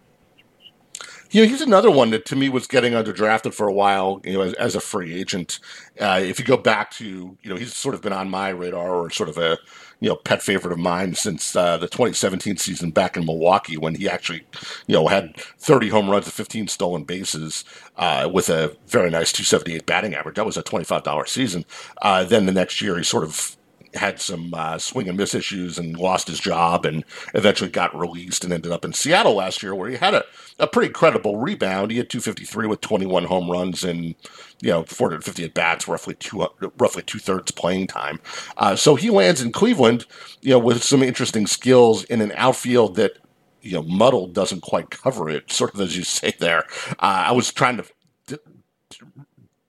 You 1.31 1.43
know, 1.43 1.47
he's 1.49 1.61
another 1.61 1.91
one 1.91 2.09
that 2.09 2.25
to 2.27 2.35
me 2.35 2.49
was 2.49 2.65
getting 2.65 2.93
underdrafted 2.93 3.53
for 3.53 3.67
a 3.67 3.73
while, 3.73 4.19
you 4.23 4.33
know, 4.33 4.41
as, 4.41 4.53
as 4.53 4.75
a 4.75 4.79
free 4.79 5.13
agent. 5.13 5.59
Uh, 5.99 6.19
if 6.23 6.39
you 6.39 6.45
go 6.45 6.57
back 6.57 6.89
to, 6.91 7.05
you 7.05 7.49
know, 7.49 7.55
he's 7.55 7.75
sort 7.75 7.93
of 7.93 8.01
been 8.01 8.13
on 8.13 8.31
my 8.31 8.49
radar 8.49 8.95
or 8.95 9.11
sort 9.11 9.29
of 9.29 9.37
a, 9.37 9.59
you 9.99 10.09
know, 10.09 10.15
pet 10.15 10.41
favorite 10.41 10.71
of 10.71 10.79
mine 10.79 11.13
since 11.13 11.55
uh, 11.55 11.77
the 11.77 11.87
2017 11.87 12.57
season 12.57 12.89
back 12.89 13.15
in 13.15 13.25
Milwaukee 13.25 13.77
when 13.77 13.93
he 13.93 14.09
actually, 14.09 14.43
you 14.87 14.95
know, 14.95 15.07
had 15.07 15.37
30 15.37 15.89
home 15.89 16.09
runs 16.09 16.25
and 16.25 16.33
15 16.33 16.67
stolen 16.67 17.03
bases 17.03 17.63
uh, 17.97 18.27
with 18.33 18.49
a 18.49 18.75
very 18.87 19.11
nice 19.11 19.31
278 19.31 19.85
batting 19.85 20.15
average. 20.15 20.35
That 20.35 20.47
was 20.47 20.57
a 20.57 20.63
$25 20.63 21.27
season. 21.27 21.63
Uh, 22.01 22.23
then 22.23 22.47
the 22.47 22.51
next 22.51 22.81
year 22.81 22.97
he 22.97 23.03
sort 23.03 23.23
of 23.23 23.55
had 23.93 24.19
some 24.19 24.53
uh, 24.53 24.77
swing 24.77 25.07
and 25.07 25.17
miss 25.17 25.33
issues 25.33 25.77
and 25.77 25.97
lost 25.97 26.27
his 26.27 26.39
job 26.39 26.85
and 26.85 27.03
eventually 27.33 27.69
got 27.69 27.97
released 27.97 28.43
and 28.43 28.53
ended 28.53 28.71
up 28.71 28.85
in 28.85 28.93
Seattle 28.93 29.35
last 29.35 29.63
year 29.63 29.73
where 29.73 29.89
he 29.89 29.97
had 29.97 30.13
a, 30.13 30.23
a 30.59 30.67
pretty 30.67 30.91
credible 30.91 31.37
rebound. 31.37 31.91
He 31.91 31.97
had 31.97 32.09
253 32.09 32.67
with 32.67 32.81
21 32.81 33.25
home 33.25 33.49
runs 33.49 33.83
and 33.83 34.15
you 34.61 34.69
know 34.69 34.83
450 34.83 35.43
at 35.43 35.53
bats, 35.53 35.87
roughly 35.87 36.15
two 36.15 36.47
roughly 36.77 37.03
two 37.03 37.19
thirds 37.19 37.51
playing 37.51 37.87
time. 37.87 38.19
Uh, 38.57 38.75
so 38.75 38.95
he 38.95 39.09
lands 39.09 39.41
in 39.41 39.51
Cleveland, 39.51 40.05
you 40.41 40.51
know, 40.51 40.59
with 40.59 40.83
some 40.83 41.03
interesting 41.03 41.47
skills 41.47 42.03
in 42.05 42.21
an 42.21 42.31
outfield 42.35 42.95
that 42.95 43.13
you 43.61 43.73
know 43.73 43.83
muddled 43.83 44.33
doesn't 44.33 44.61
quite 44.61 44.89
cover 44.89 45.29
it. 45.29 45.51
Sort 45.51 45.73
of 45.73 45.81
as 45.81 45.97
you 45.97 46.03
say 46.03 46.33
there. 46.39 46.65
Uh, 46.91 47.25
I 47.27 47.31
was 47.31 47.51
trying 47.51 47.77
to 47.77 47.85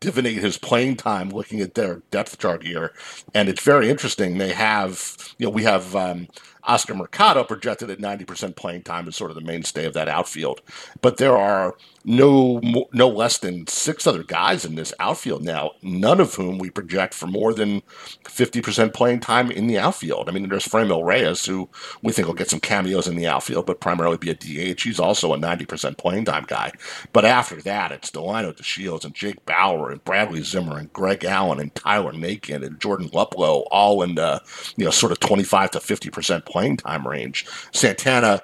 divinate 0.00 0.38
his 0.38 0.58
playing 0.58 0.96
time 0.96 1.30
looking 1.30 1.60
at 1.60 1.74
their 1.74 2.02
depth 2.10 2.38
chart 2.38 2.62
here, 2.62 2.92
and 3.34 3.48
it's 3.48 3.62
very 3.62 3.90
interesting. 3.90 4.38
They 4.38 4.52
have, 4.52 5.16
you 5.38 5.46
know, 5.46 5.50
we 5.50 5.64
have 5.64 5.94
um, 5.94 6.28
Oscar 6.64 6.94
Mercado 6.94 7.44
projected 7.44 7.90
at 7.90 7.98
90% 7.98 8.56
playing 8.56 8.82
time 8.82 9.08
as 9.08 9.16
sort 9.16 9.30
of 9.30 9.34
the 9.34 9.42
mainstay 9.42 9.84
of 9.84 9.94
that 9.94 10.08
outfield. 10.08 10.60
But 11.00 11.18
there 11.18 11.36
are 11.36 11.76
no 12.04 12.60
no 12.92 13.08
less 13.08 13.38
than 13.38 13.66
six 13.66 14.06
other 14.06 14.22
guys 14.22 14.64
in 14.64 14.74
this 14.74 14.92
outfield 14.98 15.42
now, 15.42 15.72
none 15.82 16.20
of 16.20 16.34
whom 16.34 16.58
we 16.58 16.70
project 16.70 17.14
for 17.14 17.26
more 17.26 17.52
than 17.52 17.82
50% 18.24 18.94
playing 18.94 19.20
time 19.20 19.50
in 19.50 19.66
the 19.66 19.78
outfield. 19.78 20.28
I 20.28 20.32
mean, 20.32 20.48
there's 20.48 20.66
Franmil 20.66 21.04
Reyes, 21.04 21.44
who 21.44 21.68
we 22.02 22.12
think 22.12 22.26
will 22.26 22.34
get 22.34 22.50
some 22.50 22.60
cameos 22.60 23.06
in 23.06 23.16
the 23.16 23.26
outfield, 23.26 23.66
but 23.66 23.80
primarily 23.80 24.16
be 24.16 24.30
a 24.30 24.34
DH. 24.34 24.82
He's 24.82 25.00
also 25.00 25.34
a 25.34 25.38
90% 25.38 25.98
playing 25.98 26.24
time 26.24 26.44
guy. 26.46 26.72
But 27.12 27.24
after 27.24 27.60
that, 27.62 27.92
it's 27.92 28.10
Delino 28.10 28.56
DeShields 28.56 29.04
and 29.04 29.14
Jake 29.14 29.44
Bauer 29.44 29.90
and 29.90 30.04
Bradley 30.04 30.42
Zimmer 30.42 30.78
and 30.78 30.92
Greg 30.92 31.24
Allen 31.24 31.60
and 31.60 31.74
Tyler 31.74 32.12
Naquin 32.12 32.64
and 32.64 32.80
Jordan 32.80 33.08
Luplow, 33.10 33.66
all 33.70 34.02
in 34.02 34.14
the, 34.14 34.42
you 34.76 34.84
know, 34.84 34.90
sort 34.90 35.12
of 35.12 35.20
25 35.20 35.72
to 35.72 35.78
50% 35.78 36.46
playing 36.46 36.76
time 36.76 37.06
range. 37.06 37.46
Santana 37.72 38.40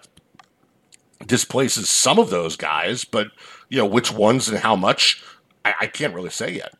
displaces 1.24 1.88
some 1.88 2.18
of 2.18 2.30
those 2.30 2.56
guys, 2.56 3.04
but 3.04 3.28
you 3.68 3.78
know 3.78 3.86
which 3.86 4.12
ones 4.12 4.48
and 4.48 4.58
how 4.58 4.76
much, 4.76 5.22
I, 5.64 5.74
I 5.82 5.86
can't 5.86 6.14
really 6.14 6.30
say 6.30 6.52
yet. 6.52 6.74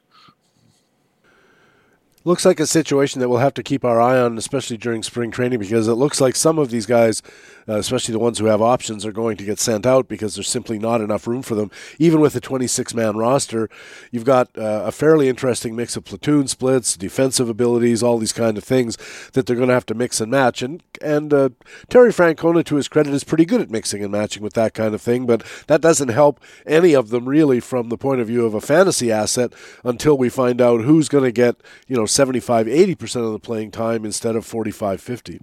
Looks 2.24 2.45
like 2.45 2.59
a 2.59 2.66
situation 2.66 3.20
that 3.20 3.28
we'll 3.28 3.39
have 3.39 3.55
to 3.55 3.62
keep 3.62 3.84
our 3.84 4.01
eye 4.01 4.18
on, 4.18 4.37
especially 4.37 4.76
during 4.76 5.05
spring 5.05 5.30
training, 5.30 5.61
because 5.61 5.87
it 5.87 5.95
looks 5.95 6.20
like 6.20 6.34
some 6.34 6.59
of 6.59 6.70
these 6.70 6.84
guys, 6.84 7.22
uh, 7.69 7.75
especially 7.75 8.12
the 8.12 8.19
ones 8.19 8.39
who 8.39 8.47
have 8.47 8.62
options, 8.62 9.05
are 9.05 9.12
going 9.12 9.37
to 9.37 9.45
get 9.45 9.59
sent 9.59 9.87
out 9.87 10.09
because 10.09 10.35
there's 10.35 10.49
simply 10.49 10.79
not 10.79 11.01
enough 11.01 11.27
room 11.27 11.43
for 11.43 11.55
them. 11.55 11.71
Even 11.99 12.21
with 12.21 12.37
a 12.37 12.41
26 12.41 12.95
man 12.95 13.17
roster, 13.17 13.69
you've 14.11 14.25
got 14.25 14.49
uh, 14.57 14.83
a 14.85 14.93
fairly 14.93 15.29
interesting 15.29 15.75
mix 15.75 15.97
of 15.97 16.05
platoon 16.05 16.47
splits, 16.47 16.97
defensive 16.97 17.49
abilities, 17.49 18.03
all 18.03 18.19
these 18.19 18.33
kind 18.33 18.57
of 18.57 18.64
things 18.64 18.97
that 19.33 19.47
they're 19.47 19.57
going 19.57 19.69
to 19.69 19.75
have 19.75 19.87
to 19.87 19.95
mix 19.95 20.21
and 20.21 20.31
match. 20.31 20.62
And 20.62 20.83
and 21.03 21.33
uh, 21.33 21.51
Terry 21.89 22.12
Francona, 22.12 22.64
to 22.64 22.77
his 22.77 22.89
credit, 22.89 23.12
is 23.12 23.25
pretty 23.25 23.45
good 23.45 23.61
at 23.61 23.71
mixing 23.71 24.03
and 24.03 24.12
matching 24.12 24.43
with 24.43 24.55
that 24.55 24.75
kind 24.75 24.95
of 24.95 25.03
thing, 25.03 25.27
but 25.27 25.43
that 25.67 25.81
doesn't 25.81 26.09
help 26.09 26.41
any 26.67 26.95
of 26.95 27.11
them 27.11 27.29
really 27.29 27.61
from 27.61 27.89
the 27.89 27.99
point 27.99 28.21
of 28.21 28.27
view 28.27 28.47
of 28.47 28.55
a 28.55 28.61
fantasy 28.61 29.12
asset 29.12 29.53
until 29.85 30.17
we 30.17 30.29
find 30.29 30.61
out 30.61 30.83
who's 30.83 31.09
going 31.09 31.25
to 31.25 31.33
get 31.33 31.57
you 31.87 31.97
know 31.97 32.07
75, 32.07 32.67
80% 32.67 33.27
of 33.27 33.33
the 33.33 33.39
playing 33.39 33.71
time 33.71 34.05
instead 34.05 34.37
of 34.37 34.47
45, 34.47 35.01
50. 35.01 35.41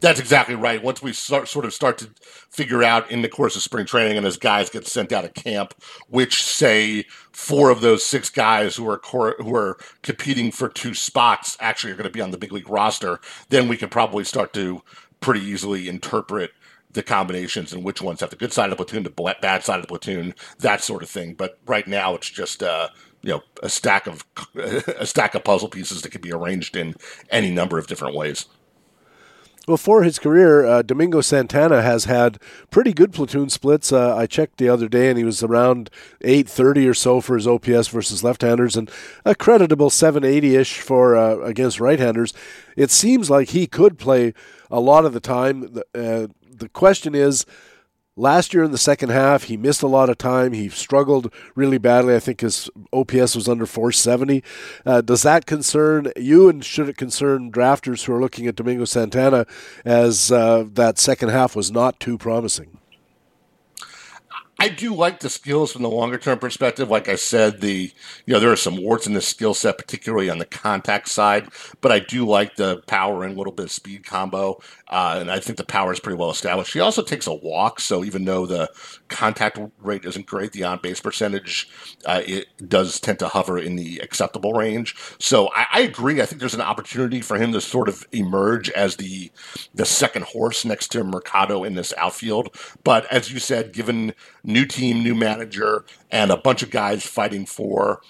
That's 0.00 0.20
exactly 0.20 0.54
right. 0.54 0.82
Once 0.82 1.02
we 1.02 1.12
start, 1.12 1.48
sort 1.48 1.64
of 1.64 1.74
start 1.74 1.98
to 1.98 2.10
figure 2.50 2.82
out 2.82 3.10
in 3.10 3.22
the 3.22 3.28
course 3.28 3.56
of 3.56 3.62
spring 3.62 3.86
training 3.86 4.16
and 4.16 4.26
as 4.26 4.36
guys 4.36 4.70
get 4.70 4.86
sent 4.86 5.12
out 5.12 5.24
of 5.24 5.34
camp, 5.34 5.74
which 6.08 6.42
say 6.42 7.04
four 7.32 7.70
of 7.70 7.80
those 7.80 8.04
six 8.04 8.30
guys 8.30 8.76
who 8.76 8.88
are 8.88 8.98
cor- 8.98 9.36
who 9.38 9.54
are 9.54 9.78
competing 10.02 10.50
for 10.50 10.68
two 10.68 10.94
spots 10.94 11.56
actually 11.60 11.92
are 11.92 11.96
going 11.96 12.04
to 12.04 12.10
be 12.10 12.20
on 12.20 12.30
the 12.30 12.38
big 12.38 12.52
league 12.52 12.68
roster, 12.68 13.20
then 13.48 13.68
we 13.68 13.76
can 13.76 13.88
probably 13.88 14.24
start 14.24 14.52
to 14.54 14.82
pretty 15.20 15.40
easily 15.40 15.88
interpret 15.88 16.52
the 16.90 17.02
combinations 17.02 17.72
and 17.72 17.84
which 17.84 18.00
ones 18.00 18.20
have 18.20 18.30
the 18.30 18.36
good 18.36 18.52
side 18.52 18.64
of 18.64 18.70
the 18.70 18.84
platoon, 18.84 19.02
the 19.02 19.34
bad 19.40 19.62
side 19.62 19.76
of 19.76 19.82
the 19.82 19.88
platoon, 19.88 20.34
that 20.58 20.80
sort 20.80 21.02
of 21.02 21.10
thing. 21.10 21.34
But 21.34 21.58
right 21.66 21.86
now, 21.86 22.14
it's 22.14 22.30
just 22.30 22.62
uh, 22.62 22.88
you 23.22 23.30
know 23.30 23.42
a 23.62 23.68
stack 23.68 24.06
of 24.06 24.24
a 24.54 25.06
stack 25.06 25.34
of 25.34 25.44
puzzle 25.44 25.68
pieces 25.68 26.02
that 26.02 26.10
can 26.10 26.20
be 26.20 26.32
arranged 26.32 26.76
in 26.76 26.94
any 27.30 27.50
number 27.50 27.78
of 27.78 27.86
different 27.86 28.14
ways. 28.14 28.46
Well, 29.68 29.76
for 29.76 30.02
his 30.02 30.18
career, 30.18 30.64
uh, 30.64 30.80
Domingo 30.80 31.20
Santana 31.20 31.82
has 31.82 32.06
had 32.06 32.38
pretty 32.70 32.94
good 32.94 33.12
platoon 33.12 33.50
splits. 33.50 33.92
Uh, 33.92 34.16
I 34.16 34.24
checked 34.24 34.56
the 34.56 34.70
other 34.70 34.88
day, 34.88 35.10
and 35.10 35.18
he 35.18 35.24
was 35.24 35.42
around 35.42 35.90
830 36.22 36.88
or 36.88 36.94
so 36.94 37.20
for 37.20 37.34
his 37.34 37.46
OPS 37.46 37.88
versus 37.88 38.24
left-handers, 38.24 38.76
and 38.76 38.90
a 39.26 39.34
creditable 39.34 39.90
780-ish 39.90 40.80
for 40.80 41.14
uh, 41.14 41.36
against 41.40 41.80
right-handers. 41.80 42.32
It 42.76 42.90
seems 42.90 43.28
like 43.28 43.50
he 43.50 43.66
could 43.66 43.98
play 43.98 44.32
a 44.70 44.80
lot 44.80 45.04
of 45.04 45.12
the 45.12 45.20
time. 45.20 45.76
Uh, 45.94 46.28
the 46.50 46.70
question 46.72 47.14
is 47.14 47.44
Last 48.18 48.52
year 48.52 48.64
in 48.64 48.72
the 48.72 48.78
second 48.78 49.10
half, 49.10 49.44
he 49.44 49.56
missed 49.56 49.80
a 49.80 49.86
lot 49.86 50.10
of 50.10 50.18
time. 50.18 50.52
He 50.52 50.68
struggled 50.70 51.32
really 51.54 51.78
badly. 51.78 52.16
I 52.16 52.18
think 52.18 52.40
his 52.40 52.68
OPS 52.92 53.36
was 53.36 53.48
under 53.48 53.64
470. 53.64 54.42
Uh, 54.84 55.02
does 55.02 55.22
that 55.22 55.46
concern 55.46 56.10
you, 56.16 56.48
and 56.48 56.64
should 56.64 56.88
it 56.88 56.96
concern 56.96 57.52
drafters 57.52 58.04
who 58.04 58.12
are 58.12 58.20
looking 58.20 58.48
at 58.48 58.56
Domingo 58.56 58.86
Santana 58.86 59.46
as 59.84 60.32
uh, 60.32 60.64
that 60.72 60.98
second 60.98 61.28
half 61.28 61.54
was 61.54 61.70
not 61.70 62.00
too 62.00 62.18
promising? 62.18 62.78
I 64.60 64.68
do 64.68 64.92
like 64.92 65.20
the 65.20 65.30
skills 65.30 65.70
from 65.70 65.82
the 65.82 65.88
longer 65.88 66.18
term 66.18 66.40
perspective. 66.40 66.90
Like 66.90 67.08
I 67.08 67.14
said, 67.14 67.60
the 67.60 67.92
you 68.26 68.34
know 68.34 68.40
there 68.40 68.50
are 68.50 68.56
some 68.56 68.82
warts 68.82 69.06
in 69.06 69.14
the 69.14 69.20
skill 69.20 69.54
set, 69.54 69.78
particularly 69.78 70.28
on 70.28 70.38
the 70.38 70.44
contact 70.44 71.08
side. 71.08 71.48
But 71.80 71.92
I 71.92 72.00
do 72.00 72.26
like 72.26 72.56
the 72.56 72.82
power 72.88 73.22
and 73.22 73.34
a 73.34 73.38
little 73.38 73.52
bit 73.52 73.66
of 73.66 73.72
speed 73.72 74.04
combo, 74.04 74.60
uh, 74.90 75.18
and 75.20 75.30
I 75.30 75.40
think 75.40 75.58
the 75.58 75.64
power 75.64 75.92
is 75.92 76.00
pretty 76.00 76.16
well 76.16 76.30
established. 76.30 76.72
He 76.72 76.80
also 76.80 77.02
takes 77.02 77.26
a 77.26 77.34
walk, 77.34 77.80
so 77.80 78.04
even 78.04 78.24
though 78.24 78.46
the 78.46 78.70
contact 79.08 79.58
rate 79.78 80.04
isn't 80.04 80.26
great, 80.26 80.52
the 80.52 80.64
on 80.64 80.80
base 80.82 81.00
percentage 81.00 81.68
uh, 82.06 82.22
it 82.26 82.46
does 82.68 83.00
tend 83.00 83.18
to 83.18 83.28
hover 83.28 83.58
in 83.58 83.76
the 83.76 83.98
acceptable 83.98 84.52
range. 84.52 84.96
So 85.18 85.48
I, 85.54 85.66
I 85.72 85.80
agree. 85.80 86.20
I 86.20 86.26
think 86.26 86.40
there's 86.40 86.54
an 86.54 86.60
opportunity 86.60 87.20
for 87.20 87.36
him 87.36 87.52
to 87.52 87.60
sort 87.60 87.88
of 87.88 88.06
emerge 88.12 88.70
as 88.70 88.96
the 88.96 89.30
the 89.74 89.84
second 89.84 90.24
horse 90.24 90.64
next 90.64 90.88
to 90.88 91.04
Mercado 91.04 91.64
in 91.64 91.74
this 91.74 91.92
outfield. 91.96 92.56
But 92.84 93.06
as 93.12 93.32
you 93.32 93.38
said, 93.38 93.72
given 93.72 94.14
new 94.42 94.64
team, 94.64 95.02
new 95.02 95.14
manager, 95.14 95.84
and 96.10 96.30
a 96.30 96.36
bunch 96.36 96.62
of 96.62 96.70
guys 96.70 97.04
fighting 97.04 97.46
for 97.46 98.00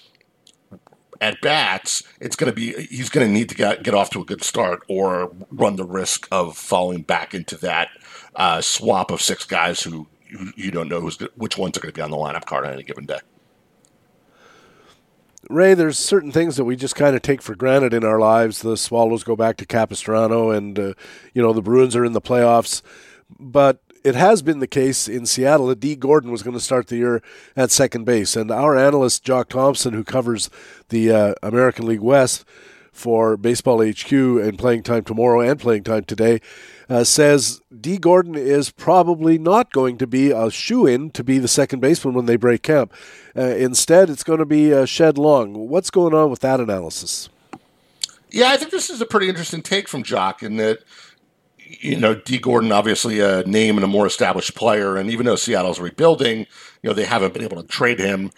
at 1.21 1.41
bats, 1.41 2.03
it's 2.19 2.35
going 2.35 2.51
to 2.51 2.55
be 2.55 2.73
he's 2.87 3.09
going 3.09 3.27
to 3.27 3.31
need 3.31 3.49
to 3.49 3.55
get 3.55 3.83
get 3.83 3.93
off 3.93 4.09
to 4.11 4.21
a 4.21 4.25
good 4.25 4.43
start 4.43 4.81
or 4.87 5.31
run 5.51 5.75
the 5.75 5.85
risk 5.85 6.27
of 6.31 6.57
falling 6.57 7.01
back 7.01 7.33
into 7.33 7.57
that 7.57 7.89
uh, 8.35 8.61
swamp 8.61 9.11
of 9.11 9.21
six 9.21 9.45
guys 9.45 9.81
who 9.81 10.07
you, 10.55 10.71
don't 10.71 10.87
know 10.87 11.01
who's 11.01 11.17
which 11.35 11.57
ones 11.57 11.77
are 11.77 11.81
going 11.81 11.91
to 11.91 11.97
be 11.97 12.01
on 12.01 12.11
the 12.11 12.17
lineup 12.17 12.45
card 12.45 12.65
on 12.65 12.73
any 12.73 12.83
given 12.83 13.05
day. 13.05 13.19
Ray, 15.49 15.73
there's 15.73 15.97
certain 15.97 16.31
things 16.31 16.57
that 16.57 16.65
we 16.65 16.75
just 16.75 16.95
kind 16.95 17.15
of 17.15 17.21
take 17.21 17.41
for 17.41 17.55
granted 17.55 17.93
in 17.93 18.03
our 18.03 18.19
lives. 18.19 18.61
The 18.61 18.77
Swallows 18.77 19.23
go 19.23 19.35
back 19.35 19.57
to 19.57 19.65
Capistrano, 19.65 20.51
and 20.51 20.77
uh, 20.77 20.93
you 21.33 21.41
know 21.41 21.53
the 21.53 21.61
Bruins 21.61 21.95
are 21.95 22.05
in 22.05 22.13
the 22.13 22.21
playoffs, 22.21 22.81
but 23.39 23.81
it 24.03 24.15
has 24.15 24.41
been 24.41 24.59
the 24.59 24.67
case 24.67 25.07
in 25.07 25.25
Seattle 25.25 25.67
that 25.67 25.79
Dee 25.79 25.95
Gordon 25.95 26.31
was 26.31 26.43
going 26.43 26.55
to 26.55 26.63
start 26.63 26.87
the 26.87 26.97
year 26.97 27.21
at 27.55 27.71
second 27.71 28.05
base. 28.05 28.35
And 28.35 28.51
our 28.51 28.77
analyst, 28.77 29.23
Jock 29.23 29.49
Thompson, 29.49 29.93
who 29.93 30.03
covers 30.03 30.49
the 30.89 31.11
uh, 31.11 31.33
American 31.43 31.85
League 31.85 32.01
West 32.01 32.45
for 32.91 33.37
Baseball 33.37 33.85
HQ 33.85 34.11
and 34.11 34.57
playing 34.57 34.83
time 34.83 35.03
tomorrow 35.03 35.41
and 35.41 35.59
playing 35.59 35.83
time 35.83 36.03
today, 36.03 36.41
uh, 36.89 37.03
says 37.03 37.61
Dee 37.79 37.97
Gordon 37.97 38.35
is 38.35 38.71
probably 38.71 39.37
not 39.37 39.71
going 39.71 39.97
to 39.97 40.07
be 40.07 40.31
a 40.31 40.49
shoe 40.49 40.85
in 40.85 41.11
to 41.11 41.23
be 41.23 41.37
the 41.37 41.47
second 41.47 41.79
baseman 41.79 42.13
when 42.13 42.25
they 42.25 42.35
break 42.35 42.63
camp. 42.63 42.93
Uh, 43.37 43.41
instead, 43.41 44.09
it's 44.09 44.23
going 44.23 44.39
to 44.39 44.45
be 44.45 44.73
uh, 44.73 44.85
Shed 44.85 45.17
Long. 45.17 45.69
What's 45.69 45.89
going 45.89 46.13
on 46.13 46.29
with 46.29 46.39
that 46.39 46.59
analysis? 46.59 47.29
Yeah, 48.31 48.49
I 48.49 48.57
think 48.57 48.71
this 48.71 48.89
is 48.89 49.01
a 49.01 49.05
pretty 49.05 49.27
interesting 49.27 49.61
take 49.61 49.87
from 49.87 50.03
Jock 50.03 50.43
in 50.43 50.57
that 50.57 50.79
you 51.69 51.97
know, 51.97 52.15
Dee 52.15 52.39
Gordon, 52.39 52.71
obviously 52.71 53.19
a 53.19 53.43
name 53.43 53.77
and 53.77 53.83
a 53.83 53.87
more 53.87 54.07
established 54.07 54.55
player, 54.55 54.97
and 54.97 55.09
even 55.09 55.25
though 55.25 55.35
Seattle's 55.35 55.79
rebuilding, 55.79 56.39
you 56.39 56.89
know, 56.89 56.93
they 56.93 57.05
haven't 57.05 57.33
been 57.33 57.43
able 57.43 57.61
to 57.61 57.67
trade 57.67 57.99
him 57.99 58.31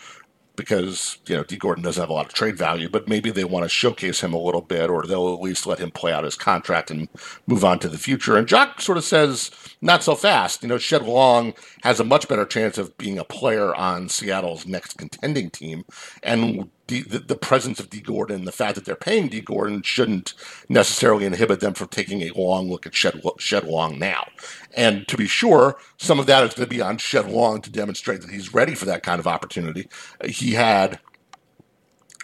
because 0.57 1.17
you 1.27 1.35
know 1.35 1.43
Dee 1.43 1.57
Gordon 1.57 1.83
doesn't 1.83 2.01
have 2.01 2.09
a 2.09 2.13
lot 2.13 2.25
of 2.25 2.33
trade 2.33 2.57
value, 2.57 2.89
but 2.89 3.07
maybe 3.07 3.31
they 3.31 3.43
want 3.43 3.63
to 3.63 3.69
showcase 3.69 4.21
him 4.21 4.33
a 4.33 4.39
little 4.39 4.61
bit, 4.61 4.89
or 4.89 5.05
they'll 5.05 5.33
at 5.33 5.41
least 5.41 5.65
let 5.65 5.79
him 5.79 5.91
play 5.91 6.11
out 6.11 6.23
his 6.23 6.35
contract 6.35 6.91
and 6.91 7.07
move 7.47 7.63
on 7.63 7.79
to 7.79 7.89
the 7.89 7.97
future. 7.97 8.37
And 8.37 8.47
Jock 8.47 8.81
sort 8.81 8.97
of 8.97 9.03
says, 9.03 9.49
not 9.81 10.03
so 10.03 10.13
fast. 10.13 10.61
You 10.61 10.69
know, 10.69 10.77
Shed 10.77 11.03
Long 11.03 11.53
has 11.83 11.99
a 11.99 12.03
much 12.03 12.27
better 12.27 12.45
chance 12.45 12.77
of 12.77 12.97
being 12.97 13.17
a 13.17 13.23
player 13.23 13.73
on 13.73 14.09
Seattle's 14.09 14.65
next 14.65 14.97
contending 14.97 15.49
team, 15.49 15.83
and 16.21 16.69
the, 16.99 17.19
the, 17.19 17.35
presence 17.37 17.79
of 17.79 17.89
Dee 17.89 18.01
Gordon, 18.01 18.43
the 18.43 18.51
fact 18.51 18.75
that 18.75 18.83
they're 18.83 18.95
paying 18.95 19.29
Dee 19.29 19.39
Gordon 19.39 19.81
shouldn't 19.81 20.33
necessarily 20.67 21.25
inhibit 21.25 21.61
them 21.61 21.73
from 21.73 21.87
taking 21.87 22.21
a 22.21 22.31
long 22.31 22.69
look 22.69 22.85
at 22.85 22.93
Shed, 22.93 23.21
Shed 23.39 23.63
Long 23.63 23.97
now. 23.97 24.27
And 24.75 25.07
to 25.07 25.17
be 25.17 25.27
sure, 25.27 25.77
some 25.97 26.19
of 26.19 26.25
that 26.25 26.43
is 26.43 26.53
going 26.53 26.67
to 26.67 26.75
be 26.75 26.81
on 26.81 26.97
Shed 26.97 27.29
Long 27.29 27.61
to 27.61 27.71
demonstrate 27.71 28.21
that 28.21 28.29
he's 28.29 28.53
ready 28.53 28.75
for 28.75 28.85
that 28.85 29.03
kind 29.03 29.19
of 29.19 29.27
opportunity. 29.27 29.87
He 30.25 30.53
had 30.53 30.99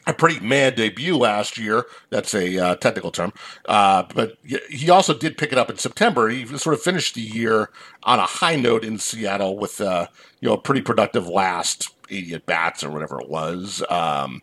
a 0.07 0.13
pretty 0.13 0.39
mad 0.39 0.76
debut 0.76 1.18
last 1.18 1.57
year. 1.57 1.86
That's 2.09 2.34
a 2.34 2.57
uh, 2.57 2.76
technical 2.76 3.11
term. 3.11 3.34
Uh, 3.65 4.03
but 4.15 4.38
he 4.70 4.89
also 4.89 5.13
did 5.13 5.38
pick 5.38 5.51
it 5.51 5.57
up 5.57 5.70
in 5.70 5.78
September. 5.78 6.30
He 6.30 6.45
sort 6.57 6.74
of 6.74 6.82
finished 6.82 7.15
the 7.15 7.22
year 7.22 7.70
on 8.03 8.20
a 8.20 8.26
high 8.26 8.55
note 8.55 8.86
in 8.86 8.97
Seattle 8.97 9.57
with 9.57 9.82
uh, 9.82 10.07
you 10.39 10.47
know 10.47 10.55
a 10.55 10.61
pretty 10.61 10.82
productive 10.82 11.28
last 11.28 11.97
80 12.10 12.34
at 12.36 12.45
bats 12.45 12.84
or 12.84 12.89
whatever 12.89 13.20
it 13.20 13.30
was. 13.30 13.84
Um, 13.89 14.41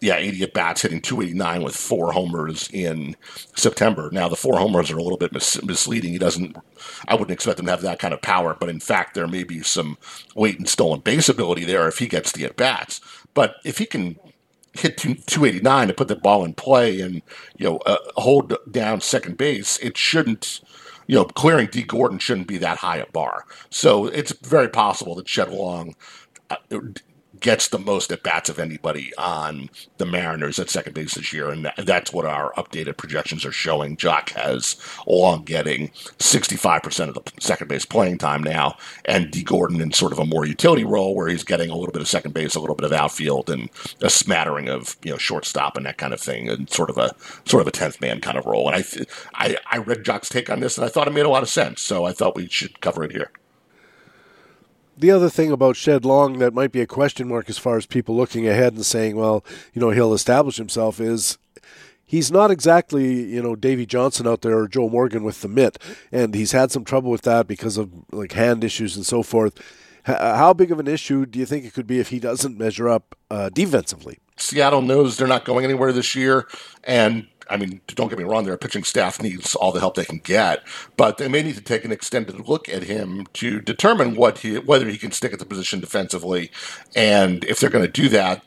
yeah, 0.00 0.16
80 0.16 0.42
at 0.42 0.52
bats, 0.52 0.82
hitting 0.82 1.00
289 1.00 1.62
with 1.62 1.76
four 1.76 2.12
homers 2.12 2.68
in 2.72 3.16
September. 3.56 4.10
Now, 4.12 4.28
the 4.28 4.36
four 4.36 4.58
homers 4.58 4.90
are 4.90 4.98
a 4.98 5.02
little 5.02 5.16
bit 5.16 5.32
mis- 5.32 5.62
misleading. 5.62 6.12
He 6.12 6.18
doesn't, 6.18 6.56
I 7.08 7.14
wouldn't 7.14 7.30
expect 7.30 7.58
him 7.58 7.66
to 7.66 7.72
have 7.72 7.82
that 7.82 8.00
kind 8.00 8.12
of 8.12 8.20
power, 8.20 8.54
but 8.58 8.68
in 8.68 8.80
fact, 8.80 9.14
there 9.14 9.26
may 9.26 9.44
be 9.44 9.62
some 9.62 9.96
weight 10.34 10.58
and 10.58 10.68
stolen 10.68 11.00
base 11.00 11.28
ability 11.28 11.64
there 11.64 11.88
if 11.88 11.98
he 11.98 12.06
gets 12.06 12.32
the 12.32 12.44
at 12.44 12.56
bats. 12.56 13.00
But 13.32 13.56
if 13.64 13.78
he 13.78 13.86
can 13.86 14.18
hit 14.74 14.98
289 14.98 15.88
to 15.88 15.94
put 15.94 16.08
the 16.08 16.16
ball 16.16 16.44
in 16.44 16.52
play 16.52 17.00
and, 17.00 17.22
you 17.56 17.64
know, 17.64 17.76
uh, 17.86 17.96
hold 18.16 18.56
down 18.70 19.00
second 19.00 19.38
base, 19.38 19.78
it 19.78 19.96
shouldn't 19.96 20.60
you 21.06 21.16
know, 21.16 21.24
clearing 21.24 21.68
Dee 21.70 21.82
Gordon 21.82 22.18
shouldn't 22.18 22.48
be 22.48 22.58
that 22.58 22.78
high 22.78 22.96
a 22.96 23.06
bar. 23.06 23.44
So 23.70 24.06
it's 24.06 24.32
very 24.32 24.68
possible 24.68 25.14
that 25.16 25.28
Shed 25.28 25.50
Long 25.50 25.94
gets 27.40 27.68
the 27.68 27.78
most 27.78 28.12
at 28.12 28.22
bats 28.22 28.48
of 28.48 28.58
anybody 28.58 29.12
on 29.16 29.68
the 29.98 30.06
Mariners 30.06 30.58
at 30.58 30.70
second 30.70 30.94
base 30.94 31.14
this 31.14 31.32
year, 31.32 31.50
and 31.50 31.70
that's 31.78 32.12
what 32.12 32.24
our 32.24 32.52
updated 32.54 32.96
projections 32.96 33.44
are 33.44 33.52
showing. 33.52 33.96
Jock 33.96 34.30
has 34.30 34.76
Long 35.06 35.44
getting 35.44 35.88
65% 36.18 37.08
of 37.08 37.14
the 37.14 37.22
second 37.40 37.68
base 37.68 37.84
playing 37.84 38.18
time 38.18 38.42
now, 38.42 38.76
and 39.04 39.30
Dee 39.30 39.42
Gordon 39.42 39.80
in 39.80 39.92
sort 39.92 40.12
of 40.12 40.18
a 40.18 40.24
more 40.24 40.46
utility 40.46 40.84
role 40.84 41.14
where 41.14 41.28
he's 41.28 41.44
getting 41.44 41.70
a 41.70 41.76
little 41.76 41.92
bit 41.92 42.02
of 42.02 42.08
second 42.08 42.32
base, 42.34 42.54
a 42.54 42.60
little 42.60 42.76
bit 42.76 42.86
of 42.86 42.92
outfield, 42.92 43.50
and 43.50 43.68
a 44.00 44.10
smattering 44.10 44.68
of 44.68 44.96
you 45.02 45.10
know 45.10 45.18
shortstop 45.18 45.76
and 45.76 45.86
that 45.86 45.98
kind 45.98 46.14
of 46.14 46.20
thing, 46.20 46.48
and 46.48 46.70
sort 46.70 46.90
of 46.90 46.98
a 46.98 47.14
sort 47.44 47.60
of 47.60 47.66
a 47.66 47.72
tenth 47.72 48.00
man 48.00 48.20
kind 48.20 48.38
of 48.38 48.46
role. 48.46 48.68
And 48.70 48.76
I, 48.76 49.04
I 49.34 49.56
I 49.70 49.76
read 49.78 50.04
Jock's 50.04 50.28
take 50.28 50.50
on 50.50 50.60
this, 50.60 50.78
and 50.78 50.84
I 50.84 50.88
thought 50.88 51.08
it 51.08 51.14
made 51.14 51.26
a 51.26 51.30
lot 51.30 51.42
of 51.42 51.48
sense, 51.48 51.82
so 51.82 52.04
I 52.04 52.12
thought 52.12 52.36
we 52.36 52.48
should 52.48 52.80
cover 52.80 53.04
it 53.04 53.12
here 53.12 53.30
the 54.96 55.10
other 55.10 55.28
thing 55.28 55.50
about 55.50 55.76
Shed 55.76 56.04
Long 56.04 56.38
that 56.38 56.54
might 56.54 56.72
be 56.72 56.80
a 56.80 56.86
question 56.86 57.28
mark 57.28 57.48
as 57.48 57.58
far 57.58 57.76
as 57.76 57.86
people 57.86 58.16
looking 58.16 58.46
ahead 58.46 58.74
and 58.74 58.84
saying, 58.84 59.16
well, 59.16 59.44
you 59.72 59.80
know, 59.80 59.90
he'll 59.90 60.14
establish 60.14 60.56
himself 60.56 61.00
is 61.00 61.38
he's 62.04 62.30
not 62.30 62.50
exactly, 62.50 63.24
you 63.24 63.42
know, 63.42 63.56
Davey 63.56 63.86
Johnson 63.86 64.26
out 64.26 64.42
there 64.42 64.58
or 64.58 64.68
Joe 64.68 64.88
Morgan 64.88 65.24
with 65.24 65.40
the 65.40 65.48
mitt. 65.48 65.78
And 66.12 66.34
he's 66.34 66.52
had 66.52 66.70
some 66.70 66.84
trouble 66.84 67.10
with 67.10 67.22
that 67.22 67.46
because 67.46 67.76
of 67.76 67.90
like 68.12 68.32
hand 68.32 68.62
issues 68.62 68.96
and 68.96 69.04
so 69.04 69.22
forth. 69.22 69.60
How 70.04 70.52
big 70.52 70.70
of 70.70 70.78
an 70.78 70.86
issue 70.86 71.24
do 71.24 71.38
you 71.38 71.46
think 71.46 71.64
it 71.64 71.72
could 71.72 71.86
be 71.86 71.98
if 71.98 72.10
he 72.10 72.20
doesn't 72.20 72.58
measure 72.58 72.90
up 72.90 73.16
uh, 73.30 73.48
defensively? 73.48 74.18
Seattle 74.36 74.82
knows 74.82 75.16
they're 75.16 75.26
not 75.26 75.46
going 75.46 75.64
anywhere 75.64 75.92
this 75.92 76.14
year, 76.14 76.46
and 76.82 77.26
I 77.48 77.56
mean, 77.56 77.80
don't 77.86 78.08
get 78.08 78.18
me 78.18 78.24
wrong, 78.24 78.44
their 78.44 78.56
pitching 78.56 78.84
staff 78.84 79.20
needs 79.20 79.54
all 79.54 79.72
the 79.72 79.80
help 79.80 79.94
they 79.94 80.04
can 80.04 80.18
get, 80.18 80.62
but 80.96 81.18
they 81.18 81.28
may 81.28 81.42
need 81.42 81.56
to 81.56 81.62
take 81.62 81.84
an 81.84 81.92
extended 81.92 82.48
look 82.48 82.68
at 82.68 82.84
him 82.84 83.26
to 83.34 83.60
determine 83.60 84.16
what 84.16 84.38
he, 84.38 84.58
whether 84.58 84.88
he 84.88 84.98
can 84.98 85.12
stick 85.12 85.32
at 85.32 85.38
the 85.38 85.44
position 85.44 85.80
defensively. 85.80 86.50
And 86.94 87.44
if 87.44 87.60
they're 87.60 87.70
going 87.70 87.84
to 87.84 87.90
do 87.90 88.08
that, 88.10 88.42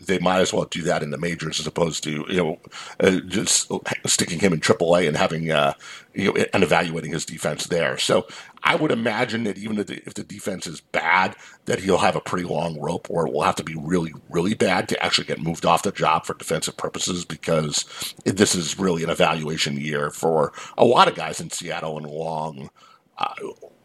they 0.00 0.18
might 0.18 0.40
as 0.40 0.52
well 0.52 0.64
do 0.64 0.82
that 0.82 1.02
in 1.02 1.10
the 1.10 1.18
majors 1.18 1.60
as 1.60 1.66
opposed 1.66 2.02
to 2.04 2.24
you 2.28 2.36
know 2.36 2.58
uh, 3.00 3.20
just 3.26 3.70
sticking 4.06 4.40
him 4.40 4.52
in 4.52 4.60
AAA 4.60 5.06
and 5.08 5.16
having 5.16 5.50
uh, 5.50 5.74
you 6.14 6.32
know, 6.32 6.44
and 6.52 6.62
evaluating 6.62 7.12
his 7.12 7.24
defense 7.24 7.66
there. 7.66 7.96
So 7.98 8.26
I 8.62 8.76
would 8.76 8.90
imagine 8.90 9.44
that 9.44 9.58
even 9.58 9.78
if 9.78 9.86
the, 9.86 10.02
if 10.06 10.14
the, 10.14 10.22
defense 10.22 10.66
is 10.66 10.80
bad, 10.80 11.36
that 11.66 11.80
he'll 11.80 11.98
have 11.98 12.16
a 12.16 12.20
pretty 12.20 12.44
long 12.44 12.80
rope, 12.80 13.08
or 13.10 13.26
it 13.26 13.32
will 13.32 13.42
have 13.42 13.56
to 13.56 13.64
be 13.64 13.74
really, 13.76 14.12
really 14.28 14.54
bad 14.54 14.88
to 14.90 15.02
actually 15.02 15.26
get 15.26 15.40
moved 15.40 15.66
off 15.66 15.82
the 15.82 15.92
job 15.92 16.24
for 16.24 16.34
defensive 16.34 16.76
purposes. 16.76 17.24
Because 17.24 18.14
this 18.24 18.54
is 18.54 18.78
really 18.78 19.04
an 19.04 19.10
evaluation 19.10 19.76
year 19.76 20.10
for 20.10 20.52
a 20.76 20.84
lot 20.84 21.08
of 21.08 21.14
guys 21.14 21.40
in 21.40 21.50
Seattle, 21.50 21.96
and 21.98 22.06
Long, 22.06 22.70
uh, 23.18 23.34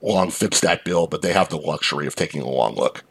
Long 0.02 0.30
fits 0.30 0.60
that 0.62 0.86
bill, 0.86 1.08
but 1.08 1.22
they 1.22 1.34
have 1.34 1.50
the 1.50 1.58
luxury 1.58 2.06
of 2.08 2.16
taking 2.16 2.42
a 2.42 2.50
long 2.50 2.76
look. 2.76 3.04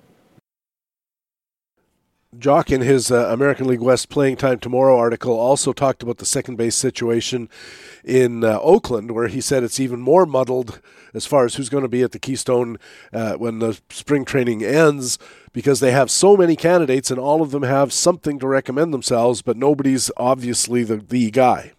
Jock, 2.38 2.70
in 2.70 2.80
his 2.80 3.10
uh, 3.10 3.28
American 3.30 3.66
League 3.66 3.80
West 3.80 4.08
Playing 4.08 4.36
Time 4.36 4.58
Tomorrow 4.58 4.98
article, 4.98 5.38
also 5.38 5.72
talked 5.72 6.02
about 6.02 6.18
the 6.18 6.26
second 6.26 6.56
base 6.56 6.74
situation 6.74 7.48
in 8.04 8.44
uh, 8.44 8.58
Oakland, 8.60 9.12
where 9.12 9.28
he 9.28 9.40
said 9.40 9.62
it's 9.62 9.80
even 9.80 10.00
more 10.00 10.26
muddled 10.26 10.80
as 11.14 11.24
far 11.24 11.44
as 11.44 11.54
who's 11.54 11.68
going 11.68 11.84
to 11.84 11.88
be 11.88 12.02
at 12.02 12.12
the 12.12 12.18
Keystone 12.18 12.78
uh, 13.12 13.34
when 13.34 13.60
the 13.60 13.80
spring 13.90 14.24
training 14.24 14.62
ends 14.62 15.18
because 15.52 15.80
they 15.80 15.92
have 15.92 16.10
so 16.10 16.36
many 16.36 16.56
candidates 16.56 17.10
and 17.10 17.18
all 17.18 17.42
of 17.42 17.52
them 17.52 17.62
have 17.62 17.92
something 17.92 18.38
to 18.38 18.46
recommend 18.46 18.92
themselves, 18.92 19.40
but 19.40 19.56
nobody's 19.56 20.10
obviously 20.16 20.82
the, 20.82 20.96
the 20.96 21.30
guy. 21.30 21.72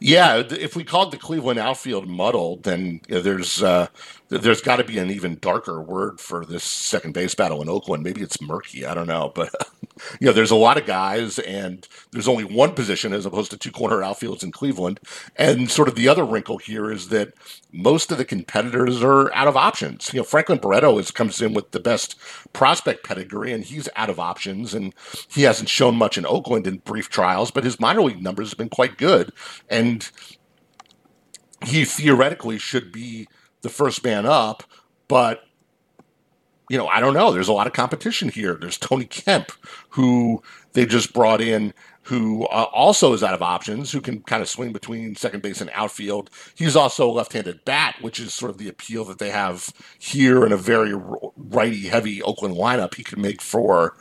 Yeah, 0.00 0.44
if 0.50 0.76
we 0.76 0.84
called 0.84 1.12
the 1.12 1.18
Cleveland 1.18 1.58
outfield 1.58 2.08
muddled, 2.08 2.64
then 2.64 3.02
there's 3.08 3.64
uh, 3.64 3.88
there's 4.30 4.62
got 4.62 4.76
to 4.76 4.84
be 4.84 4.98
an 4.98 5.10
even 5.10 5.38
darker 5.40 5.82
word 5.82 6.20
for 6.20 6.46
this 6.46 6.64
second 6.64 7.14
base 7.14 7.34
battle 7.34 7.62
in 7.62 7.68
Oakland. 7.70 8.04
Maybe 8.04 8.22
it's 8.22 8.40
murky. 8.42 8.86
I 8.86 8.94
don't 8.94 9.08
know, 9.08 9.32
but 9.34 9.54
you 10.20 10.26
know, 10.26 10.32
there's 10.32 10.50
a 10.50 10.56
lot 10.56 10.78
of 10.78 10.86
guys, 10.86 11.38
and 11.40 11.86
there's 12.12 12.28
only 12.28 12.44
one 12.44 12.74
position 12.74 13.12
as 13.12 13.26
opposed 13.26 13.50
to 13.50 13.56
two 13.56 13.70
corner 13.70 13.98
outfields 13.98 14.42
in 14.42 14.52
Cleveland. 14.52 15.00
And 15.36 15.70
sort 15.70 15.88
of 15.88 15.94
the 15.94 16.08
other 16.08 16.24
wrinkle 16.24 16.58
here 16.58 16.90
is 16.90 17.08
that 17.08 17.34
most 17.72 18.10
of 18.10 18.18
the 18.18 18.24
competitors 18.24 19.02
are 19.02 19.32
out 19.34 19.48
of 19.48 19.56
options. 19.56 20.12
You 20.12 20.20
know, 20.20 20.24
Franklin 20.24 20.58
Barreto 20.58 20.98
is, 20.98 21.10
comes 21.10 21.40
in 21.40 21.54
with 21.54 21.70
the 21.70 21.80
best 21.80 22.16
prospect 22.52 23.04
pedigree, 23.04 23.52
and 23.52 23.64
he's 23.64 23.88
out 23.96 24.10
of 24.10 24.18
options, 24.18 24.74
and 24.74 24.94
he 25.28 25.42
hasn't 25.42 25.68
shown 25.68 25.96
much 25.96 26.18
in 26.18 26.26
Oakland 26.26 26.66
in 26.66 26.78
brief 26.78 27.08
trials, 27.08 27.50
but 27.50 27.64
his 27.64 27.80
minor 27.80 28.02
league 28.02 28.22
numbers 28.22 28.50
have 28.50 28.58
been 28.58 28.68
quite 28.68 28.98
good, 28.98 29.32
and 29.68 30.10
he 31.64 31.84
theoretically 31.84 32.58
should 32.58 32.90
be 32.92 33.28
the 33.62 33.68
first 33.68 34.02
man 34.02 34.26
up, 34.26 34.62
but 35.08 35.42
you 36.70 36.78
know, 36.78 36.86
I 36.86 37.00
don't 37.00 37.14
know. 37.14 37.32
There's 37.32 37.48
a 37.48 37.52
lot 37.52 37.66
of 37.66 37.72
competition 37.72 38.28
here. 38.28 38.54
There's 38.54 38.78
Tony 38.78 39.04
Kemp, 39.04 39.50
who 39.88 40.40
they 40.72 40.86
just 40.86 41.12
brought 41.12 41.40
in, 41.40 41.74
who 42.04 42.44
uh, 42.44 42.66
also 42.72 43.12
is 43.12 43.24
out 43.24 43.34
of 43.34 43.42
options, 43.42 43.90
who 43.90 44.00
can 44.00 44.20
kind 44.20 44.40
of 44.40 44.48
swing 44.48 44.72
between 44.72 45.16
second 45.16 45.42
base 45.42 45.60
and 45.60 45.70
outfield. 45.74 46.30
He's 46.54 46.76
also 46.76 47.10
a 47.10 47.12
left-handed 47.12 47.64
bat, 47.64 47.96
which 48.00 48.20
is 48.20 48.32
sort 48.32 48.50
of 48.50 48.58
the 48.58 48.68
appeal 48.68 49.04
that 49.06 49.18
they 49.18 49.30
have 49.30 49.72
here 49.98 50.46
in 50.46 50.52
a 50.52 50.56
very 50.56 50.94
righty-heavy 51.36 52.22
Oakland 52.22 52.54
lineup. 52.54 52.94
He 52.94 53.02
can 53.02 53.20
make 53.20 53.42
for 53.42 53.96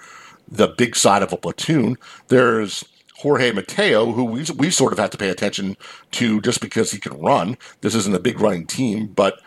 the 0.47 0.67
big 0.67 0.95
side 0.95 1.23
of 1.23 1.33
a 1.33 1.37
platoon. 1.37 1.97
There's 2.27 2.85
Jorge 3.15 3.51
Mateo, 3.51 4.11
who 4.11 4.25
we, 4.25 4.45
we 4.55 4.69
sort 4.69 4.93
of 4.93 4.99
have 4.99 5.09
to 5.09 5.17
pay 5.17 5.29
attention 5.29 5.75
to 6.11 6.39
just 6.41 6.61
because 6.61 6.91
he 6.91 6.99
can 6.99 7.19
run. 7.19 7.57
This 7.81 7.95
isn't 7.95 8.15
a 8.15 8.19
big 8.19 8.39
running 8.39 8.67
team, 8.67 9.07
but 9.07 9.41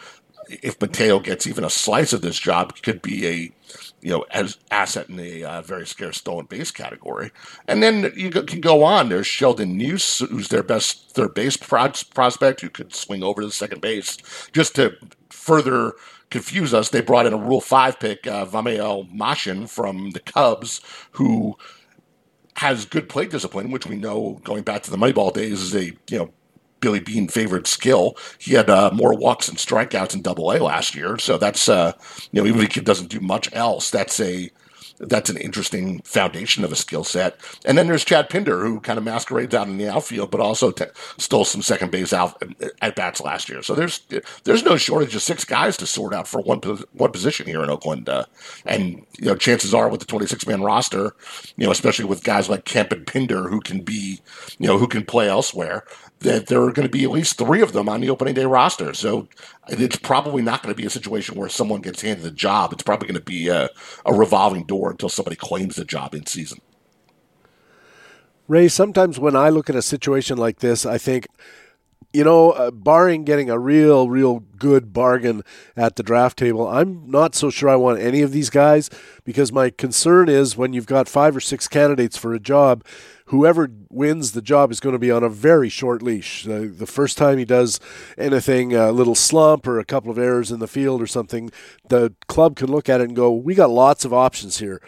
if 0.62 0.80
Mateo 0.80 1.20
gets 1.20 1.46
even 1.46 1.64
a 1.64 1.70
slice 1.70 2.12
of 2.12 2.22
this 2.22 2.38
job, 2.38 2.80
could 2.82 3.02
be 3.02 3.26
a 3.26 3.52
you 4.00 4.10
know 4.10 4.24
as 4.30 4.58
asset 4.70 5.08
in 5.08 5.18
a 5.18 5.44
uh, 5.44 5.62
very 5.62 5.86
scarce 5.86 6.18
stolen 6.18 6.46
base 6.46 6.70
category. 6.70 7.30
And 7.66 7.82
then 7.82 8.12
you 8.16 8.30
can 8.30 8.60
go 8.60 8.84
on. 8.84 9.08
There's 9.08 9.26
Sheldon 9.26 9.76
Neuse, 9.76 10.18
who's 10.18 10.48
their 10.48 10.62
best 10.62 11.10
third 11.10 11.34
base 11.34 11.56
prospect, 11.56 12.60
who 12.60 12.70
could 12.70 12.94
swing 12.94 13.22
over 13.22 13.40
to 13.40 13.46
the 13.46 13.52
second 13.52 13.80
base. 13.80 14.18
Just 14.52 14.74
to 14.76 14.96
further 15.30 15.94
confuse 16.30 16.74
us, 16.74 16.88
they 16.88 17.00
brought 17.00 17.26
in 17.26 17.32
a 17.32 17.38
Rule 17.38 17.60
Five 17.60 17.98
pick, 18.00 18.26
uh, 18.26 18.44
Vimael 18.46 19.12
Machin 19.12 19.66
from 19.66 20.10
the 20.10 20.20
Cubs, 20.20 20.80
who 21.12 21.56
has 22.56 22.84
good 22.84 23.08
plate 23.08 23.30
discipline, 23.30 23.70
which 23.70 23.86
we 23.86 23.96
know 23.96 24.40
going 24.44 24.62
back 24.62 24.82
to 24.82 24.90
the 24.90 24.96
Moneyball 24.96 25.32
days 25.32 25.60
is 25.60 25.74
a 25.74 25.84
you 26.10 26.18
know 26.18 26.32
Billy 26.82 27.00
Beane 27.00 27.28
favorite 27.28 27.66
skill. 27.66 28.18
He 28.38 28.52
had 28.52 28.68
uh, 28.68 28.90
more 28.92 29.16
walks 29.16 29.48
and 29.48 29.56
strikeouts 29.56 30.14
in 30.14 30.20
Double 30.20 30.50
A 30.50 30.58
last 30.58 30.94
year, 30.94 31.16
so 31.16 31.38
that's 31.38 31.70
uh, 31.70 31.92
you 32.30 32.42
know 32.42 32.46
even 32.46 32.60
if 32.60 32.74
he 32.74 32.82
doesn't 32.82 33.08
do 33.08 33.20
much 33.20 33.48
else, 33.54 33.90
that's 33.90 34.20
a 34.20 34.50
that's 35.02 35.30
an 35.30 35.36
interesting 35.36 36.00
foundation 36.02 36.64
of 36.64 36.72
a 36.72 36.76
skill 36.76 37.04
set. 37.04 37.36
And 37.64 37.76
then 37.76 37.86
there's 37.88 38.04
Chad 38.04 38.30
Pinder, 38.30 38.64
who 38.64 38.80
kind 38.80 38.98
of 38.98 39.04
masquerades 39.04 39.54
out 39.54 39.66
in 39.68 39.76
the 39.76 39.88
outfield, 39.88 40.30
but 40.30 40.40
also 40.40 40.70
t- 40.70 40.84
stole 41.18 41.44
some 41.44 41.62
second 41.62 41.90
base 41.90 42.12
out 42.12 42.40
at 42.80 42.94
bats 42.94 43.20
last 43.20 43.48
year. 43.48 43.62
So 43.62 43.74
there's 43.74 44.00
there's 44.44 44.62
no 44.62 44.76
shortage 44.76 45.14
of 45.14 45.22
six 45.22 45.44
guys 45.44 45.76
to 45.78 45.86
sort 45.86 46.14
out 46.14 46.28
for 46.28 46.40
one 46.40 46.60
one 46.92 47.10
position 47.12 47.46
here 47.46 47.62
in 47.62 47.70
Oakland. 47.70 48.08
Uh, 48.08 48.24
and 48.64 49.04
you 49.18 49.26
know, 49.26 49.36
chances 49.36 49.74
are 49.74 49.88
with 49.88 50.00
the 50.00 50.06
26 50.06 50.46
man 50.46 50.62
roster, 50.62 51.14
you 51.56 51.66
know, 51.66 51.72
especially 51.72 52.04
with 52.04 52.24
guys 52.24 52.48
like 52.48 52.64
Kemp 52.64 52.92
and 52.92 53.06
Pinder 53.06 53.48
who 53.48 53.60
can 53.60 53.80
be, 53.80 54.20
you 54.58 54.66
know, 54.68 54.78
who 54.78 54.86
can 54.86 55.04
play 55.04 55.28
elsewhere, 55.28 55.84
that 56.22 56.46
there 56.46 56.62
are 56.62 56.72
going 56.72 56.86
to 56.86 56.92
be 56.92 57.04
at 57.04 57.10
least 57.10 57.38
three 57.38 57.62
of 57.62 57.72
them 57.72 57.88
on 57.88 58.00
the 58.00 58.10
opening 58.10 58.34
day 58.34 58.44
roster. 58.44 58.94
So 58.94 59.28
it's 59.68 59.96
probably 59.96 60.42
not 60.42 60.62
going 60.62 60.74
to 60.74 60.80
be 60.80 60.86
a 60.86 60.90
situation 60.90 61.36
where 61.36 61.48
someone 61.48 61.80
gets 61.80 62.02
handed 62.02 62.26
a 62.26 62.30
job. 62.30 62.72
It's 62.72 62.82
probably 62.82 63.08
going 63.08 63.20
to 63.20 63.24
be 63.24 63.48
a, 63.48 63.68
a 64.06 64.14
revolving 64.14 64.64
door 64.64 64.90
until 64.90 65.08
somebody 65.08 65.36
claims 65.36 65.76
the 65.76 65.84
job 65.84 66.14
in 66.14 66.26
season. 66.26 66.60
Ray, 68.48 68.68
sometimes 68.68 69.18
when 69.18 69.36
I 69.36 69.48
look 69.48 69.70
at 69.70 69.76
a 69.76 69.82
situation 69.82 70.36
like 70.36 70.58
this, 70.58 70.84
I 70.84 70.98
think, 70.98 71.26
you 72.12 72.24
know, 72.24 72.50
uh, 72.50 72.70
barring 72.70 73.24
getting 73.24 73.48
a 73.48 73.58
real, 73.58 74.08
real 74.08 74.40
good 74.58 74.92
bargain 74.92 75.42
at 75.76 75.96
the 75.96 76.02
draft 76.02 76.38
table, 76.38 76.68
I'm 76.68 77.10
not 77.10 77.34
so 77.34 77.50
sure 77.50 77.68
I 77.68 77.76
want 77.76 78.00
any 78.00 78.22
of 78.22 78.32
these 78.32 78.50
guys 78.50 78.90
because 79.24 79.52
my 79.52 79.70
concern 79.70 80.28
is 80.28 80.56
when 80.56 80.72
you've 80.72 80.86
got 80.86 81.08
five 81.08 81.34
or 81.34 81.40
six 81.40 81.68
candidates 81.68 82.16
for 82.16 82.34
a 82.34 82.40
job, 82.40 82.84
whoever 83.26 83.70
wins 83.88 84.32
the 84.32 84.42
job 84.42 84.70
is 84.70 84.78
going 84.78 84.92
to 84.92 84.98
be 84.98 85.10
on 85.10 85.22
a 85.22 85.28
very 85.28 85.70
short 85.70 86.02
leash. 86.02 86.46
Uh, 86.46 86.66
the 86.70 86.86
first 86.86 87.16
time 87.16 87.38
he 87.38 87.46
does 87.46 87.80
anything, 88.18 88.74
a 88.74 88.92
little 88.92 89.14
slump 89.14 89.66
or 89.66 89.78
a 89.78 89.84
couple 89.84 90.10
of 90.10 90.18
errors 90.18 90.50
in 90.50 90.58
the 90.58 90.68
field 90.68 91.00
or 91.00 91.06
something, 91.06 91.50
the 91.88 92.14
club 92.28 92.56
can 92.56 92.70
look 92.70 92.90
at 92.90 93.00
it 93.00 93.04
and 93.04 93.16
go, 93.16 93.32
"We 93.32 93.54
got 93.54 93.70
lots 93.70 94.04
of 94.04 94.12
options 94.12 94.58
here," 94.58 94.82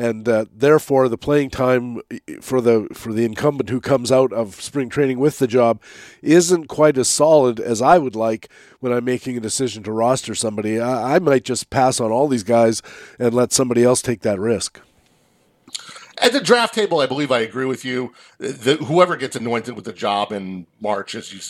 and 0.00 0.26
uh, 0.26 0.46
therefore 0.50 1.10
the 1.10 1.18
playing 1.18 1.50
time 1.50 2.00
for 2.40 2.62
the 2.62 2.88
for 2.94 3.12
the 3.12 3.26
incumbent 3.26 3.68
who 3.68 3.82
comes 3.82 4.10
out 4.10 4.32
of 4.32 4.54
spring 4.54 4.88
training 4.88 5.18
with 5.18 5.38
the 5.38 5.46
job 5.46 5.78
isn't 6.22 6.68
quite 6.68 6.96
as 6.96 7.06
solid 7.06 7.60
as 7.60 7.82
I 7.82 7.98
would 7.98 8.16
like 8.16 8.48
when 8.80 8.94
I'm 8.94 9.04
making 9.04 9.36
a 9.36 9.40
decision 9.40 9.82
to 9.82 9.92
roster 9.92 10.34
somebody. 10.34 10.80
I, 10.80 11.16
I 11.16 11.18
might 11.18 11.44
just 11.44 11.68
pass 11.68 12.00
on 12.00 12.10
all 12.10 12.28
these 12.28 12.44
guys 12.44 12.80
and 13.18 13.34
let 13.34 13.52
somebody 13.52 13.84
else 13.84 14.00
take 14.00 14.22
that 14.22 14.40
risk. 14.40 14.80
At 16.16 16.32
the 16.32 16.40
draft 16.40 16.74
table, 16.74 17.00
I 17.00 17.06
believe 17.06 17.30
I 17.30 17.40
agree 17.40 17.66
with 17.66 17.84
you. 17.84 18.14
The, 18.38 18.76
whoever 18.76 19.16
gets 19.16 19.36
anointed 19.36 19.76
with 19.76 19.84
the 19.84 19.92
job 19.92 20.32
in 20.32 20.66
March, 20.80 21.14
as 21.14 21.32
you 21.32 21.40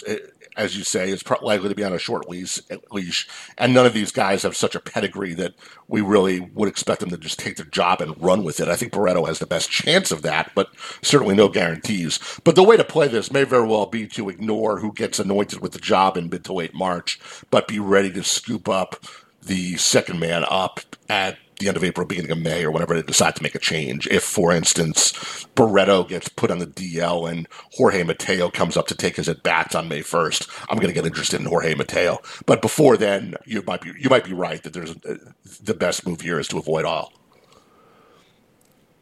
as 0.57 0.77
you 0.77 0.85
say, 0.85 1.11
is 1.11 1.25
likely 1.43 1.69
to 1.69 1.75
be 1.75 1.85
on 1.85 1.93
a 1.93 1.99
short 1.99 2.29
leash, 2.29 2.61
leash. 2.91 3.29
And 3.59 3.73
none 3.73 3.87
of 3.87 3.93
these 3.93 4.13
guys 4.13 4.43
have 4.43 4.57
such 4.57 4.75
a 4.75 4.81
pedigree 4.81 5.35
that 5.35 5.55
we 5.89 6.01
really 6.01 6.41
would 6.41 6.69
expect 6.69 7.01
them 7.01 7.11
to 7.11 7.17
just 7.17 7.39
take 7.39 7.57
their 7.57 7.67
job 7.67 8.01
and 8.01 8.21
run 8.23 8.45
with 8.45 8.61
it. 8.61 8.69
I 8.69 8.77
think 8.77 8.93
Barreto 8.93 9.25
has 9.25 9.39
the 9.39 9.47
best 9.47 9.71
chance 9.71 10.11
of 10.11 10.23
that, 10.23 10.53
but 10.55 10.71
certainly 11.03 11.35
no 11.35 11.49
guarantees. 11.49 12.19
But 12.45 12.57
the 12.57 12.63
way 12.63 12.77
to 12.77 12.85
play 12.85 13.09
this 13.09 13.33
may 13.33 13.45
very 13.45 13.67
well 13.67 13.87
be 13.87 14.07
to 14.09 14.29
ignore 14.29 14.81
who 14.81 14.93
gets 14.93 15.19
anointed 15.19 15.61
with 15.61 15.73
the 15.73 15.79
job 15.79 16.17
in 16.17 16.29
mid 16.29 16.45
to 16.45 16.53
late 16.53 16.75
March, 16.75 17.21
but 17.51 17.69
be 17.69 17.79
ready 17.79 18.11
to 18.13 18.25
scoop 18.25 18.69
up 18.69 19.05
the 19.43 19.77
second 19.77 20.19
man 20.21 20.45
up 20.49 20.81
at 21.09 21.39
the 21.61 21.69
end 21.69 21.77
of 21.77 21.85
April, 21.85 22.07
beginning 22.07 22.33
of 22.33 22.39
May, 22.39 22.65
or 22.65 22.71
whenever 22.71 22.95
they 22.95 23.03
decide 23.03 23.37
to 23.37 23.43
make 23.43 23.55
a 23.55 23.61
change. 23.61 24.07
If, 24.09 24.25
for 24.25 24.53
instance, 24.53 25.47
Barreto 25.55 26.05
gets 26.05 26.29
put 26.29 26.51
on 26.51 26.59
the 26.59 26.67
DL 26.67 27.31
and 27.31 27.47
Jorge 27.75 28.03
Mateo 28.03 28.51
comes 28.51 28.77
up 28.77 28.89
to 28.89 28.95
take 28.97 29.17
his 29.17 29.29
at 29.29 29.43
bats 29.43 29.75
on 29.75 29.89
May 29.89 30.03
first, 30.03 30.49
I'm 30.69 30.79
going 30.79 30.89
to 30.89 30.95
get 30.95 31.07
interested 31.07 31.41
in 31.41 31.47
Jorge 31.47 31.75
Mateo. 31.75 32.19
But 32.47 32.63
before 32.63 32.97
then, 32.97 33.37
you 33.47 33.63
might 33.67 33.83
be 33.83 33.93
you 33.99 34.11
might 34.11 34.25
be 34.25 34.33
right 34.33 34.63
that 34.63 34.73
there's 34.73 34.91
a, 34.91 35.19
the 35.63 35.75
best 35.75 36.07
move 36.07 36.23
here 36.23 36.41
is 36.41 36.49
to 36.49 36.59
avoid 36.59 36.85
all 36.85 37.13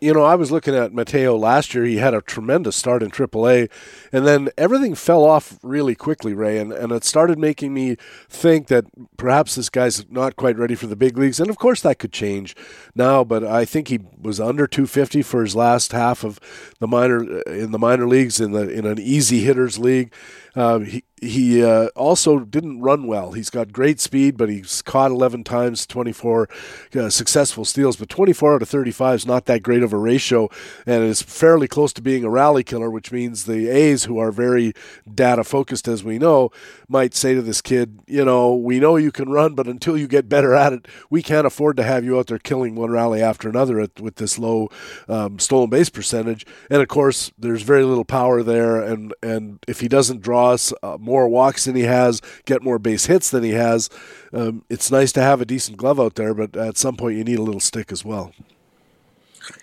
you 0.01 0.15
know, 0.15 0.23
I 0.23 0.35
was 0.35 0.51
looking 0.51 0.75
at 0.75 0.93
Mateo 0.93 1.37
last 1.37 1.75
year. 1.75 1.85
He 1.85 1.97
had 1.97 2.15
a 2.15 2.21
tremendous 2.21 2.77
start 2.77 3.03
in 3.03 3.11
AAA, 3.11 3.71
and 4.13 4.27
then 4.27 4.49
everything 4.57 4.95
fell 4.95 5.25
off 5.25 5.59
really 5.63 5.95
quickly, 5.95 6.35
Ray. 6.35 6.59
And, 6.59 6.73
and 6.73 6.93
it 6.93 7.05
started 7.05 7.39
making 7.39 7.75
me 7.75 7.97
think 8.29 8.69
that 8.69 8.85
perhaps 9.17 9.55
this 9.55 9.69
guy's 9.69 10.09
not 10.11 10.37
quite 10.37 10.57
ready 10.57 10.75
for 10.75 10.87
the 10.87 10.97
big 10.97 11.19
leagues. 11.19 11.41
And 11.41 11.51
of 11.51 11.59
course, 11.59 11.83
that 11.83 11.99
could 11.99 12.13
change 12.13 12.55
now, 12.95 13.25
but 13.25 13.45
I 13.45 13.65
think 13.65 13.89
he 13.89 14.01
was 14.21 14.41
under 14.41 14.67
250 14.67 15.23
for 15.23 15.43
his 15.43 15.57
last 15.57 15.93
half 15.93 16.25
of 16.25 16.39
the 16.79 16.87
minor 16.87 17.41
in 17.43 17.73
the 17.73 17.79
minor 17.79 18.07
leagues 18.07 18.41
in 18.41 18.53
the 18.53 18.69
in 18.69 18.87
an 18.87 18.99
easy 18.99 19.41
hitters 19.41 19.79
league. 19.79 20.13
Uh, 20.59 20.81
he 20.81 21.05
he 21.21 21.65
uh, 21.65 21.87
also 21.97 22.41
didn't 22.41 22.81
run 22.81 23.07
well. 23.07 23.33
He's 23.33 23.51
got 23.51 23.73
great 23.73 24.01
speed, 24.01 24.37
but 24.37 24.49
he's 24.49 24.83
caught 24.83 25.11
11 25.11 25.45
times, 25.45 25.87
24 25.87 26.49
uh, 26.95 27.11
successful 27.11 27.65
steals. 27.65 27.97
But 27.97 28.09
24 28.09 28.57
out 28.57 28.63
of 28.63 28.69
35 28.69 29.15
is 29.15 29.27
not 29.27 29.47
that 29.47 29.63
great 29.63 29.83
of 29.83 29.93
a 29.93 29.97
ratio, 29.97 30.49
and 30.87 31.05
it's 31.05 31.23
fairly 31.23 31.69
close 31.69 31.93
to 31.95 32.03
being 32.03 32.25
a 32.25 32.31
rally 32.31 32.65
killer, 32.65 32.91
which 32.91 33.13
means 33.13 33.45
the 33.45 33.69
A's, 33.69 34.05
who 34.05 34.19
are 34.19 34.31
very 34.31 34.73
data 35.13 35.45
focused, 35.45 35.89
as 35.89 36.05
we 36.05 36.19
know, 36.19 36.51
might 36.89 37.15
say 37.15 37.35
to 37.35 37.43
this 37.43 37.61
kid, 37.61 38.01
you 38.07 38.25
know, 38.25 38.55
we 38.55 38.81
know 38.81 38.97
you 38.97 39.13
can 39.13 39.29
run, 39.29 39.55
but 39.55 39.67
until 39.67 39.97
you 39.97 40.07
get 40.07 40.29
better 40.29 40.55
at 40.55 40.73
it, 40.73 40.87
we 41.11 41.23
can't 41.23 41.47
afford 41.47 41.77
to 41.77 41.83
have 41.83 42.05
you 42.05 42.19
out 42.19 42.29
there 42.29 42.39
killing 42.39 42.75
one 42.75 42.91
rally 42.91 43.23
after 43.23 43.49
another 43.49 43.81
at, 43.81 44.01
with 44.01 44.17
this 44.17 44.39
low 44.39 44.69
um, 45.09 45.39
stolen 45.39 45.71
base 45.71 45.89
percentage. 45.89 46.47
And 46.71 46.83
of 46.83 46.89
course, 46.89 47.33
there's 47.39 47.63
very 47.63 47.85
little 47.85 48.05
power 48.05 48.43
there, 48.43 48.81
and 48.81 49.15
and 49.23 49.59
if 49.67 49.81
he 49.81 49.89
doesn't 49.89 50.21
draw 50.21 50.48
Uh, 50.57 50.97
more 50.99 51.29
walks 51.29 51.65
than 51.65 51.77
he 51.77 51.83
has, 51.83 52.21
get 52.45 52.63
more 52.63 52.79
base 52.79 53.07
hits 53.07 53.31
than 53.31 53.43
he 53.43 53.53
has. 53.53 53.91
Um, 54.33 54.65
it's 54.69 54.91
nice 54.91 55.13
to 55.13 55.23
have 55.23 55.41
a 55.41 55.45
decent 55.45 55.77
glove 55.77 56.01
out 56.01 56.15
there, 56.15 56.35
but 56.35 56.57
at 56.57 56.77
some 56.77 56.97
point 56.97 57.17
you 57.17 57.25
need 57.25 57.39
a 57.39 57.43
little 57.43 57.61
stick 57.61 57.93
as 57.93 58.05
well. 58.05 58.33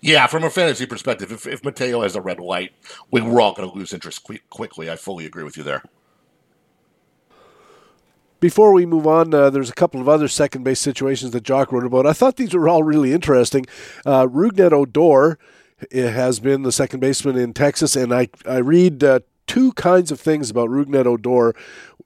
Yeah, 0.02 0.28
from 0.28 0.44
a 0.44 0.50
fantasy 0.50 0.86
perspective, 0.86 1.32
if, 1.32 1.46
if 1.46 1.64
Mateo 1.64 2.02
has 2.02 2.16
a 2.16 2.22
red 2.22 2.40
light, 2.40 2.72
we, 3.12 3.22
we're 3.22 3.42
all 3.42 3.54
going 3.54 3.70
to 3.70 3.76
lose 3.76 3.94
interest 3.94 4.28
quickly. 4.50 4.90
I 4.90 4.96
fully 4.96 5.26
agree 5.26 5.44
with 5.44 5.58
you 5.58 5.64
there. 5.64 5.84
Before 8.40 8.74
we 8.74 8.86
move 8.86 9.08
on, 9.08 9.34
uh, 9.34 9.50
there's 9.50 9.70
a 9.70 9.74
couple 9.74 10.02
of 10.02 10.10
other 10.10 10.28
second 10.28 10.64
base 10.64 10.80
situations 10.80 11.32
that 11.32 11.44
Jock 11.44 11.72
wrote 11.72 11.86
about. 11.86 12.06
I 12.06 12.14
thought 12.14 12.36
these 12.36 12.54
were 12.54 12.68
all 12.68 12.84
really 12.84 13.14
interesting. 13.14 13.66
Uh, 14.06 14.28
Rougned 14.28 14.72
Odor 14.72 15.40
has 15.92 16.40
been 16.40 16.64
the 16.64 16.72
second 16.72 17.00
baseman 17.00 17.38
in 17.38 17.54
Texas, 17.54 17.96
and 17.96 18.14
I 18.14 18.30
I 18.46 18.58
read 18.58 19.04
uh, 19.04 19.20
two 19.48 19.74
kinds 19.74 20.12
of 20.12 20.20
things 20.20 20.50
about 20.50 20.70
Rougned 20.70 21.06
Odor 21.06 21.56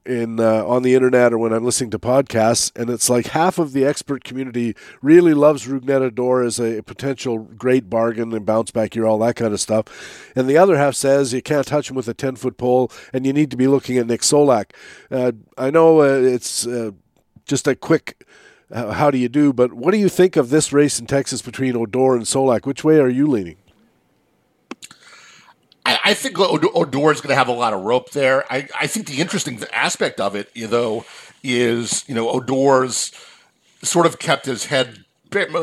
in 0.06 0.40
uh, 0.40 0.66
on 0.66 0.82
the 0.84 0.96
internet 0.96 1.34
or 1.34 1.38
when 1.38 1.54
I'm 1.54 1.64
listening 1.64 1.92
to 1.92 2.00
podcasts, 2.00 2.76
and 2.80 2.90
it's 2.90 3.10
like 3.10 3.28
half 3.28 3.60
of 3.60 3.74
the 3.74 3.86
expert 3.86 4.24
community 4.24 4.76
really 5.02 5.34
loves 5.34 5.68
Rougned 5.68 5.90
Odor 5.90 6.42
as 6.42 6.60
a 6.60 6.82
potential 6.82 7.40
great 7.40 7.90
bargain 7.90 8.34
and 8.34 8.46
bounce 8.46 8.72
back 8.72 8.96
year, 8.96 9.06
all 9.06 9.20
that 9.20 9.36
kind 9.36 9.54
of 9.54 9.60
stuff, 9.60 10.32
and 10.36 10.50
the 10.50 10.58
other 10.58 10.78
half 10.78 10.96
says 10.96 11.34
you 11.34 11.42
can't 11.42 11.68
touch 11.68 11.90
him 11.90 11.96
with 11.96 12.08
a 12.08 12.14
ten 12.14 12.36
foot 12.36 12.58
pole, 12.58 12.92
and 13.14 13.26
you 13.26 13.34
need 13.34 13.52
to 13.52 13.58
be 13.58 13.68
looking 13.68 13.98
at 13.98 14.08
Nick 14.08 14.22
Solak. 14.22 14.72
Uh, 15.12 15.34
I 15.58 15.70
know 15.70 16.02
uh, 16.02 16.06
it's 16.06 16.66
uh, 16.66 16.92
just 17.46 17.68
a 17.68 17.76
quick. 17.76 18.26
Uh, 18.72 18.92
how 18.92 19.10
do 19.10 19.18
you 19.18 19.30
do? 19.30 19.52
But 19.52 19.74
what 19.74 19.92
do 19.92 19.98
you 19.98 20.10
think 20.10 20.36
of 20.36 20.52
this 20.52 20.72
race 20.72 21.00
in 21.00 21.08
Texas 21.08 21.42
between 21.42 21.76
Odor 21.76 22.14
and 22.14 22.24
Solak? 22.24 22.68
Which 22.68 22.84
way 22.84 23.00
are 23.00 23.10
you 23.10 23.26
leaning? 23.26 23.58
I, 25.90 26.12
I 26.12 26.14
think 26.14 26.40
Odor 26.40 27.12
is 27.12 27.22
going 27.22 27.30
to 27.30 27.36
have 27.36 27.48
a 27.48 27.54
lot 27.54 27.74
of 27.74 27.82
rope 27.82 28.12
there. 28.12 28.46
I, 28.52 28.68
I 28.80 28.88
think 28.88 29.08
the 29.08 29.20
interesting 29.20 29.60
aspect 29.74 30.20
of 30.20 30.36
it, 30.36 30.50
though, 30.56 31.06
is 31.44 32.08
you 32.08 32.14
know 32.14 32.30
Odor's 32.30 33.12
sort 33.82 34.06
of 34.06 34.20
kept 34.20 34.46
his 34.46 34.66
head 34.66 35.06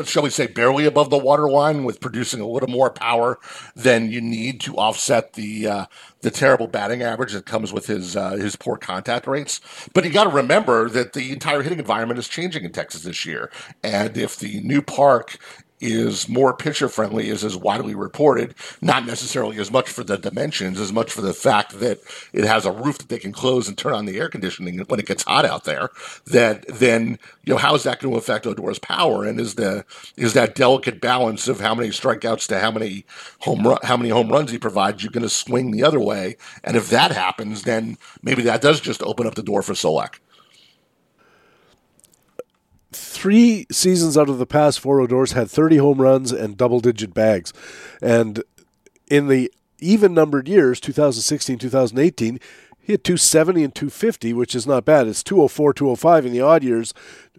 shall 0.05 0.23
we 0.23 0.29
say, 0.29 0.47
barely 0.47 0.85
above 0.85 1.09
the 1.09 1.17
waterline 1.17 1.83
with 1.83 1.99
producing 1.99 2.39
a 2.39 2.47
little 2.47 2.69
more 2.69 2.89
power 2.89 3.37
than 3.75 4.09
you 4.09 4.21
need 4.21 4.61
to 4.61 4.75
offset 4.77 5.33
the 5.33 5.67
uh, 5.67 5.85
the 6.21 6.31
terrible 6.31 6.67
batting 6.67 7.01
average 7.01 7.33
that 7.33 7.45
comes 7.45 7.73
with 7.73 7.85
his 7.87 8.15
uh, 8.15 8.31
his 8.31 8.55
poor 8.55 8.77
contact 8.77 9.27
rates. 9.27 9.59
But 9.93 10.05
you 10.05 10.11
got 10.11 10.23
to 10.23 10.29
remember 10.29 10.87
that 10.89 11.11
the 11.11 11.33
entire 11.33 11.63
hitting 11.63 11.79
environment 11.79 12.17
is 12.17 12.29
changing 12.29 12.63
in 12.63 12.71
Texas 12.71 13.03
this 13.03 13.25
year, 13.25 13.51
and 13.83 14.17
if 14.17 14.37
the 14.37 14.61
new 14.61 14.81
park 14.81 15.37
is 15.79 16.27
more 16.27 16.53
pitcher 16.53 16.89
friendly 16.89 17.29
is 17.29 17.43
as 17.43 17.55
widely 17.55 17.93
reported, 17.93 18.55
not 18.81 19.05
necessarily 19.05 19.57
as 19.59 19.71
much 19.71 19.89
for 19.89 20.03
the 20.03 20.17
dimensions, 20.17 20.79
as 20.79 20.91
much 20.91 21.11
for 21.11 21.21
the 21.21 21.33
fact 21.33 21.79
that 21.79 21.99
it 22.33 22.45
has 22.45 22.65
a 22.65 22.71
roof 22.71 22.97
that 22.97 23.09
they 23.09 23.19
can 23.19 23.31
close 23.31 23.67
and 23.67 23.77
turn 23.77 23.93
on 23.93 24.05
the 24.05 24.17
air 24.17 24.29
conditioning 24.29 24.79
when 24.79 24.99
it 24.99 25.05
gets 25.05 25.23
hot 25.23 25.45
out 25.45 25.65
there, 25.65 25.89
that 26.25 26.65
then, 26.67 27.19
you 27.43 27.53
know, 27.53 27.57
how 27.57 27.75
is 27.75 27.83
that 27.83 27.99
going 27.99 28.13
to 28.13 28.17
affect 28.17 28.45
Odor's 28.45 28.79
power? 28.79 29.23
And 29.23 29.39
is 29.39 29.55
the 29.55 29.85
is 30.15 30.33
that 30.33 30.55
delicate 30.55 30.99
balance 30.99 31.47
of 31.47 31.59
how 31.59 31.75
many 31.75 31.89
strikeouts 31.89 32.47
to 32.47 32.59
how 32.59 32.71
many 32.71 33.05
home 33.39 33.67
run, 33.67 33.79
how 33.83 33.97
many 33.97 34.09
home 34.09 34.29
runs 34.29 34.51
he 34.51 34.57
provides 34.57 35.03
you 35.03 35.09
going 35.09 35.23
to 35.23 35.29
swing 35.29 35.71
the 35.71 35.83
other 35.83 35.99
way? 35.99 36.37
And 36.63 36.75
if 36.75 36.89
that 36.89 37.11
happens, 37.11 37.63
then 37.63 37.97
maybe 38.23 38.41
that 38.43 38.61
does 38.61 38.81
just 38.81 39.03
open 39.03 39.27
up 39.27 39.35
the 39.35 39.43
door 39.43 39.61
for 39.61 39.73
Solak 39.73 40.15
three 42.91 43.65
seasons 43.71 44.17
out 44.17 44.29
of 44.29 44.37
the 44.37 44.45
past 44.45 44.79
four 44.79 45.01
Odors 45.01 45.33
had 45.33 45.49
30 45.49 45.77
home 45.77 46.01
runs 46.01 46.31
and 46.31 46.57
double 46.57 46.79
digit 46.79 47.13
bags. 47.13 47.53
And 48.01 48.43
in 49.09 49.27
the 49.27 49.51
even 49.79 50.13
numbered 50.13 50.47
years, 50.47 50.79
2016, 50.79 51.59
2018, 51.59 52.39
he 52.87 52.93
had 52.93 53.03
270 53.03 53.63
and 53.65 53.75
250, 53.75 54.31
which 54.31 54.55
is 54.55 54.65
not 54.65 54.85
bad. 54.85 55.07
It's 55.07 55.21
204, 55.21 55.73
205 55.73 56.25
in 56.25 56.31
the 56.31 56.39
odd 56.39 56.63
years. 56.63 56.93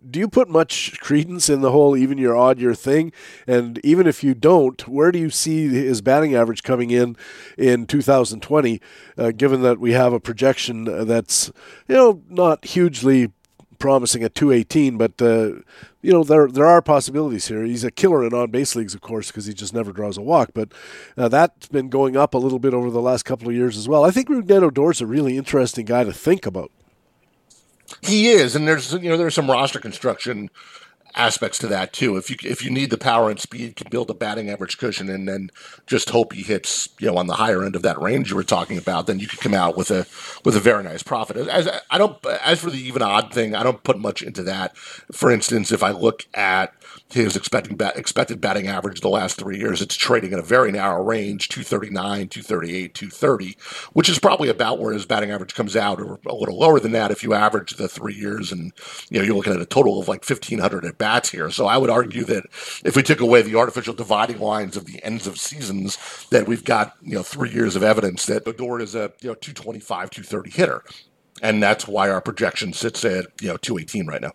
Do 0.08 0.20
you 0.20 0.28
put 0.28 0.50
much 0.50 1.00
credence 1.00 1.48
in 1.48 1.62
the 1.62 1.72
whole 1.72 1.96
even 1.96 2.18
year, 2.18 2.34
odd 2.34 2.60
year 2.60 2.74
thing? 2.74 3.12
And 3.46 3.80
even 3.82 4.06
if 4.06 4.22
you 4.22 4.34
don't, 4.34 4.86
where 4.86 5.10
do 5.10 5.18
you 5.18 5.30
see 5.30 5.68
his 5.68 6.02
batting 6.02 6.34
average 6.34 6.62
coming 6.62 6.90
in 6.90 7.16
in 7.56 7.86
2020, 7.86 8.80
uh, 9.16 9.30
given 9.32 9.62
that 9.62 9.80
we 9.80 9.92
have 9.92 10.12
a 10.12 10.20
projection 10.20 10.84
that's, 11.06 11.50
you 11.88 11.94
know, 11.94 12.22
not 12.28 12.66
hugely 12.66 13.32
promising 13.78 14.22
at 14.22 14.34
218, 14.34 14.96
but 14.96 15.20
uh, 15.20 15.60
you 16.02 16.12
know 16.12 16.24
there 16.24 16.48
there 16.48 16.66
are 16.66 16.82
possibilities 16.82 17.48
here. 17.48 17.64
He's 17.64 17.84
a 17.84 17.90
killer 17.90 18.24
in 18.24 18.34
on 18.34 18.50
base 18.50 18.76
leagues, 18.76 18.94
of 18.94 19.00
course, 19.00 19.28
because 19.28 19.46
he 19.46 19.54
just 19.54 19.74
never 19.74 19.92
draws 19.92 20.16
a 20.16 20.22
walk. 20.22 20.50
But 20.54 20.72
uh, 21.16 21.28
that's 21.28 21.68
been 21.68 21.88
going 21.88 22.16
up 22.16 22.34
a 22.34 22.38
little 22.38 22.58
bit 22.58 22.74
over 22.74 22.90
the 22.90 23.02
last 23.02 23.24
couple 23.24 23.48
of 23.48 23.54
years 23.54 23.76
as 23.76 23.88
well. 23.88 24.04
I 24.04 24.10
think 24.10 24.28
Rougned 24.28 24.62
Odor's 24.62 25.00
a 25.00 25.06
really 25.06 25.36
interesting 25.36 25.84
guy 25.84 26.04
to 26.04 26.12
think 26.12 26.46
about. 26.46 26.70
He 28.02 28.28
is, 28.28 28.54
and 28.54 28.68
there's 28.68 28.92
you 28.92 29.08
know 29.08 29.16
there's 29.16 29.34
some 29.34 29.50
roster 29.50 29.80
construction 29.80 30.50
aspects 31.14 31.58
to 31.58 31.66
that 31.68 31.92
too. 31.92 32.16
If 32.16 32.30
you 32.30 32.36
if 32.48 32.64
you 32.64 32.70
need 32.70 32.90
the 32.90 32.98
power 32.98 33.30
and 33.30 33.40
speed, 33.40 33.76
can 33.76 33.88
build 33.90 34.10
a 34.10 34.14
batting 34.14 34.50
average 34.50 34.78
cushion, 34.78 35.08
and 35.08 35.28
then 35.28 35.50
just 35.86 36.10
hope 36.10 36.32
he 36.32 36.42
hits 36.42 36.88
you 36.98 37.08
know 37.08 37.16
on 37.16 37.26
the 37.26 37.34
higher 37.34 37.64
end 37.64 37.76
of 37.76 37.82
that 37.82 38.00
range 38.00 38.30
you 38.30 38.36
were 38.36 38.44
talking 38.44 38.78
about, 38.78 39.06
then 39.06 39.18
you 39.18 39.26
could 39.26 39.40
come 39.40 39.54
out 39.54 39.76
with 39.76 39.90
a 39.90 40.06
with 40.44 40.56
a 40.56 40.60
very 40.60 40.84
nice 40.84 41.02
profit. 41.02 41.36
As 41.36 41.68
I 41.90 41.98
don't 41.98 42.24
as 42.26 42.60
for 42.60 42.70
the 42.70 42.78
even 42.78 43.02
odd 43.02 43.32
thing, 43.32 43.54
I 43.54 43.62
don't 43.62 43.82
put 43.82 43.98
much 43.98 44.22
into 44.22 44.42
that. 44.44 44.76
For 44.76 45.30
instance, 45.30 45.72
if 45.72 45.82
I 45.82 45.90
look 45.90 46.26
at 46.34 46.72
his 47.10 47.36
expected 47.36 47.78
bat, 47.78 47.96
expected 47.96 48.40
batting 48.40 48.68
average 48.68 49.00
the 49.00 49.08
last 49.08 49.38
three 49.38 49.58
years, 49.58 49.80
it's 49.80 49.96
trading 49.96 50.32
in 50.32 50.38
a 50.38 50.42
very 50.42 50.70
narrow 50.70 51.02
range 51.02 51.48
239, 51.48 52.28
238, 52.28 52.94
230, 52.94 53.56
which 53.94 54.10
is 54.10 54.18
probably 54.18 54.50
about 54.50 54.78
where 54.78 54.92
his 54.92 55.06
batting 55.06 55.30
average 55.30 55.54
comes 55.54 55.74
out, 55.74 56.00
or 56.00 56.18
a 56.26 56.34
little 56.34 56.58
lower 56.58 56.78
than 56.78 56.92
that 56.92 57.10
if 57.10 57.22
you 57.22 57.32
average 57.32 57.76
the 57.76 57.88
three 57.88 58.14
years. 58.14 58.52
And, 58.52 58.72
you 59.08 59.18
know, 59.18 59.24
you're 59.24 59.36
looking 59.36 59.54
at 59.54 59.60
a 59.60 59.66
total 59.66 60.00
of 60.00 60.08
like 60.08 60.28
1,500 60.28 60.84
at 60.84 60.98
bats 60.98 61.30
here. 61.30 61.50
So 61.50 61.66
I 61.66 61.78
would 61.78 61.90
argue 61.90 62.24
that 62.24 62.44
if 62.84 62.94
we 62.94 63.02
took 63.02 63.20
away 63.20 63.40
the 63.40 63.56
artificial 63.56 63.94
dividing 63.94 64.38
lines 64.38 64.76
of 64.76 64.84
the 64.84 65.02
ends 65.02 65.26
of 65.26 65.38
seasons, 65.38 65.96
that 66.30 66.46
we've 66.46 66.64
got, 66.64 66.94
you 67.00 67.14
know, 67.14 67.22
three 67.22 67.50
years 67.50 67.74
of 67.74 67.82
evidence 67.82 68.26
that 68.26 68.46
Odor 68.46 68.80
is 68.80 68.94
a, 68.94 69.12
you 69.22 69.28
know, 69.28 69.34
225, 69.34 70.10
230 70.10 70.50
hitter. 70.50 70.84
And 71.40 71.62
that's 71.62 71.88
why 71.88 72.10
our 72.10 72.20
projection 72.20 72.72
sits 72.72 73.04
at, 73.04 73.26
you 73.40 73.48
know, 73.48 73.56
218 73.56 74.06
right 74.06 74.20
now. 74.20 74.32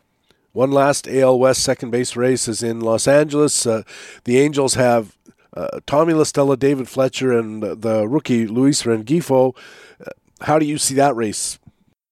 One 0.54 0.70
last 0.72 1.08
AL 1.08 1.40
West 1.40 1.64
second 1.64 1.90
base 1.90 2.16
race 2.16 2.48
is 2.48 2.62
in 2.62 2.80
Los 2.80 3.08
Angeles. 3.08 3.66
Uh, 3.66 3.82
the 4.26 4.40
Angels 4.40 4.76
have 4.76 5.18
uh, 5.58 5.80
Tommy 5.88 6.14
La 6.14 6.24
Stella, 6.24 6.56
David 6.56 6.88
Fletcher, 6.88 7.32
and 7.38 7.64
the 7.64 8.08
rookie 8.08 8.46
Luis 8.46 8.84
Rengifo. 8.84 9.56
Uh, 10.00 10.12
how 10.42 10.60
do 10.60 10.68
you 10.68 10.78
see 10.78 10.94
that 10.94 11.16
race? 11.16 11.58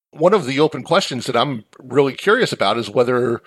One 0.10 0.34
of 0.34 0.48
the 0.48 0.60
open 0.60 0.82
questions 0.82 1.28
that 1.28 1.38
I'm 1.38 1.66
really 1.80 2.14
curious 2.14 2.52
about 2.52 2.80
is 2.80 2.90
whether 2.90 3.44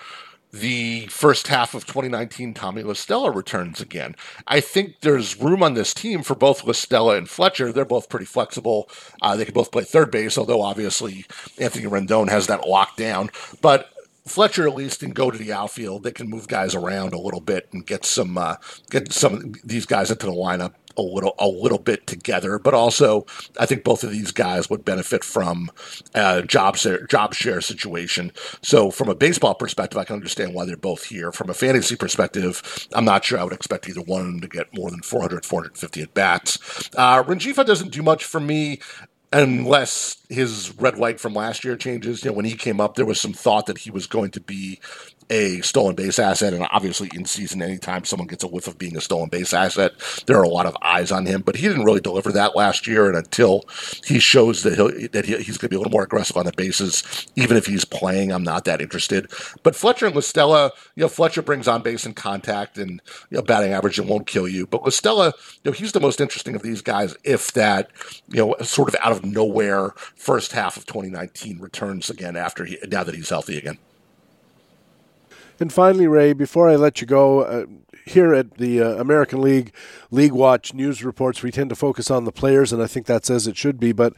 the 0.53 1.07
first 1.09 1.49
half 1.49 1.74
of 1.74 1.84
2019 1.84 2.55
Tommy 2.55 2.84
La 2.84 2.92
Stella 2.92 3.32
returns 3.32 3.80
again. 3.80 4.14
I 4.47 4.61
think 4.61 5.01
there's 5.01 5.40
room 5.40 5.64
on 5.64 5.74
this 5.74 5.92
team 5.92 6.22
for 6.22 6.36
both 6.36 6.64
La 6.64 6.72
Stella 6.72 7.16
and 7.16 7.28
Fletcher. 7.28 7.72
They're 7.72 7.84
both 7.84 8.09
pretty 8.09 8.26
flexible. 8.26 8.88
Uh, 9.20 9.34
they 9.34 9.45
can 9.45 9.55
both 9.55 9.72
play 9.72 9.82
third 9.82 10.12
base, 10.12 10.38
although 10.38 10.62
obviously 10.62 11.26
Anthony 11.59 11.86
Rendon 11.86 12.28
has 12.28 12.47
that 12.47 12.68
locked 12.68 12.97
down. 12.97 13.30
But 13.61 13.90
Fletcher 14.26 14.66
at 14.66 14.74
least 14.74 15.00
can 15.00 15.10
go 15.10 15.30
to 15.30 15.36
the 15.36 15.52
outfield. 15.52 16.02
They 16.02 16.12
can 16.12 16.30
move 16.30 16.48
guys 16.48 16.74
around 16.74 17.12
a 17.12 17.18
little 17.18 17.42
bit 17.42 17.68
and 17.72 17.86
get 17.86 18.06
some 18.06 18.38
uh, 18.38 18.56
get 18.90 19.12
some 19.12 19.34
of 19.34 19.62
these 19.62 19.84
guys 19.84 20.10
into 20.10 20.26
the 20.26 20.32
lineup 20.32 20.72
a 20.96 21.02
little 21.02 21.34
a 21.38 21.46
little 21.46 21.78
bit 21.78 22.06
together. 22.06 22.58
But 22.58 22.72
also, 22.72 23.26
I 23.58 23.66
think 23.66 23.84
both 23.84 24.02
of 24.02 24.10
these 24.10 24.32
guys 24.32 24.70
would 24.70 24.84
benefit 24.84 25.24
from 25.24 25.70
a 26.14 26.42
job 26.42 26.76
share, 26.76 27.06
job 27.06 27.34
share 27.34 27.60
situation. 27.60 28.32
So, 28.62 28.90
from 28.90 29.08
a 29.08 29.14
baseball 29.14 29.54
perspective, 29.54 29.98
I 29.98 30.04
can 30.04 30.14
understand 30.16 30.54
why 30.54 30.64
they're 30.64 30.76
both 30.76 31.04
here. 31.04 31.30
From 31.30 31.50
a 31.50 31.54
fantasy 31.54 31.96
perspective, 31.96 32.88
I'm 32.94 33.04
not 33.04 33.24
sure 33.24 33.38
I 33.38 33.44
would 33.44 33.52
expect 33.52 33.88
either 33.88 34.00
one 34.02 34.20
of 34.22 34.26
them 34.26 34.40
to 34.40 34.48
get 34.48 34.74
more 34.74 34.90
than 34.90 35.02
400, 35.02 35.44
450 35.44 36.02
at 36.02 36.14
bats. 36.14 36.90
Uh, 36.96 37.22
Rengifo 37.22 37.64
doesn't 37.64 37.90
do 37.90 38.02
much 38.02 38.24
for 38.24 38.40
me 38.40 38.80
unless 39.32 40.18
his 40.28 40.74
red 40.78 40.98
light 40.98 41.20
from 41.20 41.34
last 41.34 41.64
year 41.64 41.76
changes. 41.76 42.24
You 42.24 42.30
know, 42.30 42.36
when 42.36 42.44
he 42.44 42.56
came 42.56 42.80
up, 42.80 42.94
there 42.94 43.06
was 43.06 43.20
some 43.20 43.32
thought 43.32 43.66
that 43.66 43.78
he 43.78 43.90
was 43.90 44.06
going 44.06 44.30
to 44.32 44.40
be 44.40 44.80
a 45.30 45.60
stolen 45.60 45.94
base 45.94 46.18
asset, 46.18 46.52
and 46.52 46.66
obviously 46.70 47.10
in 47.14 47.24
season, 47.24 47.62
anytime 47.62 48.04
someone 48.04 48.26
gets 48.26 48.44
a 48.44 48.48
whiff 48.48 48.66
of 48.66 48.78
being 48.78 48.96
a 48.96 49.00
stolen 49.00 49.28
base 49.28 49.52
asset, 49.52 49.92
there 50.26 50.38
are 50.38 50.42
a 50.42 50.48
lot 50.48 50.66
of 50.66 50.76
eyes 50.82 51.10
on 51.10 51.26
him. 51.26 51.42
But 51.42 51.56
he 51.56 51.68
didn't 51.68 51.84
really 51.84 52.00
deliver 52.00 52.32
that 52.32 52.56
last 52.56 52.86
year, 52.86 53.08
and 53.08 53.16
until 53.16 53.62
he 54.04 54.18
shows 54.18 54.62
that 54.62 54.74
he'll, 54.74 54.90
that 55.10 55.24
he, 55.24 55.36
he's 55.38 55.58
going 55.58 55.66
to 55.66 55.68
be 55.68 55.76
a 55.76 55.78
little 55.78 55.92
more 55.92 56.04
aggressive 56.04 56.36
on 56.36 56.46
the 56.46 56.52
bases, 56.52 57.26
even 57.36 57.56
if 57.56 57.66
he's 57.66 57.84
playing, 57.84 58.32
I'm 58.32 58.44
not 58.44 58.64
that 58.64 58.80
interested. 58.80 59.30
But 59.62 59.76
Fletcher 59.76 60.06
and 60.06 60.14
La 60.14 60.20
Stella, 60.20 60.72
you 60.94 61.02
know, 61.02 61.08
Fletcher 61.08 61.42
brings 61.42 61.68
on 61.68 61.82
base 61.82 62.04
and 62.06 62.14
contact, 62.14 62.78
and 62.78 63.00
you 63.30 63.36
know, 63.36 63.42
batting 63.42 63.72
average 63.72 63.98
and 63.98 64.08
won't 64.08 64.26
kill 64.26 64.48
you. 64.48 64.66
But 64.66 64.82
La 64.82 64.90
Stella, 64.90 65.32
you 65.62 65.70
know, 65.70 65.72
he's 65.72 65.92
the 65.92 66.00
most 66.00 66.20
interesting 66.20 66.54
of 66.54 66.62
these 66.62 66.82
guys. 66.82 67.16
If 67.24 67.52
that, 67.52 67.90
you 68.28 68.44
know, 68.44 68.56
sort 68.62 68.88
of 68.88 68.96
out 69.00 69.12
of 69.12 69.24
nowhere 69.24 69.90
first 70.16 70.52
half 70.52 70.76
of 70.76 70.86
2019 70.86 71.58
returns 71.58 72.10
again 72.10 72.36
after 72.36 72.64
he 72.64 72.78
now 72.88 73.04
that 73.04 73.14
he's 73.14 73.28
healthy 73.28 73.58
again. 73.58 73.78
And 75.61 75.72
finally, 75.72 76.07
Ray, 76.07 76.32
before 76.32 76.68
I 76.68 76.76
let 76.76 77.00
you 77.00 77.07
go, 77.07 77.40
uh, 77.40 77.66
here 78.05 78.34
at 78.34 78.59
the 78.59 78.82
uh, 78.82 78.88
American 78.96 79.40
League 79.40 79.72
League 80.11 80.32
Watch 80.32 80.74
news 80.74 81.02
reports, 81.02 81.42
we 81.42 81.50
tend 81.50 81.70
to 81.70 81.76
focus 81.76 82.11
on 82.11 82.24
the 82.24 82.32
players, 82.32 82.72
and 82.72 82.82
I 82.82 82.86
think 82.86 83.07
that's 83.07 83.30
as 83.30 83.46
it 83.46 83.57
should 83.57 83.80
be. 83.80 83.92
But 83.92 84.12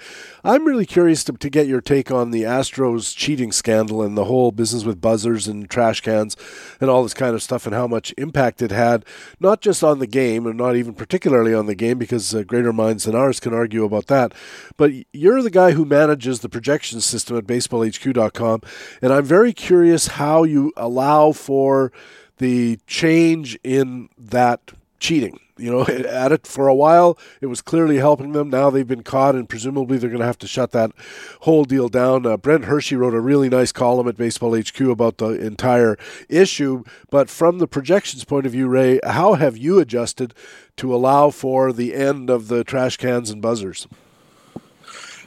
I'm 0.45 0.67
really 0.67 0.87
curious 0.87 1.25
to, 1.25 1.33
to 1.33 1.49
get 1.49 1.67
your 1.67 1.81
take 1.81 2.11
on 2.11 2.33
the 2.33 2.43
Astros 2.43 3.17
cheating 3.17 3.53
scandal 3.53 4.03
and 4.03 4.17
the 4.17 4.25
whole 4.25 4.51
business 4.51 4.85
with 4.85 5.01
buzzers 5.01 5.47
and 5.47 5.71
trash 5.71 6.01
cans 6.01 6.37
and 6.81 6.91
all 6.91 7.03
this 7.03 7.15
kind 7.15 7.35
of 7.35 7.43
stuff, 7.43 7.65
and 7.67 7.75
how 7.75 7.87
much 7.87 8.13
impact 8.19 8.61
it 8.61 8.73
had, 8.73 9.05
not 9.41 9.61
just 9.61 9.85
on 9.85 10.01
the 10.01 10.07
game, 10.07 10.47
and 10.47 10.59
not 10.59 10.77
even 10.77 10.93
particularly 10.93 11.55
on 11.55 11.67
the 11.67 11.75
game, 11.75 11.99
because 11.99 12.35
uh, 12.35 12.43
greater 12.43 12.73
minds 12.73 13.05
than 13.05 13.15
ours 13.15 13.41
can 13.41 13.55
argue 13.55 13.85
about 13.85 14.07
that. 14.09 14.35
But 14.77 14.93
you're 15.13 15.43
the 15.43 15.51
guy 15.51 15.73
who 15.73 15.85
manages 15.85 16.41
the 16.41 16.49
projection 16.49 17.01
system 17.01 17.37
at 17.37 17.47
baseballhq.com, 17.47 18.61
and 19.01 19.13
I'm 19.13 19.25
very 19.25 19.53
curious 19.53 20.09
how 20.09 20.43
you 20.43 20.73
allow 20.77 21.26
for 21.33 21.93
the 22.39 22.79
change 22.87 23.59
in 23.63 24.09
that 24.19 24.73
cheating. 24.99 25.41
You 25.59 25.71
know, 25.71 25.83
at 25.87 26.33
it 26.33 26.47
for 26.47 26.69
a 26.69 26.75
while, 26.75 27.19
it 27.41 27.47
was 27.47 27.63
clearly 27.63 27.97
helping 27.97 28.33
them. 28.33 28.51
Now 28.51 28.71
they've 28.71 28.87
been 28.87 29.03
caught, 29.03 29.35
and 29.35 29.49
presumably 29.49 29.99
they're 29.99 30.11
going 30.11 30.21
to 30.21 30.27
have 30.27 30.39
to 30.39 30.47
shut 30.47 30.73
that 30.73 30.93
whole 31.41 31.65
deal 31.65 31.89
down. 31.89 32.27
Uh, 32.27 32.37
Brent 32.37 32.67
Hershey 32.67 32.97
wrote 32.97 33.15
a 33.15 33.21
really 33.21 33.49
nice 33.49 33.73
column 33.73 34.09
at 34.09 34.17
Baseball 34.17 34.59
HQ 34.59 34.79
about 34.81 35.19
the 35.19 35.31
entire 35.31 35.97
issue. 36.29 36.85
But 37.11 37.31
from 37.31 37.59
the 37.59 37.67
projections 37.67 38.25
point 38.25 38.47
of 38.47 38.53
view, 38.53 38.69
Ray, 38.69 39.01
how 39.05 39.35
have 39.35 39.57
you 39.57 39.79
adjusted 39.79 40.35
to 40.77 40.95
allow 40.95 41.31
for 41.31 41.73
the 41.73 41.95
end 41.95 42.29
of 42.29 42.49
the 42.49 42.63
trash 42.65 42.97
cans 42.99 43.31
and 43.31 43.41
buzzers? 43.41 43.87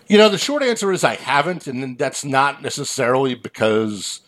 You 0.07 0.17
know, 0.17 0.29
the 0.29 0.39
short 0.39 0.63
answer 0.63 0.91
is 0.91 1.03
I 1.03 1.15
haven't, 1.15 1.67
and 1.67 1.97
that's 1.97 2.25
not 2.25 2.63
necessarily 2.63 3.35
because 3.35 4.21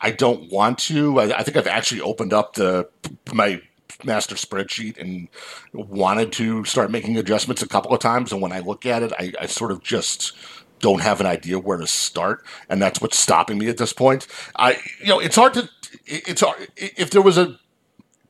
I 0.00 0.10
don't 0.10 0.50
want 0.50 0.78
to. 0.80 1.20
I, 1.20 1.38
I 1.38 1.42
think 1.42 1.56
I've 1.56 1.66
actually 1.66 2.00
opened 2.00 2.32
up 2.32 2.54
the 2.54 2.88
my 3.32 3.62
master 4.04 4.34
spreadsheet 4.34 4.98
and 4.98 5.28
wanted 5.72 6.32
to 6.32 6.64
start 6.64 6.90
making 6.90 7.16
adjustments 7.16 7.62
a 7.62 7.68
couple 7.68 7.92
of 7.92 8.00
times. 8.00 8.32
And 8.32 8.42
when 8.42 8.52
I 8.52 8.60
look 8.60 8.84
at 8.84 9.02
it, 9.02 9.12
I, 9.18 9.32
I 9.40 9.46
sort 9.46 9.72
of 9.72 9.82
just 9.82 10.32
don't 10.80 11.00
have 11.00 11.20
an 11.20 11.26
idea 11.26 11.58
where 11.58 11.78
to 11.78 11.86
start, 11.86 12.44
and 12.68 12.80
that's 12.80 13.00
what's 13.00 13.18
stopping 13.18 13.58
me 13.58 13.68
at 13.68 13.78
this 13.78 13.92
point. 13.92 14.26
I, 14.56 14.78
you 15.00 15.08
know, 15.08 15.20
it's 15.20 15.36
hard 15.36 15.54
to. 15.54 15.70
It's 16.04 16.40
hard 16.40 16.68
if 16.76 17.10
there 17.10 17.22
was 17.22 17.38
a 17.38 17.58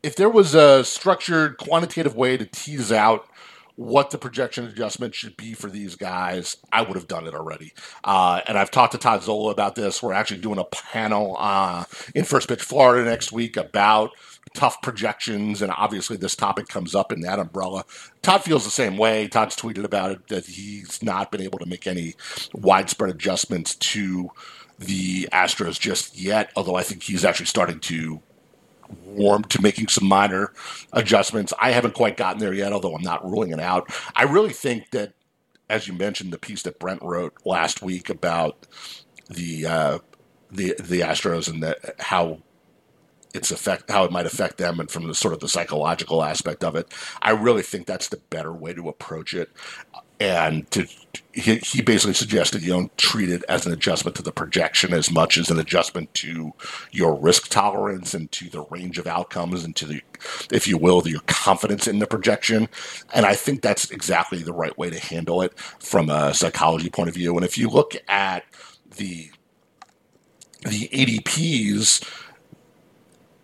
if 0.02 0.14
there 0.14 0.30
was 0.30 0.54
a 0.54 0.84
structured 0.84 1.58
quantitative 1.58 2.14
way 2.14 2.36
to 2.36 2.46
tease 2.46 2.92
out 2.92 3.28
what 3.76 4.10
the 4.10 4.18
projection 4.18 4.66
adjustment 4.66 5.14
should 5.14 5.36
be 5.36 5.52
for 5.52 5.68
these 5.68 5.94
guys, 5.94 6.56
I 6.72 6.82
would 6.82 6.96
have 6.96 7.08
done 7.08 7.26
it 7.26 7.34
already. 7.34 7.72
Uh, 8.02 8.40
and 8.48 8.58
I've 8.58 8.70
talked 8.70 8.92
to 8.92 8.98
Todd 8.98 9.22
Zola 9.22 9.52
about 9.52 9.74
this. 9.74 10.02
We're 10.02 10.14
actually 10.14 10.40
doing 10.40 10.58
a 10.58 10.64
panel 10.64 11.36
uh, 11.38 11.84
in 12.14 12.24
First 12.24 12.48
Pitch 12.48 12.62
Florida 12.62 13.08
next 13.08 13.32
week 13.32 13.56
about 13.56 14.10
tough 14.54 14.80
projections, 14.80 15.60
and 15.60 15.70
obviously 15.76 16.16
this 16.16 16.34
topic 16.34 16.68
comes 16.68 16.94
up 16.94 17.12
in 17.12 17.20
that 17.20 17.38
umbrella. 17.38 17.84
Todd 18.22 18.42
feels 18.42 18.64
the 18.64 18.70
same 18.70 18.96
way. 18.96 19.28
Todd's 19.28 19.56
tweeted 19.56 19.84
about 19.84 20.10
it 20.10 20.28
that 20.28 20.46
he's 20.46 21.02
not 21.02 21.30
been 21.30 21.42
able 21.42 21.58
to 21.58 21.66
make 21.66 21.86
any 21.86 22.14
widespread 22.54 23.10
adjustments 23.10 23.74
to 23.76 24.30
the 24.78 25.28
Astros 25.32 25.78
just 25.78 26.18
yet, 26.18 26.50
although 26.56 26.76
I 26.76 26.82
think 26.82 27.02
he's 27.02 27.24
actually 27.24 27.46
starting 27.46 27.80
to 27.80 28.22
warm 29.04 29.44
to 29.44 29.62
making 29.62 29.88
some 29.88 30.06
minor 30.06 30.52
adjustments. 30.92 31.52
I 31.60 31.70
haven't 31.72 31.94
quite 31.94 32.16
gotten 32.16 32.40
there 32.40 32.54
yet, 32.54 32.72
although 32.72 32.94
I'm 32.94 33.02
not 33.02 33.24
ruling 33.24 33.50
it 33.50 33.60
out. 33.60 33.92
I 34.14 34.24
really 34.24 34.52
think 34.52 34.90
that, 34.90 35.12
as 35.68 35.88
you 35.88 35.94
mentioned, 35.94 36.32
the 36.32 36.38
piece 36.38 36.62
that 36.62 36.78
Brent 36.78 37.02
wrote 37.02 37.34
last 37.44 37.82
week 37.82 38.10
about 38.10 38.66
the 39.28 39.66
uh, 39.66 39.98
the 40.50 40.74
the 40.82 41.00
Astros 41.00 41.48
and 41.48 41.62
the, 41.62 41.76
how 41.98 42.40
its 43.34 43.50
effect, 43.50 43.90
how 43.90 44.04
it 44.04 44.12
might 44.12 44.26
affect 44.26 44.58
them, 44.58 44.80
and 44.80 44.90
from 44.90 45.06
the 45.06 45.14
sort 45.14 45.34
of 45.34 45.40
the 45.40 45.48
psychological 45.48 46.24
aspect 46.24 46.64
of 46.64 46.74
it, 46.76 46.92
I 47.20 47.30
really 47.30 47.62
think 47.62 47.86
that's 47.86 48.08
the 48.08 48.20
better 48.30 48.52
way 48.52 48.72
to 48.74 48.88
approach 48.88 49.34
it 49.34 49.50
and 50.20 50.70
to 50.70 50.86
he, 51.32 51.56
he 51.56 51.82
basically 51.82 52.14
suggested 52.14 52.62
you 52.62 52.72
don't 52.72 52.96
treat 52.96 53.28
it 53.28 53.44
as 53.48 53.66
an 53.66 53.72
adjustment 53.72 54.16
to 54.16 54.22
the 54.22 54.32
projection 54.32 54.94
as 54.94 55.10
much 55.10 55.36
as 55.36 55.50
an 55.50 55.58
adjustment 55.58 56.12
to 56.14 56.52
your 56.90 57.14
risk 57.14 57.48
tolerance 57.48 58.14
and 58.14 58.32
to 58.32 58.48
the 58.48 58.62
range 58.70 58.98
of 58.98 59.06
outcomes 59.06 59.62
and 59.62 59.76
to 59.76 59.84
the 59.84 60.00
if 60.50 60.66
you 60.66 60.78
will 60.78 61.02
the, 61.02 61.10
your 61.10 61.20
confidence 61.26 61.86
in 61.86 61.98
the 61.98 62.06
projection 62.06 62.68
and 63.12 63.26
i 63.26 63.34
think 63.34 63.60
that's 63.60 63.90
exactly 63.90 64.42
the 64.42 64.52
right 64.52 64.76
way 64.78 64.88
to 64.88 64.98
handle 64.98 65.42
it 65.42 65.58
from 65.58 66.08
a 66.08 66.32
psychology 66.32 66.88
point 66.88 67.08
of 67.08 67.14
view 67.14 67.36
and 67.36 67.44
if 67.44 67.58
you 67.58 67.68
look 67.68 67.94
at 68.08 68.44
the 68.96 69.30
the 70.62 70.88
adps 70.88 72.02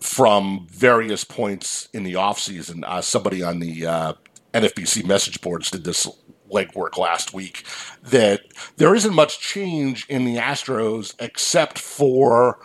from 0.01 0.67
various 0.69 1.25
points 1.25 1.89
in 1.93 2.03
the 2.03 2.15
offseason. 2.15 2.85
Uh, 2.85 3.01
somebody 3.01 3.43
on 3.43 3.61
the 3.61 3.87
uh, 3.87 4.13
NFBC 4.53 5.05
message 5.07 5.41
boards 5.41 5.71
did 5.71 5.85
this 5.85 6.07
legwork 6.53 6.97
last 6.97 7.35
week 7.35 7.65
that 8.03 8.43
there 8.77 8.95
isn't 8.95 9.15
much 9.15 9.41
change 9.41 10.07
in 10.09 10.25
the 10.25 10.37
Astros 10.37 11.15
except 11.19 11.79
for 11.79 12.59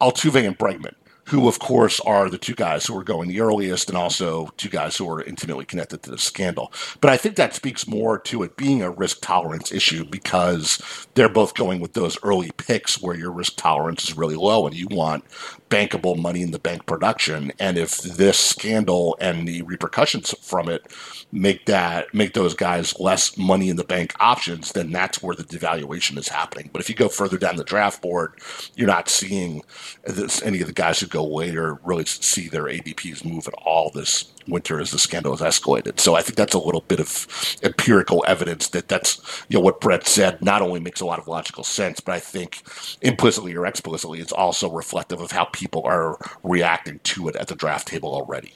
Altuve 0.00 0.46
and 0.46 0.58
Bregman 0.58 0.94
who, 1.26 1.48
of 1.48 1.58
course, 1.58 1.98
are 2.00 2.30
the 2.30 2.38
two 2.38 2.54
guys 2.54 2.86
who 2.86 2.96
are 2.96 3.02
going 3.02 3.28
the 3.28 3.40
earliest 3.40 3.88
and 3.88 3.98
also 3.98 4.48
two 4.56 4.68
guys 4.68 4.96
who 4.96 5.10
are 5.10 5.22
intimately 5.22 5.64
connected 5.64 6.02
to 6.02 6.10
the 6.10 6.18
scandal. 6.18 6.72
But 7.00 7.10
I 7.10 7.16
think 7.16 7.36
that 7.36 7.54
speaks 7.54 7.86
more 7.86 8.18
to 8.20 8.44
it 8.44 8.56
being 8.56 8.80
a 8.80 8.90
risk 8.90 9.18
tolerance 9.22 9.72
issue 9.72 10.04
because 10.04 11.06
they're 11.14 11.28
both 11.28 11.54
going 11.54 11.80
with 11.80 11.94
those 11.94 12.16
early 12.22 12.52
picks 12.52 13.02
where 13.02 13.16
your 13.16 13.32
risk 13.32 13.56
tolerance 13.56 14.04
is 14.04 14.16
really 14.16 14.36
low 14.36 14.66
and 14.66 14.76
you 14.76 14.86
want 14.88 15.24
bankable 15.68 16.16
money 16.16 16.42
in 16.42 16.50
the 16.50 16.58
bank 16.58 16.86
production. 16.86 17.52
And 17.58 17.76
if 17.78 17.98
this 18.02 18.38
scandal 18.38 19.16
and 19.20 19.46
the 19.46 19.62
repercussions 19.62 20.34
from 20.40 20.68
it 20.68 20.86
make 21.32 21.66
that 21.66 22.12
make 22.14 22.34
those 22.34 22.54
guys 22.54 22.98
less 23.00 23.36
money 23.36 23.68
in 23.68 23.76
the 23.76 23.84
bank 23.84 24.14
options, 24.20 24.72
then 24.72 24.92
that's 24.92 25.22
where 25.22 25.34
the 25.34 25.44
devaluation 25.44 26.18
is 26.18 26.28
happening. 26.28 26.70
But 26.72 26.82
if 26.82 26.88
you 26.88 26.94
go 26.94 27.08
further 27.08 27.38
down 27.38 27.56
the 27.56 27.64
draft 27.64 28.00
board, 28.02 28.34
you're 28.74 28.86
not 28.86 29.08
seeing 29.08 29.62
this, 30.04 30.42
any 30.42 30.60
of 30.60 30.66
the 30.66 30.72
guys 30.72 31.00
who 31.00 31.06
go 31.06 31.24
later 31.24 31.78
really 31.84 32.04
see 32.06 32.48
their 32.48 32.64
ADPs 32.64 33.24
move 33.24 33.48
at 33.48 33.54
all 33.54 33.90
this 33.90 34.32
winter 34.48 34.80
as 34.80 34.90
the 34.90 34.98
scandal 34.98 35.36
has 35.36 35.58
escalated. 35.58 36.00
So 36.00 36.14
I 36.14 36.22
think 36.22 36.36
that's 36.36 36.54
a 36.54 36.58
little 36.58 36.82
bit 36.82 37.00
of 37.00 37.26
empirical 37.62 38.24
evidence 38.26 38.68
that 38.68 38.88
that's 38.88 39.44
you 39.48 39.58
know 39.58 39.64
what 39.64 39.80
Brent 39.80 40.06
said 40.06 40.42
not 40.42 40.62
only 40.62 40.80
makes 40.80 41.00
a 41.00 41.06
lot 41.06 41.18
of 41.18 41.28
logical 41.28 41.64
sense, 41.64 42.00
but 42.00 42.12
I 42.12 42.20
think 42.20 42.62
implicitly 43.02 43.54
or 43.54 43.66
explicitly 43.66 44.20
it's 44.20 44.32
also 44.32 44.70
reflective 44.70 45.20
of 45.20 45.32
how 45.32 45.44
people 45.46 45.82
are 45.84 46.18
reacting 46.42 47.00
to 47.00 47.28
it 47.28 47.36
at 47.36 47.48
the 47.48 47.56
draft 47.56 47.88
table 47.88 48.14
already. 48.14 48.54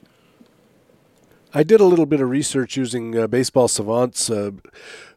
I 1.52 1.64
did 1.64 1.80
a 1.80 1.84
little 1.84 2.06
bit 2.06 2.20
of 2.20 2.30
research 2.30 2.76
using 2.76 3.18
uh, 3.18 3.26
Baseball 3.26 3.66
Savant's 3.66 4.30
uh, 4.30 4.52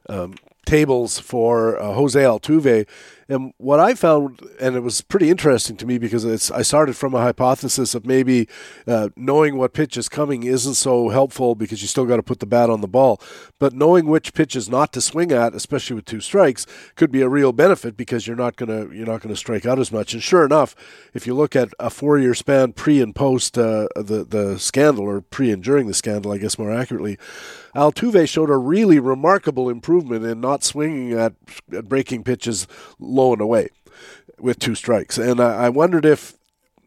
um, 0.10 0.34
tables 0.66 1.20
for 1.20 1.80
uh, 1.80 1.94
Jose 1.94 2.20
Altuve, 2.20 2.88
and 3.30 3.54
what 3.58 3.80
I 3.80 3.94
found, 3.94 4.42
and 4.60 4.76
it 4.76 4.82
was 4.82 5.02
pretty 5.02 5.30
interesting 5.30 5.78
to 5.78 5.86
me 5.86 5.98
because 5.98 6.26
it's, 6.26 6.52
I 6.52 6.62
started 6.62 6.96
from 6.96 7.14
a 7.14 7.22
hypothesis 7.22 7.96
of 7.96 8.06
maybe 8.06 8.48
uh, 8.88 9.10
knowing 9.16 9.58
what 9.58 9.74
pitch 9.74 9.98
is 9.98 10.10
coming 10.10 10.44
isn't 10.44 10.76
so 10.76 11.10
helpful 11.10 11.56
because 11.56 11.82
you 11.82 11.88
still 11.88 12.06
got 12.06 12.18
to 12.18 12.24
put 12.24 12.40
the 12.40 12.46
bat 12.46 12.70
on 12.70 12.82
the 12.82 12.88
ball. 12.88 13.22
But 13.60 13.74
knowing 13.74 14.08
which 14.08 14.34
pitches 14.34 14.70
not 14.70 14.92
to 14.94 15.02
swing 15.02 15.32
at, 15.32 15.54
especially 15.54 15.96
with 15.96 16.06
two 16.06 16.20
strikes, 16.20 16.66
could 16.96 17.12
be 17.12 17.22
a 17.22 17.30
real 17.30 17.54
benefit 17.54 17.96
because 17.96 18.28
you're 18.28 18.36
not 18.36 18.56
gonna 18.56 18.88
you're 18.94 19.08
not 19.08 19.22
gonna 19.22 19.36
strike 19.36 19.66
out 19.66 19.80
as 19.80 19.92
much. 19.92 20.14
And 20.14 20.22
sure 20.22 20.46
enough, 20.46 20.76
if 21.14 21.26
you 21.26 21.34
look 21.34 21.56
at 21.56 21.70
a 21.80 21.90
four 21.90 22.18
year 22.18 22.34
span 22.34 22.74
pre 22.74 23.02
and 23.02 23.16
post 23.16 23.58
uh, 23.58 23.88
the 23.96 24.26
the 24.28 24.60
scandal 24.60 25.06
or 25.06 25.22
pre 25.22 25.52
and 25.52 25.64
during 25.64 25.88
the 25.88 25.94
scandal, 25.94 26.32
I 26.32 26.38
guess 26.38 26.58
more 26.58 26.72
accurately. 26.72 27.18
Altuve 27.76 28.30
showed 28.30 28.52
a 28.52 28.58
really 28.58 29.00
remarkable 29.00 29.68
improvement 29.68 30.24
in 30.24 30.40
not 30.40 30.64
swinging 30.64 31.14
at, 31.14 31.34
at 31.76 31.90
breaking 31.90 32.24
pitches 32.24 32.68
low 33.14 33.34
and 33.34 33.42
away 33.42 33.70
with 34.40 34.60
two 34.60 34.76
strikes. 34.76 35.18
And 35.18 35.40
I, 35.40 35.66
I 35.66 35.70
wondered 35.70 36.06
if 36.06 36.38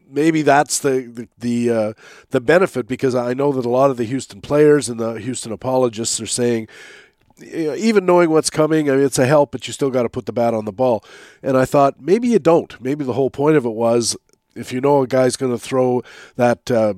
maybe 0.09 0.41
that's 0.41 0.79
the 0.79 1.01
the 1.01 1.27
the, 1.37 1.69
uh, 1.69 1.93
the 2.29 2.41
benefit 2.41 2.87
because 2.87 3.15
I 3.15 3.33
know 3.33 3.51
that 3.51 3.65
a 3.65 3.69
lot 3.69 3.91
of 3.91 3.97
the 3.97 4.05
Houston 4.05 4.41
players 4.41 4.89
and 4.89 4.99
the 4.99 5.13
Houston 5.13 5.51
apologists 5.51 6.21
are 6.21 6.27
saying. 6.27 6.67
even 7.39 8.05
knowing 8.05 8.31
what's 8.31 8.49
coming, 8.49 8.89
I 8.89 8.95
mean, 8.95 9.05
it's 9.05 9.19
a 9.19 9.27
help, 9.27 9.51
but 9.51 9.67
you 9.67 9.73
still 9.73 9.91
got 9.91 10.03
to 10.03 10.09
put 10.09 10.25
the 10.25 10.33
bat 10.33 10.55
on 10.55 10.65
the 10.65 10.71
ball. 10.71 11.03
And 11.43 11.55
I 11.55 11.65
thought 11.65 12.01
maybe 12.01 12.27
you 12.29 12.39
don't. 12.39 12.79
Maybe 12.81 13.05
the 13.05 13.13
whole 13.13 13.29
point 13.29 13.57
of 13.57 13.65
it 13.65 13.75
was 13.75 14.17
if 14.55 14.73
you 14.73 14.81
know 14.81 15.03
a 15.03 15.07
guy's 15.07 15.37
going 15.37 15.51
to 15.51 15.59
throw 15.59 16.01
that 16.35 16.71
uh, 16.71 16.95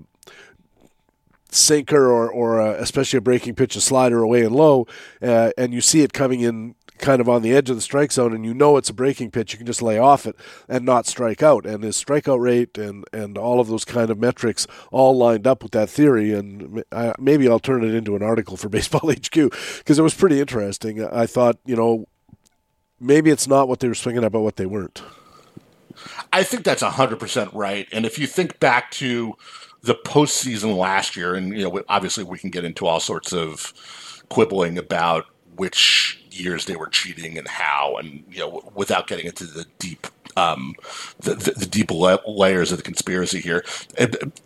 sinker 1.51 2.09
or, 2.09 2.31
or 2.31 2.61
uh, 2.61 2.73
especially 2.79 3.17
a 3.17 3.21
breaking 3.21 3.55
pitch, 3.55 3.75
a 3.75 3.81
slider 3.81 4.21
away 4.21 4.43
and 4.43 4.55
low, 4.55 4.87
uh, 5.21 5.51
and 5.57 5.73
you 5.73 5.81
see 5.81 6.01
it 6.01 6.13
coming 6.13 6.41
in 6.41 6.75
kind 6.99 7.21
of 7.21 7.29
on 7.29 7.41
the 7.41 7.53
edge 7.53 7.69
of 7.69 7.75
the 7.75 7.81
strike 7.81 8.11
zone 8.11 8.33
and 8.33 8.45
you 8.45 8.53
know 8.53 8.77
it's 8.77 8.89
a 8.89 8.93
breaking 8.93 9.31
pitch, 9.31 9.53
you 9.53 9.57
can 9.57 9.67
just 9.67 9.81
lay 9.81 9.97
off 9.97 10.25
it 10.25 10.35
and 10.67 10.85
not 10.85 11.07
strike 11.07 11.41
out. 11.41 11.65
And 11.65 11.83
his 11.83 12.01
strikeout 12.01 12.39
rate 12.39 12.77
and, 12.77 13.05
and 13.11 13.37
all 13.37 13.59
of 13.59 13.67
those 13.67 13.85
kind 13.85 14.09
of 14.09 14.19
metrics 14.19 14.67
all 14.91 15.17
lined 15.17 15.47
up 15.47 15.63
with 15.63 15.71
that 15.71 15.89
theory. 15.89 16.33
And 16.33 16.83
I, 16.91 17.13
maybe 17.17 17.49
I'll 17.49 17.59
turn 17.59 17.83
it 17.83 17.93
into 17.93 18.15
an 18.15 18.23
article 18.23 18.57
for 18.57 18.69
Baseball 18.79 19.11
HQ 19.11 19.33
because 19.33 19.97
it 19.97 20.03
was 20.03 20.13
pretty 20.13 20.39
interesting. 20.39 21.03
I 21.05 21.25
thought, 21.25 21.57
you 21.65 21.75
know, 21.75 22.07
maybe 22.99 23.29
it's 23.29 23.47
not 23.47 23.67
what 23.67 23.79
they 23.79 23.87
were 23.87 23.95
swinging 23.95 24.23
at, 24.23 24.31
but 24.31 24.41
what 24.41 24.57
they 24.57 24.65
weren't. 24.65 25.01
I 26.31 26.43
think 26.43 26.63
that's 26.63 26.83
100% 26.83 27.49
right. 27.53 27.87
And 27.91 28.05
if 28.05 28.19
you 28.19 28.27
think 28.27 28.59
back 28.59 28.91
to 28.91 29.35
the 29.81 29.95
postseason 29.95 30.77
last 30.77 31.15
year, 31.15 31.35
and 31.35 31.57
you 31.57 31.63
know, 31.63 31.81
obviously 31.89 32.23
we 32.23 32.37
can 32.37 32.49
get 32.49 32.65
into 32.65 32.85
all 32.85 32.99
sorts 32.99 33.33
of 33.33 33.73
quibbling 34.29 34.77
about 34.77 35.25
which 35.55 36.18
years 36.31 36.65
they 36.65 36.75
were 36.75 36.87
cheating 36.87 37.37
and 37.37 37.47
how, 37.47 37.97
and 37.97 38.23
you 38.29 38.39
know, 38.39 38.71
without 38.75 39.07
getting 39.07 39.25
into 39.25 39.45
the 39.45 39.65
deep 39.79 40.07
um, 40.39 40.75
the, 41.19 41.35
the, 41.35 41.51
the, 41.51 41.65
deep 41.65 41.91
la- 41.91 42.17
layers 42.25 42.71
of 42.71 42.77
the 42.77 42.83
conspiracy 42.83 43.41
here. 43.41 43.63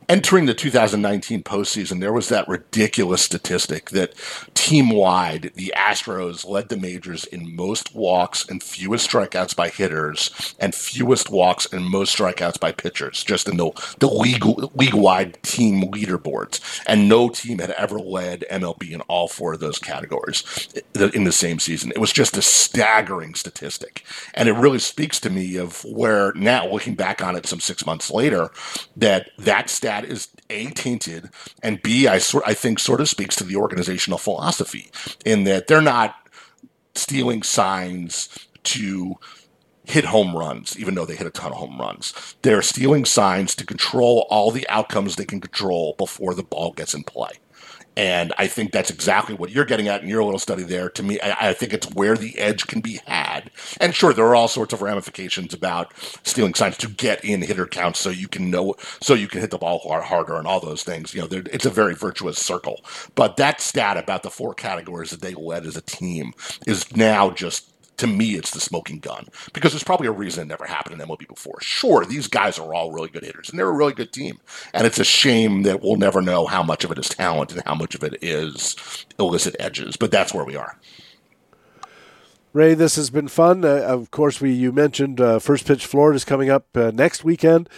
Entering 0.09 0.45
the 0.45 0.53
2019 0.53 1.43
postseason, 1.43 1.99
there 1.99 2.13
was 2.13 2.29
that 2.29 2.47
ridiculous 2.47 3.21
statistic 3.21 3.91
that 3.91 4.13
team 4.53 4.89
wide, 4.89 5.51
the 5.55 5.73
Astros 5.77 6.47
led 6.47 6.69
the 6.69 6.77
majors 6.77 7.25
in 7.25 7.55
most 7.55 7.93
walks 7.93 8.47
and 8.49 8.63
fewest 8.63 9.09
strikeouts 9.09 9.55
by 9.55 9.69
hitters, 9.69 10.55
and 10.59 10.73
fewest 10.73 11.29
walks 11.29 11.71
and 11.71 11.85
most 11.85 12.17
strikeouts 12.17 12.59
by 12.59 12.71
pitchers, 12.71 13.23
just 13.23 13.47
in 13.47 13.57
the, 13.57 13.71
the 13.99 14.07
league 14.07 14.45
league 14.75 14.93
wide 14.93 15.41
team 15.43 15.91
leaderboards. 15.91 16.59
And 16.87 17.07
no 17.07 17.29
team 17.29 17.59
had 17.59 17.71
ever 17.71 17.99
led 17.99 18.45
MLB 18.49 18.91
in 18.91 19.01
all 19.01 19.27
four 19.27 19.53
of 19.53 19.59
those 19.59 19.79
categories 19.79 20.69
in 21.13 21.23
the 21.23 21.31
same 21.31 21.59
season. 21.59 21.91
It 21.91 21.99
was 21.99 22.13
just 22.13 22.37
a 22.37 22.41
staggering 22.41 23.35
statistic, 23.35 24.03
and 24.33 24.49
it 24.49 24.53
really 24.53 24.79
speaks 24.79 25.19
to 25.21 25.29
me 25.29 25.57
of 25.57 25.82
where 25.85 26.33
now 26.33 26.67
looking 26.67 26.95
back 26.95 27.23
on 27.23 27.35
it 27.35 27.45
some 27.45 27.59
six 27.59 27.85
months 27.85 28.11
later 28.11 28.49
that 28.95 29.29
that 29.37 29.69
stat 29.69 30.05
is 30.05 30.29
a 30.49 30.67
tainted 30.71 31.29
and 31.61 31.81
b 31.81 32.07
I 32.07 32.17
sort 32.17 32.43
I 32.45 32.53
think 32.53 32.79
sort 32.79 33.01
of 33.01 33.09
speaks 33.09 33.35
to 33.37 33.43
the 33.43 33.55
organizational 33.55 34.17
philosophy 34.19 34.89
in 35.25 35.43
that 35.45 35.67
they're 35.67 35.81
not 35.81 36.15
stealing 36.95 37.43
signs 37.43 38.29
to 38.63 39.15
hit 39.85 40.05
home 40.05 40.35
runs, 40.35 40.79
even 40.79 40.95
though 40.95 41.05
they 41.05 41.15
hit 41.15 41.27
a 41.27 41.31
ton 41.31 41.51
of 41.51 41.57
home 41.57 41.79
runs. 41.79 42.35
They're 42.41 42.61
stealing 42.61 43.05
signs 43.05 43.55
to 43.55 43.65
control 43.65 44.25
all 44.29 44.51
the 44.51 44.67
outcomes 44.69 45.15
they 45.15 45.25
can 45.25 45.41
control 45.41 45.95
before 45.97 46.33
the 46.33 46.43
ball 46.43 46.71
gets 46.71 46.93
in 46.93 47.03
play. 47.03 47.31
And 47.95 48.33
I 48.37 48.47
think 48.47 48.71
that's 48.71 48.89
exactly 48.89 49.35
what 49.35 49.51
you're 49.51 49.65
getting 49.65 49.87
at 49.87 50.01
in 50.01 50.09
your 50.09 50.23
little 50.23 50.39
study 50.39 50.63
there. 50.63 50.89
To 50.89 51.03
me, 51.03 51.19
I, 51.21 51.49
I, 51.49 51.53
think 51.53 51.73
it's 51.73 51.91
where 51.93 52.17
the 52.17 52.37
edge 52.39 52.65
can 52.67 52.81
be 52.81 52.99
had. 53.05 53.51
And 53.79 53.93
sure, 53.93 54.13
there 54.13 54.25
are 54.25 54.35
all 54.35 54.47
sorts 54.47 54.73
of 54.73 54.81
ramifications 54.81 55.53
about 55.53 55.93
stealing 56.23 56.55
signs 56.55 56.77
to 56.77 56.89
get 56.89 57.23
in 57.23 57.41
hitter 57.41 57.67
counts 57.67 57.99
so 57.99 58.09
you 58.09 58.27
can 58.27 58.49
know, 58.49 58.75
so 59.01 59.13
you 59.13 59.27
can 59.27 59.41
hit 59.41 59.51
the 59.51 59.57
ball 59.57 59.79
harder 59.79 60.35
and 60.35 60.47
all 60.47 60.59
those 60.59 60.83
things. 60.83 61.13
You 61.13 61.21
know, 61.21 61.27
it's 61.31 61.65
a 61.65 61.69
very 61.69 61.93
virtuous 61.93 62.39
circle. 62.39 62.83
But 63.15 63.37
that 63.37 63.61
stat 63.61 63.97
about 63.97 64.23
the 64.23 64.31
four 64.31 64.53
categories 64.53 65.11
that 65.11 65.21
they 65.21 65.33
led 65.35 65.65
as 65.65 65.77
a 65.77 65.81
team 65.81 66.33
is 66.65 66.95
now 66.95 67.29
just 67.29 67.72
to 68.03 68.07
me, 68.07 68.35
it's 68.35 68.51
the 68.51 68.59
smoking 68.59 68.99
gun 68.99 69.27
because 69.53 69.71
there's 69.71 69.83
probably 69.83 70.07
a 70.07 70.11
reason 70.11 70.43
it 70.43 70.47
never 70.47 70.65
happened 70.65 70.99
in 70.99 71.07
MLB 71.07 71.25
before. 71.27 71.57
Sure, 71.61 72.05
these 72.05 72.27
guys 72.27 72.59
are 72.59 72.73
all 72.73 72.91
really 72.91 73.09
good 73.09 73.23
hitters 73.23 73.49
and 73.49 73.57
they're 73.57 73.69
a 73.69 73.73
really 73.73 73.93
good 73.93 74.11
team. 74.11 74.39
And 74.73 74.85
it's 74.85 74.99
a 74.99 75.05
shame 75.05 75.63
that 75.63 75.81
we'll 75.81 75.95
never 75.95 76.21
know 76.21 76.45
how 76.45 76.63
much 76.63 76.83
of 76.83 76.91
it 76.91 76.99
is 76.99 77.07
talent 77.07 77.53
and 77.53 77.63
how 77.65 77.75
much 77.75 77.95
of 77.95 78.03
it 78.03 78.21
is 78.21 78.75
illicit 79.17 79.55
edges, 79.57 79.95
but 79.95 80.11
that's 80.11 80.33
where 80.33 80.43
we 80.43 80.57
are. 80.57 80.77
Ray, 82.51 82.73
this 82.73 82.97
has 82.97 83.09
been 83.09 83.29
fun. 83.29 83.63
Uh, 83.63 83.79
of 83.79 84.11
course, 84.11 84.41
we 84.41 84.51
you 84.51 84.71
mentioned 84.73 85.21
uh, 85.21 85.39
First 85.39 85.65
Pitch 85.65 85.85
Florida 85.85 86.17
is 86.17 86.25
coming 86.25 86.49
up 86.49 86.67
uh, 86.75 86.91
next 86.93 87.23
weekend. 87.23 87.69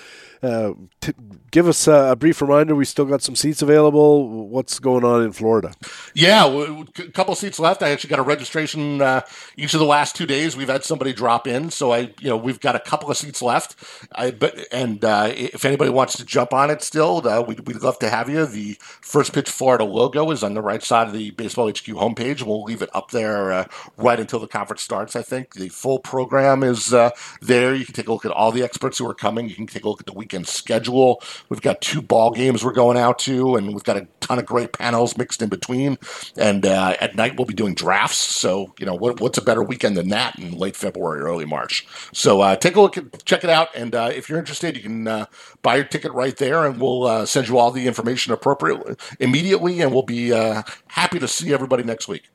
Uh, 0.41 0.73
t- 1.01 1.13
give 1.55 1.69
us 1.69 1.87
a, 1.87 2.11
a, 2.11 2.15
brief 2.17 2.41
reminder. 2.41 2.75
We 2.75 2.83
still 2.83 3.05
got 3.05 3.21
some 3.21 3.33
seats 3.33 3.61
available. 3.61 4.45
What's 4.49 4.77
going 4.77 5.05
on 5.05 5.23
in 5.23 5.31
Florida? 5.31 5.71
Yeah, 6.13 6.45
a 6.47 7.07
couple 7.11 7.33
seats 7.33 7.59
left. 7.59 7.81
I 7.81 7.91
actually 7.91 8.09
got 8.09 8.19
a 8.19 8.23
registration 8.23 9.01
uh, 9.01 9.21
each 9.55 9.73
of 9.73 9.79
the 9.79 9.85
last 9.85 10.17
two 10.17 10.25
days. 10.25 10.57
We've 10.57 10.67
had 10.67 10.83
somebody 10.83 11.13
drop 11.13 11.47
in, 11.47 11.71
so 11.71 11.93
I, 11.93 12.11
you 12.19 12.27
know, 12.27 12.35
we've 12.35 12.59
got 12.59 12.75
a 12.75 12.79
couple 12.81 13.09
of 13.09 13.15
seats 13.15 13.41
left. 13.41 13.77
I, 14.13 14.31
but 14.31 14.67
and 14.73 15.05
uh, 15.05 15.31
if 15.33 15.63
anybody 15.63 15.91
wants 15.91 16.17
to 16.17 16.25
jump 16.25 16.51
on 16.51 16.69
it, 16.69 16.81
still, 16.81 17.25
uh, 17.25 17.41
we'd, 17.41 17.65
we'd 17.65 17.81
love 17.81 17.99
to 17.99 18.09
have 18.09 18.29
you. 18.29 18.45
The 18.45 18.75
First 18.81 19.31
Pitch 19.31 19.49
Florida 19.49 19.85
logo 19.85 20.31
is 20.31 20.43
on 20.43 20.55
the 20.55 20.61
right 20.61 20.83
side 20.83 21.07
of 21.07 21.13
the 21.13 21.31
Baseball 21.31 21.69
HQ 21.69 21.85
homepage. 21.85 22.41
We'll 22.41 22.63
leave 22.63 22.81
it 22.81 22.89
up 22.93 23.11
there 23.11 23.53
uh, 23.53 23.65
right 23.95 24.19
until 24.19 24.39
the 24.39 24.47
conference 24.47 24.81
starts. 24.81 25.15
I 25.15 25.21
think 25.21 25.53
the 25.53 25.69
full 25.69 25.99
program 25.99 26.63
is 26.63 26.93
uh, 26.93 27.11
there. 27.41 27.73
You 27.73 27.85
can 27.85 27.95
take 27.95 28.09
a 28.09 28.11
look 28.11 28.25
at 28.25 28.31
all 28.31 28.51
the 28.51 28.63
experts 28.63 28.97
who 28.97 29.09
are 29.09 29.15
coming. 29.15 29.47
You 29.47 29.55
can 29.55 29.67
take 29.67 29.85
a 29.85 29.89
look 29.89 30.01
at 30.01 30.05
the 30.05 30.13
weekend 30.13 30.47
schedule. 30.47 31.21
We've 31.49 31.61
got 31.61 31.81
two 31.81 32.01
ball 32.01 32.31
games 32.31 32.63
we're 32.63 32.73
going 32.73 32.97
out 32.97 33.19
to, 33.19 33.55
and 33.55 33.67
we've 33.67 33.83
got 33.83 33.97
a 33.97 34.07
ton 34.19 34.39
of 34.39 34.45
great 34.45 34.73
panels 34.73 35.17
mixed 35.17 35.41
in 35.41 35.49
between. 35.49 35.97
And 36.37 36.65
uh, 36.65 36.95
at 36.99 37.15
night 37.15 37.37
we'll 37.37 37.45
be 37.45 37.53
doing 37.53 37.75
drafts. 37.75 38.17
So 38.17 38.73
you 38.79 38.85
know 38.85 38.95
what, 38.95 39.21
what's 39.21 39.37
a 39.37 39.41
better 39.41 39.63
weekend 39.63 39.97
than 39.97 40.09
that 40.09 40.37
in 40.39 40.57
late 40.57 40.75
February, 40.75 41.21
early 41.21 41.45
March? 41.45 41.87
So 42.13 42.41
uh, 42.41 42.55
take 42.55 42.75
a 42.75 42.81
look, 42.81 42.97
at, 42.97 43.25
check 43.25 43.43
it 43.43 43.49
out, 43.49 43.69
and 43.75 43.95
uh, 43.95 44.11
if 44.13 44.29
you're 44.29 44.39
interested, 44.39 44.75
you 44.75 44.83
can 44.83 45.07
uh, 45.07 45.25
buy 45.61 45.75
your 45.75 45.85
ticket 45.85 46.11
right 46.13 46.35
there, 46.37 46.65
and 46.65 46.79
we'll 46.79 47.03
uh, 47.03 47.25
send 47.25 47.47
you 47.47 47.57
all 47.57 47.71
the 47.71 47.87
information 47.87 48.33
appropriately 48.33 48.95
immediately, 49.19 49.81
and 49.81 49.91
we'll 49.93 50.03
be 50.03 50.33
uh, 50.33 50.63
happy 50.87 51.19
to 51.19 51.27
see 51.27 51.53
everybody 51.53 51.83
next 51.83 52.07
week. 52.07 52.29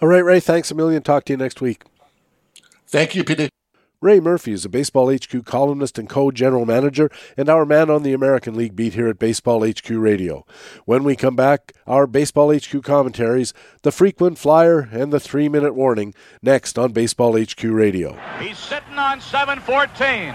All 0.00 0.08
right, 0.08 0.24
Ray. 0.24 0.40
Thanks 0.40 0.70
a 0.70 0.74
million. 0.74 1.02
Talk 1.02 1.24
to 1.26 1.32
you 1.32 1.36
next 1.36 1.60
week. 1.60 1.84
Thank 2.88 3.14
you, 3.14 3.22
PD. 3.22 3.48
Ray 4.02 4.18
Murphy 4.18 4.50
is 4.50 4.64
a 4.64 4.68
Baseball 4.68 5.14
HQ 5.14 5.44
columnist 5.44 5.96
and 5.96 6.08
co 6.08 6.32
general 6.32 6.66
manager, 6.66 7.08
and 7.36 7.48
our 7.48 7.64
man 7.64 7.88
on 7.88 8.02
the 8.02 8.12
American 8.12 8.56
League 8.56 8.74
beat 8.74 8.94
here 8.94 9.06
at 9.06 9.20
Baseball 9.20 9.64
HQ 9.64 9.88
Radio. 9.90 10.44
When 10.86 11.04
we 11.04 11.14
come 11.14 11.36
back, 11.36 11.72
our 11.86 12.08
Baseball 12.08 12.52
HQ 12.52 12.82
commentaries, 12.82 13.54
the 13.82 13.92
frequent 13.92 14.38
flyer, 14.38 14.88
and 14.90 15.12
the 15.12 15.20
three 15.20 15.48
minute 15.48 15.76
warning 15.76 16.14
next 16.42 16.80
on 16.80 16.90
Baseball 16.90 17.40
HQ 17.40 17.62
Radio. 17.62 18.18
He's 18.40 18.58
sitting 18.58 18.98
on 18.98 19.20
714. 19.20 20.34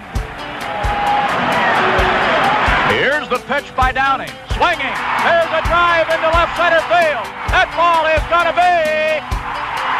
Here's 2.95 3.28
the 3.28 3.43
pitch 3.51 3.76
by 3.76 3.91
Downing. 3.91 4.32
Swinging. 4.55 4.95
There's 5.28 5.51
a 5.51 5.61
drive 5.68 6.07
into 6.07 6.30
left 6.32 6.55
center 6.55 6.80
field. 6.88 7.28
That 7.51 7.68
ball 7.76 8.07
is 8.15 8.24
going 8.32 8.47
to 8.47 8.55
be 8.55 9.20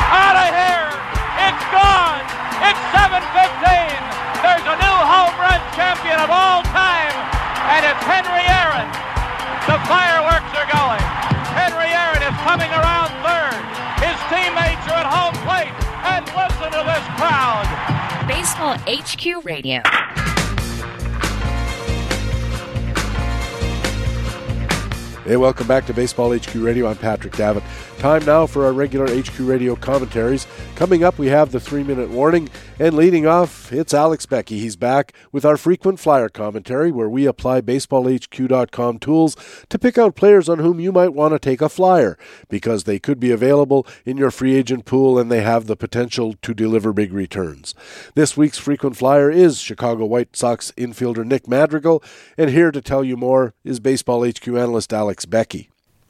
out 0.08 0.40
of 0.40 0.56
here. 0.56 0.88
It's 1.52 1.66
gone. 1.76 2.47
It's 2.66 2.82
7-15. 2.94 4.02
There's 4.42 4.66
a 4.66 4.78
new 4.78 4.98
home 5.06 5.36
run 5.38 5.62
champion 5.78 6.18
of 6.18 6.30
all 6.30 6.64
time, 6.74 7.16
and 7.74 7.82
it's 7.86 8.04
Henry 8.06 8.46
Aaron. 8.50 8.90
The 9.70 9.78
fireworks 9.86 10.52
are 10.58 10.70
going. 10.70 11.04
Henry 11.54 11.90
Aaron 11.90 12.22
is 12.22 12.38
coming 12.42 12.72
around 12.72 13.10
third. 13.26 13.62
His 14.02 14.18
teammates 14.30 14.86
are 14.90 15.02
at 15.02 15.10
home 15.10 15.38
plate, 15.46 15.74
and 16.06 16.26
listen 16.34 16.70
to 16.72 16.84
this 16.86 17.06
crowd. 17.18 17.68
Baseball 18.28 18.78
HQ 18.86 19.46
Radio. 19.46 19.82
Hey, 25.28 25.36
welcome 25.36 25.68
back 25.68 25.86
to 25.88 25.94
Baseball 25.94 26.34
HQ 26.34 26.56
Radio. 26.56 26.88
I'm 26.88 26.96
Patrick 26.96 27.36
Davitt. 27.36 27.62
Time 28.00 28.24
now 28.24 28.46
for 28.46 28.64
our 28.66 28.72
regular 28.72 29.08
HQ 29.14 29.40
Radio 29.40 29.76
commentaries. 29.76 30.48
Coming 30.76 31.04
up, 31.04 31.18
we 31.20 31.28
have 31.28 31.52
the 31.52 31.60
three 31.60 31.84
minute 31.84 32.10
warning, 32.10 32.48
and 32.80 32.96
leading 32.96 33.28
off, 33.28 33.74
it's 33.74 33.94
Alex 33.94 34.26
Beckey. 34.26 34.60
He's 34.60 34.78
back 34.78 35.12
with 35.34 35.44
our 35.44 35.58
frequent 35.58 36.00
flyer 36.00 36.30
commentary, 36.30 36.94
where 36.94 37.10
we 37.10 37.26
apply 37.26 37.60
baseballhq.com 37.60 39.00
tools 39.00 39.36
to 39.68 39.78
pick 39.78 39.98
out 39.98 40.16
players 40.16 40.48
on 40.48 40.60
whom 40.60 40.80
you 40.80 40.94
might 40.94 41.14
want 41.14 41.34
to 41.34 41.40
take 41.40 41.60
a 41.60 41.68
flyer 41.68 42.18
because 42.48 42.86
they 42.86 42.98
could 42.98 43.20
be 43.20 43.32
available 43.32 43.86
in 44.06 44.16
your 44.16 44.32
free 44.32 44.56
agent 44.56 44.86
pool 44.86 45.20
and 45.20 45.30
they 45.30 45.42
have 45.42 45.68
the 45.68 45.76
potential 45.76 46.36
to 46.42 46.54
deliver 46.54 46.94
big 46.94 47.12
returns. 47.12 47.76
This 48.16 48.38
week's 48.38 48.60
frequent 48.60 48.96
flyer 48.96 49.30
is 49.30 49.60
Chicago 49.60 50.06
White 50.06 50.38
Sox 50.38 50.72
infielder 50.78 51.26
Nick 51.26 51.50
Madrigal, 51.50 52.02
and 52.38 52.50
here 52.50 52.72
to 52.72 52.82
tell 52.82 53.04
you 53.04 53.18
more 53.18 53.54
is 53.66 53.82
Baseball 53.82 54.26
HQ 54.26 54.48
analyst 54.48 54.94
Alex 54.94 55.17
Beckey. 55.26 55.70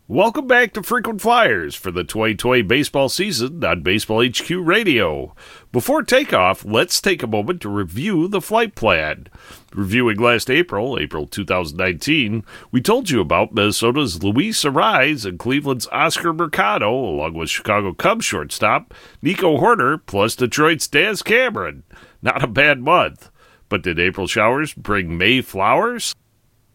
Welcome 0.10 0.47
back 0.47 0.72
to 0.72 0.84
Frequent 0.84 1.20
Flyers 1.20 1.76
for 1.76 1.91
the 1.91 2.05
2020 2.05 2.62
baseball 2.62 3.10
season 3.10 3.62
on 3.66 3.82
Baseball 3.82 4.26
HQ 4.26 4.49
Radio. 4.49 5.36
Before 5.74 6.01
takeoff, 6.01 6.64
let's 6.64 7.01
take 7.01 7.22
a 7.22 7.28
moment 7.28 7.60
to 7.64 7.70
review 7.70 8.30
the 8.30 8.39
flight 8.39 8.74
plan. 8.74 9.28
Reviewing 9.74 10.18
last 10.18 10.49
April, 10.49 10.97
April 10.97 11.28
2019, 11.28 12.45
we 12.72 12.80
told 12.80 13.10
you 13.10 13.20
about 13.20 13.53
Minnesota's 13.53 14.24
Luis 14.24 14.64
Arraez 14.64 15.26
and 15.26 15.38
Cleveland's 15.38 15.88
Oscar 15.91 16.32
Mercado, 16.32 16.89
along 16.89 17.34
with 17.34 17.49
Chicago 17.49 17.91
Cubs 17.91 18.24
shortstop 18.24 18.93
Nico 19.22 19.58
Hoerner, 19.58 19.99
plus 20.05 20.38
Detroit's 20.38 20.88
Daz 20.88 21.22
Cameron. 21.22 21.84
Not 22.22 22.45
a 22.45 22.47
bad 22.47 22.80
month. 22.80 23.30
But 23.68 23.84
did 23.84 23.99
April 23.99 24.28
showers 24.28 24.74
bring 24.74 25.18
May 25.18 25.41
flowers? 25.41 26.16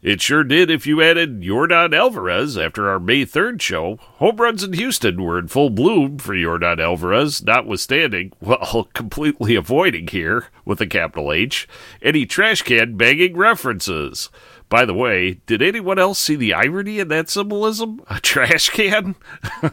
It 0.03 0.21
sure 0.21 0.43
did 0.43 0.69
if 0.69 0.85
you 0.85 1.01
added 1.01 1.43
Yordan 1.43 1.95
Alvarez 1.95 2.59
after 2.59 2.91
our 2.91 2.99
May 2.99 3.25
3rd 3.25 3.61
show. 3.61 3.99
Home 4.17 4.35
runs 4.35 4.65
in 4.65 4.73
Houston 4.73 5.23
were 5.23 5.39
in 5.39 5.47
full 5.47 5.71
bloom 5.71 6.19
for 6.19 6.35
Yordan 6.35 6.81
Alvarez, 6.81 7.41
notwithstanding, 7.41 8.33
well, 8.41 8.89
completely 8.95 9.55
avoiding 9.55 10.09
here, 10.09 10.47
with 10.65 10.81
a 10.81 10.89
capital 10.89 11.33
H, 11.33 11.69
any 12.03 12.27
trash 12.27 12.63
can 12.63 12.97
banging 12.97 13.37
references. 13.37 14.29
By 14.69 14.85
the 14.85 14.95
way, 14.95 15.35
did 15.47 15.63
anyone 15.63 16.01
else 16.01 16.19
see 16.19 16.35
the 16.35 16.53
irony 16.53 16.99
in 16.99 17.07
that 17.09 17.31
symbolism? 17.31 18.03
A 18.11 18.19
trash 18.19 18.71
can? 18.71 19.15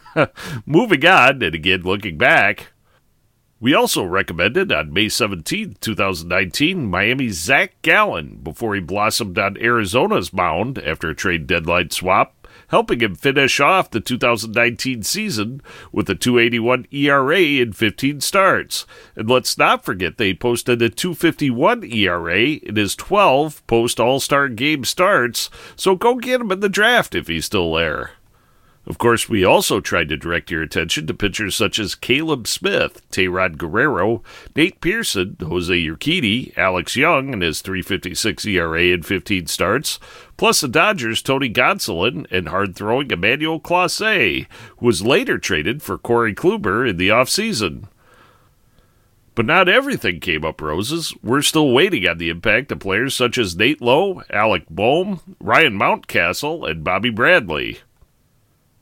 Moving 0.68 1.08
on, 1.08 1.42
and 1.42 1.56
again 1.56 1.82
looking 1.82 2.20
back, 2.20 2.74
we 3.60 3.74
also 3.74 4.04
recommended 4.04 4.72
on 4.72 4.94
May 4.94 5.10
17, 5.10 5.76
2019, 5.82 6.86
Miami's 6.86 7.40
Zach 7.40 7.76
Gallen 7.82 8.40
before 8.42 8.74
he 8.74 8.82
blossomed 8.82 9.38
on 9.38 9.58
Arizona's 9.58 10.32
mound 10.32 10.80
after 10.80 11.10
a 11.10 11.16
trade 11.16 11.46
deadline 11.46 11.90
swap, 11.90 12.48
helping 12.70 13.02
him 13.02 13.16
finish 13.16 13.60
off 13.60 13.92
the 13.92 14.00
2019 14.00 15.04
season 15.04 15.62
with 15.92 16.10
a 16.10 16.16
281 16.16 16.86
ERA 16.92 17.40
in 17.40 17.74
15 17.74 18.22
starts. 18.22 18.86
And 19.16 19.30
let's 19.30 19.58
not 19.58 19.84
forget 19.84 20.18
they 20.18 20.34
posted 20.34 20.82
a 20.82 20.90
251 20.90 21.84
ERA 21.84 22.40
in 22.40 22.78
his 22.78 22.96
12 22.96 23.66
post 23.68 24.00
All 24.00 24.22
Star 24.22 24.48
game 24.48 24.86
starts, 24.86 25.50
so 25.76 25.96
go 25.96 26.16
get 26.16 26.40
him 26.40 26.52
in 26.52 26.62
the 26.62 26.70
draft 26.70 27.14
if 27.14 27.28
he's 27.28 27.46
still 27.46 27.74
there. 27.74 28.12
Of 28.86 28.98
course, 28.98 29.30
we 29.30 29.44
also 29.44 29.80
tried 29.80 30.10
to 30.10 30.18
direct 30.18 30.50
your 30.50 30.64
attention 30.64 31.06
to 31.08 31.14
pitchers 31.14 31.56
such 31.56 31.78
as 31.78 31.94
Caleb 31.94 32.48
Smith, 32.48 33.08
Tayron 33.12 33.56
Guerrero, 33.56 34.24
Nate 34.56 34.82
Pearson, 34.82 35.38
Jose 35.40 35.72
Urquidy, 35.72 36.58
Alex 36.58 36.96
Young 36.96 37.32
and 37.34 37.44
his 37.44 37.62
356 37.62 38.46
ERA 38.48 38.82
in 38.86 39.04
15 39.04 39.46
starts, 39.46 40.00
plus 40.38 40.62
the 40.62 40.68
Dodgers' 40.68 41.22
Tony 41.22 41.50
Gonsolin 41.50 42.26
and 42.32 42.50
hard-throwing 42.50 43.12
Emmanuel 43.12 43.60
Clase, 43.60 44.48
who 44.78 44.86
was 44.86 45.04
later 45.04 45.38
traded 45.38 45.84
for 45.84 46.00
Corey 46.00 46.34
Kluber 46.34 46.90
in 46.90 46.98
the 46.98 47.10
offseason. 47.10 47.84
But 49.36 49.46
not 49.46 49.70
everything 49.70 50.20
came 50.20 50.44
up 50.44 50.62
roses. 50.62 51.14
We're 51.22 51.44
still 51.44 51.72
waiting 51.72 52.08
on 52.08 52.18
the 52.18 52.30
impact 52.30 52.72
of 52.72 52.80
players 52.80 53.14
such 53.14 53.38
as 53.38 53.56
Nate 53.56 53.82
Lowe, 53.82 54.24
Alec 54.32 54.68
Bohm, 54.68 55.22
Ryan 55.40 55.78
Mountcastle, 55.78 56.68
and 56.70 56.84
Bobby 56.84 57.12
Bradley. 57.12 57.80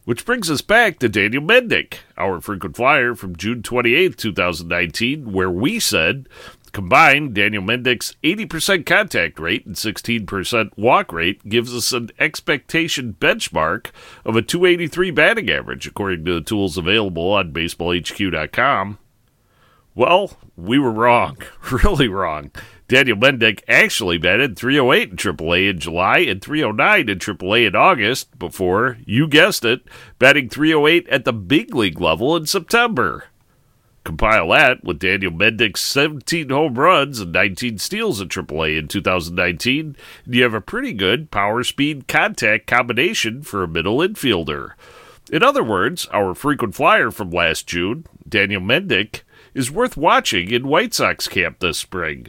Which 0.08 0.24
brings 0.24 0.49
us 0.49 0.62
back 0.62 0.99
to 0.99 1.10
Daniel 1.10 1.43
Mendick, 1.43 1.95
our 2.18 2.39
frequent 2.39 2.78
flyer 2.78 3.14
from 3.14 3.36
June 3.36 3.62
28, 3.62 4.18
2019, 4.18 5.34
where 5.34 5.51
we 5.51 5.82
said 5.82 6.30
combined 6.72 7.34
Daniel 7.34 7.62
Mendick's 7.62 8.16
80% 8.24 8.86
contact 8.86 9.38
rate 9.38 9.66
and 9.66 9.76
16% 9.76 10.70
walk 10.78 11.12
rate 11.12 11.49
gives 11.49 11.76
us 11.76 11.91
an 11.91 12.10
expectation 12.20 13.18
benchmark 13.20 13.88
of 14.24 14.38
a 14.38 14.41
283 14.41 15.12
batting 15.12 15.49
average, 15.49 15.86
according 15.86 16.24
to 16.24 16.36
the 16.36 16.41
tools 16.41 16.78
available 16.78 17.34
on 17.34 17.51
baseballhq.com. 17.51 18.99
Well, 19.93 20.38
we 20.55 20.80
were 20.80 20.93
wrong, 20.93 21.38
really 21.84 22.08
wrong. 22.08 22.51
Daniel 22.88 23.18
Mendick 23.18 23.64
actually 23.68 24.18
batted 24.18 24.58
308 24.58 25.12
in 25.12 25.18
AAA 25.18 25.70
in 25.70 25.80
July 25.80 26.20
and 26.20 26.42
309 26.42 27.10
in 27.10 27.20
AAA 27.20 27.68
in 27.68 27.76
August 27.76 28.40
before, 28.40 28.98
you 29.06 29.28
guessed 29.28 29.66
it, 29.66 29.82
batting 30.20 30.48
308 30.48 31.06
at 31.10 31.26
the 31.26 31.34
big 31.34 31.76
league 31.76 32.00
level 32.00 32.38
in 32.38 32.46
September. 32.46 33.26
Compile 34.06 34.48
that 34.52 34.86
with 34.86 35.00
Daniel 35.00 35.34
Mendick's 35.34 35.82
17 35.82 36.50
home 36.50 36.76
runs 36.76 37.20
and 37.20 37.34
19 37.34 37.78
steals 37.78 38.22
in 38.22 38.30
AAA 38.30 38.78
in 38.80 38.88
2019, 38.88 39.98
and 40.24 40.34
you 40.34 40.44
have 40.44 40.54
a 40.54 40.62
pretty 40.62 40.94
good 40.94 41.30
power 41.30 41.64
speed 41.66 42.08
contact 42.08 42.68
combination 42.68 43.42
for 43.42 43.64
a 43.64 43.68
middle 43.68 43.98
infielder. 43.98 44.76
In 45.30 45.44
other 45.44 45.62
words, 45.62 46.06
our 46.14 46.34
frequent 46.34 46.74
flyer 46.74 47.12
from 47.12 47.32
last 47.32 47.68
June, 47.68 48.06
Daniel 48.26 48.62
Mendick, 48.62 49.24
is 49.54 49.70
worth 49.70 49.98
watching 49.98 50.52
in 50.52 50.70
White 50.70 50.94
Sox 50.94 51.28
camp 51.28 51.60
this 51.60 51.78
spring. 51.78 52.28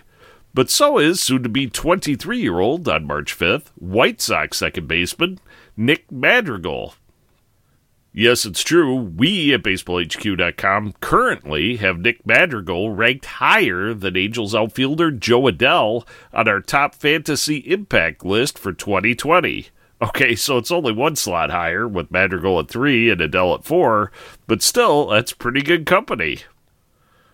But 0.59 0.71
so 0.71 0.99
is 0.99 1.21
soon 1.21 1.45
to 1.45 1.49
be 1.49 1.71
23 1.71 2.41
year 2.41 2.59
old 2.59 2.89
on 2.89 3.07
March 3.07 3.39
5th, 3.39 3.69
White 3.77 4.21
Sox 4.21 4.57
second 4.57 4.89
baseman 4.89 5.39
Nick 5.77 6.11
Madrigal. 6.11 6.97
Yes, 8.13 8.45
it's 8.45 8.65
true. 8.65 8.97
We 8.97 9.55
at 9.55 9.63
BaseballHQ.com 9.63 10.95
currently 11.01 11.77
have 11.77 12.01
Nick 12.01 12.27
Madrigal 12.27 12.91
ranked 12.91 13.27
higher 13.27 13.95
than 13.95 14.17
Angels 14.17 14.53
outfielder 14.53 15.13
Jo 15.13 15.43
Adell 15.43 16.05
on 16.33 16.49
our 16.49 16.61
top 16.61 16.97
fantasy 16.97 17.59
impact 17.59 18.25
list 18.25 18.59
for 18.59 18.73
2020. 18.73 19.69
Okay, 20.03 20.35
so 20.35 20.59
it's 20.59 20.73
only 20.73 20.91
one 20.91 21.15
slot 21.15 21.51
higher 21.51 21.87
with 21.87 22.11
Madrigal 22.11 22.59
at 22.59 22.67
3 22.67 23.11
and 23.11 23.21
Adell 23.21 23.57
at 23.57 23.65
4, 23.65 24.11
but 24.49 24.61
still, 24.63 25.07
that's 25.07 25.33
pretty 25.33 25.63
good 25.63 25.87
company. 25.87 26.39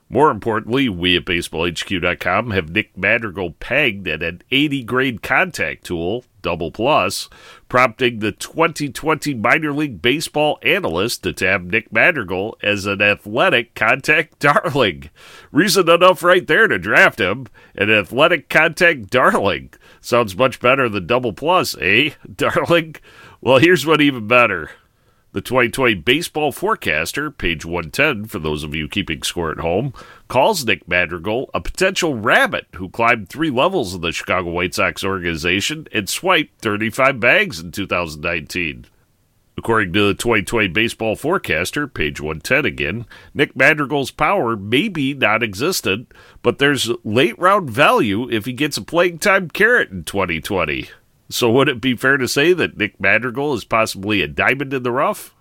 More 0.08 0.30
importantly, 0.30 0.88
we 0.88 1.16
at 1.16 1.24
BaseballHQ.com 1.24 2.50
have 2.50 2.70
Nick 2.70 2.96
Madrigal 2.96 3.52
pegged 3.52 4.06
at 4.06 4.22
an 4.22 4.42
80 4.50 4.84
grade 4.84 5.22
contact 5.22 5.84
tool, 5.84 6.24
double 6.42 6.70
plus, 6.70 7.28
prompting 7.68 8.18
the 8.18 8.30
2020 8.30 9.34
minor 9.34 9.72
league 9.72 10.02
baseball 10.02 10.58
analyst 10.62 11.22
to 11.22 11.32
tab 11.32 11.64
Nick 11.64 11.90
Madrigal 11.92 12.56
as 12.62 12.86
an 12.86 13.00
athletic 13.00 13.74
contact 13.74 14.38
darling. 14.38 15.10
Reason 15.50 15.88
enough 15.88 16.22
right 16.22 16.46
there 16.46 16.68
to 16.68 16.78
draft 16.78 17.18
him, 17.18 17.46
an 17.74 17.90
athletic 17.90 18.48
contact 18.48 19.10
darling. 19.10 19.70
Sounds 20.00 20.36
much 20.36 20.60
better 20.60 20.88
than 20.88 21.06
double 21.06 21.32
plus, 21.32 21.76
eh, 21.80 22.10
darling? 22.36 22.96
Well, 23.40 23.58
here's 23.58 23.86
what 23.86 24.02
even 24.02 24.28
better. 24.28 24.70
The 25.34 25.40
2020 25.40 25.94
Baseball 25.94 26.52
Forecaster, 26.52 27.28
page 27.28 27.64
110 27.64 28.26
for 28.26 28.38
those 28.38 28.62
of 28.62 28.72
you 28.72 28.86
keeping 28.86 29.24
score 29.24 29.50
at 29.50 29.58
home, 29.58 29.92
calls 30.28 30.64
Nick 30.64 30.86
Madrigal 30.86 31.50
a 31.52 31.60
potential 31.60 32.14
rabbit 32.14 32.68
who 32.76 32.88
climbed 32.88 33.28
three 33.28 33.50
levels 33.50 33.94
of 33.94 34.00
the 34.00 34.12
Chicago 34.12 34.50
White 34.50 34.74
Sox 34.74 35.02
organization 35.02 35.88
and 35.90 36.08
swiped 36.08 36.60
35 36.60 37.18
bags 37.18 37.58
in 37.58 37.72
2019. 37.72 38.86
According 39.58 39.92
to 39.94 40.06
the 40.06 40.14
2020 40.14 40.68
Baseball 40.68 41.16
Forecaster, 41.16 41.88
page 41.88 42.20
110 42.20 42.64
again, 42.64 43.04
Nick 43.34 43.56
Madrigal's 43.56 44.12
power 44.12 44.56
may 44.56 44.88
be 44.88 45.14
non 45.14 45.42
existent, 45.42 46.14
but 46.42 46.58
there's 46.60 46.92
late 47.02 47.36
round 47.40 47.68
value 47.68 48.30
if 48.30 48.44
he 48.44 48.52
gets 48.52 48.76
a 48.76 48.82
playing 48.82 49.18
time 49.18 49.50
carrot 49.50 49.90
in 49.90 50.04
2020. 50.04 50.90
So 51.28 51.50
would 51.50 51.68
it 51.68 51.80
be 51.80 51.96
fair 51.96 52.16
to 52.16 52.28
say 52.28 52.52
that 52.52 52.76
Nick 52.76 53.00
Madrigal 53.00 53.54
is 53.54 53.64
possibly 53.64 54.20
a 54.20 54.28
diamond 54.28 54.74
in 54.74 54.82
the 54.82 54.92
rough? 54.92 55.34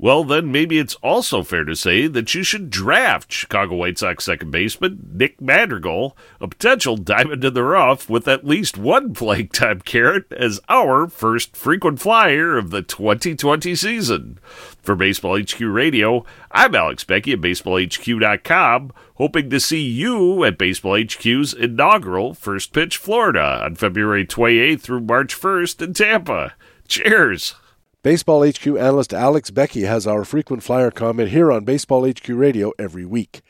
Well, 0.00 0.22
then 0.22 0.52
maybe 0.52 0.78
it's 0.78 0.94
also 0.96 1.42
fair 1.42 1.64
to 1.64 1.74
say 1.74 2.06
that 2.06 2.32
you 2.32 2.44
should 2.44 2.70
draft 2.70 3.32
Chicago 3.32 3.74
White 3.74 3.98
Sox 3.98 4.24
second 4.24 4.52
baseman 4.52 5.10
Nick 5.12 5.40
Madrigal, 5.40 6.16
a 6.40 6.46
potential 6.46 6.96
diamond 6.96 7.44
in 7.44 7.52
the 7.52 7.64
rough 7.64 8.08
with 8.08 8.28
at 8.28 8.46
least 8.46 8.78
one 8.78 9.12
playing 9.14 9.48
time 9.48 9.80
carrot, 9.80 10.32
as 10.32 10.60
our 10.68 11.08
first 11.08 11.56
frequent 11.56 11.98
flyer 11.98 12.56
of 12.56 12.70
the 12.70 12.80
2020 12.80 13.74
season. 13.74 14.38
For 14.80 14.94
Baseball 14.94 15.36
HQ 15.36 15.58
Radio, 15.62 16.24
I'm 16.52 16.76
Alex 16.76 17.02
Beckey 17.02 17.32
at 17.32 17.40
BaseballHQ.com, 17.40 18.92
hoping 19.16 19.50
to 19.50 19.58
see 19.58 19.82
you 19.82 20.44
at 20.44 20.58
Baseball 20.58 20.96
HQ's 20.96 21.52
inaugural 21.52 22.34
First 22.34 22.72
Pitch 22.72 22.96
Florida 22.96 23.62
on 23.64 23.74
February 23.74 24.24
28th 24.24 24.80
through 24.80 25.00
March 25.00 25.38
1st 25.38 25.82
in 25.82 25.92
Tampa. 25.92 26.54
Cheers! 26.86 27.56
Baseball 28.04 28.46
HQ 28.46 28.64
analyst 28.64 29.12
Alex 29.12 29.50
Beckey 29.50 29.82
has 29.82 30.06
our 30.06 30.24
frequent 30.24 30.62
flyer 30.62 30.92
comment 30.92 31.30
here 31.30 31.50
on 31.50 31.64
Baseball 31.64 32.08
HQ 32.08 32.28
Radio 32.28 32.72
every 32.78 33.04
week. 33.04 33.42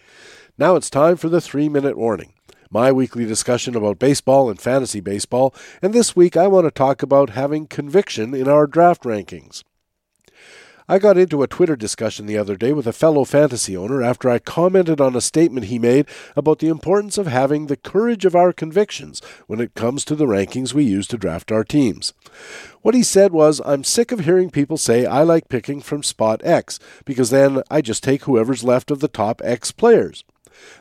Now 0.56 0.74
it's 0.74 0.88
time 0.88 1.18
for 1.18 1.28
the 1.28 1.42
three 1.42 1.68
minute 1.68 1.98
warning. 1.98 2.32
My 2.70 2.90
weekly 2.90 3.26
discussion 3.26 3.76
about 3.76 3.98
baseball 3.98 4.48
and 4.48 4.58
fantasy 4.58 5.00
baseball, 5.00 5.54
and 5.82 5.92
this 5.92 6.16
week 6.16 6.34
I 6.34 6.46
want 6.46 6.66
to 6.66 6.70
talk 6.70 7.02
about 7.02 7.30
having 7.30 7.66
conviction 7.66 8.32
in 8.32 8.48
our 8.48 8.66
draft 8.66 9.02
rankings. 9.02 9.64
I 10.90 10.98
got 10.98 11.18
into 11.18 11.42
a 11.42 11.46
Twitter 11.46 11.76
discussion 11.76 12.24
the 12.24 12.38
other 12.38 12.56
day 12.56 12.72
with 12.72 12.86
a 12.86 12.94
fellow 12.94 13.24
fantasy 13.24 13.76
owner 13.76 14.02
after 14.02 14.30
I 14.30 14.38
commented 14.38 15.02
on 15.02 15.14
a 15.14 15.20
statement 15.20 15.66
he 15.66 15.78
made 15.78 16.06
about 16.34 16.60
the 16.60 16.68
importance 16.68 17.18
of 17.18 17.26
having 17.26 17.66
the 17.66 17.76
courage 17.76 18.24
of 18.24 18.34
our 18.34 18.54
convictions 18.54 19.20
when 19.46 19.60
it 19.60 19.74
comes 19.74 20.02
to 20.06 20.14
the 20.14 20.24
rankings 20.24 20.72
we 20.72 20.84
use 20.84 21.06
to 21.08 21.18
draft 21.18 21.52
our 21.52 21.62
teams. 21.62 22.14
What 22.80 22.94
he 22.94 23.02
said 23.02 23.32
was, 23.32 23.60
I'm 23.66 23.84
sick 23.84 24.12
of 24.12 24.20
hearing 24.20 24.48
people 24.48 24.78
say 24.78 25.04
I 25.04 25.24
like 25.24 25.50
picking 25.50 25.82
from 25.82 26.02
spot 26.02 26.40
X, 26.42 26.78
because 27.04 27.28
then 27.28 27.62
I 27.70 27.82
just 27.82 28.02
take 28.02 28.24
whoever's 28.24 28.64
left 28.64 28.90
of 28.90 29.00
the 29.00 29.08
top 29.08 29.42
X 29.44 29.72
players. 29.72 30.24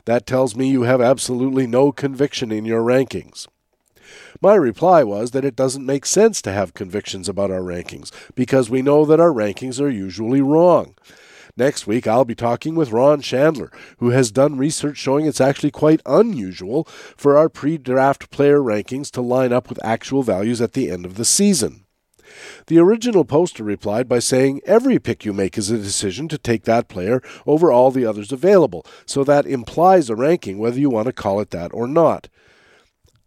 That 0.05 0.25
tells 0.25 0.55
me 0.55 0.69
you 0.69 0.83
have 0.83 1.01
absolutely 1.01 1.67
no 1.67 1.91
conviction 1.91 2.49
in 2.49 2.63
your 2.63 2.81
rankings. 2.81 3.45
My 4.41 4.55
reply 4.55 5.03
was 5.03 5.31
that 5.31 5.45
it 5.45 5.55
doesn't 5.55 5.85
make 5.85 6.05
sense 6.05 6.41
to 6.43 6.51
have 6.51 6.73
convictions 6.73 7.27
about 7.27 7.49
our 7.49 7.61
rankings, 7.61 8.11
because 8.35 8.69
we 8.69 8.81
know 8.81 9.05
that 9.05 9.19
our 9.19 9.31
rankings 9.31 9.81
are 9.81 9.89
usually 9.89 10.41
wrong. 10.41 10.95
Next 11.55 11.87
week, 11.87 12.05
I'll 12.05 12.25
be 12.25 12.35
talking 12.35 12.75
with 12.75 12.91
Ron 12.91 13.21
Chandler, 13.21 13.71
who 13.97 14.11
has 14.11 14.31
done 14.31 14.57
research 14.57 14.97
showing 14.97 15.25
it's 15.25 15.41
actually 15.41 15.71
quite 15.71 16.01
unusual 16.05 16.83
for 17.15 17.35
our 17.35 17.49
pre 17.49 17.79
draft 17.79 18.29
player 18.29 18.59
rankings 18.59 19.09
to 19.11 19.21
line 19.21 19.51
up 19.51 19.67
with 19.67 19.83
actual 19.83 20.21
values 20.21 20.61
at 20.61 20.73
the 20.73 20.91
end 20.91 21.03
of 21.03 21.15
the 21.15 21.25
season. 21.25 21.85
The 22.67 22.77
original 22.77 23.25
poster 23.25 23.63
replied 23.63 24.07
by 24.07 24.19
saying 24.19 24.61
every 24.67 24.99
pick 24.99 25.25
you 25.25 25.33
make 25.33 25.57
is 25.57 25.71
a 25.71 25.77
decision 25.77 26.27
to 26.27 26.37
take 26.37 26.65
that 26.65 26.89
player 26.89 27.23
over 27.47 27.71
all 27.71 27.89
the 27.89 28.05
others 28.05 28.31
available, 28.31 28.85
so 29.07 29.23
that 29.23 29.47
implies 29.47 30.11
a 30.11 30.15
ranking 30.15 30.59
whether 30.59 30.79
you 30.79 30.91
want 30.91 31.07
to 31.07 31.13
call 31.13 31.39
it 31.39 31.49
that 31.49 31.73
or 31.73 31.87
not. 31.87 32.29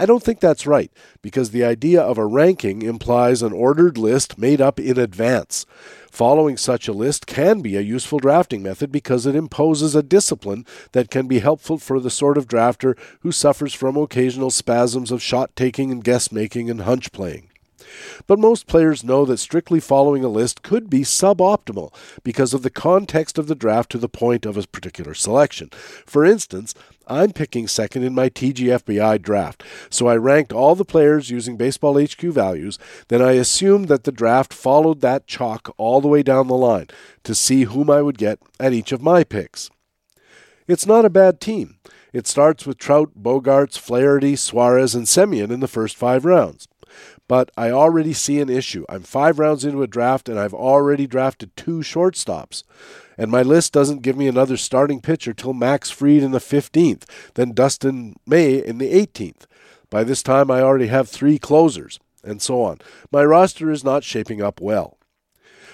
I 0.01 0.07
don't 0.07 0.23
think 0.23 0.41
that's 0.41 0.67
right, 0.67 0.91
because 1.21 1.51
the 1.51 1.63
idea 1.63 2.01
of 2.01 2.17
a 2.17 2.25
ranking 2.25 2.81
implies 2.81 3.43
an 3.43 3.53
ordered 3.53 3.99
list 3.99 4.39
made 4.39 4.59
up 4.59 4.81
in 4.81 4.99
advance. 4.99 5.67
Following 6.11 6.57
such 6.57 6.89
a 6.89 6.95
list 6.95 7.27
can 7.27 7.61
be 7.61 7.77
a 7.77 7.83
useful 7.83 8.19
drafting 8.19 8.63
method 8.63 8.91
because 8.91 9.27
it 9.27 9.37
imposes 9.37 9.95
a 9.95 10.03
discipline 10.03 10.65
that 10.93 11.11
can 11.11 11.29
be 11.29 11.41
helpful 11.41 11.77
for 11.77 12.01
the 12.01 12.09
sort 12.09 12.39
of 12.39 12.49
drafter 12.49 12.97
who 13.21 13.31
suffers 13.31 13.75
from 13.75 13.99
occasional 13.99 14.51
spasms 14.51 15.11
of 15.11 15.21
shot 15.21 15.55
taking 15.55 15.93
and 15.93 16.03
guess 16.03 16.33
making 16.33 16.71
and 16.71 16.81
hunch 16.81 17.13
playing. 17.13 17.51
But 18.27 18.39
most 18.39 18.67
players 18.67 19.05
know 19.05 19.25
that 19.27 19.39
strictly 19.39 19.81
following 19.81 20.25
a 20.25 20.29
list 20.29 20.63
could 20.63 20.89
be 20.89 21.01
suboptimal 21.01 21.93
because 22.23 22.55
of 22.55 22.63
the 22.63 22.71
context 22.71 23.37
of 23.37 23.49
the 23.49 23.55
draft 23.55 23.91
to 23.91 23.99
the 23.99 24.09
point 24.09 24.47
of 24.47 24.57
a 24.57 24.67
particular 24.67 25.13
selection. 25.13 25.71
For 26.07 26.25
instance, 26.25 26.75
I'm 27.11 27.33
picking 27.33 27.67
second 27.67 28.05
in 28.05 28.15
my 28.15 28.29
TGFBI 28.29 29.21
draft, 29.21 29.65
so 29.91 30.07
I 30.07 30.15
ranked 30.17 30.53
all 30.53 30.77
the 30.77 30.85
players 30.85 31.29
using 31.29 31.57
Baseball 31.57 32.01
HQ 32.01 32.21
values, 32.21 32.79
then 33.09 33.21
I 33.21 33.33
assumed 33.33 33.89
that 33.89 34.05
the 34.05 34.13
draft 34.13 34.55
followed 34.55 35.01
that 35.01 35.27
chalk 35.27 35.75
all 35.77 36.01
the 36.01 36.09
way 36.09 36.23
down 36.23 36.47
the 36.47 36.55
line 36.55 36.87
to 37.25 37.35
see 37.35 37.65
whom 37.65 37.91
I 37.91 38.01
would 38.01 38.17
get 38.17 38.39
at 38.61 38.73
each 38.73 38.93
of 38.93 39.03
my 39.03 39.25
picks. 39.25 39.71
It's 40.69 40.87
not 40.87 41.05
a 41.05 41.11
bad 41.11 41.41
team. 41.41 41.79
It 42.13 42.29
starts 42.29 42.65
with 42.65 42.79
Trout, 42.79 43.11
Bogaerts, 43.21 43.77
Flaherty, 43.77 44.37
Suarez, 44.37 44.95
and 44.95 45.07
Semien 45.07 45.51
in 45.51 45.59
the 45.59 45.67
first 45.67 45.97
five 45.97 46.25
rounds. 46.25 46.69
But 47.27 47.51
I 47.57 47.71
already 47.71 48.13
see 48.13 48.41
an 48.41 48.49
issue. 48.49 48.85
I'm 48.89 49.03
five 49.03 49.39
rounds 49.39 49.65
into 49.65 49.83
a 49.83 49.89
draft, 49.89 50.29
and 50.29 50.39
I've 50.39 50.55
already 50.55 51.07
drafted 51.07 51.57
two 51.57 51.81
shortstops. 51.81 52.63
And 53.21 53.31
my 53.31 53.43
list 53.43 53.75
doesn't 53.75 54.01
give 54.01 54.17
me 54.17 54.29
another 54.29 54.57
starting 54.57 55.03
pitcher 55.03 55.35
till 55.35 55.53
Max 55.53 55.91
Fried 55.91 56.23
in 56.23 56.31
the 56.31 56.39
15th, 56.39 57.03
then 57.35 57.53
Dustin 57.53 58.17
May 58.27 58.65
in 58.65 58.79
the 58.79 58.91
18th. 58.95 59.43
By 59.91 60.05
this 60.05 60.23
time, 60.23 60.51
I 60.51 60.63
already 60.63 60.87
have 60.87 61.07
three 61.07 61.39
closers, 61.39 62.01
and 62.25 62.41
so 62.41 62.63
on. 62.63 62.79
My 63.13 63.23
roster 63.23 63.71
is 63.71 63.85
not 63.85 64.05
shaping 64.05 64.41
up 64.41 64.59
well. 64.59 64.97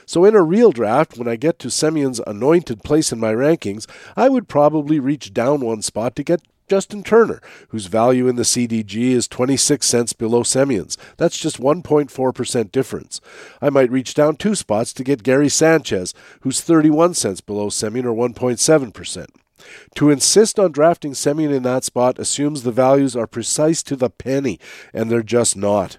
So, 0.07 0.25
in 0.25 0.35
a 0.35 0.43
real 0.43 0.73
draft, 0.73 1.17
when 1.17 1.29
I 1.29 1.37
get 1.37 1.61
to 1.61 1.69
Semien's 1.69 2.21
anointed 2.27 2.83
place 2.83 3.13
in 3.13 3.21
my 3.21 3.33
rankings, 3.33 3.89
I 4.17 4.29
would 4.29 4.49
probably 4.49 4.99
reach 4.99 5.33
down 5.33 5.61
one 5.61 5.83
spot 5.83 6.17
to 6.17 6.25
get 6.25 6.43
Justin 6.69 7.03
Turner, 7.03 7.41
whose 7.69 7.87
value 7.87 8.27
in 8.27 8.37
the 8.37 8.43
CDG 8.43 9.11
is 9.11 9.29
26 9.29 9.87
cents 9.87 10.13
below 10.13 10.43
Semien's. 10.43 10.99
That's 11.17 11.39
just 11.39 11.61
1.4% 11.61 12.73
difference. 12.73 13.21
I 13.63 13.71
might 13.71 13.91
reach 13.91 14.15
down 14.15 14.37
two 14.37 14.55
spots 14.55 14.93
to 14.95 15.05
get 15.05 15.23
Gary 15.23 15.49
Sanchez, 15.49 16.13
who's 16.41 16.61
31 16.61 17.15
cents 17.15 17.41
below 17.41 17.69
Semien 17.69 18.05
or 18.05 18.15
1.7%. 18.15 19.27
To 19.95 20.11
insist 20.11 20.59
on 20.59 20.73
drafting 20.73 21.13
Semien 21.13 21.55
in 21.55 21.63
that 21.63 21.85
spot 21.85 22.19
assumes 22.19 22.63
the 22.63 22.73
values 22.73 23.17
are 23.17 23.27
precise 23.27 23.83
to 23.85 23.97
the 23.97 24.11
penny, 24.11 24.59
and 24.93 25.11
they're 25.11 25.23
just 25.23 25.57
not. 25.57 25.99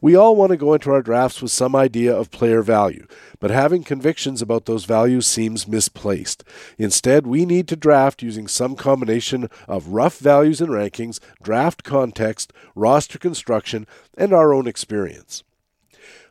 We 0.00 0.14
all 0.14 0.36
want 0.36 0.50
to 0.50 0.56
go 0.56 0.74
into 0.74 0.90
our 0.90 1.02
drafts 1.02 1.42
with 1.42 1.50
some 1.50 1.76
idea 1.76 2.14
of 2.14 2.30
player 2.30 2.62
value, 2.62 3.06
but 3.38 3.50
having 3.50 3.82
convictions 3.84 4.40
about 4.40 4.66
those 4.66 4.84
values 4.84 5.26
seems 5.26 5.68
misplaced. 5.68 6.44
Instead, 6.78 7.26
we 7.26 7.44
need 7.44 7.68
to 7.68 7.76
draft 7.76 8.22
using 8.22 8.48
some 8.48 8.76
combination 8.76 9.48
of 9.68 9.88
rough 9.88 10.18
values 10.18 10.60
and 10.60 10.70
rankings, 10.70 11.20
draft 11.42 11.84
context, 11.84 12.52
roster 12.74 13.18
construction, 13.18 13.86
and 14.16 14.32
our 14.32 14.52
own 14.52 14.66
experience. 14.66 15.42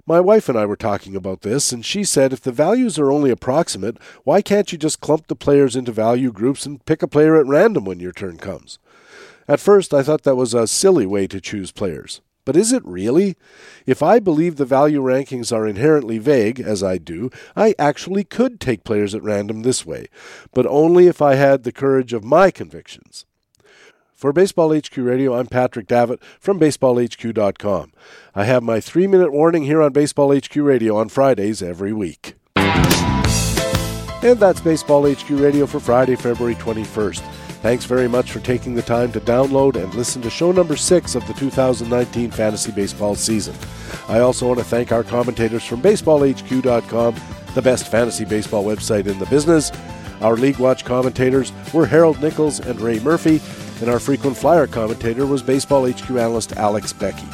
My 0.10 0.20
wife 0.20 0.50
and 0.50 0.58
I 0.58 0.66
were 0.66 0.76
talking 0.76 1.16
about 1.16 1.42
this, 1.42 1.72
and 1.72 1.86
she 1.86 2.04
said 2.04 2.34
if 2.34 2.42
the 2.42 2.52
values 2.52 2.98
are 2.98 3.12
only 3.12 3.30
approximate, 3.30 3.98
why 4.24 4.42
can't 4.42 4.72
you 4.72 4.78
just 4.80 5.02
clump 5.02 5.28
the 5.28 5.36
players 5.36 5.76
into 5.76 5.92
value 5.92 6.32
groups 6.32 6.66
and 6.66 6.84
pick 6.86 7.04
a 7.04 7.08
player 7.08 7.36
at 7.36 7.46
random 7.46 7.86
when 7.86 8.00
your 8.00 8.12
turn 8.12 8.38
comes? 8.38 8.80
At 9.48 9.60
first, 9.60 9.94
I 9.94 10.02
thought 10.02 10.24
that 10.24 10.36
was 10.36 10.56
a 10.56 10.68
silly 10.68 11.06
way 11.06 11.28
to 11.28 11.40
choose 11.40 11.72
players. 11.72 12.22
But 12.46 12.56
is 12.56 12.72
it 12.72 12.86
really? 12.86 13.36
If 13.86 14.02
I 14.02 14.20
believe 14.20 14.56
the 14.56 14.66
value 14.66 15.02
rankings 15.02 15.56
are 15.56 15.68
inherently 15.68 16.18
vague, 16.18 16.60
as 16.60 16.84
I 16.84 16.98
do, 16.98 17.30
I 17.56 17.76
actually 17.78 18.24
could 18.24 18.60
take 18.60 18.84
players 18.84 19.14
at 19.14 19.24
random 19.24 19.62
this 19.62 19.86
way, 19.86 20.08
but 20.54 20.66
only 20.66 21.08
if 21.08 21.22
I 21.22 21.36
had 21.36 21.64
the 21.64 21.72
courage 21.72 22.14
of 22.14 22.24
my 22.24 22.52
convictions. 22.52 23.26
For 24.20 24.34
Baseball 24.34 24.76
HQ 24.76 24.98
Radio, 24.98 25.34
I'm 25.34 25.48
Patrick 25.48 25.88
Davitt 25.88 26.22
from 26.42 26.60
BaseballHQ.com. 26.60 27.94
I 28.36 28.44
have 28.44 28.64
my 28.64 28.82
three 28.82 29.08
minute 29.08 29.32
warning 29.32 29.64
here 29.64 29.82
on 29.82 29.94
Baseball 29.94 30.36
HQ 30.36 30.56
Radio 30.58 30.98
on 30.98 31.08
Fridays 31.08 31.64
every 31.64 31.94
week. 31.94 32.36
And 34.22 34.38
that's 34.38 34.60
Baseball 34.60 35.10
HQ 35.10 35.30
Radio 35.30 35.66
for 35.66 35.80
Friday, 35.80 36.18
February 36.18 36.56
21st. 36.56 37.49
Thanks 37.62 37.84
very 37.84 38.08
much 38.08 38.32
for 38.32 38.40
taking 38.40 38.74
the 38.74 38.82
time 38.82 39.12
to 39.12 39.20
download 39.20 39.76
and 39.76 39.94
listen 39.94 40.22
to 40.22 40.30
show 40.30 40.54
number 40.54 40.78
six 40.78 41.14
of 41.14 41.28
the 41.28 41.34
2019 41.34 42.32
fantasy 42.32 42.72
baseball 42.72 43.16
season. 43.16 43.54
I 44.08 44.20
also 44.20 44.48
want 44.48 44.60
to 44.60 44.66
thank 44.66 44.94
our 44.94 45.04
commentators 45.04 45.66
from 45.66 45.82
BaseballHQ.com, 45.82 47.16
the 47.56 47.62
best 47.62 47.92
fantasy 47.92 48.24
baseball 48.24 48.64
website 48.64 49.08
in 49.08 49.20
the 49.20 49.26
business. 49.26 49.74
Our 50.22 50.38
League 50.38 50.58
Watch 50.58 50.86
commentators 50.86 51.52
were 51.74 51.86
Harold 51.86 52.22
Nichols 52.22 52.62
and 52.62 52.80
Ray 52.80 53.00
Murphy, 53.00 53.42
and 53.82 53.90
our 53.90 54.00
frequent 54.00 54.38
flyer 54.38 54.66
commentator 54.66 55.26
was 55.26 55.44
Baseball 55.44 55.86
HQ 55.90 56.10
analyst 56.12 56.54
Alex 56.54 56.94
Beckey. 56.94 57.28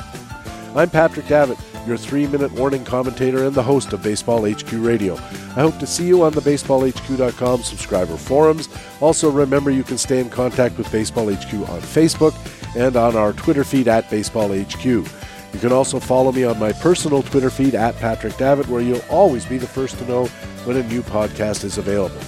I'm 0.75 0.89
Patrick 0.89 1.27
Davitt 1.27 1.59
your 1.87 1.97
three 1.97 2.27
minute 2.27 2.51
warning 2.51 2.83
commentator 2.83 3.45
and 3.45 3.55
the 3.55 3.63
host 3.63 3.93
of 3.93 4.03
Baseball 4.03 4.49
HQ 4.49 4.71
Radio. 4.73 5.15
I 5.15 5.61
hope 5.61 5.77
to 5.79 5.87
see 5.87 6.07
you 6.07 6.23
on 6.23 6.33
the 6.33 6.41
BaseballHQ.com 6.41 7.63
subscriber 7.63 8.17
forums. 8.17 8.69
Also, 9.01 9.29
remember 9.29 9.71
you 9.71 9.83
can 9.83 9.97
stay 9.97 10.19
in 10.19 10.29
contact 10.29 10.77
with 10.77 10.91
Baseball 10.91 11.31
HQ 11.31 11.53
on 11.53 11.81
Facebook 11.81 12.33
and 12.75 12.95
on 12.95 13.15
our 13.15 13.33
Twitter 13.33 13.63
feed 13.63 13.87
at 13.87 14.09
Baseball 14.09 14.49
HQ. 14.49 14.85
You 14.85 15.59
can 15.59 15.71
also 15.71 15.99
follow 15.99 16.31
me 16.31 16.43
on 16.43 16.59
my 16.59 16.73
personal 16.73 17.23
Twitter 17.23 17.49
feed 17.49 17.75
at 17.75 17.95
Patrick 17.97 18.35
Davitt, 18.37 18.67
where 18.67 18.81
you'll 18.81 19.05
always 19.09 19.45
be 19.45 19.57
the 19.57 19.67
first 19.67 19.97
to 19.99 20.05
know 20.05 20.25
when 20.65 20.77
a 20.77 20.83
new 20.83 21.01
podcast 21.01 21.63
is 21.63 21.77
available. 21.77 22.19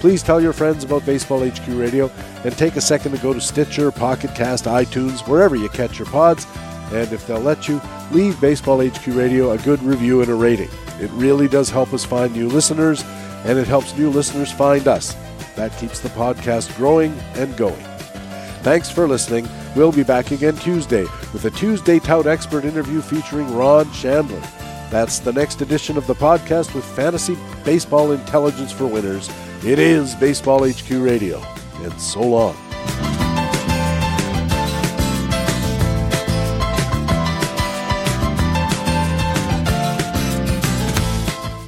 Please 0.00 0.22
tell 0.22 0.40
your 0.40 0.52
friends 0.52 0.84
about 0.84 1.06
Baseball 1.06 1.48
HQ 1.48 1.66
Radio 1.68 2.10
and 2.44 2.56
take 2.56 2.76
a 2.76 2.80
second 2.80 3.12
to 3.12 3.18
go 3.18 3.32
to 3.32 3.40
Stitcher, 3.40 3.90
Pocket 3.90 4.34
Cast, 4.34 4.64
iTunes, 4.64 5.26
wherever 5.28 5.56
you 5.56 5.68
catch 5.68 5.98
your 5.98 6.08
pods 6.08 6.46
and 6.92 7.12
if 7.12 7.26
they'll 7.26 7.40
let 7.40 7.68
you, 7.68 7.80
leave 8.10 8.40
Baseball 8.40 8.86
HQ 8.86 9.06
Radio 9.08 9.52
a 9.52 9.58
good 9.58 9.82
review 9.82 10.20
and 10.20 10.30
a 10.30 10.34
rating. 10.34 10.70
It 11.00 11.10
really 11.12 11.48
does 11.48 11.70
help 11.70 11.92
us 11.92 12.04
find 12.04 12.32
new 12.32 12.48
listeners, 12.48 13.02
and 13.44 13.58
it 13.58 13.66
helps 13.66 13.96
new 13.96 14.10
listeners 14.10 14.52
find 14.52 14.86
us. 14.86 15.14
That 15.56 15.76
keeps 15.78 16.00
the 16.00 16.10
podcast 16.10 16.74
growing 16.76 17.12
and 17.34 17.56
going. 17.56 17.84
Thanks 18.62 18.90
for 18.90 19.08
listening. 19.08 19.48
We'll 19.74 19.92
be 19.92 20.04
back 20.04 20.30
again 20.30 20.56
Tuesday 20.56 21.02
with 21.32 21.44
a 21.46 21.50
Tuesday 21.50 21.98
Tout 21.98 22.26
Expert 22.26 22.64
interview 22.64 23.00
featuring 23.00 23.52
Ron 23.54 23.90
Chandler. 23.92 24.40
That's 24.90 25.18
the 25.18 25.32
next 25.32 25.62
edition 25.62 25.96
of 25.96 26.06
the 26.06 26.14
podcast 26.14 26.74
with 26.74 26.84
fantasy 26.84 27.36
baseball 27.64 28.12
intelligence 28.12 28.70
for 28.70 28.86
winners. 28.86 29.30
It 29.64 29.78
is 29.78 30.14
Baseball 30.14 30.68
HQ 30.70 30.90
Radio. 30.90 31.42
And 31.82 32.00
so 32.00 32.20
long. 32.20 32.71